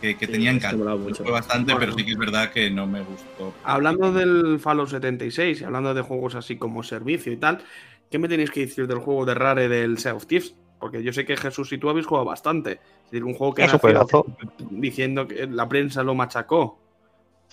que, 0.00 0.14
tenían 0.14 0.58
calma. 0.58 0.96
Fue 1.14 1.30
bastante, 1.30 1.74
pero 1.78 1.92
sí 1.92 2.04
que 2.04 2.12
es 2.12 2.18
verdad 2.18 2.50
que 2.50 2.70
no 2.70 2.86
me 2.86 3.00
gustó. 3.00 3.54
Hablando 3.64 4.12
del 4.12 4.58
Fallout 4.58 4.88
76 4.88 5.60
y 5.60 5.64
hablando 5.64 5.94
de 5.94 6.02
juegos 6.02 6.34
así 6.34 6.56
como 6.56 6.82
servicio 6.82 7.32
y 7.32 7.36
tal, 7.36 7.58
¿qué 8.10 8.18
me 8.18 8.28
tenéis 8.28 8.50
que 8.50 8.60
decir 8.60 8.86
del 8.86 8.98
juego 8.98 9.24
de 9.24 9.34
Rare 9.34 9.68
del 9.68 9.98
Sea 9.98 10.14
of 10.14 10.26
Thieves? 10.26 10.54
Porque 10.78 11.02
yo 11.02 11.12
sé 11.12 11.26
que 11.26 11.36
Jesús 11.36 11.72
y 11.72 11.78
tú 11.78 11.90
habéis 11.90 12.06
jugado 12.06 12.24
bastante. 12.24 12.80
Es 13.04 13.10
decir, 13.10 13.24
un 13.24 13.34
juego 13.34 13.54
que 13.54 13.68
diciendo 14.70 15.28
que 15.28 15.46
la 15.46 15.68
prensa 15.68 16.02
lo 16.02 16.14
machacó 16.14 16.78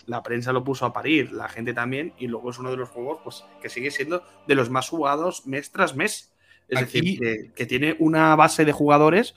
la 0.05 0.23
prensa 0.23 0.53
lo 0.53 0.63
puso 0.63 0.85
a 0.85 0.93
parir, 0.93 1.31
la 1.31 1.49
gente 1.49 1.73
también, 1.73 2.13
y 2.17 2.27
luego 2.27 2.51
es 2.51 2.59
uno 2.59 2.71
de 2.71 2.77
los 2.77 2.89
juegos 2.89 3.19
pues, 3.23 3.43
que 3.61 3.69
sigue 3.69 3.91
siendo 3.91 4.23
de 4.47 4.55
los 4.55 4.69
más 4.69 4.89
jugados 4.89 5.45
mes 5.45 5.71
tras 5.71 5.95
mes. 5.95 6.31
Es 6.67 6.81
decir, 6.81 7.53
que, 7.55 7.65
tiene 7.65 7.95
una 7.99 8.35
base 8.35 8.65
de 8.65 8.73
jugadores 8.73 9.35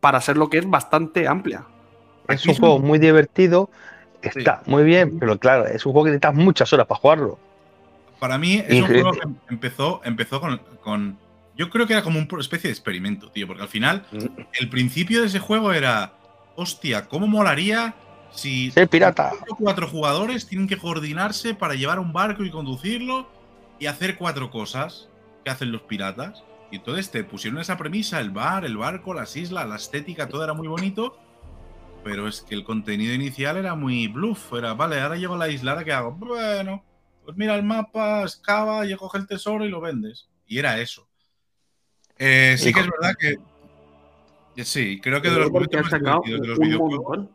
para 0.00 0.20
ser 0.20 0.36
lo 0.36 0.50
que 0.50 0.58
es 0.58 0.68
bastante 0.68 1.28
amplia. 1.28 1.64
Es 2.28 2.44
un 2.46 2.54
juego 2.54 2.80
muy 2.80 2.98
divertido, 2.98 3.70
está 4.20 4.62
muy 4.66 4.82
bien, 4.82 5.18
pero 5.18 5.38
claro, 5.38 5.66
es 5.66 5.86
un 5.86 5.92
juego 5.92 6.06
que 6.06 6.10
necesitas 6.10 6.34
muchas 6.34 6.72
horas 6.72 6.86
para 6.86 7.00
jugarlo. 7.00 7.38
Para 8.18 8.38
mí 8.38 8.62
es 8.66 8.80
un 8.80 8.86
juego 8.86 9.12
que 9.12 9.28
empezó, 9.48 10.00
empezó 10.04 10.40
con, 10.40 11.18
Yo 11.56 11.70
creo 11.70 11.86
que 11.86 11.92
era 11.92 12.02
como 12.02 12.18
una 12.18 12.40
especie 12.40 12.68
de 12.68 12.72
experimento, 12.72 13.30
tío, 13.30 13.46
porque 13.46 13.62
al 13.62 13.68
final 13.68 14.06
mm. 14.10 14.40
el 14.60 14.68
principio 14.68 15.20
de 15.20 15.26
ese 15.28 15.38
juego 15.38 15.72
era. 15.72 16.14
Hostia, 16.54 17.08
¿cómo 17.08 17.26
molaría 17.26 17.94
si 18.32 18.72
pirata. 18.90 19.32
cuatro 19.58 19.88
jugadores 19.88 20.46
tienen 20.46 20.66
que 20.66 20.78
coordinarse 20.78 21.54
para 21.54 21.74
llevar 21.74 21.98
un 21.98 22.12
barco 22.12 22.44
y 22.44 22.50
conducirlo 22.50 23.28
y 23.78 23.86
hacer 23.86 24.16
cuatro 24.16 24.50
cosas 24.50 25.08
que 25.44 25.50
hacen 25.50 25.72
los 25.72 25.82
piratas? 25.82 26.44
Y 26.70 26.76
entonces 26.76 27.10
te 27.10 27.22
pusieron 27.22 27.60
esa 27.60 27.76
premisa, 27.76 28.20
el 28.20 28.30
bar, 28.30 28.64
el 28.64 28.78
barco, 28.78 29.12
las 29.12 29.36
islas, 29.36 29.68
la 29.68 29.76
estética, 29.76 30.28
todo 30.28 30.42
era 30.42 30.54
muy 30.54 30.68
bonito. 30.68 31.18
Pero 32.02 32.26
es 32.26 32.40
que 32.40 32.54
el 32.54 32.64
contenido 32.64 33.14
inicial 33.14 33.58
era 33.58 33.74
muy 33.74 34.08
bluff. 34.08 34.52
Era, 34.54 34.72
vale, 34.74 35.00
ahora 35.00 35.16
llego 35.16 35.34
a 35.34 35.38
la 35.38 35.48
isla, 35.48 35.72
¿ahora 35.72 35.84
qué 35.84 35.92
hago? 35.92 36.12
Bueno, 36.12 36.82
pues 37.24 37.36
mira 37.36 37.54
el 37.54 37.62
mapa, 37.62 38.22
excava 38.22 38.86
y 38.86 38.96
coge 38.96 39.18
el 39.18 39.26
tesoro 39.26 39.66
y 39.66 39.68
lo 39.68 39.80
vendes. 39.80 40.28
Y 40.46 40.58
era 40.58 40.80
eso. 40.80 41.06
Eh, 42.18 42.56
sí 42.58 42.72
que 42.72 42.80
es 42.80 42.86
verdad 42.86 43.14
que, 43.18 44.64
sí, 44.64 45.00
creo 45.00 45.20
que 45.20 45.30
de 45.30 45.40
los 45.40 45.52
de 45.52 46.46
los 46.46 46.58
videojuegos. 46.58 47.28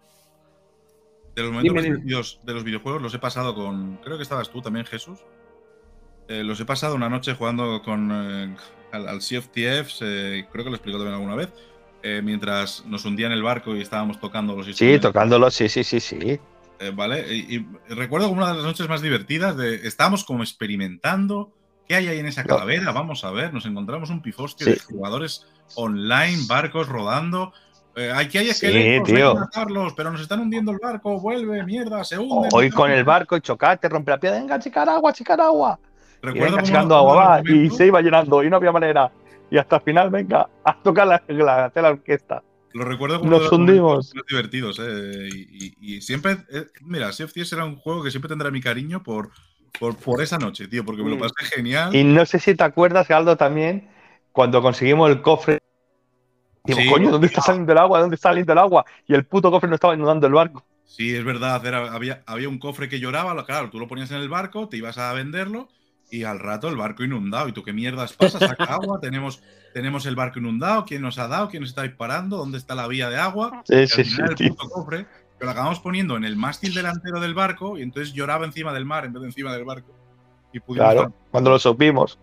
De 1.38 1.43
los 1.43 1.51
momentos 1.51 1.75
más 1.75 1.83
divertidos 1.83 2.39
de 2.41 2.53
los 2.55 2.63
videojuegos 2.63 2.99
los 2.99 3.13
he 3.13 3.19
pasado 3.19 3.53
con. 3.53 3.97
Creo 3.97 4.17
que 4.17 4.23
estabas 4.23 4.49
tú 4.49 4.59
también, 4.59 4.88
Jesús. 4.88 5.19
Eh, 6.27 6.43
los 6.43 6.59
he 6.59 6.65
pasado 6.65 6.95
una 6.95 7.09
noche 7.09 7.35
jugando 7.35 7.83
con 7.83 8.09
eh, 8.11 8.55
al, 8.91 9.21
Sea 9.21 9.38
of 9.38 9.49
Thieves, 9.49 9.99
creo 9.99 10.63
que 10.63 10.69
lo 10.71 10.75
explico 10.75 10.97
también 10.97 11.13
alguna 11.13 11.35
vez. 11.35 11.53
mientras 12.23 12.83
nos 12.88 13.05
hundían 13.05 13.31
el 13.33 13.43
barco 13.43 13.75
y 13.75 13.81
estábamos 13.81 14.19
tocando 14.19 14.55
los 14.55 14.75
Sí, 14.75 14.97
tocándolos, 14.99 15.53
sí, 15.53 15.69
sí, 15.69 15.83
sí, 15.83 15.99
sí. 15.99 16.39
Eh, 16.79 16.91
¿Vale? 16.91 17.31
Y, 17.31 17.67
recuerdo 17.88 18.29
como 18.29 18.41
una 18.41 18.49
de 18.49 18.55
las 18.55 18.65
noches 18.65 18.89
más 18.89 19.03
divertidas 19.03 19.55
de 19.57 19.88
estábamos 19.88 20.23
como 20.23 20.41
experimentando 20.41 21.53
qué 21.88 21.95
hay 21.95 22.07
ahí 22.07 22.19
en 22.19 22.25
esa 22.25 22.45
calavera, 22.45 22.91
vamos 22.91 23.23
a 23.23 23.31
ver, 23.31 23.53
nos 23.53 23.67
encontramos 23.67 24.09
un 24.09 24.23
pifostio 24.23 24.65
de 24.65 24.79
jugadores 24.79 25.45
online, 25.75 26.39
barcos 26.47 26.89
rodando. 26.89 27.53
Eh, 27.98 28.12
aquí 28.16 28.38
hay 28.38 28.50
esqueletos, 28.50 29.10
hay 29.10 29.16
que 29.16 29.34
matarlos, 29.34 29.93
pero 29.93 30.12
nos 30.12 30.22
están 30.22 30.39
hundiendo 30.39 30.72
el 30.72 30.78
barco, 30.78 31.20
vuelve, 31.20 31.64
mierda, 31.64 32.04
se 32.04 32.18
hunde. 32.20 32.48
Hoy 32.54 32.70
con 32.70 32.91
el 32.91 33.04
barco 33.04 33.36
y 33.36 33.41
chocate, 33.41 33.89
rompe 33.89 34.12
la 34.12 34.20
piedra, 34.20 34.38
venga, 34.38 34.60
chicar 34.60 34.88
agua, 34.88 35.12
chicar 35.12 35.41
agua. 35.41 35.80
Recuerdo 36.22 36.58
y 36.64 36.72
agua, 36.72 37.41
y 37.43 37.70
se 37.72 37.88
iba 37.88 38.00
llenando, 38.02 38.43
y 38.43 38.52
no 38.52 38.58
había 38.58 38.72
manera. 38.72 39.12
Y 39.50 39.58
hasta 39.58 39.78
el 39.78 39.82
final, 39.82 40.12
venga, 40.12 40.48
a 40.64 40.76
tocar 40.84 41.08
la, 41.08 41.24
la, 41.28 41.72
la 41.74 41.89
orquesta. 41.89 42.43
Lo 42.74 42.86
recuerdo 42.86 43.20
como 43.20 43.32
Nos 43.32 43.52
hundimos. 43.52 44.14
Muy 44.14 44.24
divertidos, 44.30 44.80
¿eh? 44.80 45.30
y, 45.32 46.02
siempre. 46.02 46.38
Eh, 46.52 46.66
mira, 46.82 47.12
Sea 47.12 47.26
of 47.26 47.34
Thieves 47.34 47.52
era 47.52 47.66
un 47.66 47.78
juego 47.78 48.04
que 48.04 48.12
siempre 48.12 48.30
tendrá 48.30 48.52
mi 48.52 48.62
cariño 48.62 49.02
por, 49.02 49.32
por, 49.80 50.22
esa 50.22 50.38
noche, 50.38 50.68
tío, 50.68 50.86
porque 50.86 51.02
me 51.02 51.10
lo 51.10 51.16
mm. 51.16 51.20
pasé 51.20 51.56
genial. 51.56 51.95
Y 51.95 52.04
no 52.04 52.24
sé 52.28 52.38
si 52.38 52.54
te 52.54 52.64
acuerdas, 52.64 53.10
Aldo, 53.10 53.38
también, 53.38 53.89
cuando 54.34 54.62
conseguimos 54.62 55.10
el 55.10 55.24
cofre. 55.24 55.60
Digo, 56.68 56.91
coño, 56.91 57.11
¿dónde 57.11 57.28
está 57.28 57.41
saliendo 57.41 57.72
el 57.72 57.78
agua? 57.78 57.99
¿Dónde 57.99 58.15
está 58.15 58.30
saliendo 58.30 58.51
el 58.51 58.59
agua? 58.59 58.86
Y 59.07 59.13
el 59.13 59.26
puto 59.26 59.49
cofre 59.49 59.70
no 59.70 59.76
estaba 59.76 59.93
inundando 59.93 60.28
el 60.28 60.34
barco. 60.34 60.63
Sí, 60.86 61.15
es 61.15 61.24
verdad. 61.24 61.65
había, 61.93 62.24
había 62.26 62.49
un 62.49 62.59
cofre 62.59 62.89
que 62.89 62.99
lloraba, 62.99 63.45
claro, 63.45 63.70
tú 63.70 63.80
lo 63.80 63.88
ponías 63.88 64.11
en 64.11 64.18
el 64.18 64.30
barco, 64.30 64.68
te 64.68 64.78
ibas 64.78 64.97
a 64.97 65.13
venderlo 65.13 65.70
y 66.09 66.24
al 66.24 66.39
rato 66.39 66.70
el 66.70 66.78
barco 66.78 67.03
inundado. 67.03 67.47
¿Y 67.47 67.51
tú 67.51 67.63
qué 67.63 67.74
mierdas 67.74 68.13
pasa? 68.13 68.39
Saca 68.39 68.63
agua, 68.74 68.99
tenemos, 68.99 69.41
tenemos 69.74 70.05
el 70.05 70.15
barco 70.15 70.39
inundado, 70.39 70.86
¿quién 70.86 71.01
nos 71.01 71.20
ha 71.20 71.28
dado? 71.28 71.49
¿Quién 71.49 71.61
nos 71.61 71.70
está 71.70 71.84
disparando? 71.84 72.38
¿Dónde 72.38 72.57
está 72.57 72.76
la 72.76 72.88
vía 72.88 73.09
de 73.09 73.18
agua? 73.18 73.61
Sí, 73.65 73.88
sí, 73.88 74.03
sí, 74.03 74.22
el 74.22 74.36
puto 74.49 74.70
cofre, 74.70 75.05
que 75.38 75.45
lo 75.45 75.51
acabamos 75.51 75.80
poniendo 75.80 76.18
en 76.18 76.24
el 76.24 76.36
mástil 76.36 76.74
delantero 76.74 77.20
del 77.20 77.34
barco 77.34 77.78
y 77.78 77.82
entonces 77.82 78.13
lloraba 78.13 78.45
encima 78.45 78.74
del 78.74 78.86
mar 78.86 79.05
en 79.05 79.13
vez 79.13 79.22
de 79.22 79.28
encima 79.28 79.53
del 79.53 79.65
barco. 79.65 79.93
Y 80.53 80.59
claro, 80.59 81.13
cuando 81.32 81.49
lo 81.49 81.59
supimos. 81.59 82.18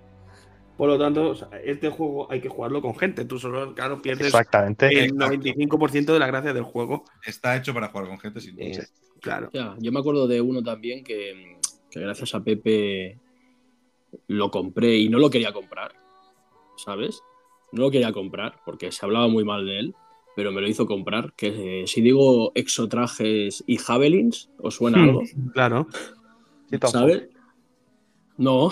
Por 0.77 0.89
lo 0.89 0.99
tanto, 0.99 1.35
este 1.63 1.89
juego 1.89 2.31
hay 2.31 2.41
que 2.41 2.49
jugarlo 2.49 2.83
con 2.83 2.97
gente. 2.97 3.25
Tú 3.25 3.39
solo, 3.39 3.75
claro, 3.75 4.03
pierdes 4.03 4.27
Exactamente. 4.27 4.89
el 4.89 5.15
95% 5.15 6.13
de 6.13 6.19
la 6.19 6.27
gracia 6.27 6.53
del 6.53 6.65
juego. 6.65 7.05
Está 7.25 7.57
hecho 7.57 7.73
para 7.73 7.89
jugar 7.89 8.09
con 8.09 8.19
gente, 8.19 8.41
sin 8.41 8.57
duda. 8.57 8.85
claro. 9.21 9.51
yo 9.79 9.93
me 9.93 10.01
acuerdo 10.01 10.27
de 10.27 10.41
uno 10.41 10.63
también 10.63 11.05
que, 11.05 11.59
que 11.91 12.01
gracias 12.01 12.35
a 12.35 12.43
Pepe 12.43 13.19
lo 14.27 14.51
compré 14.51 14.97
y 14.97 15.09
no 15.09 15.19
lo 15.19 15.31
quería 15.31 15.53
comprar, 15.53 15.93
¿sabes? 16.77 17.23
No 17.73 17.83
lo 17.83 17.91
quería 17.91 18.13
comprar 18.13 18.61
porque 18.65 18.91
se 18.91 19.05
hablaba 19.05 19.29
muy 19.29 19.45
mal 19.45 19.67
de 19.67 19.79
él, 19.79 19.95
pero 20.35 20.51
me 20.51 20.61
lo 20.61 20.69
hizo 20.69 20.87
comprar. 20.87 21.33
Que 21.35 21.83
eh, 21.83 21.87
si 21.87 22.01
digo 22.01 22.51
exotrajes 22.55 23.63
y 23.67 23.77
javelins, 23.77 24.51
¿os 24.59 24.75
suena 24.75 24.99
hmm, 24.99 25.09
algo? 25.09 25.23
Claro. 25.53 25.87
¿Sabes? 26.83 27.29
No. 28.37 28.71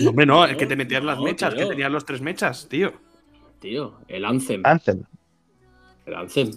No, 0.00 0.10
hombre, 0.10 0.26
no, 0.26 0.44
es 0.44 0.56
que 0.56 0.66
te 0.66 0.76
metías 0.76 1.04
las 1.04 1.20
mechas, 1.20 1.54
que 1.54 1.66
tenías 1.66 1.90
los 1.90 2.04
tres 2.04 2.20
mechas, 2.20 2.66
tío. 2.68 2.92
Tío, 3.60 3.94
el 4.08 4.24
Anthem. 4.24 4.62
Anthem. 4.64 5.04
El 6.04 6.14
Anthem. 6.14 6.50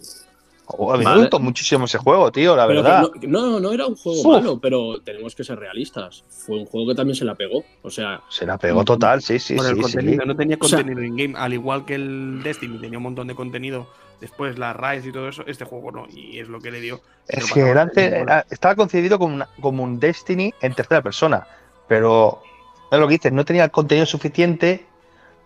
Oh, 0.72 0.94
a 0.94 0.98
mí 0.98 1.06
me 1.06 1.18
gustó 1.18 1.40
muchísimo 1.40 1.86
ese 1.86 1.98
juego, 1.98 2.32
tío, 2.32 2.56
la 2.56 2.68
verdad. 2.68 3.10
No, 3.24 3.60
no, 3.60 3.72
era 3.72 3.88
un 3.88 3.96
juego 3.96 4.32
malo, 4.32 4.60
pero 4.60 5.02
tenemos 5.02 5.34
que 5.34 5.44
ser 5.44 5.58
realistas. 5.58 6.24
Fue 6.30 6.58
un 6.58 6.66
juego 6.66 6.90
que 6.90 6.96
también 6.96 7.16
se 7.16 7.26
la 7.26 7.34
pegó. 7.34 7.64
O 7.82 7.90
sea. 7.90 8.22
Se 8.30 8.46
la 8.46 8.58
pegó 8.60 8.84
total, 8.84 9.22
sí, 9.24 9.40
sí. 9.40 9.56
el 9.56 9.82
contenido, 9.82 10.26
no 10.26 10.36
tenía 10.36 10.58
contenido 10.58 11.02
in-game. 11.02 11.34
Al 11.36 11.54
igual 11.54 11.86
que 11.86 11.96
el 11.96 12.42
Destiny 12.44 12.78
tenía 12.78 13.00
un 13.00 13.04
montón 13.04 13.28
de 13.28 13.34
contenido. 13.34 13.88
Después 14.22 14.60
la 14.60 14.74
Rise 14.74 15.10
y 15.10 15.12
todo 15.12 15.30
eso, 15.30 15.44
este 15.48 15.66
juego 15.66 15.92
no. 15.92 16.08
Y 16.14 16.38
es 16.38 16.48
lo 16.48 16.60
que 16.60 16.70
le 16.70 16.82
dio. 16.82 17.02
Es 17.28 17.52
que 17.52 17.74
estaba 18.52 18.76
concebido 18.76 19.18
como, 19.18 19.44
como 19.62 19.84
un 19.84 20.00
Destiny 20.00 20.54
en 20.62 20.76
tercera 20.76 21.02
persona. 21.02 21.48
Pero 21.90 22.42
es 22.90 22.98
lo 22.98 23.08
que 23.08 23.16
dices, 23.16 23.34
no 23.34 23.44
tenía 23.44 23.66
el 23.66 23.72
contenido 23.72 24.06
suficiente 24.06 24.86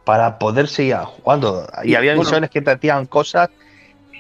para 0.03 0.37
poder 0.37 0.67
seguir 0.67 0.97
jugando. 0.97 1.65
Y, 1.83 1.95
había 1.95 2.15
misiones 2.15 2.51
que 2.51 2.61
te 2.61 2.69
hacían 2.69 3.07
cosas 3.07 3.49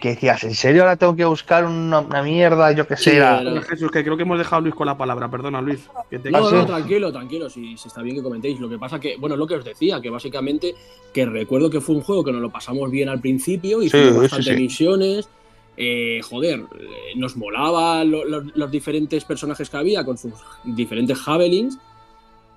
que 0.01 0.09
decías, 0.09 0.43
¿en 0.43 0.53
serio 0.53 0.81
ahora 0.81 0.97
tengo 0.97 1.15
que 1.15 1.23
buscar 1.23 1.63
una, 1.63 2.01
mierda, 2.23 2.73
yo 2.73 2.85
qué 2.85 2.97
sé? 2.97 3.23
Jesús, 3.69 3.89
que 3.89 4.03
creo 4.03 4.17
que 4.17 4.23
hemos 4.23 4.37
dejado 4.37 4.57
a 4.57 4.61
Luis 4.61 4.75
con 4.75 4.85
la 4.85 4.97
palabra, 4.97 5.31
perdona 5.31 5.61
Luis. 5.61 5.89
No, 6.29 6.51
no, 6.51 6.65
tranquilo, 6.65 7.09
tranquilo, 7.09 7.49
si, 7.49 7.73
está 7.73 8.01
bien 8.01 8.17
que 8.17 8.21
comentéis. 8.21 8.59
Lo 8.59 8.67
que 8.67 8.77
pasa 8.77 8.99
que, 8.99 9.15
bueno, 9.15 9.37
lo 9.37 9.47
que 9.47 9.55
os 9.55 9.63
decía, 9.63 10.01
que 10.01 10.09
básicamente, 10.09 10.75
que 11.13 11.25
recuerdo 11.25 11.69
que 11.69 11.79
fue 11.79 11.95
un 11.95 12.01
juego 12.01 12.21
que 12.21 12.33
nos 12.33 12.41
lo 12.41 12.49
pasamos 12.49 12.91
bien 12.91 13.07
al 13.07 13.21
principio, 13.21 13.81
y 13.81 13.85
hicimos 13.85 14.23
bastantes 14.23 14.57
misiones. 14.57 15.29
Eh, 15.77 16.19
joder, 16.21 16.59
eh, 16.59 17.13
nos 17.15 17.37
molaba 17.37 18.03
los 18.03 18.71
diferentes 18.71 19.23
personajes 19.23 19.69
que 19.69 19.77
había 19.77 20.03
con 20.03 20.17
sus 20.17 20.33
diferentes 20.65 21.17
javelins. 21.17 21.79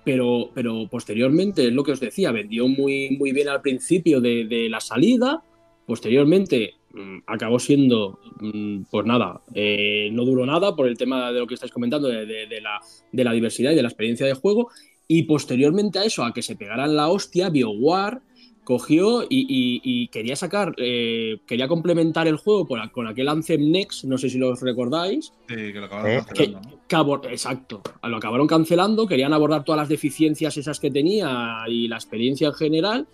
Pero, 0.07 0.50
pero 0.54 0.88
posteriormente, 0.88 1.66
es 1.66 1.72
lo 1.74 1.84
que 1.84 1.92
os 1.92 2.00
decía, 2.00 2.32
vendió 2.32 2.66
muy, 2.66 3.11
muy 3.18 3.32
bien 3.32 3.50
al 3.50 3.61
principio 3.61 4.22
de, 4.22 4.46
de 4.46 4.70
la 4.70 4.80
salida. 4.80 5.42
Posteriormente 5.84 6.76
Mm, 6.96 7.18
acabó 7.26 7.59
siendo, 7.59 8.18
mm, 8.40 8.84
pues 8.90 9.04
nada, 9.04 9.42
eh, 9.52 10.09
no 10.12 10.24
duró 10.24 10.46
nada 10.46 10.74
por 10.74 10.88
el 10.88 10.96
tema 10.96 11.30
de 11.30 11.40
lo 11.40 11.46
que 11.46 11.52
estáis 11.52 11.70
comentando, 11.70 12.09
de, 12.09 12.61
la, 12.62 13.32
diversidad 13.32 13.72
y 13.72 13.74
de 13.74 13.82
la 13.82 13.88
experiencia 13.88 14.26
de 14.26 14.32
juego. 14.32 14.70
Y 15.07 15.24
posteriormente 15.24 15.98
a 15.98 16.04
eso, 16.04 16.24
a 16.24 16.32
que 16.32 16.40
se 16.40 16.57
pegaran 16.57 16.96
la 16.96 17.09
hostia, 17.09 17.50
BioWare 17.50 18.20
cogió 18.66 19.24
y, 19.30 20.08
quería 20.08 20.34
sacar, 20.34 20.74
eh, 20.76 21.38
quería 21.46 21.68
complementar 21.68 22.26
el 22.26 22.36
juego 22.36 22.66
con, 22.66 23.06
aquel 23.06 23.28
Anthem 23.28 23.70
Next, 23.70 24.04
no 24.04 24.18
sé 24.18 24.28
si 24.28 24.38
lo 24.38 24.56
recordáis. 24.56 25.32
Sí, 25.48 25.54
que 25.54 25.74
lo 25.74 25.86
acabaron 25.86 26.10
eh, 26.10 26.24
cancelando. 26.26 27.28
exacto, 27.30 27.82
lo 28.02 28.16
acabaron 28.16 28.48
cancelando, 28.48 29.06
querían 29.06 29.32
abordar 29.32 29.62
todas 29.64 29.78
las 29.78 29.88
deficiencias 29.88 30.56
esas 30.56 30.80
que 30.80 30.90
tenía 30.90 31.62
y 31.68 31.86
la 31.86 31.94
experiencia 31.94 32.48
en 32.48 32.54
general, 32.54 33.06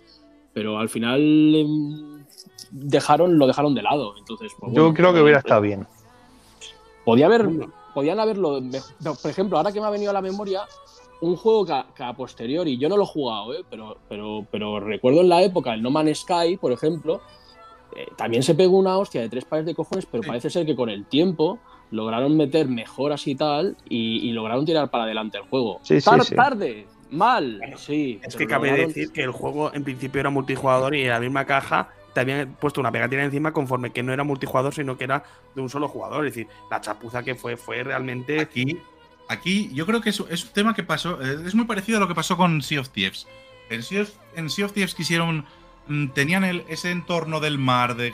pero 0.53 0.79
al 0.79 0.89
final 0.89 1.21
em, 1.21 2.25
dejaron, 2.71 3.37
lo 3.37 3.45
dejaron 3.45 3.75
de 3.75 3.83
lado. 3.83 4.15
Entonces, 4.17 4.51
pues 4.59 4.73
Yo 4.73 4.91
creo 4.91 5.13
que 5.13 5.21
hubiera 5.21 5.37
estado 5.37 5.61
bien. 5.61 5.85
Podía 7.05 7.27
haber, 7.27 7.47
podían 7.93 8.19
haberlo. 8.19 8.59
Por 9.21 9.29
ejemplo, 9.29 9.57
ahora 9.57 9.71
que 9.71 9.79
me 9.79 9.85
ha 9.85 9.91
venido 9.91 10.09
a 10.09 10.13
la 10.13 10.21
memoria, 10.21 10.61
un 11.23 11.37
juego 11.37 11.65
que 11.65 12.03
a, 12.03 12.13
posteriori, 12.13 12.77
yo 12.77 12.89
no 12.89 12.97
lo 12.97 13.03
he 13.03 13.07
jugado, 13.07 13.53
¿eh? 13.53 13.63
pero, 13.69 13.97
pero, 14.09 14.45
pero 14.51 14.79
recuerdo 14.79 15.21
en 15.21 15.29
la 15.29 15.41
época 15.41 15.73
el 15.73 15.81
No 15.81 15.89
Man's 15.89 16.19
Sky, 16.19 16.57
por 16.57 16.73
ejemplo, 16.73 17.21
eh, 17.95 18.07
también 18.17 18.43
se 18.43 18.55
pegó 18.55 18.77
una 18.77 18.97
hostia 18.97 19.21
de 19.21 19.29
tres 19.29 19.45
pares 19.45 19.65
de 19.65 19.73
cojones, 19.73 20.05
pero 20.05 20.21
parece 20.23 20.49
ser 20.49 20.65
que 20.65 20.75
con 20.75 20.89
el 20.89 21.05
tiempo 21.05 21.59
lograron 21.91 22.35
meter 22.35 22.67
mejoras 22.67 23.25
y 23.27 23.35
tal 23.35 23.77
y, 23.87 24.31
lograron 24.31 24.65
tirar 24.65 24.89
para 24.89 25.05
adelante 25.05 25.37
el 25.37 25.45
juego. 25.45 25.79
Sí, 25.83 25.99
Tarde, 26.35 26.87
mal, 27.09 27.61
sí. 27.77 28.19
Es 28.21 28.35
que 28.35 28.45
cabe 28.45 28.71
decir 28.73 29.11
que 29.11 29.23
el 29.23 29.31
juego 29.31 29.73
en 29.73 29.83
principio 29.85 30.19
era 30.19 30.29
multijugador 30.29 30.93
y 30.93 31.03
en 31.03 31.09
la 31.09 31.19
misma 31.21 31.45
caja 31.45 31.89
te 32.13 32.19
habían 32.19 32.55
puesto 32.59 32.81
una 32.81 32.91
pegatina 32.91 33.23
encima 33.23 33.53
conforme 33.53 33.91
que 33.91 34.03
no 34.03 34.11
era 34.11 34.23
multijugador, 34.23 34.73
sino 34.73 34.97
que 34.97 35.05
era 35.05 35.23
de 35.55 35.61
un 35.61 35.69
solo 35.69 35.87
jugador. 35.87 36.25
Es 36.25 36.33
decir, 36.33 36.47
la 36.69 36.81
chapuza 36.81 37.23
que 37.23 37.35
fue 37.35 37.57
fue 37.57 37.83
realmente. 37.83 38.39
Aquí, 38.39 38.77
aquí 39.29 39.69
yo 39.73 39.85
creo 39.85 40.01
que 40.01 40.09
es, 40.09 40.19
un 40.19 40.49
tema 40.53 40.73
que 40.73 40.83
pasó. 40.83 41.21
Eh, 41.21 41.43
es 41.45 41.55
muy 41.55 41.65
parecido 41.65 41.97
a 41.97 42.01
lo 42.01 42.07
que 42.07 42.15
pasó 42.15 42.37
con 42.37 42.61
Sea 42.61 42.81
of 42.81 42.89
Thieves. 42.89 43.27
En 43.69 43.83
Sea 43.83 44.65
of, 44.65 44.73
Thieves 44.73 44.95
quisieron. 44.95 45.45
Mm, 45.87 46.09
tenían 46.09 46.43
ese 46.69 46.91
entorno 46.91 47.39
del 47.39 47.57
mar, 47.57 47.95
de, 47.95 48.13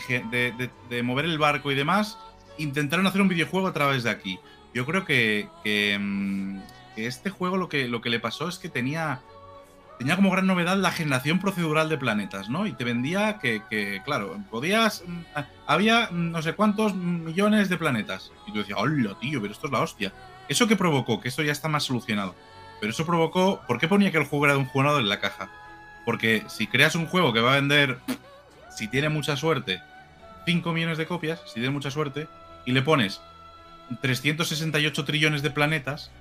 de, 0.90 1.04
mover 1.04 1.26
el 1.26 1.38
barco 1.38 1.72
y 1.72 1.76
demás. 1.76 2.18
Intentaron 2.58 3.06
hacer 3.08 3.22
un 3.22 3.28
videojuego 3.28 3.68
a 3.68 3.74
través 3.74 4.04
de 4.04 4.10
aquí. 4.10 4.40
Yo 4.74 4.86
creo 4.86 5.06
que, 5.06 5.48
que, 5.64 5.98
mm, 6.00 6.62
este 6.96 7.30
juego 7.30 7.58
lo 7.58 7.70
que, 7.70 7.88
lo 7.88 8.02
que 8.02 8.10
le 8.10 8.20
pasó 8.20 8.50
es 8.50 8.58
que 8.58 8.70
tenía 8.70 9.22
tenía 10.00 10.16
como 10.16 10.32
gran 10.32 10.48
novedad 10.48 10.78
la 10.78 10.92
generación 10.92 11.40
procedural 11.40 11.90
de 11.90 11.98
planetas, 11.98 12.50
¿no? 12.50 12.66
Y 12.66 12.72
te 12.72 12.86
vendía 12.86 13.38
que, 13.38 14.02
claro, 14.06 14.42
podías. 14.50 15.04
Mm, 15.06 15.20
había 15.68 16.10
no 16.12 16.42
sé 16.42 16.54
cuántos 16.54 16.96
millones 16.96 17.70
de 17.70 17.78
planetas. 17.78 18.32
Y 18.48 18.54
tú 18.54 18.60
decías, 18.60 18.80
hola, 18.82 19.20
tío, 19.20 19.42
pero 19.42 19.54
esto 19.54 19.68
es 19.68 19.74
la 19.74 19.82
hostia. 19.82 20.14
¿Eso 20.50 20.68
que 20.68 20.76
provocó? 20.76 21.22
Que 21.22 21.30
esto 21.30 21.44
ya 21.44 21.52
está 21.52 21.70
más 21.70 21.84
solucionado. 21.84 22.36
Pero 22.80 22.92
eso 22.92 23.06
provocó. 23.06 23.62
¿Por 23.68 23.80
qué 23.80 23.88
ponía 23.88 24.12
que 24.12 24.18
el 24.18 24.26
juego 24.26 24.46
era 24.46 24.54
de 24.56 24.60
un 24.60 24.66
jugador 24.66 25.02
en 25.02 25.10
la 25.10 25.20
caja? 25.20 25.50
Porque 26.06 26.44
si 26.48 26.68
creas 26.68 26.96
un 26.96 27.06
juego 27.06 27.32
que 27.32 27.40
va 27.40 27.54
a 27.54 27.56
vender, 27.56 28.00
si 28.70 28.88
tiene 28.88 29.10
mucha 29.10 29.38
suerte, 29.38 29.82
5 30.46 30.74
millones 30.74 30.98
de 30.98 31.06
copias, 31.06 31.42
si 31.46 31.56
tiene 31.56 31.70
mucha 31.70 31.92
suerte, 31.92 32.28
y 32.66 32.72
le 32.72 32.82
pones 32.82 33.22
368 34.02 35.06
trillones 35.06 35.42
de 35.42 35.52
planetas, 35.52 36.12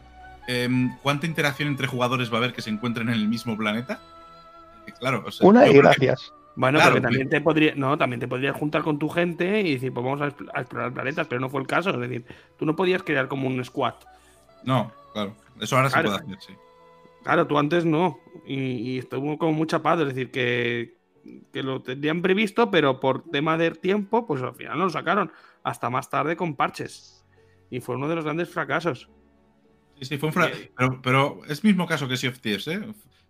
Em, 0.49 0.97
¿cuánta 1.03 1.26
interacción 1.26 1.68
entre 1.68 1.87
jugadores 1.87 2.33
va 2.33 2.37
a 2.37 2.39
haber 2.39 2.55
que 2.55 2.62
se 2.62 2.70
encuentren 2.70 3.11
en 3.11 3.14
el 3.14 3.29
mismo 3.29 3.57
planeta? 3.57 4.01
claro, 4.99 5.22
Una 5.41 5.68
y 5.68 5.74
gracias. 5.74 6.33
Bueno, 6.59 6.80
pero 6.82 7.00
también 7.00 7.28
te 7.28 7.40
podría, 7.40 7.76
no, 7.76 7.96
también 7.96 8.18
te 8.18 8.26
podrías 8.26 8.56
juntar 8.56 8.82
con 8.82 8.98
tu 8.98 9.09
gente 9.09 9.61
y 9.61 9.74
decir, 9.74 9.92
pues 9.94 10.04
vamos 10.04 10.20
a, 10.20 10.26
explorar 10.26 10.92
planetas, 10.92 11.28
pero 11.28 11.40
no 11.40 11.48
fue 11.48 11.61
el 11.61 11.68
caso. 11.68 11.90
Es 11.90 12.00
decir, 12.00 12.24
tú 12.59 12.66
no 12.66 12.74
podías 12.74 13.04
crear 13.04 13.28
como 13.28 13.46
un 13.46 13.64
squad. 13.64 13.94
No, 14.64 14.90
claro. 15.12 15.36
Eso 15.61 15.76
ahora 15.76 15.88
se 15.88 16.02
puede 16.02 16.16
hacer, 16.16 16.36
sí. 16.40 16.54
Claro, 17.22 17.46
tú 17.46 17.61
antes 17.61 17.84
no. 17.84 18.18
Y, 18.44 18.98
estuvo 18.98 19.38
como 19.38 19.52
mucha 19.52 19.82
paz. 19.82 20.00
Es 20.00 20.09
decir, 20.09 20.32
que, 20.32 20.96
que 21.52 21.62
lo 21.62 21.80
tendrían 21.80 22.22
previsto, 22.22 22.72
pero 22.72 22.98
por 22.98 23.22
tema 23.30 23.56
de 23.56 23.70
tiempo, 23.70 24.26
pues 24.26 24.42
al 24.42 24.56
final 24.56 24.78
no 24.78 24.84
lo 24.86 24.90
sacaron. 24.90 25.30
Hasta 25.62 25.90
más 25.90 26.11
tarde 26.11 26.36
con 26.36 26.56
parches. 26.56 27.24
Y 27.70 27.78
fue 27.78 27.94
uno 27.94 28.09
de 28.09 28.16
los 28.16 28.24
grandes 28.24 28.48
fracasos. 28.48 29.09
Sí, 30.00 30.06
sí, 30.06 30.18
fue 30.18 30.30
un 30.30 30.32
fracaso. 30.32 30.62
Pero, 30.76 31.02
pero, 31.02 31.40
es 31.48 31.62
mismo 31.62 31.86
caso 31.86 32.09
que 32.09 32.16
Sea 32.16 32.30
of 32.30 32.40
Thieves, 32.40 32.66
¿eh? 32.66 32.80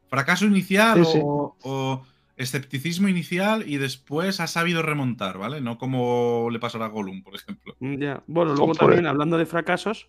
Fracaso 0.09 0.47
inicial 0.47 1.03
O, 1.05 2.07
escepticismo 2.39 3.09
inicial 3.09 3.65
y 3.69 3.77
después 3.77 4.41
ha 4.41 4.47
sabido 4.47 4.83
remontar, 4.83 5.39
¿vale? 5.39 5.61
No 5.61 5.77
como 5.77 6.49
le 6.51 6.59
pasó 6.59 6.83
a 6.83 6.89
Gollum, 6.89 7.23
por 7.23 7.35
ejemplo. 7.35 7.77
Mm, 7.81 7.99
ya. 7.99 8.23
Bueno, 8.27 8.55
luego 8.55 8.75
también 8.75 9.07
hablando 9.07 9.37
de 9.37 9.45
fracasos, 9.45 10.09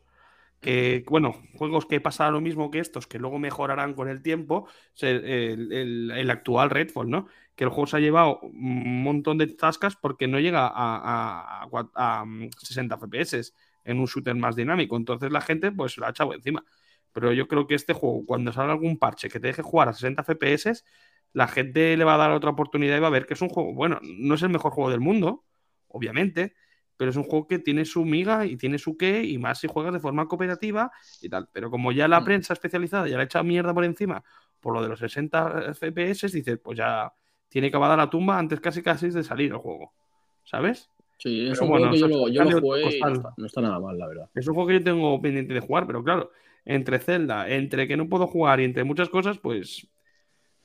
que, 0.62 1.04
bueno, 1.08 1.42
juegos 1.56 1.86
que 1.86 2.00
pasarán 2.00 2.34
lo 2.34 2.42
mismo 2.42 2.70
que 2.70 2.80
estos, 2.80 3.08
que 3.08 3.20
luego 3.20 3.40
mejorarán 3.40 3.94
con 3.94 4.10
el 4.10 4.22
tiempo, 4.22 4.68
el, 5.02 6.30
actual 6.30 6.70
Redfall, 6.70 7.10
¿no? 7.10 7.28
Que 7.56 7.64
el 7.64 7.70
juego 7.72 7.88
se 7.88 7.98
ha 7.98 8.00
llevado 8.00 8.40
un 8.42 9.04
montón 9.04 9.38
de 9.38 9.48
tascas 9.48 9.96
porque 9.96 10.28
no 10.28 10.40
llega 10.40 10.68
a, 10.68 11.68
a 11.96 12.26
60 12.58 12.98
FPS 12.98 13.54
en 13.86 14.00
un 14.00 14.06
shooter 14.06 14.36
más 14.36 14.56
dinámico. 14.56 14.96
Entonces 14.98 15.32
la 15.32 15.42
gente 15.42 15.72
pues 15.72 15.98
lo 15.98 16.06
ha 16.06 16.12
echado 16.12 16.34
encima. 16.34 16.64
Pero 17.12 17.34
yo 17.34 17.48
creo 17.48 17.68
que 17.68 17.76
este 17.76 17.94
juego, 17.94 18.24
cuando 18.26 18.52
salga 18.52 18.74
algún 18.74 18.98
parche 18.98 19.30
que 19.30 19.40
te 19.40 19.48
deje 19.48 19.62
jugar 19.62 19.90
a 19.90 19.94
60 19.94 20.24
FPS, 20.24 20.84
la 21.34 21.48
gente 21.48 21.96
le 21.96 22.04
va 22.04 22.16
a 22.16 22.18
dar 22.18 22.32
otra 22.32 22.50
oportunidad 22.50 22.98
y 22.98 23.00
va 23.00 23.08
a 23.08 23.12
ver 23.12 23.26
que 23.26 23.34
es 23.34 23.42
un 23.42 23.50
juego, 23.50 23.74
bueno, 23.74 24.00
no 24.02 24.36
es 24.36 24.42
el 24.42 24.50
mejor 24.50 24.72
juego 24.72 24.90
del 24.90 25.00
mundo, 25.00 25.46
obviamente, 25.88 26.54
pero 26.98 27.12
es 27.12 27.18
un 27.18 27.24
juego 27.24 27.48
que 27.48 27.60
tiene 27.60 27.86
su 27.86 28.04
miga 28.04 28.46
y 28.46 28.58
tiene 28.58 28.78
su 28.78 28.98
qué, 28.98 29.24
y 29.24 29.38
más 29.38 29.60
si 29.60 29.68
juegas 29.68 29.94
de 29.94 30.00
forma 30.00 30.28
cooperativa 30.28 30.92
y 31.22 31.30
tal. 31.30 31.48
Pero 31.54 31.72
como 31.72 31.92
ya 31.92 32.08
la 32.08 32.20
mm. 32.20 32.26
prensa 32.26 32.54
especializada 32.54 33.08
ya 33.08 33.16
le 33.16 33.24
ha 33.24 33.26
echado 33.26 33.46
mierda 33.46 33.74
por 33.74 33.86
encima 33.86 34.24
por 34.60 34.74
lo 34.74 34.82
de 34.82 34.90
los 34.90 35.00
60 35.00 35.74
FPS, 35.74 36.32
dices, 36.32 36.60
pues 36.62 36.78
ya 36.78 37.12
tiene 37.48 37.72
que 37.72 37.78
dar 37.78 37.98
la 37.98 38.10
tumba 38.10 38.38
antes 38.38 38.60
casi 38.60 38.82
casi 38.82 39.10
de 39.10 39.24
salir 39.24 39.52
el 39.52 39.58
juego. 39.58 39.94
¿Sabes? 40.44 40.90
Sí, 41.18 41.48
es 41.48 41.60
un 41.60 41.68
juego 41.68 41.92
que 41.92 42.00
yo, 42.00 42.08
lo, 42.08 42.30
yo 42.30 42.44
lo 42.44 42.62
jugué 42.62 42.98
y 42.98 43.02
no 43.02 43.46
está, 43.46 43.62
nada 43.62 43.80
mal, 43.80 43.98
la 43.98 44.08
verdad. 44.08 44.30
Es 44.34 44.48
un 44.48 44.54
juego 44.54 44.68
que 44.68 44.76
yo 44.76 44.84
tengo 44.84 45.22
pendiente 45.22 45.54
de 45.54 45.60
jugar, 45.60 45.86
pero 45.86 46.04
claro, 46.04 46.32
entre 46.66 47.00
Zelda, 47.00 47.50
entre 47.50 47.88
que 47.88 47.98
no 47.98 48.08
puedo 48.08 48.26
jugar 48.26 48.60
y 48.60 48.64
entre 48.64 48.84
muchas 48.84 49.10
cosas, 49.10 49.38
pues 49.38 49.88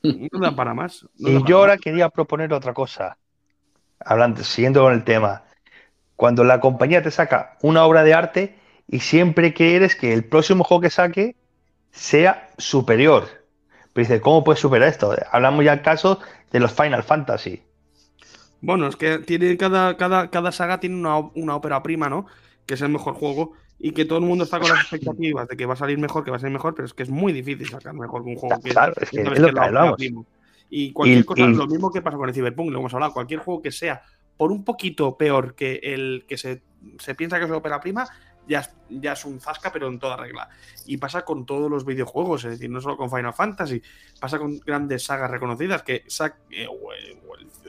no 0.05 0.41
da 0.41 0.55
para 0.55 0.75
más. 0.75 1.07
y 1.17 1.43
yo 1.45 1.59
ahora 1.59 1.79
quería 1.79 2.09
proponer 2.11 2.53
otra 2.53 2.75
cosa, 2.75 3.17
hablando, 4.01 4.45
siguiendo 4.45 4.83
con 4.83 4.93
el 4.93 5.05
tema. 5.05 5.45
Cuando 6.17 6.45
la 6.45 6.61
compañía 6.61 7.03
te 7.03 7.11
saca 7.11 7.57
una 7.63 7.85
obra 7.85 8.05
de 8.05 8.15
arte 8.15 8.59
y 8.87 9.01
siempre 9.01 9.53
quieres 9.55 9.97
que 9.97 10.13
el 10.13 10.25
próximo 10.25 10.65
juego 10.65 10.83
que 10.83 10.91
saque 10.91 11.37
sea 11.91 12.49
superior. 12.59 13.25
Pero 13.93 14.07
dice, 14.07 14.21
¿cómo 14.21 14.45
puedes 14.45 14.61
superar 14.61 14.89
esto? 14.89 15.15
Hablamos 15.31 15.65
ya 15.65 15.73
el 15.73 15.83
caso 15.83 16.21
de 16.51 16.61
los 16.61 16.73
Final 16.73 17.03
Fantasy. 17.03 17.63
Bueno, 18.61 18.87
es 18.87 18.97
que 18.97 19.19
tiene 19.19 19.57
cada, 19.57 19.97
cada, 19.97 20.31
cada 20.31 20.53
saga 20.53 20.81
tiene 20.81 20.97
una, 20.97 21.19
una 21.19 21.57
ópera 21.57 21.83
prima, 21.83 22.09
¿no? 22.09 22.27
Que 22.67 22.75
es 22.75 22.81
el 22.83 22.89
mejor 22.89 23.15
juego 23.15 23.53
y 23.79 23.93
que 23.93 24.05
todo 24.05 24.19
el 24.19 24.25
mundo 24.25 24.45
está 24.45 24.59
con 24.59 24.69
las 24.69 24.81
expectativas 24.81 25.49
de 25.49 25.57
que 25.57 25.67
va 25.67 25.75
a 25.75 25.77
salir 25.77 25.99
mejor, 25.99 26.25
que 26.25 26.31
va 26.31 26.37
a 26.37 26.41
ser 26.41 26.51
mejor, 26.51 26.75
pero 26.75 26.87
es 26.87 26.95
que 26.95 27.03
es 27.03 27.11
muy 27.11 27.33
difícil 27.33 27.69
sacar 27.69 27.95
mejor 27.95 28.23
que 28.25 28.31
un 28.31 28.37
juego 28.37 28.61
que 28.61 28.71
Claro, 28.71 28.95
es 29.01 29.11
que, 29.11 29.21
es 29.21 29.39
lo 29.39 29.53
que 29.53 29.61
hablamos. 29.61 29.97
Y 30.71 30.93
cualquier 30.93 31.25
cosa, 31.25 31.47
lo 31.47 31.67
mismo 31.67 31.93
que 31.93 32.03
pasa 32.03 32.17
con 32.17 32.29
el 32.29 32.35
Cyberpunk, 32.35 32.71
lo 32.71 32.79
hemos 32.81 32.95
hablado, 32.95 33.13
cualquier 33.13 33.41
juego 33.41 33.63
que 33.63 33.71
sea 33.71 34.03
por 34.37 34.51
un 34.51 34.65
poquito 34.65 35.17
peor 35.17 35.55
que 35.55 35.81
el 35.83 36.25
que 36.27 36.37
se, 36.37 36.63
se 36.99 37.15
piensa 37.15 37.39
que 37.39 37.45
es 37.45 37.51
la 37.51 37.59
ópera 37.59 37.81
prima, 37.81 38.09
ya, 38.47 38.69
ya 38.89 39.13
es 39.13 39.25
un 39.25 39.41
zasca, 39.41 39.73
pero 39.73 39.89
en 39.89 39.99
toda 39.99 40.17
regla. 40.17 40.49
Y 40.87 40.97
pasa 40.97 41.25
con 41.25 41.47
todos 41.47 41.71
los 41.71 41.85
videojuegos, 41.85 42.45
es 42.45 42.53
decir, 42.53 42.71
no 42.71 42.81
solo 42.81 42.97
con 42.97 43.11
Final 43.11 43.35
Fantasy, 43.35 43.83
pasa 44.21 44.39
con 44.39 44.59
grandes 44.61 45.05
sagas 45.05 45.31
reconocidas 45.31 45.83
que 45.83 46.05
sac, 46.07 46.37
eh, 46.51 46.67
o, 46.67 46.93
el, 46.93 47.19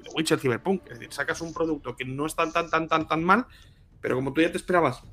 The 0.03 0.09
Witcher 0.15 0.39
Cyberpunk, 0.39 0.83
es 0.87 0.99
decir, 0.99 1.13
sacas 1.13 1.41
un 1.41 1.53
producto 1.53 1.95
que 1.95 2.05
no 2.05 2.25
es 2.25 2.35
tan, 2.35 2.51
tan, 2.51 2.69
tan, 2.69 2.87
tan, 2.87 3.07
tan 3.07 3.23
mal, 3.23 3.45
pero 4.01 4.15
como 4.15 4.33
tú 4.33 4.41
ya 4.41 4.51
te 4.51 4.57
esperabas 4.57 5.03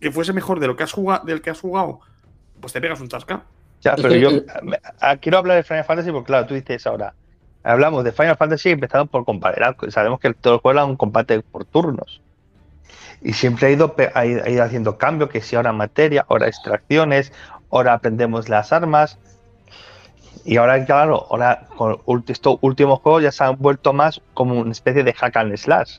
que 0.00 0.10
fuese 0.10 0.32
mejor 0.32 0.60
de 0.60 0.66
lo 0.66 0.76
que 0.76 0.82
has 0.82 0.92
jugado, 0.92 1.24
del 1.24 1.40
que 1.40 1.50
has 1.50 1.60
jugado, 1.60 2.00
pues 2.60 2.72
te 2.72 2.80
pegas 2.80 3.00
un 3.00 3.10
zasca. 3.10 3.44
Ya, 3.80 3.96
pero 3.96 4.14
yo 4.14 4.30
quiero 5.20 5.38
hablar 5.38 5.58
de 5.58 5.62
Final 5.62 5.84
Fantasy 5.84 6.10
porque, 6.10 6.26
claro, 6.26 6.46
tú 6.46 6.54
dices 6.54 6.86
ahora, 6.86 7.14
hablamos 7.62 8.04
de 8.04 8.12
Final 8.12 8.36
Fantasy 8.36 8.70
empezando 8.70 9.06
por 9.06 9.24
comparar. 9.24 9.76
Sabemos 9.88 10.20
que 10.20 10.32
todo 10.32 10.54
el 10.54 10.60
juego 10.60 10.78
era 10.78 10.84
un 10.84 10.96
combate 10.96 11.40
por 11.42 11.64
turnos 11.64 12.22
y 13.24 13.32
siempre 13.32 13.68
ha 13.68 13.70
ido, 13.70 13.96
ha 14.14 14.26
ido 14.26 14.62
haciendo 14.62 14.98
cambios, 14.98 15.30
que 15.30 15.40
si 15.40 15.56
ahora 15.56 15.72
materia, 15.72 16.26
ahora 16.28 16.46
extracciones, 16.46 17.32
ahora 17.70 17.94
aprendemos 17.94 18.50
las 18.50 18.72
armas. 18.72 19.18
Y 20.44 20.58
ahora, 20.58 20.84
claro, 20.84 21.26
ahora 21.30 21.66
con 21.76 22.24
estos 22.28 22.58
últimos 22.60 23.00
juegos 23.00 23.22
ya 23.22 23.32
se 23.32 23.42
han 23.44 23.56
vuelto 23.56 23.94
más 23.94 24.20
como 24.34 24.60
una 24.60 24.72
especie 24.72 25.02
de 25.02 25.14
hack 25.14 25.36
and 25.38 25.56
slash. 25.56 25.98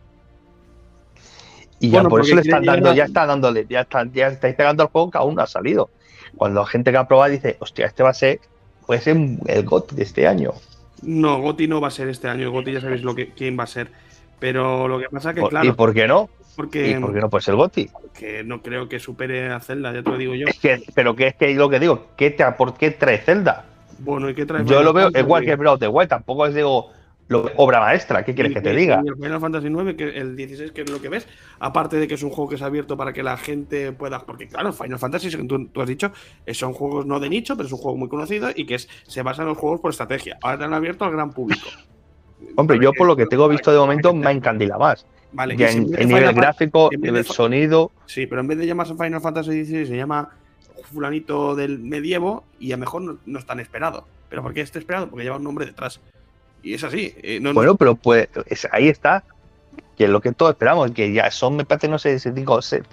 Y 1.86 1.90
ya 1.92 2.04
por 2.04 2.22
eso 2.22 2.36
le 2.36 2.42
están 2.42 2.64
dando, 2.64 2.94
ya 2.94 3.06
está 3.06 3.26
dándole, 3.26 3.66
ya 3.70 3.82
está, 3.82 4.06
ya 4.12 4.28
estáis 4.28 4.56
pegando 4.56 4.84
al 4.84 4.90
juego 4.90 5.12
que 5.12 5.18
aún 5.18 5.36
no 5.36 5.42
ha 5.42 5.48
salido. 5.48 5.90
Cuando 6.36 6.62
la 6.62 6.68
gente 6.68 6.92
que 6.92 6.98
ha 6.98 7.08
probado 7.08 7.32
dice, 7.32 7.58
hostia, 7.60 7.86
este 7.86 8.04
va 8.04 8.10
a 8.10 8.14
ser, 8.14 8.40
puede 8.86 9.02
ser 9.02 9.18
el 9.46 9.64
GOTI 9.64 9.96
de 9.96 10.04
este 10.04 10.28
año. 10.28 10.54
No, 11.02 11.40
GOTI 11.42 11.68
no 11.68 11.82
va 11.82 11.90
a 11.90 11.92
ser 11.92 12.10
este 12.10 12.28
año, 12.28 12.52
GOTI 12.52 12.74
ya 12.74 12.82
sabéis 12.82 13.04
lo 13.04 13.16
que, 13.16 13.30
quién 13.30 13.58
va 13.58 13.64
a 13.64 13.68
ser. 13.68 13.92
Pero 14.40 14.88
lo 14.88 15.00
que 15.00 15.08
pasa 15.10 15.30
es 15.30 15.36
que, 15.36 15.48
claro. 15.48 15.68
¿Y 15.68 15.72
por 15.72 15.94
qué 15.94 16.08
no? 16.08 16.30
Porque, 16.56 16.90
¿Y 16.90 16.96
por 16.96 17.14
qué 17.14 17.20
no 17.20 17.30
puede 17.30 17.44
ser 17.44 17.56
Goti? 17.56 17.90
Que 18.18 18.44
no 18.44 18.62
creo 18.62 18.88
que 18.88 19.00
supere 19.00 19.50
a 19.50 19.60
Zelda, 19.60 19.94
ya 19.94 20.02
te 20.04 20.10
lo 20.10 20.18
digo 20.18 20.36
yo. 20.36 20.48
pero 20.94 21.16
que 21.16 21.28
es 21.28 21.36
que 21.36 21.54
lo 21.54 21.70
que 21.70 21.80
digo, 21.80 22.08
¿qué 22.16 22.32
te, 22.32 22.50
¿por 22.54 22.76
qué 22.76 22.92
trae 22.92 23.18
Zelda? 23.18 23.66
Bueno, 24.00 24.30
¿y 24.30 24.36
qué 24.36 24.46
trae? 24.46 24.66
Yo 24.66 24.82
lo 24.82 24.94
veo 24.94 25.10
igual 25.14 25.44
que 25.44 25.56
Breath 25.56 25.74
of 25.74 25.80
the 25.80 25.88
Wild, 25.88 26.10
tampoco 26.10 26.46
es 26.46 26.56
digo 26.56 26.92
lo, 27.28 27.52
obra 27.58 27.80
maestra, 27.80 28.24
¿qué 28.24 28.36
quieres 28.36 28.54
que 28.54 28.62
te 28.62 28.74
diga? 28.76 29.02
el 29.06 29.16
Final 29.16 29.40
Fantasy 29.40 29.68
IX, 29.68 29.94
que 29.96 30.18
el 30.18 30.36
16, 30.36 30.72
que 30.72 30.82
es 30.82 30.90
lo 30.90 31.02
que 31.02 31.10
ves, 31.10 31.28
aparte 31.60 31.98
de 31.98 32.08
que 32.08 32.14
es 32.14 32.24
un 32.24 32.30
juego 32.30 32.50
que 32.50 32.56
es 32.56 32.62
abierto 32.62 32.98
para 32.98 33.14
que 33.14 33.24
la 33.24 33.38
gente 33.38 33.92
pueda. 33.92 34.26
Porque, 34.26 34.48
claro, 34.48 34.74
Final 34.74 35.00
Fantasy, 35.00 35.30
tú, 35.48 35.68
tú 35.68 35.82
has 35.82 35.88
dicho, 35.88 36.12
son 36.54 36.74
juegos 36.74 37.06
no 37.06 37.20
de 37.20 37.30
nicho, 37.30 37.56
pero 37.56 37.68
es 37.68 37.74
un 37.74 37.80
juego 37.80 37.98
muy 37.98 38.10
conocido 38.10 38.50
y 38.56 38.66
que 38.66 38.76
es, 38.76 38.88
se 39.04 39.24
basa 39.24 39.42
en 39.42 39.50
los 39.50 39.58
juegos 39.58 39.80
por 39.80 39.92
estrategia. 39.92 40.38
Ahora 40.42 40.58
te 40.58 40.64
han 40.66 40.74
abierto 40.74 41.06
al 41.06 41.12
gran 41.12 41.32
público. 41.32 41.68
Hombre, 42.56 42.78
yo 42.82 42.92
por 42.94 43.08
lo 43.08 43.16
que 43.16 43.26
tengo 43.26 43.48
visto 43.48 43.72
de 43.72 43.78
momento 43.78 44.14
me 44.14 44.32
encandila 44.32 44.78
más. 44.78 45.06
Vale, 45.32 45.58
ya 45.58 45.70
en, 45.70 45.90
nivel 45.90 46.34
gráfico, 46.34 46.90
en 46.92 47.02
nivel 47.02 47.26
sonido. 47.26 47.92
Sí, 48.06 48.26
pero 48.26 48.42
en 48.42 48.48
vez 48.48 48.58
de 48.58 48.68
llamarse 48.68 48.94
Final 48.94 49.20
Fantasy 49.20 49.66
XVI, 49.66 49.86
se 49.86 49.98
llama 49.98 50.30
fulanito 50.86 51.56
del 51.56 51.80
medievo 51.80 52.46
y 52.60 52.72
a 52.72 52.78
lo 52.78 52.82
mejor 52.82 53.20
no, 53.26 53.40
es 53.40 53.46
tan 53.46 53.60
esperado. 53.60 54.08
¿Pero 54.30 54.42
por 54.42 54.54
qué 54.54 54.62
está 54.62 54.80
esperado? 54.80 55.10
Porque 55.10 55.24
lleva 55.24 55.38
un 55.38 55.44
nombre 55.44 55.66
detrás. 55.66 56.00
Y 56.66 56.74
es 56.74 56.84
así. 56.84 57.14
Eh, 57.22 57.40
bueno, 57.54 57.76
pero 57.76 57.96
pues 57.96 58.28
ahí 58.72 58.90
está. 58.90 59.24
Que 59.96 60.06
es 60.06 60.10
lo 60.10 60.20
que 60.20 60.34
todos 60.34 60.54
esperamos, 60.54 60.92
que 60.92 61.14
ya 61.14 61.32
son, 61.32 61.56
me 61.56 61.64
parece, 61.64 61.88
no 61.88 61.98
sé, 62.00 62.18
digo, 62.32 62.62
seis 62.62 62.84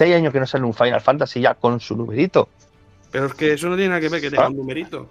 años 0.00 0.32
que 0.32 0.40
no 0.40 0.46
sale 0.46 0.64
un 0.64 0.72
Final 0.72 1.00
Fantasy 1.00 1.40
ya 1.40 1.54
con 1.54 1.80
su 1.80 1.96
numerito. 1.96 2.48
Pero 3.10 3.26
es 3.26 3.34
que 3.34 3.52
eso 3.52 3.68
no 3.68 3.74
tiene 3.74 3.88
nada 3.90 4.00
que 4.00 4.08
ver 4.08 4.20
que 4.22 4.30
tenga 4.30 4.48
un 4.48 4.56
numerito. 4.56 5.08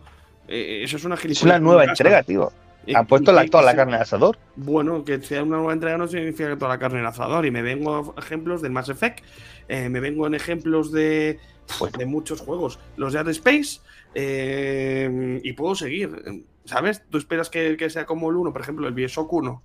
Eh, 0.47 0.82
eso 0.84 0.97
es 0.97 1.04
una 1.04 1.16
Es 1.16 1.43
una 1.43 1.60
nueva 1.60 1.84
entrega, 1.84 2.24
tío. 2.24 2.52
¿Han 2.95 3.06
puesto 3.06 3.32
la, 3.32 3.45
toda 3.45 3.64
la 3.64 3.76
carne 3.76 3.97
en 3.97 4.02
asador? 4.02 4.38
Bueno, 4.56 5.04
que 5.04 5.22
sea 5.22 5.43
una 5.43 5.58
nueva 5.58 5.74
entrega 5.74 5.97
no 5.97 6.08
significa 6.08 6.50
que 6.50 6.56
toda 6.56 6.70
la 6.70 6.80
carne 6.80 7.00
en 7.00 7.06
asador. 7.06 7.45
Y 7.45 7.52
me 7.52 7.62
vengo 7.62 8.16
ejemplos 8.18 8.62
del 8.62 8.72
Mass 8.72 8.89
Effect, 8.89 9.24
eh, 9.68 9.89
me 9.89 10.00
vengo 10.00 10.26
en 10.26 10.34
ejemplos 10.34 10.91
de 10.91 11.38
de 11.97 12.05
muchos 12.05 12.41
juegos. 12.41 12.80
Los 12.97 13.13
de 13.13 13.24
Dead 13.24 13.30
Space 13.30 13.80
eh, 14.15 15.39
y 15.43 15.53
puedo 15.53 15.76
seguir. 15.76 16.45
¿Sabes? 16.65 17.03
Tú 17.09 17.17
esperas 17.17 17.49
que, 17.49 17.78
que, 17.78 17.89
sea 17.89 18.05
como 18.05 18.30
el 18.30 18.36
1, 18.36 18.53
por 18.53 18.61
ejemplo, 18.61 18.88
el 18.88 18.93
Bioshock 18.93 19.32
1 19.32 19.63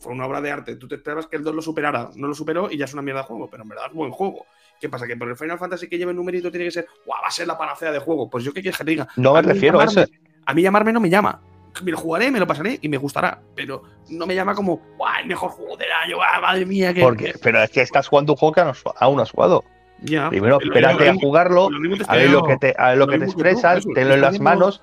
fue 0.00 0.12
una 0.12 0.26
obra 0.26 0.40
de 0.40 0.50
arte. 0.50 0.76
Tú 0.76 0.88
te 0.88 0.96
esperabas 0.96 1.26
que 1.26 1.36
el 1.36 1.44
2 1.44 1.54
lo 1.54 1.62
superara. 1.62 2.10
No 2.16 2.26
lo 2.26 2.34
superó 2.34 2.70
y 2.70 2.78
ya 2.78 2.86
es 2.86 2.94
una 2.94 3.02
mierda 3.02 3.20
de 3.20 3.26
juego, 3.26 3.48
pero 3.48 3.62
en 3.62 3.68
verdad 3.68 3.86
es 3.88 3.92
buen 3.92 4.10
juego. 4.10 4.46
¿Qué 4.80 4.88
pasa? 4.88 5.06
Que 5.06 5.16
por 5.16 5.28
el 5.28 5.36
Final 5.36 5.58
Fantasy 5.58 5.88
que 5.88 5.98
lleve 5.98 6.12
el 6.12 6.16
numerito 6.16 6.50
tiene 6.50 6.64
que 6.64 6.70
ser, 6.70 6.86
¡guau! 7.04 7.20
Va 7.22 7.28
a 7.28 7.30
ser 7.30 7.46
la 7.46 7.58
panacea 7.58 7.92
de 7.92 7.98
juego. 7.98 8.30
Pues 8.30 8.42
yo 8.42 8.52
qué 8.52 8.62
quieres 8.62 8.78
que 8.78 8.84
te 8.84 8.90
diga. 8.92 9.08
No 9.16 9.34
me 9.34 9.42
refiero 9.42 9.78
a 9.78 9.84
eso. 9.84 10.04
A 10.46 10.54
mí 10.54 10.62
llamarme 10.62 10.92
no 10.92 11.00
me 11.00 11.10
llama. 11.10 11.40
Me 11.84 11.92
lo 11.92 11.98
jugaré, 11.98 12.30
me 12.30 12.40
lo 12.40 12.46
pasaré 12.46 12.78
y 12.80 12.88
me 12.88 12.96
gustará. 12.96 13.40
Pero 13.54 13.82
no 14.08 14.26
me 14.26 14.34
llama 14.34 14.54
como, 14.54 14.80
¡guau! 14.96 15.20
El 15.20 15.26
mejor 15.26 15.50
juego 15.50 15.76
del 15.76 15.92
año, 15.92 16.16
¡guau! 16.16 16.40
Madre 16.40 16.64
mía. 16.64 16.94
Que, 16.94 17.02
Porque, 17.02 17.34
pero 17.42 17.62
es 17.62 17.70
que 17.70 17.82
estás 17.82 18.08
jugando 18.08 18.32
un 18.32 18.38
juego 18.38 18.54
que 18.54 18.60
aún 18.96 19.16
no 19.16 19.22
has 19.22 19.30
jugado. 19.30 19.64
Ya, 20.02 20.30
Primero, 20.30 20.58
espérate 20.60 21.08
a 21.08 21.14
jugarlo, 21.14 21.68
a 22.08 22.16
ver 22.16 22.30
lo 22.30 22.42
que 22.42 22.56
te, 22.56 22.74
a 22.78 22.88
ver 22.88 22.98
lo 22.98 23.06
que 23.06 23.18
te 23.18 23.24
expresas, 23.24 23.84
tenlo 23.94 24.14
en 24.14 24.20
las 24.20 24.40
manos. 24.40 24.82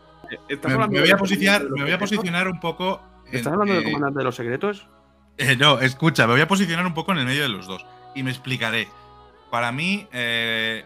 Me, 0.50 0.88
me, 0.88 1.00
voy 1.00 1.12
a 1.12 1.18
posicionar, 1.18 1.70
me 1.70 1.84
voy 1.84 1.92
a 1.92 2.00
posicionar 2.00 2.48
un 2.48 2.60
poco. 2.60 3.02
¿Estás 3.32 3.54
hablando 3.54 3.74
del 3.74 3.84
comandante 3.84 4.20
de 4.20 4.24
los 4.24 4.36
secretos? 4.36 4.88
Eh, 5.38 5.56
no, 5.56 5.80
escucha, 5.80 6.26
me 6.26 6.34
voy 6.34 6.42
a 6.42 6.48
posicionar 6.48 6.86
un 6.86 6.94
poco 6.94 7.12
en 7.12 7.20
el 7.20 7.26
medio 7.26 7.44
de 7.44 7.50
los 7.50 7.68
dos 7.68 7.86
y 8.16 8.24
me 8.24 8.32
explicaré. 8.32 8.88
Para 9.52 9.72
mí, 9.72 10.08
eh, 10.12 10.84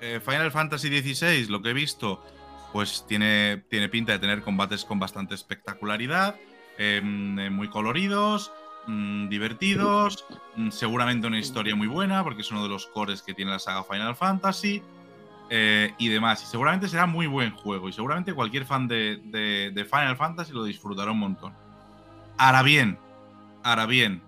eh, 0.00 0.20
Final 0.24 0.52
Fantasy 0.52 0.88
XVI, 0.88 1.46
lo 1.48 1.60
que 1.60 1.70
he 1.70 1.74
visto, 1.74 2.22
pues 2.72 3.04
tiene, 3.08 3.64
tiene 3.68 3.88
pinta 3.88 4.12
de 4.12 4.18
tener 4.18 4.42
combates 4.42 4.84
con 4.84 4.98
bastante 4.98 5.34
espectacularidad, 5.34 6.36
em, 6.78 7.52
muy 7.52 7.68
coloridos, 7.68 8.52
mm, 8.86 9.28
divertidos, 9.28 10.24
mm, 10.56 10.70
seguramente 10.70 11.26
una 11.26 11.38
historia 11.38 11.74
muy 11.74 11.86
buena, 11.86 12.22
porque 12.24 12.42
es 12.42 12.50
uno 12.50 12.62
de 12.62 12.68
los 12.68 12.86
cores 12.86 13.22
que 13.22 13.34
tiene 13.34 13.50
la 13.50 13.58
saga 13.58 13.84
Final 13.84 14.16
Fantasy. 14.16 14.82
y 15.50 16.08
demás. 16.08 16.42
Y 16.42 16.46
seguramente 16.46 16.88
será 16.88 17.06
muy 17.06 17.26
buen 17.26 17.52
juego. 17.52 17.88
Y 17.88 17.92
seguramente 17.94 18.34
cualquier 18.34 18.66
fan 18.66 18.86
de 18.86 19.86
Final 19.90 20.14
Fantasy 20.18 20.52
lo 20.52 20.62
disfrutará 20.62 21.10
un 21.10 21.20
montón. 21.20 21.54
Ahora 22.36 22.62
bien, 22.62 22.98
Ahora 23.62 23.86
bien, 23.86 24.22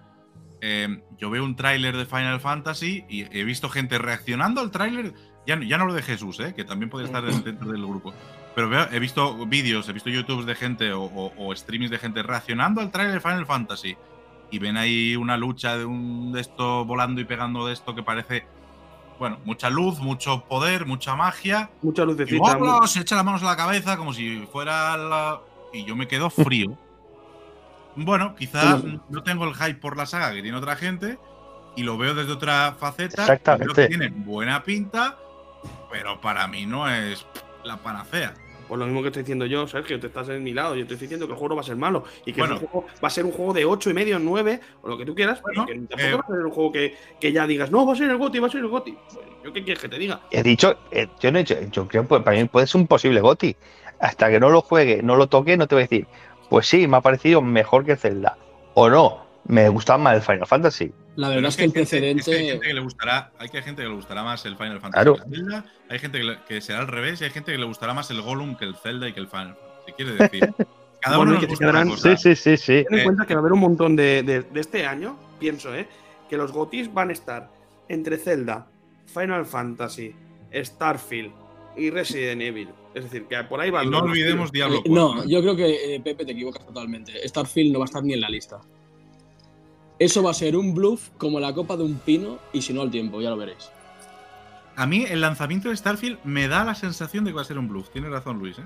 em, 0.60 1.00
yo 1.18 1.30
veo 1.30 1.44
un 1.44 1.56
tráiler 1.56 1.96
de 1.96 2.04
Final 2.04 2.40
Fantasy 2.40 3.04
y 3.08 3.22
he 3.36 3.44
visto 3.44 3.68
gente 3.68 3.98
reaccionando 3.98 4.60
al 4.60 4.70
tráiler, 4.70 5.14
ya, 5.46 5.58
ya 5.62 5.78
no 5.78 5.86
lo 5.86 5.94
de 5.94 6.02
Jesús, 6.02 6.40
¿eh? 6.40 6.52
que 6.54 6.64
también 6.64 6.90
puede 6.90 7.06
estar 7.06 7.24
dentro 7.44 7.70
del 7.70 7.86
grupo, 7.86 8.12
pero 8.54 8.70
he 8.92 8.98
visto 8.98 9.46
vídeos, 9.46 9.88
he 9.88 9.92
visto 9.92 10.10
YouTube 10.10 10.44
de 10.44 10.54
gente 10.54 10.92
o, 10.92 11.32
o, 11.36 11.56
streamings 11.56 11.90
de 11.90 11.98
gente 11.98 12.22
reaccionando 12.22 12.80
al 12.80 12.90
tráiler 12.90 13.14
de 13.14 13.20
Final 13.20 13.46
Fantasy 13.46 13.96
y 14.50 14.58
ven 14.58 14.76
ahí 14.76 15.16
una 15.16 15.36
lucha 15.36 15.76
de 15.76 15.84
un 15.84 16.32
de 16.32 16.40
esto 16.40 16.84
volando 16.84 17.20
y 17.20 17.24
pegando 17.24 17.66
de 17.66 17.72
esto 17.72 17.94
que 17.94 18.02
parece 18.02 18.46
bueno, 19.20 19.38
mucha 19.44 19.68
luz, 19.68 20.00
mucho 20.00 20.44
poder, 20.46 20.86
mucha 20.86 21.14
magia. 21.14 21.68
Mucha 21.82 22.06
luz 22.06 22.18
Y 22.26 22.38
luego 22.38 22.86
se 22.86 23.00
echa 23.00 23.16
las 23.16 23.24
manos 23.24 23.42
a 23.42 23.46
la 23.46 23.56
cabeza 23.56 23.98
como 23.98 24.14
si 24.14 24.48
fuera 24.50 24.96
la... 24.96 25.40
Y 25.74 25.84
yo 25.84 25.94
me 25.94 26.08
quedo 26.08 26.30
frío. 26.30 26.76
Bueno, 27.96 28.36
quizás 28.36 28.82
no 29.08 29.22
tengo 29.24 29.44
el 29.44 29.54
hype 29.54 29.74
por 29.74 29.96
la 29.96 30.06
saga 30.06 30.32
que 30.32 30.42
tiene 30.42 30.56
otra 30.56 30.76
gente 30.76 31.18
y 31.76 31.82
lo 31.82 31.98
veo 31.98 32.14
desde 32.14 32.32
otra 32.32 32.76
faceta. 32.78 33.22
Exactamente. 33.22 33.74
Creo 33.74 33.88
que 33.88 33.88
tiene 33.88 34.08
buena 34.08 34.62
pinta, 34.62 35.18
pero 35.90 36.20
para 36.20 36.46
mí 36.46 36.66
no 36.66 36.88
es 36.88 37.26
la 37.64 37.78
panacea. 37.78 38.32
Pues 38.70 38.78
lo 38.78 38.86
mismo 38.86 39.02
que 39.02 39.08
estoy 39.08 39.24
diciendo 39.24 39.46
yo, 39.46 39.66
Sergio, 39.66 39.98
te 39.98 40.06
estás 40.06 40.28
en 40.28 40.44
mi 40.44 40.54
lado. 40.54 40.76
Yo 40.76 40.82
estoy 40.82 40.96
diciendo 40.96 41.26
que 41.26 41.32
el 41.32 41.38
juego 41.40 41.56
va 41.56 41.62
a 41.62 41.64
ser 41.64 41.74
malo 41.74 42.04
y 42.24 42.32
que 42.32 42.40
el 42.40 42.54
juego 42.54 42.86
va 43.02 43.08
a 43.08 43.10
ser 43.10 43.24
un 43.24 43.32
juego 43.32 43.52
de 43.52 43.64
8 43.64 43.90
y 43.90 43.94
medio, 43.94 44.20
9 44.20 44.60
o 44.82 44.88
lo 44.88 44.96
que 44.96 45.04
tú 45.04 45.12
quieras. 45.12 45.42
Bueno, 45.42 45.66
que 45.66 45.74
tampoco 45.74 46.00
eh, 46.00 46.14
va 46.14 46.20
a 46.20 46.26
ser 46.28 46.46
un 46.46 46.52
juego 46.52 46.70
que, 46.70 46.94
que, 47.18 47.32
ya 47.32 47.48
digas, 47.48 47.72
no, 47.72 47.84
va 47.84 47.94
a 47.94 47.96
ser 47.96 48.08
el 48.08 48.16
GOTI, 48.16 48.38
va 48.38 48.46
a 48.46 48.50
ser 48.50 48.60
el 48.60 48.68
GOTI. 48.68 48.92
Pues, 48.92 49.26
¿Yo 49.42 49.52
qué 49.52 49.64
quieres 49.64 49.82
que 49.82 49.88
te 49.88 49.98
diga? 49.98 50.20
He 50.30 50.44
dicho, 50.44 50.78
eh, 50.92 51.08
yo 51.18 51.32
no 51.32 51.40
he 51.40 51.42
dicho, 51.42 51.56
yo 51.72 51.88
creo 51.88 52.06
que 52.06 52.20
para 52.20 52.36
mí 52.36 52.44
puede 52.44 52.68
ser 52.68 52.80
un 52.80 52.86
posible 52.86 53.20
GOTI. 53.20 53.56
Hasta 53.98 54.30
que 54.30 54.38
no 54.38 54.50
lo 54.50 54.62
juegue, 54.62 55.02
no 55.02 55.16
lo 55.16 55.26
toque, 55.26 55.56
no 55.56 55.66
te 55.66 55.74
voy 55.74 55.82
a 55.82 55.86
decir, 55.86 56.06
pues 56.48 56.68
sí, 56.68 56.86
me 56.86 56.98
ha 56.98 57.00
parecido 57.00 57.42
mejor 57.42 57.84
que 57.84 57.96
Zelda. 57.96 58.38
O 58.74 58.88
no, 58.88 59.26
me 59.46 59.68
gustaba 59.68 59.98
más 59.98 60.14
el 60.14 60.22
Final 60.22 60.46
Fantasy. 60.46 60.92
La 61.20 61.28
verdad 61.28 61.50
es 61.50 61.56
que 61.56 61.64
el 61.64 61.72
precedente. 61.72 62.32
hay 62.32 62.48
gente 62.48 62.66
que 62.66 62.74
le 62.74 62.80
gustará, 62.80 63.30
hay 63.38 63.48
gente 63.48 63.82
que 63.82 63.88
le 63.88 63.94
gustará 63.94 64.22
más 64.22 64.44
el 64.46 64.56
Final 64.56 64.80
Fantasy 64.80 65.10
que 65.12 65.36
Zelda, 65.36 65.64
hay 65.88 65.98
gente 65.98 66.20
que, 66.48 66.60
será 66.60 66.78
al 66.80 66.88
revés 66.88 67.20
y 67.20 67.24
hay 67.24 67.30
gente 67.30 67.52
que 67.52 67.58
le 67.58 67.66
gustará 67.66 67.92
más 67.92 68.10
el 68.10 68.22
Gollum 68.22 68.56
que 68.56 68.64
el 68.64 68.74
Zelda 68.74 69.06
y 69.08 69.12
que 69.12 69.20
el 69.20 69.28
Final 69.28 69.54
Fantasy. 69.54 69.92
Quiere 69.96 70.12
decir, 70.12 70.54
cada 71.00 71.18
uno 71.18 71.32
nos 71.32 71.46
gusta 71.46 72.16
Sí, 72.16 72.16
sí, 72.16 72.36
sí, 72.36 72.56
sí. 72.56 72.84
Ten 72.88 72.98
en 72.98 73.04
cuenta 73.04 73.26
que 73.26 73.34
va 73.34 73.40
a 73.40 73.42
haber 73.42 73.52
un 73.52 73.60
montón 73.60 73.96
de, 73.96 74.22
de, 74.22 74.42
de 74.42 74.60
este 74.60 74.86
año, 74.86 75.18
pienso, 75.38 75.74
¿eh? 75.74 75.86
que 76.30 76.36
los 76.36 76.52
GOTIS 76.52 76.94
van 76.94 77.10
a 77.10 77.12
estar 77.12 77.50
entre 77.88 78.16
Zelda, 78.16 78.66
Final 79.04 79.44
Fantasy, 79.44 80.14
Starfield 80.54 81.32
y 81.76 81.90
Resident 81.90 82.40
Evil. 82.40 82.68
Es 82.94 83.04
decir, 83.04 83.24
que 83.24 83.36
por 83.44 83.60
ahí 83.60 83.70
va. 83.70 83.84
no 83.84 83.98
olvidemos 83.98 84.50
Diablo 84.50 84.82
4. 84.84 84.92
No, 84.94 85.24
yo 85.28 85.40
creo 85.42 85.56
que 85.56 85.96
eh, 85.96 86.00
Pepe 86.00 86.24
te 86.24 86.32
equivocas 86.32 86.64
totalmente. 86.64 87.12
Starfield 87.28 87.72
no 87.72 87.80
va 87.80 87.84
a 87.84 87.86
estar 87.86 88.02
ni 88.02 88.14
en 88.14 88.20
la 88.20 88.30
lista. 88.30 88.60
Eso 90.00 90.22
va 90.22 90.32
a 90.32 90.34
ser 90.34 90.56
un 90.56 90.74
bluff 90.74 91.10
como 91.16 91.38
la 91.38 91.54
copa 91.54 91.76
de 91.76 91.84
un 91.84 91.98
pino 91.98 92.38
y 92.52 92.62
si 92.62 92.72
no 92.72 92.82
al 92.82 92.90
tiempo, 92.90 93.20
ya 93.20 93.30
lo 93.30 93.36
veréis. 93.36 93.70
A 94.74 94.86
mí 94.86 95.04
el 95.08 95.20
lanzamiento 95.20 95.68
de 95.68 95.76
Starfield 95.76 96.18
me 96.24 96.48
da 96.48 96.64
la 96.64 96.74
sensación 96.74 97.24
de 97.24 97.30
que 97.30 97.36
va 97.36 97.42
a 97.42 97.44
ser 97.44 97.58
un 97.58 97.68
bluff. 97.68 97.90
Tienes 97.90 98.10
razón, 98.10 98.38
Luis. 98.38 98.58
¿eh? 98.58 98.64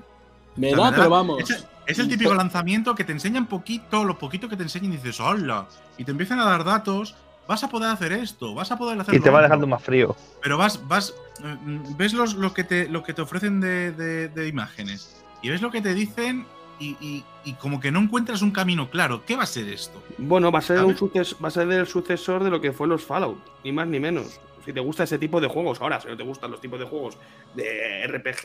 Me, 0.56 0.72
da, 0.72 0.90
pero 0.90 1.10
vamos. 1.10 1.42
Es 1.86 1.98
el, 1.98 2.08
típico 2.08 2.32
lanzamiento 2.32 2.94
que 2.94 3.04
te 3.04 3.12
enseñan 3.12 3.46
poquito, 3.46 4.04
lo 4.04 4.18
poquito 4.18 4.48
que 4.48 4.56
te 4.56 4.62
enseñan 4.62 4.94
y 4.94 4.96
dices, 4.96 5.20
hola. 5.20 5.66
Y 5.98 6.04
te 6.04 6.12
empiezan 6.12 6.40
a 6.40 6.44
dar 6.44 6.64
datos 6.64 7.14
vas 7.46 7.62
a 7.64 7.68
poder 7.68 7.90
hacer 7.90 8.12
esto, 8.12 8.54
vas 8.54 8.70
a 8.72 8.78
poder 8.78 9.00
hacer 9.00 9.14
Y 9.14 9.20
te 9.20 9.30
va 9.30 9.42
dejando 9.42 9.66
más 9.66 9.82
frío. 9.82 10.16
Pero 10.42 10.58
vas, 10.58 10.86
vas, 10.88 11.14
mm, 11.40 11.96
ves 11.96 12.12
los, 12.12 12.34
lo, 12.34 12.54
que 12.54 12.64
te, 12.64 12.88
lo 12.88 13.02
que 13.02 13.14
te 13.14 13.22
ofrecen 13.22 13.60
de, 13.60 14.48
imágenes 14.48 15.22
y 15.42 15.50
ves 15.50 15.60
lo 15.60 15.70
que 15.70 15.82
te 15.82 15.94
dicen 15.94 16.46
y, 16.78 17.24
como 17.60 17.80
que 17.80 17.90
no 17.90 18.00
encuentras 18.00 18.42
un 18.42 18.50
camino 18.50 18.90
claro. 18.90 19.24
¿Qué 19.24 19.36
va 19.36 19.44
a 19.44 19.46
ser 19.46 19.68
esto? 19.68 20.02
Bueno, 20.18 20.50
va 20.50 20.58
a 20.58 20.62
ser, 20.62 20.84
un 20.84 20.94
va 20.94 21.48
a 21.48 21.50
ser 21.50 21.70
el 21.70 21.86
sucesor 21.86 22.44
de 22.44 22.50
lo 22.50 22.60
que 22.60 22.72
fue 22.72 22.88
los 22.88 23.04
Fallout, 23.04 23.38
ni 23.64 23.72
más 23.72 23.86
ni 23.86 24.00
menos. 24.00 24.40
Si 24.64 24.72
te 24.72 24.80
gusta 24.80 25.04
ese 25.04 25.18
tipo 25.18 25.40
de 25.40 25.48
juegos, 25.48 25.80
ahora, 25.80 26.00
si 26.00 26.08
no 26.08 26.16
te 26.16 26.22
gustan 26.22 26.50
los 26.50 26.60
tipos 26.60 26.78
de 26.78 26.86
juegos 26.86 27.18
de 27.54 28.06
RPG, 28.06 28.42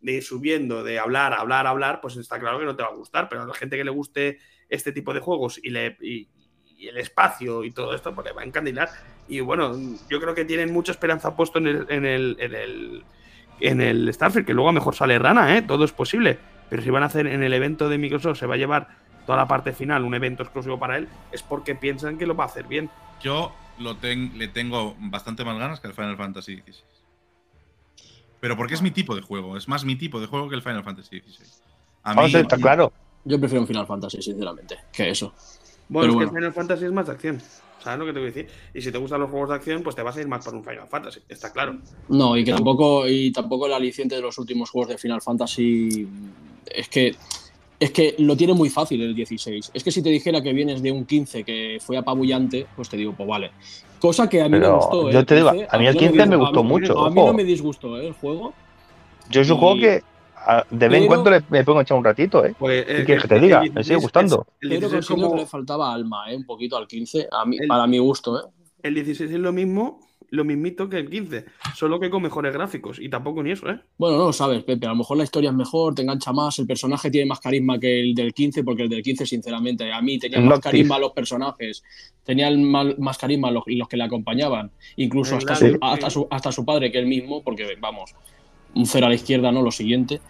de 0.00 0.12
ir 0.12 0.22
subiendo, 0.22 0.84
de 0.84 0.98
hablar, 0.98 1.32
hablar, 1.32 1.66
hablar, 1.66 2.00
pues 2.02 2.16
está 2.16 2.38
claro 2.38 2.58
que 2.58 2.66
no 2.66 2.76
te 2.76 2.82
va 2.82 2.90
a 2.90 2.94
gustar. 2.94 3.28
Pero 3.28 3.42
a 3.42 3.46
la 3.46 3.54
gente 3.54 3.76
que 3.76 3.84
le 3.84 3.90
guste 3.90 4.38
este 4.68 4.92
tipo 4.92 5.14
de 5.14 5.20
juegos 5.20 5.58
y, 5.62 5.70
le, 5.70 5.96
y 6.00 6.28
el 6.88 6.98
espacio 6.98 7.64
y 7.64 7.70
todo 7.70 7.94
esto, 7.94 8.14
porque 8.14 8.32
va 8.32 8.42
a 8.42 8.44
encandilar. 8.44 8.88
Y 9.28 9.40
bueno, 9.40 9.74
yo 10.10 10.20
creo 10.20 10.34
que 10.34 10.44
tienen 10.44 10.72
mucha 10.72 10.92
esperanza 10.92 11.34
puesto 11.34 11.58
en 11.58 11.66
el, 11.66 11.86
en 11.88 12.04
el, 12.04 12.36
en 12.38 12.54
el, 12.54 13.04
en 13.60 13.80
el 13.80 14.12
Starfield, 14.12 14.46
que 14.46 14.54
luego 14.54 14.68
a 14.68 14.72
lo 14.72 14.80
mejor 14.80 14.94
sale 14.94 15.18
rana, 15.18 15.56
¿eh? 15.56 15.62
todo 15.62 15.84
es 15.84 15.92
posible. 15.92 16.38
Pero 16.74 16.82
si 16.82 16.90
van 16.90 17.04
a 17.04 17.06
hacer 17.06 17.28
en 17.28 17.44
el 17.44 17.54
evento 17.54 17.88
de 17.88 17.98
Microsoft, 17.98 18.36
se 18.36 18.46
va 18.46 18.54
a 18.54 18.56
llevar 18.56 18.88
toda 19.26 19.38
la 19.38 19.46
parte 19.46 19.72
final, 19.72 20.02
un 20.02 20.12
evento 20.12 20.42
exclusivo 20.42 20.76
para 20.76 20.96
él, 20.96 21.06
es 21.30 21.40
porque 21.40 21.76
piensan 21.76 22.18
que 22.18 22.26
lo 22.26 22.34
va 22.34 22.42
a 22.42 22.46
hacer 22.48 22.66
bien. 22.66 22.90
Yo 23.22 23.52
lo 23.78 23.96
le 24.02 24.48
tengo 24.48 24.96
bastante 24.98 25.44
más 25.44 25.56
ganas 25.56 25.78
que 25.78 25.86
el 25.86 25.94
Final 25.94 26.16
Fantasy 26.16 26.56
XVI. 26.56 26.82
Pero 28.40 28.56
porque 28.56 28.74
es 28.74 28.82
mi 28.82 28.90
tipo 28.90 29.14
de 29.14 29.22
juego, 29.22 29.56
es 29.56 29.68
más 29.68 29.84
mi 29.84 29.94
tipo 29.94 30.18
de 30.18 30.26
juego 30.26 30.48
que 30.48 30.56
el 30.56 30.62
Final 30.62 30.82
Fantasy 30.82 31.20
XVI. 31.20 31.46
A 32.02 32.14
mí, 32.14 32.34
está 32.34 32.56
claro. 32.56 32.92
Yo 33.24 33.38
prefiero 33.38 33.60
un 33.60 33.68
Final 33.68 33.86
Fantasy, 33.86 34.20
sinceramente, 34.20 34.76
que 34.92 35.10
eso. 35.10 35.32
Bueno, 35.88 36.10
es 36.10 36.18
que 36.18 36.24
el 36.24 36.30
Final 36.30 36.52
Fantasy 36.52 36.86
es 36.86 36.92
más 36.92 37.06
de 37.06 37.12
acción. 37.12 37.40
¿Sabes 37.84 37.98
lo 37.98 38.06
que 38.06 38.12
te 38.14 38.18
voy 38.18 38.28
a 38.28 38.32
decir? 38.32 38.48
Y 38.72 38.80
si 38.80 38.90
te 38.90 38.96
gustan 38.96 39.20
los 39.20 39.30
juegos 39.30 39.50
de 39.50 39.56
acción, 39.56 39.82
pues 39.82 39.94
te 39.94 40.02
vas 40.02 40.16
a 40.16 40.20
ir 40.20 40.26
más 40.26 40.42
por 40.42 40.54
un 40.54 40.64
Final 40.64 40.88
Fantasy, 40.88 41.20
está 41.28 41.52
claro. 41.52 41.78
No, 42.08 42.34
y 42.36 42.42
que 42.42 42.52
tampoco, 42.52 43.06
y 43.06 43.30
tampoco 43.30 43.66
el 43.66 43.74
aliciente 43.74 44.14
de 44.14 44.22
los 44.22 44.38
últimos 44.38 44.70
juegos 44.70 44.88
de 44.88 44.98
Final 44.98 45.20
Fantasy 45.20 46.08
es 46.66 46.88
que 46.88 47.14
es 47.78 47.90
que 47.90 48.14
lo 48.18 48.36
tiene 48.36 48.54
muy 48.54 48.70
fácil 48.70 49.02
el 49.02 49.14
16. 49.14 49.72
Es 49.74 49.84
que 49.84 49.90
si 49.90 50.00
te 50.00 50.08
dijera 50.08 50.40
que 50.40 50.52
vienes 50.54 50.80
de 50.80 50.90
un 50.90 51.04
15 51.04 51.44
que 51.44 51.78
fue 51.80 51.98
apabullante, 51.98 52.66
pues 52.74 52.88
te 52.88 52.96
digo, 52.96 53.12
pues 53.14 53.28
vale. 53.28 53.50
Cosa 53.98 54.28
que 54.28 54.40
a 54.40 54.48
mí 54.48 54.58
me 54.58 54.68
gustó. 54.68 55.10
Yo 55.10 55.26
te 55.26 55.34
digo, 55.34 55.50
a 55.50 55.78
mí 55.78 55.86
el 55.86 55.96
15 55.96 56.26
me, 56.26 56.36
gustó 56.36 56.62
mucho. 56.64 57.04
A 57.04 57.10
mí 57.10 57.16
no 57.16 57.34
me 57.34 57.44
disgustó 57.44 57.98
¿eh? 58.00 58.06
el 58.06 58.12
juego. 58.14 58.54
Yo 59.28 59.42
es 59.42 59.50
un 59.50 59.58
juego 59.58 59.80
que 59.80 60.02
de 60.70 60.88
vez 60.88 61.02
en 61.02 61.06
cuando 61.06 61.30
me 61.48 61.64
pongo 61.64 61.80
a 61.80 61.82
echar 61.82 61.96
un 61.96 62.04
ratito, 62.04 62.44
¿eh? 62.44 62.54
Pues, 62.58 62.84
¿Qué 62.84 63.04
quieres 63.04 63.22
que 63.22 63.28
te 63.28 63.40
diga? 63.40 63.62
me 63.72 63.82
sigue 63.82 63.96
gustando. 63.96 64.46
pero 64.60 64.90
considero 64.90 65.32
que 65.32 65.38
le 65.38 65.46
faltaba 65.46 65.92
alma, 65.92 66.30
¿eh? 66.30 66.36
Un 66.36 66.46
poquito 66.46 66.76
al 66.76 66.86
15, 66.86 67.28
a 67.30 67.44
mí, 67.44 67.58
para 67.66 67.86
mi 67.86 67.98
gusto, 67.98 68.38
¿eh? 68.38 68.50
El 68.82 68.94
16 68.94 69.30
es 69.30 69.38
lo 69.38 69.52
mismo, 69.52 70.00
lo 70.28 70.44
mismito 70.44 70.88
que 70.88 70.98
el 70.98 71.08
15, 71.08 71.46
solo 71.74 71.98
que 71.98 72.10
con 72.10 72.22
mejores 72.22 72.52
gráficos, 72.52 72.98
y 73.00 73.08
tampoco 73.08 73.42
ni 73.42 73.52
eso, 73.52 73.70
¿eh? 73.70 73.80
Bueno, 73.96 74.18
no 74.18 74.26
lo 74.26 74.32
sabes, 74.32 74.62
Pepe, 74.62 74.86
a 74.86 74.90
lo 74.90 74.96
mejor 74.96 75.16
la 75.16 75.24
historia 75.24 75.50
es 75.50 75.56
mejor, 75.56 75.94
te 75.94 76.02
engancha 76.02 76.32
más, 76.32 76.58
el 76.58 76.66
personaje 76.66 77.10
tiene 77.10 77.26
más 77.26 77.40
carisma 77.40 77.78
que 77.78 78.00
el 78.00 78.14
del 78.14 78.34
15, 78.34 78.62
porque 78.62 78.82
el 78.82 78.88
del 78.88 79.02
15, 79.02 79.24
sinceramente, 79.24 79.90
a 79.90 80.02
mí 80.02 80.18
tenía 80.18 80.40
más 80.40 80.60
carisma 80.60 80.98
los 80.98 81.12
personajes, 81.12 81.82
tenían 82.24 82.62
más, 82.64 83.16
carisma 83.16 83.50
los, 83.50 83.64
que 83.88 83.96
le 83.96 84.04
acompañaban, 84.04 84.70
incluso 84.96 85.36
hasta, 85.36 86.10
su, 86.10 86.26
hasta 86.30 86.52
su 86.52 86.64
padre 86.64 86.92
que 86.92 86.98
él 86.98 87.06
mismo, 87.06 87.42
porque, 87.42 87.76
vamos, 87.80 88.14
un 88.74 88.86
cero 88.86 89.06
a 89.06 89.08
la 89.08 89.14
izquierda, 89.14 89.52
¿no? 89.52 89.62
Lo 89.62 89.70
siguiente. 89.70 90.20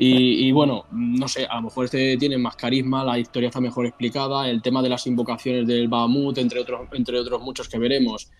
Y, 0.00 0.52
bueno, 0.52 0.84
no 0.92 1.26
sé, 1.26 1.44
a 1.44 1.56
lo 1.56 1.62
mejor 1.62 1.86
este 1.86 2.16
tiene 2.18 2.38
más 2.38 2.54
carisma, 2.54 3.02
la 3.02 3.18
historia 3.18 3.48
está 3.48 3.60
mejor 3.60 3.84
explicada, 3.84 4.48
el 4.48 4.62
tema 4.62 4.80
de 4.80 4.88
las 4.88 5.04
invocaciones 5.08 5.66
del 5.66 5.88
Bahamut, 5.88 6.38
entre 6.38 6.60
otros, 6.60 6.82
entre 6.92 7.18
otros 7.18 7.42
muchos 7.42 7.68
que 7.68 7.80
veremos, 7.80 8.30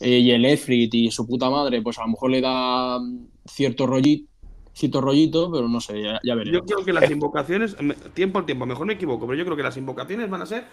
eh, 0.00 0.18
y 0.18 0.30
el 0.30 0.44
Efrit 0.44 0.92
y 0.94 1.10
su 1.10 1.26
puta 1.26 1.48
madre, 1.48 1.80
pues 1.80 1.98
a 1.98 2.02
lo 2.02 2.08
mejor 2.08 2.30
le 2.30 2.42
da 2.42 3.00
cierto 3.46 3.86
rollito, 3.86 4.30
cierto 4.74 5.00
rollito 5.00 5.50
pero 5.50 5.68
no 5.68 5.80
sé, 5.80 6.02
ya, 6.22 6.34
veré. 6.34 6.52
Yo 6.52 6.66
creo 6.66 6.84
que 6.84 6.92
las 6.92 7.10
invocaciones, 7.10 7.74
tiempo 8.12 8.38
al 8.38 8.44
tiempo, 8.44 8.66
mejor 8.66 8.86
me 8.86 8.92
equivoco, 8.92 9.26
pero 9.26 9.38
yo 9.38 9.46
creo 9.46 9.56
que 9.56 9.62
las 9.62 9.78
invocaciones 9.78 10.28
van 10.28 10.42
a 10.42 10.46
ser 10.46 10.64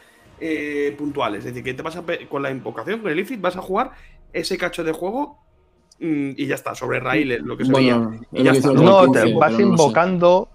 eh, 0.41 0.93
puntuales. 0.97 1.39
Es 1.39 1.53
decir, 1.53 1.63
que 1.63 1.73
te 1.73 1.81
vas 1.81 1.95
a, 1.95 2.03
con 2.27 2.43
la 2.43 2.51
invocación, 2.51 2.99
con 2.99 3.11
el 3.11 3.19
Efrit, 3.19 3.39
vas 3.39 3.55
a 3.55 3.61
jugar 3.61 3.91
ese 4.33 4.57
cacho 4.57 4.83
de 4.83 4.91
juego 4.91 5.46
y 5.99 6.45
ya 6.45 6.55
está, 6.55 6.75
sobre 6.75 6.99
raíles, 6.99 7.41
lo 7.41 7.57
que 7.57 7.65
se 7.65 7.71
bueno, 7.71 8.19
No, 8.73 9.11
te 9.11 9.33
vas 9.33 9.59
invocando 9.59 10.49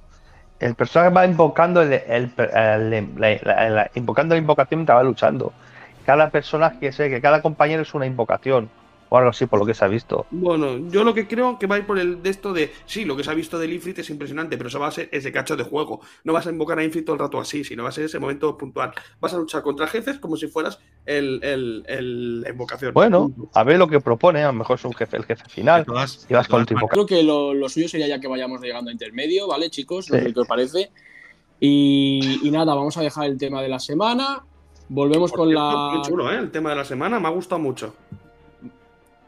el 0.61 0.77
personaje 0.77 1.13
va 1.13 1.27
invocando 1.27 1.83
el, 1.83 2.31
la, 2.37 3.91
invocando 3.95 4.37
la 4.37 4.39
invocación 4.41 4.87
te 4.87 4.93
va 4.93 5.03
luchando. 5.03 5.53
Cada 6.07 6.31
personaje, 6.31 6.93
sé 6.93 7.11
que 7.11 7.21
cada 7.21 7.43
compañero 7.43 7.83
es 7.83 7.93
una 7.95 8.07
invocación 8.07 8.71
o 9.13 9.19
algo 9.19 9.29
así, 9.29 9.45
por 9.45 9.59
lo 9.59 9.67
que 9.67 9.75
se 9.75 9.85
ha 9.85 9.89
visto. 9.89 10.25
Bueno, 10.31 10.89
yo 10.89 11.05
lo 11.05 11.13
que 11.13 11.29
creo 11.29 11.59
que 11.59 11.67
va 11.67 11.75
a 11.75 11.79
ir 11.79 11.87
por 11.87 11.99
el 11.99 12.23
de 12.23 12.31
esto 12.31 12.55
de, 12.55 12.73
sí, 12.87 13.05
lo 13.05 13.15
que 13.15 13.23
se 13.23 13.31
ha 13.31 13.35
visto 13.35 13.59
del 13.59 13.71
Ifrit 13.71 13.99
es 13.99 14.09
impresionante, 14.09 14.57
pero 14.57 14.71
eso 14.71 14.81
va 14.81 14.87
a 14.87 14.91
ser 14.91 15.11
ese 15.13 15.31
cacho 15.31 15.55
de 15.55 15.65
juego. 15.65 16.01
No 16.25 16.33
vas 16.33 16.47
a 16.47 16.51
invocar 16.51 16.79
a 16.79 16.85
Ifrit 16.85 17.05
todo 17.05 17.17
el 17.17 17.21
rato 17.21 17.39
así, 17.39 17.63
sino 17.63 17.83
va 17.83 17.91
a 17.91 17.93
ser 17.93 18.05
ese 18.05 18.19
momento 18.19 18.57
puntual. 18.57 18.95
Vas 19.21 19.35
a 19.35 19.37
luchar 19.37 19.61
contra 19.61 19.87
jefes 19.87 20.19
como 20.19 20.37
si 20.37 20.47
fueras 20.47 20.79
el, 21.05 21.41
el, 21.43 22.41
la 22.41 22.49
invocación. 22.49 22.95
Bueno, 22.95 23.31
a 23.53 23.65
ver 23.65 23.79
lo 23.79 23.87
que 23.87 24.01
propone, 24.01 24.45
a 24.45 24.47
lo 24.47 24.55
mejor 24.55 24.79
es 24.79 24.85
un 24.87 24.95
jefe, 24.95 25.19
el 25.19 25.27
jefe 25.27 25.45
final. 25.47 25.85
y 25.87 26.33
vas 26.33 26.49
con 26.49 26.65
Creo 26.65 27.05
que 27.05 27.23
lo, 27.23 27.69
suyo 27.69 27.91
sería 27.91 28.09
ya 28.09 28.19
que 28.19 28.29
vayamos 28.29 28.63
llegando 28.63 28.89
a 28.89 28.93
intermedio, 28.93 29.47
¿vale, 29.47 29.69
chicos? 29.69 30.11
No 30.11 30.19
sé 30.21 30.33
qué 30.33 30.41
os 30.41 30.49
parece. 30.49 30.91
Y, 31.61 32.41
y 32.43 32.51
nada, 32.51 32.75
vamos 32.75 32.97
a 32.97 33.03
dejar 33.03 33.27
el 33.27 33.37
tema 33.37 33.61
de 33.61 33.69
la 33.69 33.79
semana. 33.79 34.43
Volvemos 34.89 35.33
con 35.33 35.53
la. 35.53 35.91
Muy 35.93 36.03
chulo, 36.03 36.33
¿eh? 36.33 36.39
El 36.39 36.51
tema 36.51 36.71
de 36.71 36.77
la 36.77 36.85
semana 36.85 37.21
me 37.21 37.29
ha 37.29 37.31
gustado 37.31 37.59
mucho. 37.59 37.95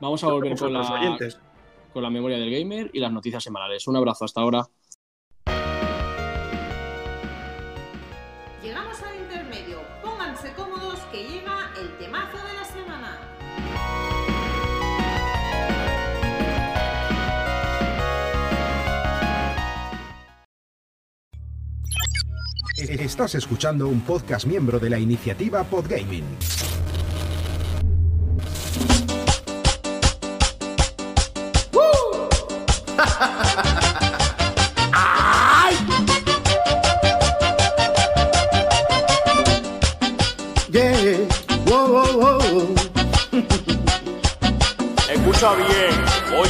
Vamos 0.00 0.22
a 0.24 0.28
volver 0.28 0.58
con 0.58 0.72
la, 0.72 1.18
con 1.92 2.02
la 2.02 2.10
memoria 2.10 2.36
del 2.36 2.50
gamer 2.50 2.90
y 2.92 2.98
las 2.98 3.12
noticias 3.12 3.42
semanales. 3.42 3.86
Un 3.86 3.96
abrazo, 3.96 4.24
hasta 4.24 4.40
ahora. 4.40 4.68
Llegamos 8.62 9.02
al 9.02 9.16
intermedio. 9.16 9.80
Pónganse 10.02 10.52
cómodos 10.54 10.98
que 11.12 11.28
llega 11.28 11.70
el 11.80 11.96
temazo 11.98 12.36
de 12.36 12.54
la 12.54 12.64
semana. 12.64 13.20
Estás 22.76 23.36
escuchando 23.36 23.88
un 23.88 24.00
podcast 24.00 24.46
miembro 24.46 24.78
de 24.78 24.90
la 24.90 24.98
iniciativa 24.98 25.62
Podgaming. 25.62 26.24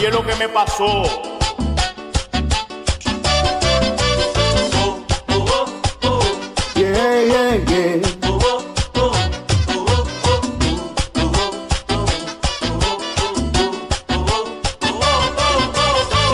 Oye 0.04 0.10
lo 0.10 0.26
que 0.26 0.34
me 0.36 0.48
pasó. 0.48 1.02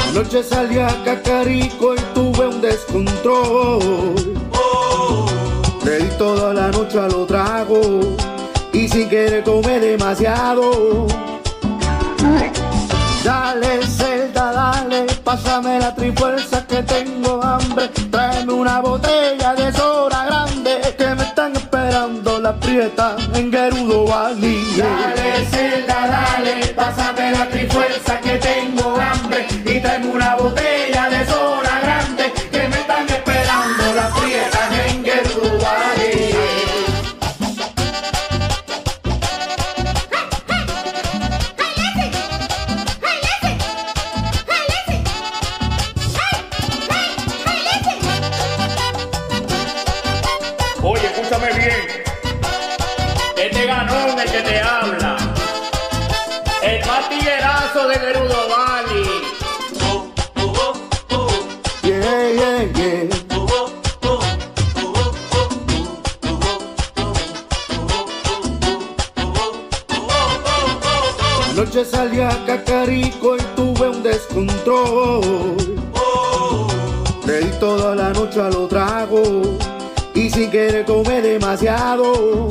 Anoche 0.08 0.42
salí 0.42 0.78
a 0.78 0.88
Cacarico 1.04 1.94
y 1.94 1.98
tuve 2.14 2.46
un 2.46 2.60
descontrol. 2.60 4.34
Le 5.84 5.98
di 5.98 6.08
toda 6.18 6.52
la 6.52 6.68
noche 6.68 6.98
a 6.98 7.08
lo 7.08 7.24
trago 7.24 7.80
y 8.72 8.88
sin 8.88 9.08
querer 9.08 9.44
comer 9.44 9.80
demasiado. 9.80 10.59
Pásame 15.96 16.49
demasiado. 81.20 82.48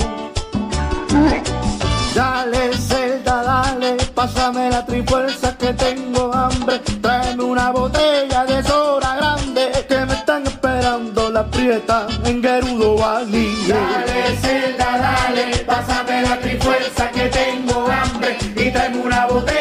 Dale, 2.13 2.73
Celda, 2.73 3.43
dale, 3.43 3.97
pásame 4.13 4.69
la 4.69 4.85
trifuerza 4.85 5.57
que 5.57 5.73
tengo 5.73 6.33
hambre. 6.33 6.79
Tráeme 7.01 7.43
una 7.43 7.71
botella 7.71 8.45
de 8.45 8.63
soda 8.63 9.15
grande 9.15 9.71
que 9.87 10.05
me 10.05 10.13
están 10.13 10.45
esperando 10.45 11.29
la 11.29 11.45
prieta 11.45 12.07
en 12.25 12.41
Gerudo 12.41 12.97
Valley. 12.97 13.55
Dale, 13.67 14.37
Celda, 14.41 14.97
dale, 14.97 15.57
pásame 15.65 16.21
la 16.21 16.39
trifuerza 16.39 17.09
que 17.11 17.29
tengo 17.29 17.87
hambre 17.87 18.37
y 18.55 18.71
tráeme 18.71 18.97
una 19.01 19.25
botella 19.27 19.58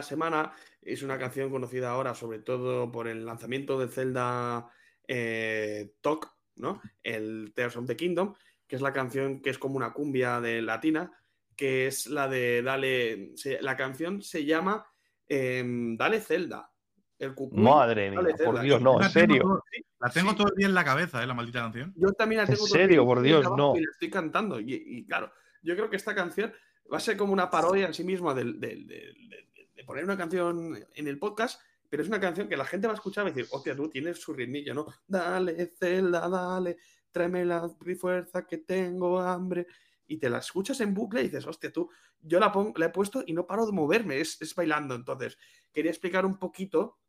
la 0.00 0.06
semana 0.06 0.52
es 0.80 1.02
una 1.02 1.18
canción 1.18 1.50
conocida 1.50 1.90
ahora, 1.90 2.14
sobre 2.14 2.38
todo 2.38 2.90
por 2.90 3.06
el 3.06 3.26
lanzamiento 3.26 3.78
de 3.78 3.88
Zelda 3.88 4.66
eh, 5.06 5.92
Talk, 6.00 6.26
¿no? 6.56 6.80
El 7.02 7.52
Tears 7.54 7.76
of 7.76 7.86
the 7.86 7.96
Kingdom, 7.96 8.34
que 8.66 8.76
es 8.76 8.82
la 8.82 8.92
canción 8.94 9.42
que 9.42 9.50
es 9.50 9.58
como 9.58 9.76
una 9.76 9.92
cumbia 9.92 10.40
de 10.40 10.62
latina, 10.62 11.12
que 11.54 11.86
es 11.86 12.06
la 12.06 12.28
de 12.28 12.62
Dale. 12.62 13.32
se- 13.36 13.60
la 13.60 13.76
canción 13.76 14.22
se 14.22 14.46
llama 14.46 14.86
em, 15.28 15.96
Dale 15.98 16.20
Zelda. 16.20 16.70
El 17.18 17.34
Madre 17.52 18.10
mía, 18.10 18.20
por. 18.42 18.60
Dios, 18.62 18.80
no, 18.80 18.94
en 18.94 19.00
La 19.02 19.12
tengo 19.12 19.26
serio. 19.26 19.42
todo- 19.42 19.62
La 20.00 20.08
tengo 20.08 20.34
todo 20.34 20.48
el 20.48 20.56
día 20.56 20.66
en 20.66 20.74
la 20.74 20.84
cabeza, 20.84 21.22
¿eh? 21.22 21.26
La 21.26 21.34
maldita 21.34 21.60
canción. 21.60 21.92
Yo 21.94 22.10
también 22.12 22.38
la 22.38 22.44
¿En 22.48 22.54
tengo 22.54 22.66
serio? 22.66 22.96
todo 23.02 23.06
Por 23.08 23.20
Dios, 23.20 23.44
no. 23.54 23.76
Y 23.76 23.80
la 23.84 23.90
estoy 23.92 24.08
cantando. 24.08 24.58
Y, 24.58 24.72
y 24.74 25.04
claro, 25.04 25.30
yo 25.62 25.76
creo 25.76 25.90
que 25.90 25.96
esta 25.96 26.14
canción 26.14 26.50
va 26.90 26.96
a 26.96 27.00
ser 27.00 27.18
como 27.18 27.34
una 27.34 27.50
parodia 27.50 27.86
en 27.86 27.92
sí 27.94 28.02
misma 28.04 28.32
del- 28.32 28.58
del- 28.58 28.86
del- 28.86 29.28
del- 29.28 29.28
de, 29.28 29.49
poner 29.90 30.04
una 30.04 30.16
canción 30.16 30.78
en 30.94 31.08
el 31.08 31.18
podcast, 31.18 31.60
pero 31.88 32.04
es 32.04 32.08
una 32.08 32.20
canción 32.20 32.48
que 32.48 32.56
la 32.56 32.64
gente 32.64 32.86
va 32.86 32.92
a 32.92 32.94
escuchar 32.94 33.24
y 33.24 33.30
a 33.30 33.32
decir, 33.32 33.48
hostia, 33.50 33.74
tú 33.74 33.90
tienes 33.90 34.20
su 34.20 34.32
ritmillo, 34.32 34.72
¿no? 34.72 34.86
Dale, 35.04 35.66
Zelda, 35.76 36.28
dale, 36.28 36.76
tráeme 37.10 37.44
la 37.44 37.68
fuerza 37.98 38.46
que 38.46 38.58
tengo 38.58 39.18
hambre. 39.18 39.66
Y 40.06 40.16
te 40.18 40.30
la 40.30 40.38
escuchas 40.38 40.80
en 40.80 40.94
bucle 40.94 41.22
y 41.22 41.24
dices, 41.24 41.44
hostia, 41.44 41.72
tú, 41.72 41.90
yo 42.20 42.38
la, 42.38 42.52
he 42.86 42.88
puesto 42.90 43.24
y 43.26 43.32
no 43.32 43.48
paro 43.48 43.66
de 43.66 43.72
moverme, 43.72 44.20
es, 44.20 44.54
bailando. 44.54 44.94
Entonces, 44.94 45.36
quería 45.72 45.90
explicar 45.90 46.24
un 46.24 46.38
poquito, 46.38 47.00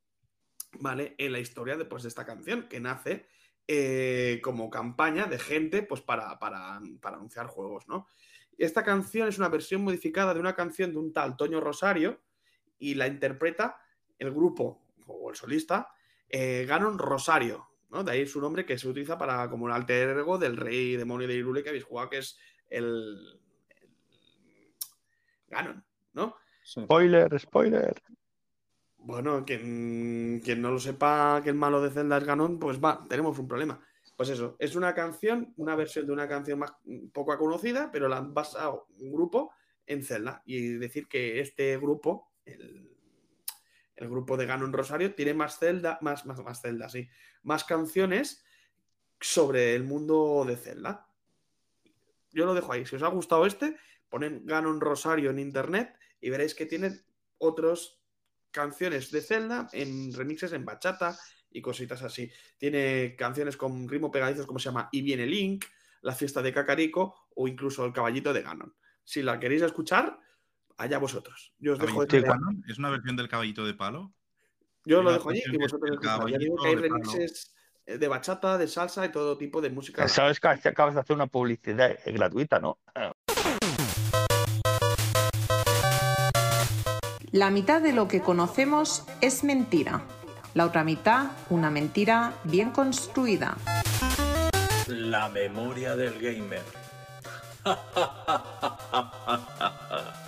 ¿vale? 0.80 1.14
En 1.20 1.34
la 1.34 1.40
historia 1.40 1.78
de, 1.78 1.86
pues, 1.86 2.02
de 2.02 2.10
esta 2.10 2.26
canción, 2.26 2.68
que 2.68 2.80
nace 2.80 3.28
eh, 3.68 4.42
como 4.44 4.72
campaña 4.72 5.28
de 5.28 5.38
gente, 5.38 5.84
pues, 5.84 6.02
para, 6.02 6.40
para, 6.40 6.82
para 7.00 7.18
anunciar 7.18 7.46
juegos, 7.46 7.88
¿no? 7.88 8.08
Esta 8.58 8.84
canción 8.84 9.28
es 9.28 9.38
una 9.38 9.50
versión 9.50 9.84
modificada 9.84 10.34
de 10.34 10.40
una 10.40 10.56
canción 10.56 10.92
de 10.92 10.98
un 10.98 11.14
tal 11.14 11.38
Toño 11.38 11.60
Rosario 11.62 12.20
y 12.82 12.96
la 12.96 13.08
interpreta 13.08 13.80
el 14.20 14.32
grupo 14.32 14.84
o 15.08 15.30
el 15.30 15.36
solista 15.36 15.94
eh, 16.28 16.66
Ganon 16.68 16.98
Rosario, 16.98 17.68
¿no? 17.90 18.04
De 18.04 18.12
ahí 18.12 18.26
su 18.26 18.42
nombre 18.42 18.66
que 18.66 18.78
se 18.78 18.88
utiliza 18.88 19.18
para 19.18 19.50
como 19.50 19.66
un 19.66 19.72
alter 19.72 20.18
ego 20.18 20.38
del 20.38 20.58
rey 20.58 20.96
demonio 20.96 21.28
de 21.28 21.36
Irule 21.36 21.64
que 21.64 21.70
habéis 21.70 21.86
jugado, 21.86 22.10
que 22.10 22.18
es 22.20 22.38
el, 22.70 23.42
Ganon, 25.52 25.84
¿no? 26.14 26.36
Spoiler, 26.66 27.40
spoiler. 27.40 28.02
Bueno, 28.98 29.44
quien, 29.46 30.42
quien, 30.44 30.62
no 30.62 30.72
lo 30.72 30.80
sepa 30.80 31.42
que 31.44 31.50
el 31.50 31.56
malo 31.56 31.82
de 31.82 31.90
Zelda 31.90 32.18
es 32.18 32.24
Ganon, 32.24 32.60
pues 32.60 32.80
va, 32.80 33.06
tenemos 33.10 33.38
un 33.38 33.48
problema. 33.48 33.80
Pues 34.16 34.30
eso, 34.30 34.56
es 34.60 34.76
una 34.76 34.94
canción, 34.94 35.54
una 35.58 35.76
versión 35.76 36.06
de 36.06 36.14
una 36.14 36.28
canción 36.28 36.60
más 36.60 36.74
poco 37.12 37.38
conocida, 37.38 37.90
pero 37.92 38.08
la 38.08 38.18
han 38.18 38.34
basado 38.34 38.88
un 39.00 39.12
grupo 39.12 39.52
en 39.86 40.04
Zelda. 40.04 40.44
Y 40.46 40.74
decir 40.74 41.08
que 41.08 41.40
este 41.40 41.78
grupo, 41.78 42.31
el, 42.46 42.88
grupo 44.10 44.36
de 44.36 44.48
Ganon 44.48 44.74
Rosario, 44.74 45.14
tiene 45.14 45.34
más 45.34 45.60
Zelda, 45.60 46.00
más, 46.02 46.26
más, 46.26 46.40
más 46.40 46.62
Zelda, 46.62 46.90
sí, 46.90 47.08
más 47.44 47.64
canciones 47.64 48.44
sobre 49.20 49.76
el 49.76 49.84
mundo 49.84 50.44
de 50.48 50.58
Zelda. 50.58 51.08
Yo 52.32 52.46
lo 52.46 52.54
dejo 52.54 52.74
ahí. 52.74 52.86
Si 52.86 52.96
os 52.96 53.04
ha 53.04 53.10
gustado 53.10 53.46
este, 53.46 53.78
ponen 54.10 54.46
Ganon 54.46 54.82
Rosario 54.82 55.30
en 55.30 55.40
internet 55.40 55.96
y 56.20 56.30
veréis 56.30 56.56
que 56.56 56.66
tienen 56.66 57.04
otras 57.38 58.00
canciones 58.52 59.12
de 59.12 59.22
Zelda 59.22 59.70
en 59.72 60.14
remixes 60.14 60.54
en 60.54 60.66
bachata 60.66 61.18
y 61.52 61.62
cositas 61.62 62.02
así. 62.04 62.32
Tiene 62.58 63.16
canciones 63.18 63.58
con 63.58 63.88
ritmo 63.88 64.12
pegadizos 64.12 64.46
como 64.46 64.60
se 64.60 64.66
llama 64.66 64.90
Y 64.92 65.02
viene 65.02 65.26
Link, 65.26 65.66
La 66.02 66.16
fiesta 66.16 66.42
de 66.42 66.54
Cacarico 66.54 67.28
o 67.36 67.48
incluso 67.48 67.86
El 67.86 67.94
caballito 67.94 68.34
de 68.34 68.42
Ganon. 68.42 68.74
Si 69.04 69.22
la 69.22 69.40
queréis 69.40 69.62
escuchar, 69.62 70.20
allá 70.82 70.98
vosotros. 70.98 71.54
Yo 71.60 71.74
os 71.74 71.80
dejo 71.80 72.06
de 72.06 72.26
¿Es 72.68 72.80
una 72.80 72.90
versión 72.90 73.16
del 73.16 73.30
caballito 73.30 73.66
de 73.66 73.74
palo? 73.74 74.14
Yo 74.84 75.02
lo 75.04 75.14
dejo 75.14 75.30
allí 75.30 75.44
y 75.46 75.58
vosotros 75.58 76.00
Ya 76.02 76.38
digo 76.38 76.56
que 76.58 76.70
hay 76.70 76.76
remixes 76.76 77.54
eh, 77.86 78.00
de 78.00 78.08
bachata, 78.08 78.58
de 78.58 78.68
salsa 78.68 79.06
y 79.06 79.12
todo 79.12 79.38
tipo 79.38 79.62
de 79.62 79.70
música. 79.70 80.08
Sabes 80.08 80.40
que 80.40 80.48
acabas 80.48 80.96
de 80.96 81.02
hacer 81.02 81.16
una 81.16 81.28
publicidad 81.28 82.00
gratuita, 82.06 82.60
¿no? 82.60 82.80
La 87.32 87.52
mitad 87.52 87.82
de 87.82 87.94
lo 87.94 88.08
que 88.08 88.22
conocemos 88.22 89.06
es 89.22 89.44
mentira. 89.44 90.04
La 90.54 90.66
otra 90.66 90.84
mitad, 90.84 91.32
una 91.50 91.70
mentira 91.70 92.34
bien 92.44 92.72
construida. 92.72 93.56
La 94.88 95.30
memoria 95.30 95.96
del 95.96 96.20
gamer. 96.20 96.64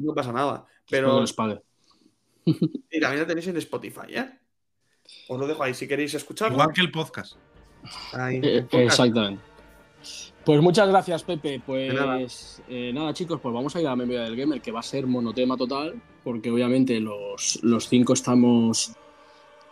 no 0.00 0.14
pasa 0.14 0.32
nada. 0.32 0.66
Pero. 0.88 1.24
Y 2.44 3.00
también 3.00 3.20
la 3.20 3.26
tenéis 3.26 3.46
en 3.46 3.56
Spotify, 3.58 4.14
¿eh? 4.14 4.30
Os 5.28 5.38
lo 5.38 5.46
dejo 5.46 5.62
ahí 5.62 5.74
si 5.74 5.86
queréis 5.86 6.14
escucharlo. 6.14 6.54
Igual 6.54 6.72
que 6.74 6.80
el 6.80 6.90
podcast. 6.90 7.36
Eh, 8.18 8.66
exactamente. 8.72 9.42
Pues 10.44 10.60
muchas 10.60 10.88
gracias, 10.88 11.22
Pepe. 11.22 11.60
Pues 11.64 11.94
nada. 11.94 13.12
chicos, 13.12 13.40
pues 13.40 13.54
vamos 13.54 13.76
a 13.76 13.80
ir 13.80 13.86
a 13.86 13.90
la 13.90 13.96
memoria 13.96 14.22
del 14.22 14.36
gamer, 14.36 14.60
que 14.60 14.72
va 14.72 14.80
a 14.80 14.82
ser 14.82 15.06
monotema 15.06 15.56
total, 15.56 16.00
porque 16.24 16.50
obviamente 16.50 16.98
los, 16.98 17.60
los 17.62 17.88
cinco 17.88 18.14
estamos 18.14 18.92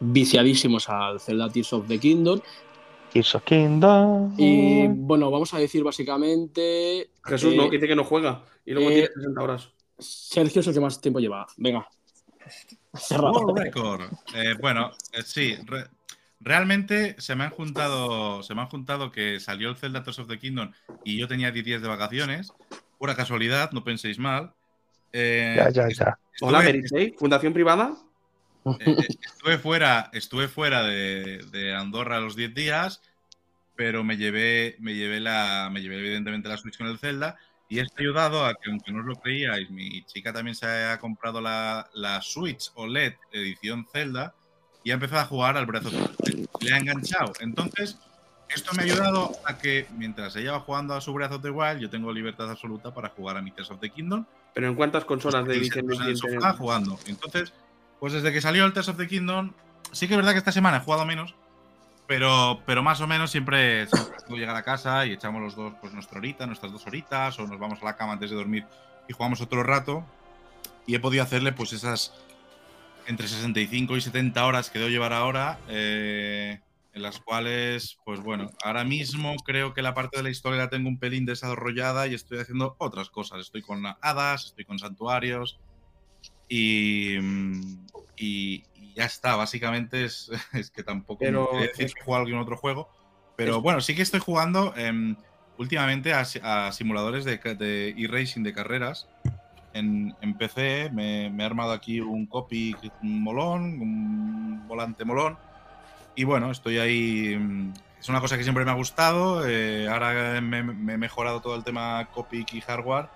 viciadísimos 0.01 0.89
al 0.89 1.21
Zelda 1.21 1.49
Tears 1.49 1.73
of 1.73 1.89
the 1.89 1.99
Kingdom. 1.99 2.41
Tears 3.13 3.35
of 3.35 3.45
Kingdom. 3.45 4.35
Y 4.37 4.87
bueno, 4.89 5.31
vamos 5.31 5.55
a 5.55 5.59
decir 5.59 5.83
básicamente. 5.83 7.11
Jesús 7.25 7.55
no, 7.55 7.69
dice 7.69 7.89
que 7.89 7.97
no 7.97 8.05
juega 8.05 8.45
y 8.65 8.73
luego 8.73 8.91
tiene 8.91 9.09
60 9.15 9.43
horas. 9.43 9.73
Sergio 9.99 10.61
es 10.61 10.67
el 10.67 10.75
que 10.75 10.81
más 10.81 11.01
tiempo 11.01 11.21
lleva. 11.21 11.47
Venga. 11.57 11.89
Cerrado. 12.95 13.55
Eh, 14.35 14.55
bueno, 14.61 14.91
eh, 15.13 15.23
sí. 15.23 15.57
realmente 16.41 17.17
se 17.19 17.35
me 17.35 17.45
han 17.45 17.51
juntado. 17.51 18.43
Se 18.43 18.55
me 18.55 18.63
han 18.63 18.69
juntado 18.69 19.11
que 19.11 19.41
salió 19.41 19.69
el 19.71 19.77
Zelda 19.77 20.03
Tears 20.03 20.21
of 20.21 20.29
the 20.29 20.39
Kingdom 20.39 20.73
y 21.05 21.19
yo 21.19 21.29
tenía 21.29 21.51
10 21.51 21.65
días 21.65 21.83
de 21.83 21.89
vacaciones. 21.89 22.53
Pura 22.99 23.15
casualidad, 23.15 23.73
no 23.73 23.85
penséis 23.85 24.19
mal. 24.19 24.55
Eh, 25.13 25.55
ya, 25.57 25.71
ya, 25.71 25.89
ya. 25.89 26.19
Hola, 26.41 26.61
Merisei, 26.61 27.15
Fundación 27.19 27.53
Privada. 27.53 27.97
estuve 28.65 29.59
fuera, 29.59 30.11
estuve 30.13 30.49
fuera 30.49 30.83
de, 30.83 31.45
de, 31.51 31.75
Andorra 31.75 32.21
los 32.21 32.37
10 32.37 32.55
días, 32.55 33.01
pero 33.77 34.05
me 34.05 34.17
llevé, 34.17 34.77
me 34.79 34.95
llevé 34.95 35.21
la, 35.21 35.71
me 35.73 35.81
llevé 35.81 35.99
evidentemente 35.99 36.49
la 36.49 36.59
Switch 36.59 36.77
con 36.77 36.87
el 36.87 36.99
Zelda 36.99 37.39
y 37.69 37.81
esto 37.81 37.95
ha 37.99 38.01
ayudado 38.01 38.47
a 38.47 38.55
que, 38.55 38.71
aunque 38.71 38.93
no 38.93 39.01
os 39.01 39.07
lo 39.07 39.17
creíais, 39.17 39.71
mi 39.71 40.03
chica 40.05 40.33
también 40.33 40.55
se 40.55 40.67
ha 40.67 40.99
comprado 40.99 41.41
la, 41.41 41.89
la 41.93 42.23
Switch 42.23 42.71
OLED 42.75 43.15
edición 43.33 43.87
Zelda 43.93 44.35
y 44.83 44.91
ha 44.91 44.95
empezado 44.95 45.21
a 45.21 45.27
jugar 45.27 45.57
al 45.57 45.67
brazo. 45.67 45.91
Le 46.61 46.73
ha 46.73 46.79
enganchado. 46.79 47.33
Entonces, 47.41 47.99
esto 48.49 48.73
me 48.75 48.83
ha 48.83 48.85
ayudado 48.87 49.33
a 49.45 49.59
que 49.59 49.87
mientras 49.97 50.35
ella 50.37 50.53
va 50.53 50.61
jugando 50.61 50.95
a 50.95 51.01
su 51.03 51.13
Breath 51.13 51.33
of 51.33 51.43
the 51.43 51.51
Wild, 51.51 51.81
yo 51.81 51.91
tengo 51.91 52.11
libertad 52.13 52.51
absoluta 52.51 52.95
para 52.95 53.11
jugar 53.11 53.37
a 53.37 53.43
mi 53.43 53.51
Tears 53.51 53.71
of 53.71 53.81
the 53.81 53.91
Kingdom. 53.91 54.25
¿Pero 54.55 54.69
en 54.69 54.75
cuántas 54.75 55.05
consolas 55.05 55.47
de 55.47 55.57
edición 55.57 55.93
está 55.93 56.55
jugando? 56.55 56.99
Entonces, 57.07 57.53
pues 58.01 58.15
desde 58.15 58.33
que 58.33 58.41
salió 58.41 58.65
el 58.65 58.73
Tears 58.73 58.89
of 58.89 58.97
the 58.97 59.07
Kingdom, 59.07 59.53
sí 59.93 60.09
que 60.09 60.15
es 60.15 60.17
verdad 60.17 60.33
que 60.33 60.39
esta 60.39 60.53
semana 60.53 60.79
he 60.79 60.81
jugado 60.81 61.05
menos, 61.05 61.35
pero, 62.09 62.63
pero 62.65 62.83
más 62.83 63.03
o 63.03 63.07
menos 63.07 63.31
siempre, 63.31 63.87
siempre 63.87 64.39
llegar 64.39 64.57
a 64.57 64.63
casa 64.63 65.05
y 65.07 65.13
echamos 65.13 65.43
los 65.43 65.55
dos 65.55 65.75
pues 65.79 65.93
nuestra 65.93 66.19
horita, 66.19 66.47
nuestras 66.47 66.73
dos 66.73 66.87
horitas, 66.87 67.39
o 67.39 67.47
nos 67.47 67.59
vamos 67.59 67.81
a 67.83 67.85
la 67.85 67.97
cama 67.97 68.15
antes 68.15 68.31
de 68.31 68.37
dormir 68.37 68.65
y 69.09 69.13
jugamos 69.13 69.43
otro 69.43 69.63
rato. 69.63 70.05
Y 70.87 70.95
he 70.95 71.01
podido 71.01 71.23
hacerle 71.23 71.53
pues 71.53 71.75
esas 71.75 72.15
entre 73.07 73.29
65 73.29 73.95
y 73.97 74.01
70 74.01 74.45
horas 74.47 74.71
que 74.71 74.79
debo 74.79 74.91
llevar 74.91 75.13
ahora, 75.13 75.59
eh, 75.69 76.61
en 76.95 77.03
las 77.03 77.21
cuales, 77.21 77.99
pues 78.07 78.21
bueno, 78.21 78.51
ahora 78.65 78.85
mismo 78.85 79.37
creo 79.45 79.75
que 79.75 79.83
la 79.83 79.93
parte 79.93 80.17
de 80.17 80.23
la 80.23 80.31
historia 80.31 80.59
la 80.59 80.71
tengo 80.71 80.89
un 80.89 80.99
pelín 80.99 81.27
desarrollada 81.27 82.07
y 82.07 82.15
estoy 82.15 82.39
haciendo 82.39 82.75
otras 82.79 83.11
cosas. 83.11 83.41
Estoy 83.41 83.61
con 83.61 83.85
hadas, 84.01 84.47
estoy 84.47 84.65
con 84.65 84.79
santuarios 84.79 85.59
y, 86.49 87.19
y, 88.17 88.65
ya 88.99 89.05
está, 89.05 89.37
básicamente 89.37 90.05
es, 90.05 90.29
que 90.75 90.83
tampoco 90.83 91.21
pero, 91.21 91.49
decir 91.53 91.95
que 91.95 92.03
juego 92.03 92.17
algún 92.17 92.41
otro 92.41 92.57
juego. 92.57 92.91
Pero 93.37 93.63
bueno, 93.63 93.81
sí 93.81 93.95
que 93.95 94.03
estoy 94.03 94.19
jugando 94.19 94.75
em, 94.77 95.15
últimamente 95.57 96.13
a, 96.13 96.25
simuladores 96.73 97.25
de, 97.25 97.39
de 97.39 97.95
e-racing 97.97 98.43
de 98.43 98.53
carreras. 98.53 99.09
En, 99.73 100.17
PC 100.37 100.91
me, 100.93 101.29
he 101.29 101.45
armado 101.45 101.71
aquí 101.71 102.01
un 102.01 102.27
copy 102.27 102.75
molón, 103.01 103.81
un 103.81 104.67
volante 104.67 105.05
molón. 105.05 105.39
Y 106.17 106.25
bueno, 106.25 106.51
estoy 106.51 106.79
ahí. 106.79 107.35
Em, 107.35 107.73
es 108.01 108.09
una 108.09 108.21
cosa 108.21 108.37
que 108.37 108.43
siempre 108.43 108.65
me 108.65 108.73
ha 108.73 108.75
gustado. 108.75 109.49
Eh, 109.49 109.89
ahora 109.89 110.41
me, 110.41 110.65
me, 110.65 110.95
he 110.95 110.99
mejorado 110.99 111.41
todo 111.41 111.55
el 111.55 111.63
tema 111.63 112.09
copy 112.13 112.45
y 112.51 112.61
hardware 112.61 113.09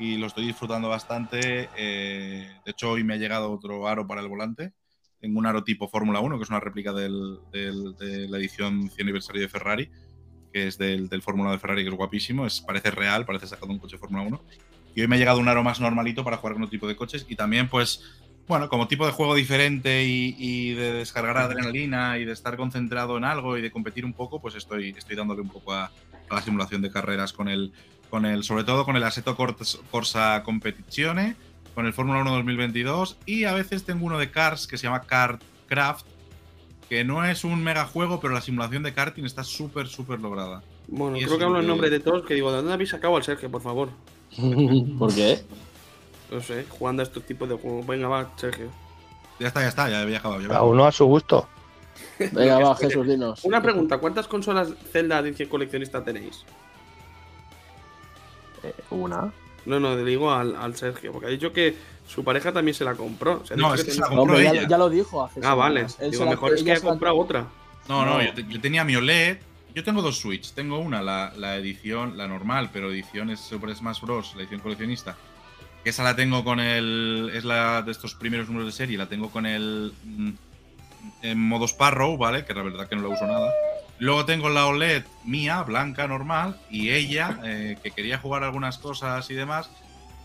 y 0.00 0.16
lo 0.16 0.26
estoy 0.26 0.46
disfrutando 0.48 0.88
bastante. 0.88 1.68
Eh, 1.76 2.50
de 2.64 2.70
hecho, 2.72 2.90
hoy 2.90 3.04
me 3.04 3.14
ha 3.14 3.18
llegado 3.18 3.52
otro 3.52 3.86
aro 3.86 4.08
para 4.08 4.20
el 4.20 4.26
volante 4.26 4.72
tengo 5.20 5.38
un 5.38 5.46
aro 5.46 5.64
tipo 5.64 5.88
Fórmula 5.88 6.20
1, 6.20 6.36
que 6.36 6.44
es 6.44 6.50
una 6.50 6.60
réplica 6.60 6.92
de 6.92 7.08
la 7.10 8.38
edición 8.38 8.90
100 8.90 9.06
aniversario 9.06 9.42
de 9.42 9.48
Ferrari, 9.48 9.90
que 10.52 10.68
es 10.68 10.78
del, 10.78 11.08
del 11.08 11.22
Fórmula 11.22 11.50
de 11.50 11.58
Ferrari, 11.58 11.82
que 11.82 11.90
es 11.90 11.94
guapísimo, 11.94 12.46
es, 12.46 12.60
parece 12.60 12.90
real, 12.90 13.24
parece 13.26 13.46
sacado 13.46 13.68
de 13.68 13.74
un 13.74 13.78
coche 13.78 13.98
Fórmula 13.98 14.22
1. 14.22 14.42
Y 14.94 15.00
hoy 15.00 15.08
me 15.08 15.16
ha 15.16 15.18
llegado 15.18 15.38
un 15.38 15.48
aro 15.48 15.62
más 15.62 15.80
normalito 15.80 16.24
para 16.24 16.38
jugar 16.38 16.54
con 16.54 16.62
otro 16.62 16.70
tipo 16.70 16.88
de 16.88 16.96
coches 16.96 17.26
y 17.28 17.36
también, 17.36 17.68
pues, 17.68 18.02
bueno, 18.46 18.68
como 18.68 18.88
tipo 18.88 19.04
de 19.06 19.12
juego 19.12 19.34
diferente 19.34 20.04
y, 20.04 20.72
de 20.74 20.94
descargar 20.94 21.36
adrenalina 21.36 22.18
y 22.18 22.24
de 22.24 22.32
estar 22.32 22.56
concentrado 22.56 23.18
en 23.18 23.24
algo 23.24 23.58
y 23.58 23.62
de 23.62 23.70
competir 23.70 24.04
un 24.04 24.14
poco, 24.14 24.40
pues 24.40 24.54
estoy, 24.54 24.94
estoy 24.96 25.16
dándole 25.16 25.42
un 25.42 25.50
poco 25.50 25.74
a, 25.74 25.90
la 26.30 26.42
simulación 26.42 26.82
de 26.82 26.90
carreras 26.90 27.32
con 27.32 27.48
el, 27.48 27.72
con 28.10 28.26
el, 28.26 28.44
sobre 28.44 28.64
todo 28.64 28.84
con 28.84 28.96
el 28.96 29.04
Assetto 29.04 29.36
Corsa 29.36 30.42
Competizione 30.44 31.36
con 31.78 31.86
el 31.86 31.92
Fórmula 31.92 32.22
1 32.22 32.32
2022 32.32 33.18
y 33.24 33.44
a 33.44 33.54
veces 33.54 33.84
tengo 33.84 34.04
uno 34.04 34.18
de 34.18 34.32
Cars 34.32 34.66
que 34.66 34.76
se 34.76 34.88
llama 34.88 35.02
Craft, 35.68 36.06
que 36.88 37.04
no 37.04 37.24
es 37.24 37.44
un 37.44 37.62
mega 37.62 37.84
juego, 37.84 38.18
pero 38.18 38.34
la 38.34 38.40
simulación 38.40 38.82
de 38.82 38.92
karting 38.92 39.22
está 39.22 39.44
súper, 39.44 39.86
súper 39.86 40.18
lograda. 40.18 40.64
Bueno, 40.88 41.16
creo 41.18 41.38
que 41.38 41.44
hablo 41.44 41.60
en 41.60 41.68
nombre 41.68 41.88
de 41.88 42.00
todos, 42.00 42.26
que 42.26 42.34
digo, 42.34 42.50
¿de 42.50 42.56
dónde 42.56 42.72
habéis 42.72 42.90
sacado 42.90 43.16
al 43.16 43.22
Sergio, 43.22 43.48
por 43.48 43.62
favor? 43.62 43.90
¿Por 44.98 45.14
qué? 45.14 45.38
No 46.32 46.40
sé, 46.40 46.66
jugando 46.68 47.02
a 47.02 47.04
estos 47.04 47.22
tipos 47.22 47.48
de 47.48 47.54
juegos. 47.54 47.86
Venga, 47.86 48.08
va, 48.08 48.28
Sergio. 48.34 48.72
Ya 49.38 49.46
está, 49.46 49.60
ya 49.60 49.68
está, 49.68 49.88
ya 49.88 50.00
había 50.00 50.18
acabado. 50.18 50.40
Ya 50.40 50.56
A 50.56 50.64
uno 50.64 50.84
a 50.84 50.90
su 50.90 51.04
gusto. 51.04 51.46
Venga, 52.18 52.58
va, 52.58 52.74
Jesús, 52.80 53.06
dinos. 53.06 53.44
Una 53.44 53.62
pregunta, 53.62 53.98
¿cuántas 53.98 54.26
consolas 54.26 54.70
Zelda 54.90 55.22
de 55.22 55.28
edición 55.28 55.48
coleccionista 55.48 56.02
tenéis? 56.02 56.44
Eh, 58.64 58.74
una. 58.90 59.32
No, 59.68 59.78
no, 59.78 59.94
le 59.94 60.04
digo 60.04 60.32
al, 60.32 60.56
al 60.56 60.74
Sergio, 60.76 61.12
porque 61.12 61.26
ha 61.28 61.30
dicho 61.30 61.52
que 61.52 61.76
su 62.06 62.24
pareja 62.24 62.52
también 62.52 62.74
se 62.74 62.84
la 62.84 62.94
compró. 62.94 63.42
No, 63.56 63.74
es 63.74 63.84
que 63.84 63.90
se 63.92 64.00
la 64.00 64.06
compró 64.08 64.22
Hombre, 64.22 64.42
ya, 64.42 64.50
ella. 64.52 64.66
ya 64.68 64.78
lo 64.78 64.88
dijo 64.88 65.24
hace 65.24 65.40
Ah, 65.44 65.54
vale. 65.54 65.80
Él 66.00 66.10
Digo, 66.10 66.22
se 66.22 66.24
la- 66.24 66.30
mejor 66.30 66.54
es 66.54 66.62
que 66.62 66.70
ella 66.70 66.72
ha 66.74 66.80
se 66.80 66.84
la- 66.86 66.90
comprado 66.90 67.16
otra. 67.16 67.46
No, 67.88 68.04
no, 68.04 68.14
No. 68.18 68.22
yo, 68.24 68.34
te- 68.34 68.44
yo 68.48 68.60
tenía 68.60 68.82
mi 68.84 68.96
OLED. 68.96 69.38
Yo 69.74 69.84
tengo 69.84 70.02
dos 70.02 70.18
Switch. 70.18 70.52
Tengo 70.54 70.78
una, 70.78 71.02
la, 71.02 71.32
la 71.36 71.56
edición, 71.56 72.16
la 72.16 72.26
normal, 72.26 72.70
pero 72.72 72.90
edición 72.90 73.30
es 73.30 73.40
Super 73.40 73.74
Smash 73.76 74.00
Bros., 74.00 74.32
la 74.34 74.42
edición 74.42 74.60
coleccionista. 74.60 75.16
Que 75.84 75.90
esa 75.90 76.02
la 76.02 76.16
tengo 76.16 76.42
con 76.42 76.58
el. 76.60 77.30
Es 77.34 77.44
la 77.44 77.82
de 77.82 77.92
estos 77.92 78.14
primeros 78.14 78.48
números 78.48 78.66
de 78.66 78.72
serie. 78.72 78.98
La 78.98 79.06
tengo 79.06 79.30
con 79.30 79.46
el. 79.46 79.92
mm, 80.04 80.30
En 81.22 81.38
modo 81.38 81.66
Sparrow, 81.66 82.16
¿vale? 82.16 82.44
Que 82.44 82.54
la 82.54 82.62
verdad 82.62 82.88
que 82.88 82.96
no 82.96 83.02
la 83.02 83.08
uso 83.08 83.26
nada. 83.26 83.50
Luego 84.00 84.24
tengo 84.24 84.48
la 84.48 84.66
OLED 84.66 85.04
mía, 85.24 85.62
blanca, 85.62 86.06
normal. 86.06 86.60
Y 86.70 86.90
ella, 86.90 87.40
eh, 87.44 87.76
que 87.82 87.90
quería 87.90 88.18
jugar 88.18 88.44
algunas 88.44 88.78
cosas 88.78 89.28
y 89.30 89.34
demás, 89.34 89.70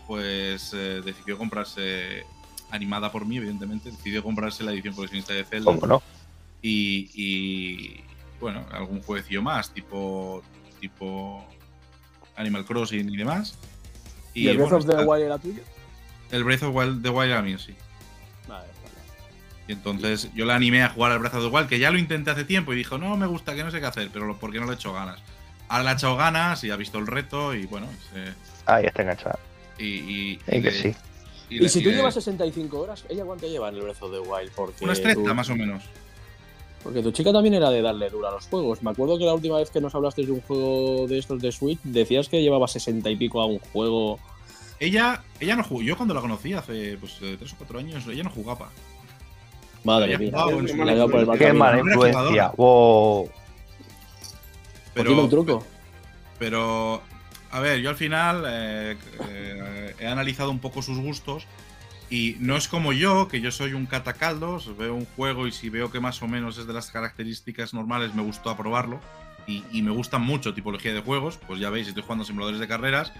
pues 0.06 0.72
eh, 0.74 1.00
decidió 1.04 1.36
comprarse. 1.38 2.24
Animada 2.70 3.12
por 3.12 3.24
mí, 3.24 3.36
evidentemente. 3.36 3.90
Decidió 3.90 4.22
comprarse 4.22 4.64
la 4.64 4.72
edición 4.72 4.94
coleccionista 4.94 5.32
de 5.32 5.44
Zelda 5.44 5.66
¿Cómo 5.72 5.86
no? 5.86 6.02
y, 6.60 7.08
y, 7.14 8.00
bueno, 8.40 8.64
algún 8.72 9.00
jueguecillo 9.02 9.42
más, 9.42 9.70
tipo 9.72 10.42
tipo 10.80 11.46
Animal 12.36 12.64
Crossing 12.64 13.08
y 13.08 13.16
demás. 13.16 13.56
¿Y 14.32 14.48
el 14.48 14.56
Breath 14.56 14.70
bueno, 14.70 14.84
of 14.84 14.98
the 14.98 15.04
Wild 15.04 15.24
era 15.24 15.38
tuyo? 15.38 15.62
el 16.32 16.42
Breath 16.42 16.62
of 16.64 16.74
Wild- 16.74 17.02
the 17.02 17.10
Wild 17.10 17.30
era 17.30 17.42
mío, 17.42 17.58
sí. 17.58 17.74
Y 19.66 19.72
entonces 19.72 20.28
yo 20.34 20.44
la 20.44 20.54
animé 20.56 20.82
a 20.82 20.90
jugar 20.90 21.12
al 21.12 21.18
Breath 21.18 21.34
of 21.34 21.42
the 21.44 21.48
Wild, 21.48 21.68
que 21.68 21.78
ya 21.78 21.90
lo 21.90 21.98
intenté 21.98 22.30
hace 22.30 22.44
tiempo 22.44 22.72
y 22.72 22.76
dijo, 22.76 22.98
no 22.98 23.16
me 23.16 23.26
gusta, 23.26 23.54
que 23.54 23.64
no 23.64 23.70
sé 23.70 23.80
qué 23.80 23.86
hacer, 23.86 24.10
pero 24.12 24.26
lo- 24.26 24.36
porque 24.36 24.58
no 24.60 24.66
le 24.66 24.72
he 24.72 24.74
hecho 24.74 24.92
ganas. 24.92 25.20
Ahora 25.68 25.84
le 25.84 25.90
ha 25.90 25.92
echado 25.94 26.16
ganas 26.16 26.62
y 26.64 26.70
ha 26.70 26.76
visto 26.76 26.98
el 26.98 27.06
reto 27.06 27.54
y 27.54 27.64
bueno, 27.66 27.86
se- 28.12 28.34
Ah, 28.66 28.80
ya 28.80 28.88
está 28.88 29.02
enganchada. 29.02 29.38
y, 29.78 29.84
y, 29.84 30.32
Eh, 30.46 30.60
que 30.60 30.60
le- 30.60 30.70
sí. 30.72 30.94
Y, 31.48 31.58
le- 31.60 31.68
si 31.68 31.82
tú 31.82 31.88
le- 31.90 31.96
llevas 31.96 32.14
65 32.14 32.78
horas, 32.80 33.04
¿ella 33.08 33.24
cuánto 33.24 33.46
lleva 33.46 33.68
en 33.70 33.76
el 33.76 33.82
Breath 33.82 34.02
of 34.02 34.12
the 34.12 34.18
Wild? 34.20 34.50
Porque 34.54 34.84
unas 34.84 35.00
30 35.00 35.22
tú- 35.30 35.34
más 35.34 35.48
o 35.50 35.56
menos. 35.56 35.82
Porque 36.82 37.02
tu 37.02 37.12
chica 37.12 37.32
también 37.32 37.54
era 37.54 37.70
de 37.70 37.80
darle 37.80 38.10
dura 38.10 38.28
a 38.28 38.32
los 38.32 38.46
juegos. 38.46 38.82
Me 38.82 38.90
acuerdo 38.90 39.16
que 39.16 39.24
la 39.24 39.32
última 39.32 39.56
vez 39.56 39.70
que 39.70 39.80
nos 39.80 39.94
hablaste 39.94 40.26
de 40.26 40.32
un 40.32 40.42
juego 40.42 41.06
de 41.08 41.18
estos 41.18 41.40
de 41.40 41.50
Switch, 41.50 41.78
decías 41.82 42.28
que 42.28 42.42
llevaba 42.42 42.68
60 42.68 43.08
y 43.08 43.16
pico 43.16 43.40
a 43.40 43.46
un 43.46 43.58
juego. 43.58 44.18
Ella, 44.80 45.22
ella 45.40 45.56
no 45.56 45.64
jugó, 45.64 45.80
yo 45.80 45.96
cuando 45.96 46.12
la 46.12 46.20
conocí 46.20 46.52
hace 46.52 46.98
pues 46.98 47.16
3 47.18 47.52
o 47.52 47.56
4 47.56 47.78
años, 47.78 48.06
ella 48.06 48.22
no 48.24 48.30
jugaba. 48.30 48.70
Madre 49.84 50.18
mía. 50.18 50.32
por 50.32 51.20
el 51.20 51.38
Qué 51.38 51.52
mala 51.52 51.78
influencia. 51.78 52.52
Wow. 52.56 53.30
Dime 54.96 55.20
un 55.20 55.30
truco. 55.30 55.64
Pero, 56.38 57.02
a 57.50 57.60
ver, 57.60 57.80
yo 57.80 57.90
al 57.90 57.96
final 57.96 58.44
eh, 58.46 58.96
eh, 59.28 59.94
he 59.98 60.06
analizado 60.06 60.50
un 60.50 60.58
poco 60.58 60.82
sus 60.82 60.98
gustos 60.98 61.46
y 62.10 62.36
no 62.40 62.56
es 62.56 62.68
como 62.68 62.92
yo, 62.92 63.28
que 63.28 63.40
yo 63.40 63.50
soy 63.50 63.72
un 63.72 63.86
catacaldos, 63.86 64.76
veo 64.76 64.94
un 64.94 65.06
juego 65.16 65.46
y 65.46 65.52
si 65.52 65.68
veo 65.68 65.90
que 65.90 66.00
más 66.00 66.22
o 66.22 66.28
menos 66.28 66.58
es 66.58 66.66
de 66.66 66.72
las 66.72 66.90
características 66.90 67.74
normales, 67.74 68.14
me 68.14 68.22
gustó 68.22 68.50
aprobarlo. 68.50 69.00
Y, 69.46 69.62
y 69.72 69.82
me 69.82 69.90
gustan 69.90 70.22
mucho 70.22 70.54
tipología 70.54 70.94
de 70.94 71.02
juegos, 71.02 71.38
pues 71.46 71.60
ya 71.60 71.68
veis, 71.68 71.86
estoy 71.86 72.02
jugando 72.02 72.24
a 72.24 72.26
simuladores 72.26 72.60
de 72.60 72.66
carreras, 72.66 73.12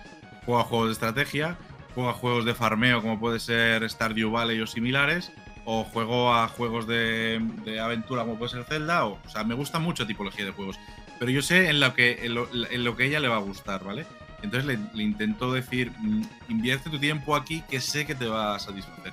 juego 0.46 0.60
a 0.60 0.64
juegos 0.64 0.88
de 0.88 0.92
estrategia, 0.94 1.58
juego 1.94 2.08
a 2.08 2.14
juegos 2.14 2.46
de 2.46 2.54
farmeo 2.54 3.02
como 3.02 3.20
puede 3.20 3.40
ser 3.40 3.88
Stardew 3.88 4.30
Valley 4.30 4.60
o 4.60 4.66
similares, 4.66 5.32
o 5.64 5.84
juego 5.84 6.34
a 6.34 6.48
juegos 6.48 6.86
de, 6.86 7.40
de 7.64 7.80
aventura 7.80 8.22
como 8.22 8.36
puede 8.36 8.52
ser 8.52 8.64
Zelda, 8.64 9.06
o, 9.06 9.18
o 9.24 9.28
sea, 9.28 9.44
me 9.44 9.54
gusta 9.54 9.78
mucho 9.78 10.06
tipología 10.06 10.44
de 10.44 10.50
juegos 10.52 10.78
pero 11.18 11.30
yo 11.30 11.42
sé 11.42 11.68
en 11.68 11.80
lo 11.80 11.94
que, 11.94 12.26
en 12.26 12.34
lo, 12.34 12.48
en 12.52 12.84
lo 12.84 12.96
que 12.96 13.06
ella 13.06 13.20
le 13.20 13.28
va 13.28 13.36
a 13.36 13.40
gustar, 13.40 13.84
¿vale? 13.84 14.06
Entonces 14.42 14.66
le, 14.66 14.78
le 14.92 15.02
intento 15.02 15.52
decir, 15.52 15.90
mm, 15.98 16.22
invierte 16.48 16.90
tu 16.90 16.98
tiempo 16.98 17.34
aquí 17.34 17.62
que 17.70 17.80
sé 17.80 18.04
que 18.04 18.14
te 18.14 18.26
va 18.26 18.56
a 18.56 18.58
satisfacer. 18.58 19.12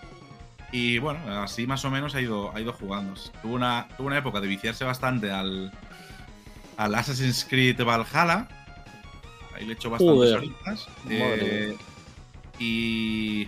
Y 0.72 0.99
bueno, 0.99 1.20
así 1.41 1.68
más 1.68 1.84
o 1.86 1.91
menos 1.91 2.16
ha 2.16 2.22
ido, 2.22 2.54
ha 2.56 2.60
ido 2.60 2.74
jugando. 2.74 3.14
Tuvo 3.41 3.56
una, 3.56 3.88
tuvo 3.97 4.08
una 4.08 4.18
época 4.18 4.39
de 4.41 4.47
viciarse 4.47 4.84
bastante 4.84 5.32
al, 5.32 5.72
al 6.78 6.95
Assassin's 6.95 7.45
Creed 7.45 7.82
Valhalla. 7.84 8.47
Ahí 9.56 9.66
le 9.66 9.74
he 9.74 9.76
hecho 9.76 9.89
bastantes 9.89 10.16
Joder. 10.16 10.38
horitas. 10.38 10.88
Eh, 11.10 11.78
y, 12.58 13.47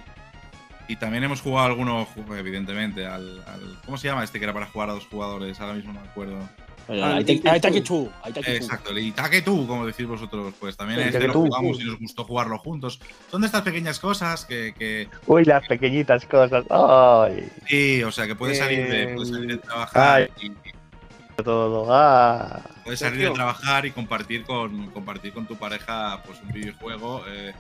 y 0.88 0.96
también 0.98 1.24
hemos 1.24 1.42
jugado 1.42 1.68
algunos, 1.68 2.08
evidentemente, 2.38 3.06
al, 3.06 3.42
al- 3.48 3.80
¿Cómo 3.86 3.98
se 3.98 4.08
llama 4.08 4.24
este 4.24 4.40
que 4.40 4.46
era 4.46 4.54
para 4.54 4.66
jugar 4.68 4.90
a 4.90 4.94
dos 4.94 5.08
jugadores? 5.08 5.60
Ahora 5.60 5.74
mismo 5.74 5.94
no 5.94 6.02
me 6.02 6.08
acuerdo. 6.08 6.38
Que 6.86 7.82
tú. 7.82 8.12
Exacto, 8.36 8.92
el 8.92 9.00
Itaque 9.00 9.42
tú, 9.42 9.66
como 9.66 9.86
decís 9.86 10.06
vosotros, 10.06 10.54
pues 10.60 10.76
también 10.76 11.00
El 11.00 11.08
este 11.10 11.28
lo 11.28 11.34
jugamos 11.34 11.80
y 11.80 11.86
nos 11.86 11.98
gustó 11.98 12.26
jugarlo 12.26 12.58
juntos. 12.58 13.00
Son 13.32 13.40
de 13.40 13.48
estas 13.48 13.62
pequeñas 13.62 14.00
cosas 14.00 14.44
que, 14.44 14.74
que 14.78 15.08
Uy, 15.26 15.46
las 15.46 15.66
pequeñitas 15.66 16.26
cosas. 16.26 16.66
Ay. 16.70 17.48
sí, 17.68 18.04
o 18.04 18.12
sea, 18.12 18.28
que 18.28 18.36
puedes 18.36 18.58
salir 18.58 18.86
de, 18.90 19.14
puedes 19.16 19.30
salir 19.30 19.48
de 19.48 19.58
trabajar 19.60 20.30
ay. 20.42 20.48
y 21.38 21.42
Todo. 21.42 21.88
Ah. 21.90 22.60
puedes 22.84 23.00
salir 23.00 23.30
de 23.30 23.32
trabajar 23.34 23.86
y 23.86 23.92
compartir 23.92 24.44
con 24.44 24.88
compartir 24.92 25.32
con 25.34 25.46
tu 25.46 25.56
pareja 25.56 26.22
pues 26.26 26.42
un 26.42 26.52
videojuego. 26.52 27.24
eh, 27.30 27.54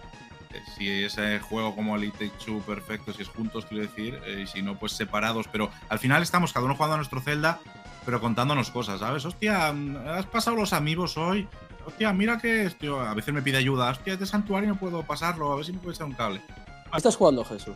si 0.77 1.03
es 1.03 1.17
eh, 1.17 1.39
juego 1.41 1.75
como 1.75 1.95
el 1.95 2.03
It 2.05 2.13
Take 2.13 2.31
Two 2.45 2.59
perfecto, 2.61 3.13
si 3.13 3.21
es 3.21 3.27
juntos, 3.29 3.65
quiero 3.65 3.83
decir, 3.83 4.19
eh, 4.25 4.41
y 4.43 4.47
si 4.47 4.61
no, 4.61 4.77
pues 4.77 4.91
separados. 4.93 5.47
Pero 5.51 5.69
al 5.89 5.99
final 5.99 6.21
estamos 6.21 6.53
cada 6.53 6.65
uno 6.65 6.75
jugando 6.75 6.95
a 6.95 6.97
nuestro 6.97 7.21
Zelda, 7.21 7.59
pero 8.05 8.19
contándonos 8.21 8.69
cosas, 8.71 8.99
¿sabes? 8.99 9.25
Hostia, 9.25 9.71
mm, 9.71 9.97
has 10.07 10.25
pasado 10.25 10.55
los 10.55 10.73
amigos 10.73 11.17
hoy. 11.17 11.47
Hostia, 11.85 12.13
mira 12.13 12.37
que 12.37 12.69
tío, 12.79 12.99
a 13.01 13.13
veces 13.13 13.33
me 13.33 13.41
pide 13.41 13.57
ayuda. 13.57 13.89
Hostia, 13.91 14.13
este 14.13 14.25
santuario 14.25 14.69
no 14.69 14.75
puedo 14.75 15.03
pasarlo, 15.03 15.51
a 15.51 15.55
ver 15.55 15.65
si 15.65 15.73
me 15.73 15.79
puedes 15.79 15.97
echar 15.97 16.07
un 16.07 16.13
cable. 16.13 16.41
¿Qué 16.47 16.97
estás 16.97 17.15
jugando, 17.15 17.43
Jesús? 17.43 17.75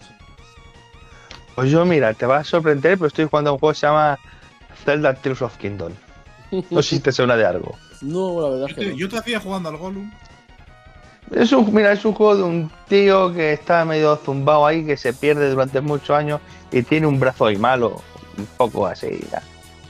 Pues 1.56 1.72
yo, 1.72 1.84
mira, 1.86 2.14
te 2.14 2.26
vas 2.26 2.42
a 2.42 2.50
sorprender, 2.50 2.98
pero 2.98 3.08
estoy 3.08 3.26
jugando 3.26 3.50
a 3.50 3.54
un 3.54 3.60
juego 3.60 3.74
que 3.74 3.80
se 3.80 3.88
llama 3.88 4.20
Zelda 4.86 5.14
Tears 5.16 5.42
of 5.42 5.58
Kingdom. 5.58 5.92
No 6.70 6.82
sé 6.82 6.96
si 6.96 7.00
te 7.02 7.12
suena 7.12 7.36
de 7.36 7.46
algo. 7.46 7.76
No, 8.02 8.40
la 8.42 8.50
verdad 8.50 8.68
Yo 8.68 8.68
es 8.68 8.74
que 8.76 8.82
te, 8.82 8.92
no. 8.92 8.98
yo 8.98 9.10
te 9.10 9.18
hacía 9.18 9.40
jugando 9.40 9.70
al 9.70 9.78
Gollum. 9.78 10.12
Es 11.32 11.52
un, 11.52 11.74
mira, 11.74 11.92
es 11.92 12.06
un 12.06 12.14
juego 12.14 12.38
de 12.38 12.44
un 12.44 12.72
tío 12.88 13.34
que 13.34 13.54
está 13.54 13.84
medio 13.86 14.16
zumbado 14.16 14.66
ahí, 14.66 14.86
que 14.86 14.96
se 14.96 15.14
pierde 15.14 15.50
durante 15.50 15.82
muchos 15.82 16.12
años 16.12 16.40
y 16.72 16.84
tiene 16.84 17.08
un 17.08 17.20
brazo 17.20 17.48
ahí 17.48 17.58
malo, 17.58 18.02
un 18.38 18.46
poco 18.58 18.88
así. 18.88 19.20
ya. 19.32 19.42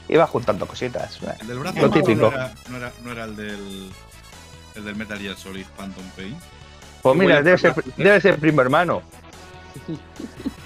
Y 0.08 0.16
va 0.16 0.26
juntando 0.26 0.66
cositas. 0.66 1.18
El 1.40 1.46
del 1.46 1.58
brazo 1.58 1.80
Lo 1.80 1.90
típico. 1.90 2.30
No, 2.30 2.32
era, 2.32 2.52
no, 2.70 2.76
era, 2.78 2.92
no 3.04 3.12
era 3.12 3.24
el 3.24 3.36
del. 3.36 3.90
El 4.74 4.84
del 4.84 4.96
Metal 4.96 5.18
Gear 5.18 5.36
Solid 5.36 5.66
Phantom 5.76 6.04
Pain. 6.16 6.36
Pues 7.02 7.16
mira, 7.16 7.42
debe 7.42 7.58
ser, 7.58 7.74
debe 7.96 8.20
ser 8.20 8.38
primo 8.38 8.60
hermano. 8.60 9.02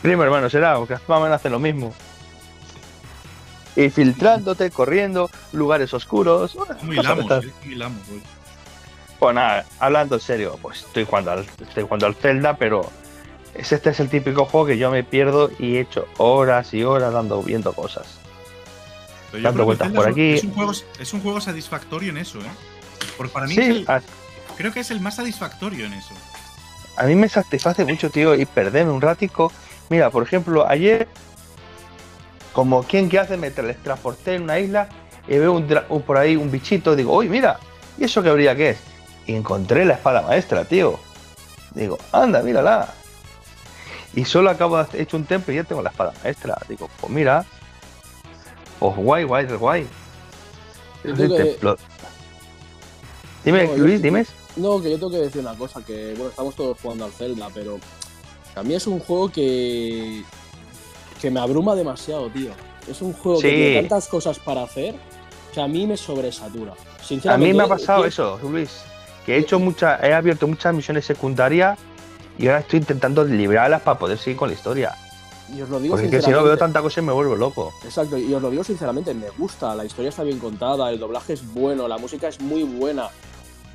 primo 0.02 0.22
hermano 0.22 0.48
será, 0.48 0.76
porque 0.76 0.94
más 0.94 1.02
o 1.08 1.20
menos 1.20 1.36
hace 1.36 1.50
lo 1.50 1.58
mismo. 1.58 1.92
Y 3.74 3.88
filtrándote, 3.90 4.70
corriendo, 4.70 5.30
lugares 5.52 5.92
oscuros. 5.94 6.56
Muy 6.82 6.96
lamos, 6.96 7.30
eh, 7.44 7.50
muy 7.64 7.74
lamos. 7.74 8.00
hoy. 8.10 8.22
Pues 9.22 9.36
nada, 9.36 9.64
hablando 9.78 10.16
en 10.16 10.20
serio, 10.20 10.58
pues 10.60 10.80
estoy 10.80 11.04
jugando 11.04 11.30
al, 11.30 11.46
estoy 11.60 11.84
jugando 11.84 12.06
al 12.08 12.16
Zelda, 12.16 12.56
pero 12.56 12.90
es- 13.54 13.70
este 13.70 13.90
es 13.90 14.00
el 14.00 14.08
típico 14.08 14.46
juego 14.46 14.66
que 14.66 14.76
yo 14.78 14.90
me 14.90 15.04
pierdo 15.04 15.48
y 15.60 15.76
he 15.76 15.80
hecho 15.82 16.08
horas 16.18 16.74
y 16.74 16.82
horas 16.82 17.12
dando 17.12 17.40
viendo 17.40 17.72
cosas. 17.72 18.18
Pero 19.30 19.44
Dando 19.44 19.64
vueltas 19.64 19.92
por 19.92 20.08
aquí. 20.08 20.32
Es 20.32 20.42
un, 20.42 20.52
juego, 20.52 20.72
es 20.98 21.12
un 21.12 21.20
juego 21.20 21.40
satisfactorio 21.40 22.10
en 22.10 22.16
eso, 22.16 22.40
¿eh? 22.40 22.50
Porque 23.16 23.32
para 23.32 23.46
mí 23.46 23.52
es 23.52 23.64
Sí, 23.64 23.70
el- 23.70 23.84
a, 23.88 24.02
creo 24.56 24.72
que 24.72 24.80
es 24.80 24.90
el 24.90 25.00
más 25.00 25.14
satisfactorio 25.14 25.86
en 25.86 25.92
eso. 25.92 26.14
a 26.96 27.04
mí 27.04 27.14
me 27.14 27.28
satisface 27.28 27.84
mucho, 27.84 28.10
tío, 28.10 28.34
y 28.34 28.44
perderme 28.44 28.90
un 28.90 29.00
ratico. 29.00 29.52
Mira, 29.88 30.10
por 30.10 30.24
ejemplo, 30.24 30.66
ayer, 30.68 31.06
como 32.52 32.82
quien 32.82 33.08
que 33.08 33.20
hace, 33.20 33.36
me 33.36 33.52
teletransporté 33.52 34.34
en 34.34 34.42
una 34.42 34.58
isla 34.58 34.88
y 35.28 35.38
veo 35.38 35.52
un, 35.52 35.72
un- 35.90 36.02
por 36.02 36.16
ahí 36.18 36.34
un 36.34 36.50
bichito, 36.50 36.96
digo, 36.96 37.16
uy, 37.16 37.28
mira, 37.28 37.60
¿y 37.96 38.02
eso 38.02 38.20
qué 38.20 38.28
habría 38.28 38.56
que 38.56 38.70
es? 38.70 38.78
Y 39.26 39.34
encontré 39.34 39.84
la 39.84 39.94
espada 39.94 40.22
maestra, 40.22 40.64
tío. 40.64 40.98
Digo, 41.74 41.98
anda, 42.12 42.42
mírala. 42.42 42.92
Y 44.14 44.24
solo 44.24 44.50
acabo 44.50 44.82
de 44.84 45.00
hecho 45.02 45.16
un 45.16 45.24
templo 45.24 45.52
y 45.52 45.56
ya 45.56 45.64
tengo 45.64 45.80
la 45.82 45.90
espada 45.90 46.12
maestra. 46.22 46.58
Digo, 46.68 46.88
pues 47.00 47.12
mira. 47.12 47.44
Pues 48.78 48.96
guay, 48.96 49.24
guay, 49.24 49.46
guay. 49.46 49.86
Que-. 51.02 51.56
Dime, 53.44 53.64
No, 53.66 53.76
yo- 53.76 53.84
Luis, 53.84 54.02
dime. 54.02 54.26
No, 54.56 54.80
que 54.82 54.90
yo 54.90 54.96
tengo 54.98 55.10
que 55.10 55.18
decir 55.18 55.40
una 55.40 55.54
cosa, 55.54 55.80
que 55.82 56.12
bueno, 56.14 56.28
estamos 56.30 56.54
todos 56.54 56.76
jugando 56.80 57.06
al 57.06 57.12
Zelda, 57.12 57.48
pero 57.54 57.78
a 58.54 58.62
mí 58.62 58.74
es 58.74 58.86
un 58.86 58.98
juego 59.00 59.30
que, 59.30 60.22
que 61.20 61.30
me 61.30 61.40
abruma 61.40 61.74
demasiado, 61.74 62.28
tío. 62.28 62.50
Es 62.86 63.00
un 63.00 63.12
juego 63.14 63.40
que 63.40 63.48
tiene 63.50 63.80
tantas 63.80 64.08
cosas 64.08 64.38
para 64.38 64.62
hacer 64.64 64.94
que 65.54 65.60
a 65.60 65.66
mí 65.68 65.86
me 65.86 65.96
sobresatura. 65.96 66.72
A 66.72 67.04
Sinceramente, 67.04 67.52
mí 67.52 67.58
me 67.58 67.64
ha 67.64 67.68
pasado 67.68 68.02
yo- 68.02 68.08
eso, 68.08 68.38
Luis. 68.42 68.82
Que 69.24 69.36
he 69.36 69.38
hecho 69.38 69.58
muchas, 69.58 70.02
he 70.02 70.12
abierto 70.12 70.46
muchas 70.48 70.74
misiones 70.74 71.04
secundarias 71.04 71.78
y 72.38 72.46
ahora 72.46 72.60
estoy 72.60 72.80
intentando 72.80 73.24
liberarlas 73.24 73.82
para 73.82 73.98
poder 73.98 74.18
seguir 74.18 74.36
con 74.36 74.48
la 74.48 74.54
historia. 74.54 74.94
Y 75.54 75.60
os 75.60 75.68
lo 75.68 75.80
digo 75.80 75.94
Porque 75.94 76.06
es 76.06 76.12
que 76.12 76.22
si 76.22 76.30
no 76.30 76.42
veo 76.42 76.56
tanta 76.56 76.80
cosa 76.80 77.02
me 77.02 77.12
vuelvo 77.12 77.36
loco. 77.36 77.72
Exacto, 77.84 78.16
y 78.16 78.32
os 78.32 78.40
lo 78.40 78.50
digo 78.50 78.64
sinceramente, 78.64 79.12
me 79.12 79.28
gusta, 79.30 79.74
la 79.74 79.84
historia 79.84 80.08
está 80.08 80.22
bien 80.22 80.38
contada, 80.38 80.90
el 80.90 80.98
doblaje 80.98 81.34
es 81.34 81.52
bueno, 81.52 81.86
la 81.88 81.98
música 81.98 82.28
es 82.28 82.40
muy 82.40 82.62
buena. 82.62 83.08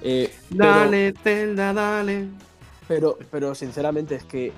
Eh, 0.01 0.33
dale, 0.49 1.13
Zelda, 1.23 1.73
dale. 1.73 2.27
Pero, 2.87 3.17
pero 3.29 3.53
sinceramente 3.53 4.15
es 4.15 4.23
que 4.23 4.53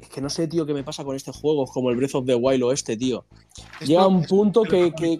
es 0.00 0.08
que 0.08 0.20
no 0.20 0.28
sé, 0.28 0.48
tío, 0.48 0.66
qué 0.66 0.74
me 0.74 0.82
pasa 0.82 1.04
con 1.04 1.14
este 1.14 1.32
juego, 1.32 1.64
como 1.66 1.90
el 1.90 1.96
Breath 1.96 2.16
of 2.16 2.26
the 2.26 2.34
Wild 2.34 2.62
o 2.64 2.72
este, 2.72 2.96
tío. 2.96 3.24
Llega 3.80 4.06
un 4.06 4.24
punto 4.24 4.64
que, 4.64 4.92
que, 4.92 5.18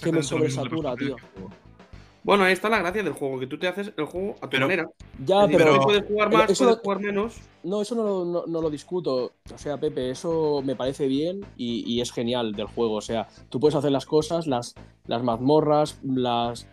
que 0.00 0.12
me 0.12 0.22
sobresatura, 0.22 0.94
tío. 0.96 1.16
Bueno, 2.22 2.44
ahí 2.44 2.52
está 2.52 2.68
la 2.68 2.80
gracia 2.80 3.02
del 3.02 3.14
juego, 3.14 3.40
que 3.40 3.46
tú 3.46 3.58
te 3.58 3.66
haces 3.66 3.92
el 3.96 4.04
juego 4.04 4.36
a 4.42 4.48
tu 4.48 4.58
manera. 4.58 4.88
Ya, 5.24 5.46
pero. 5.46 5.80
puedes 5.80 6.04
jugar 6.06 6.30
más, 6.32 6.58
puedes 6.58 6.78
jugar 6.78 7.00
menos. 7.00 7.40
No, 7.62 7.80
eso 7.82 7.94
no, 7.94 8.46
no, 8.46 8.60
lo 8.60 8.70
discuto. 8.70 9.32
O 9.52 9.58
sea, 9.58 9.78
Pepe, 9.78 10.10
eso 10.10 10.62
me 10.64 10.76
parece 10.76 11.06
bien 11.06 11.44
y, 11.56 11.82
y, 11.86 12.00
es 12.00 12.12
genial 12.12 12.52
del 12.52 12.66
juego. 12.66 12.94
O 12.94 13.00
sea, 13.00 13.28
tú 13.48 13.58
puedes 13.58 13.74
hacer 13.74 13.90
las 13.90 14.06
cosas, 14.06 14.46
las, 14.46 14.74
las 15.06 15.22
mazmorras, 15.22 15.98
las, 16.02 16.66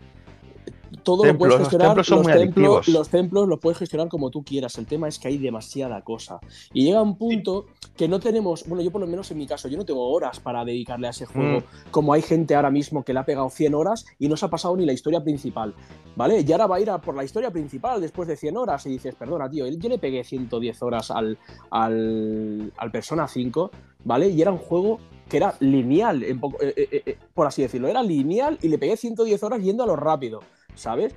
todo 1.02 1.24
lo 1.24 1.36
puedes 1.36 1.56
gestionar. 1.56 1.96
Los 1.96 2.06
templos, 2.06 2.26
los, 2.26 2.36
templos, 2.36 2.88
los 2.88 3.08
templos 3.08 3.48
los 3.48 3.58
puedes 3.58 3.78
gestionar 3.78 4.08
como 4.08 4.30
tú 4.30 4.42
quieras. 4.42 4.78
El 4.78 4.86
tema 4.86 5.08
es 5.08 5.18
que 5.18 5.28
hay 5.28 5.38
demasiada 5.38 6.02
cosa. 6.02 6.40
Y 6.72 6.84
llega 6.84 7.02
un 7.02 7.16
punto 7.16 7.66
que 7.96 8.08
no 8.08 8.20
tenemos, 8.20 8.66
bueno, 8.66 8.82
yo 8.82 8.90
por 8.90 9.00
lo 9.00 9.06
menos 9.06 9.30
en 9.30 9.38
mi 9.38 9.46
caso, 9.46 9.68
yo 9.68 9.76
no 9.76 9.84
tengo 9.84 10.08
horas 10.08 10.40
para 10.40 10.64
dedicarle 10.64 11.08
a 11.08 11.10
ese 11.10 11.26
juego, 11.26 11.60
mm. 11.60 11.90
como 11.90 12.12
hay 12.12 12.22
gente 12.22 12.54
ahora 12.54 12.70
mismo 12.70 13.04
que 13.04 13.12
le 13.12 13.20
ha 13.20 13.24
pegado 13.24 13.50
100 13.50 13.74
horas 13.74 14.06
y 14.18 14.28
no 14.28 14.36
se 14.36 14.46
ha 14.46 14.50
pasado 14.50 14.76
ni 14.76 14.86
la 14.86 14.92
historia 14.92 15.22
principal. 15.22 15.74
¿Vale? 16.16 16.44
Y 16.46 16.52
ahora 16.52 16.66
va 16.66 16.76
a 16.76 16.80
ir 16.80 16.90
a 16.90 17.00
por 17.00 17.14
la 17.14 17.24
historia 17.24 17.50
principal 17.50 18.00
después 18.00 18.26
de 18.28 18.36
100 18.36 18.56
horas 18.56 18.84
y 18.86 18.90
dices, 18.90 19.14
perdona, 19.14 19.48
tío, 19.48 19.66
yo 19.66 19.88
le 19.88 19.98
pegué 19.98 20.24
110 20.24 20.82
horas 20.82 21.10
al, 21.10 21.38
al, 21.70 22.72
al 22.76 22.90
Persona 22.90 23.28
5, 23.28 23.70
¿vale? 24.04 24.28
Y 24.28 24.42
era 24.42 24.50
un 24.50 24.58
juego 24.58 24.98
que 25.28 25.36
era 25.36 25.54
lineal, 25.60 26.22
eh, 26.22 26.36
eh, 26.60 27.02
eh, 27.06 27.18
por 27.34 27.46
así 27.46 27.62
decirlo, 27.62 27.88
era 27.88 28.02
lineal 28.02 28.58
y 28.62 28.68
le 28.68 28.78
pegué 28.78 28.96
110 28.96 29.42
horas 29.42 29.62
yendo 29.62 29.84
a 29.84 29.86
lo 29.86 29.96
rápido. 29.96 30.40
¿Sabes? 30.78 31.14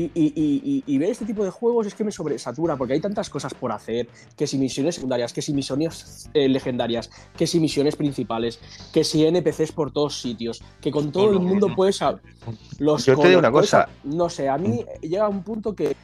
Y, 0.00 0.98
ver 0.98 1.10
este 1.10 1.24
tipo 1.24 1.44
de 1.44 1.50
juegos 1.50 1.88
es 1.88 1.94
que 1.94 2.04
me 2.04 2.12
sobresatura 2.12 2.76
porque 2.76 2.92
hay 2.92 3.00
tantas 3.00 3.28
cosas 3.28 3.52
por 3.52 3.72
hacer, 3.72 4.08
que 4.36 4.46
si 4.46 4.56
misiones 4.56 4.94
secundarias, 4.94 5.32
que 5.32 5.42
si 5.42 5.52
misiones 5.52 6.30
eh, 6.34 6.48
legendarias, 6.48 7.10
que 7.36 7.48
si 7.48 7.58
misiones 7.58 7.96
principales, 7.96 8.60
que 8.92 9.02
si 9.02 9.26
NPCs 9.26 9.72
por 9.72 9.90
todos 9.90 10.20
sitios, 10.20 10.62
que 10.80 10.92
con 10.92 11.10
todo 11.10 11.32
el 11.32 11.40
mundo 11.40 11.74
puedes... 11.74 12.00
Los 12.78 13.04
Yo 13.06 13.18
te 13.18 13.28
digo 13.28 13.40
una 13.40 13.50
cosa. 13.50 13.88
no 14.04 14.30
sé, 14.30 14.48
a 14.48 14.56
mí 14.56 14.84
llega 15.02 15.28
un 15.28 15.42
punto 15.42 15.74
que, 15.74 15.96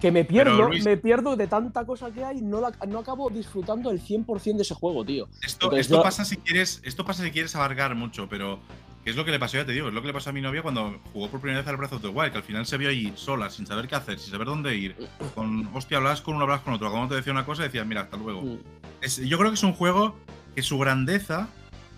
que 0.00 0.10
me 0.10 0.24
pierdo, 0.24 0.68
me 0.68 0.96
pierdo 0.96 1.36
de 1.36 1.46
tanta 1.46 1.84
cosa 1.84 2.10
que 2.10 2.24
hay, 2.24 2.42
no, 2.42 2.60
no 2.88 2.98
acabo 2.98 3.30
disfrutando 3.30 3.92
el 3.92 4.00
100% 4.00 4.56
de 4.56 4.62
ese 4.62 4.74
juego, 4.74 5.04
tío. 5.04 5.28
Esto, 5.42 6.02
pasa 6.02 6.24
si 6.24 6.38
quieres, 6.38 6.82
esto 6.84 7.04
pasa 7.04 7.22
si 7.22 7.30
quieres 7.30 7.54
abarcar 7.54 7.94
mucho, 7.94 8.28
pero 8.28 8.58
que 9.04 9.10
es 9.10 9.16
lo 9.16 9.24
que 9.24 9.32
le 9.32 9.38
pasó, 9.38 9.56
ya 9.56 9.66
te 9.66 9.72
digo, 9.72 9.88
es 9.88 9.94
lo 9.94 10.00
que 10.00 10.06
le 10.06 10.12
pasó 10.12 10.30
a 10.30 10.32
mi 10.32 10.40
novia 10.40 10.62
cuando 10.62 11.00
jugó 11.12 11.28
por 11.28 11.40
primera 11.40 11.60
vez 11.60 11.68
al 11.68 11.76
Breath 11.76 11.94
of 11.94 12.02
the 12.02 12.08
Wild, 12.08 12.32
que 12.32 12.38
al 12.38 12.44
final 12.44 12.66
se 12.66 12.78
vio 12.78 12.88
allí 12.88 13.12
sola, 13.16 13.50
sin 13.50 13.66
saber 13.66 13.88
qué 13.88 13.96
hacer, 13.96 14.18
sin 14.18 14.30
saber 14.30 14.46
dónde 14.46 14.76
ir. 14.76 14.96
Con, 15.34 15.68
hostia, 15.74 15.96
hablabas 15.96 16.20
con 16.20 16.36
uno, 16.36 16.44
hablabas 16.44 16.62
con 16.62 16.74
otro. 16.74 16.90
Cuando 16.90 17.08
te 17.08 17.16
decía 17.16 17.32
una 17.32 17.44
cosa, 17.44 17.64
decías, 17.64 17.84
mira, 17.84 18.02
hasta 18.02 18.16
luego. 18.16 18.42
Mm. 18.42 18.58
yo 19.24 19.38
creo 19.38 19.50
que 19.50 19.54
es 19.54 19.62
un 19.62 19.72
juego 19.72 20.16
que 20.54 20.62
su 20.62 20.78
grandeza, 20.78 21.48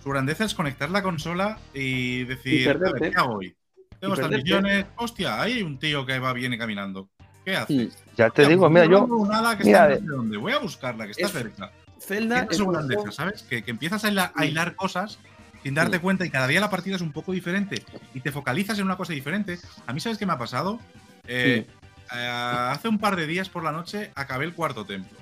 su 0.03 0.09
grandeza 0.09 0.45
es 0.45 0.55
conectar 0.55 0.91
la 0.91 1.03
consola 1.03 1.59
y 1.75 2.25
decir, 2.25 2.79
¿qué 2.99 3.13
hago 3.15 3.37
hoy? 3.37 3.55
Tengo 4.01 4.15
estas 4.15 4.31
misiones, 4.31 4.87
hostia, 4.97 5.41
ahí 5.41 5.55
hay 5.55 5.63
un 5.63 5.79
tío 5.79 6.07
que 6.07 6.19
va, 6.19 6.33
viene 6.33 6.57
caminando. 6.57 7.11
¿Qué 7.45 7.57
hace? 7.57 7.91
Ya 8.17 8.31
te 8.31 8.49
digo, 8.49 8.71
mira, 8.71 8.87
yo. 8.87 9.07
Nada 9.29 9.59
que 9.59 9.65
mira, 9.65 9.93
está 9.93 10.05
dónde. 10.07 10.39
Voy 10.39 10.53
a 10.53 10.59
buscarla, 10.59 11.05
que 11.05 11.11
está 11.11 11.29
cerca. 11.29 11.71
Zelda 12.01 12.47
es 12.51 12.57
su 12.57 12.67
grandeza, 12.67 13.13
¿sabes? 13.13 13.43
Que, 13.43 13.63
que 13.63 13.71
empiezas 13.71 14.05
a 14.05 14.45
hilar 14.47 14.75
cosas 14.77 15.19
sin 15.65 15.75
darte 15.75 15.99
cuenta 15.99 16.27
y 16.27 16.31
cada 16.31 16.47
día 16.47 16.61
la 16.61 16.69
partida 16.69 16.97
es 16.97 17.01
un 17.01 17.11
poco 17.11 17.33
diferente 17.33 17.83
y 18.13 18.21
te 18.21 18.31
focalizas 18.31 18.79
en 18.79 18.85
una 18.85 18.99
cosa 18.99 19.15
diferente. 19.15 19.59
A 19.87 19.95
mí, 19.95 19.99
¿sabes 19.99 20.19
qué 20.19 20.27
me 20.27 20.35
ha 20.35 20.39
pasado? 20.39 20.79
Eh, 21.27 21.67
eh, 22.15 22.29
hace 22.29 22.87
un 22.87 22.99
par 22.99 23.17
de 23.17 23.27
días 23.27 23.49
por 23.49 23.65
la 23.65 23.73
noche 23.73 24.13
acabé 24.15 24.45
el 24.45 24.53
cuarto 24.53 24.85
templo. 24.85 25.17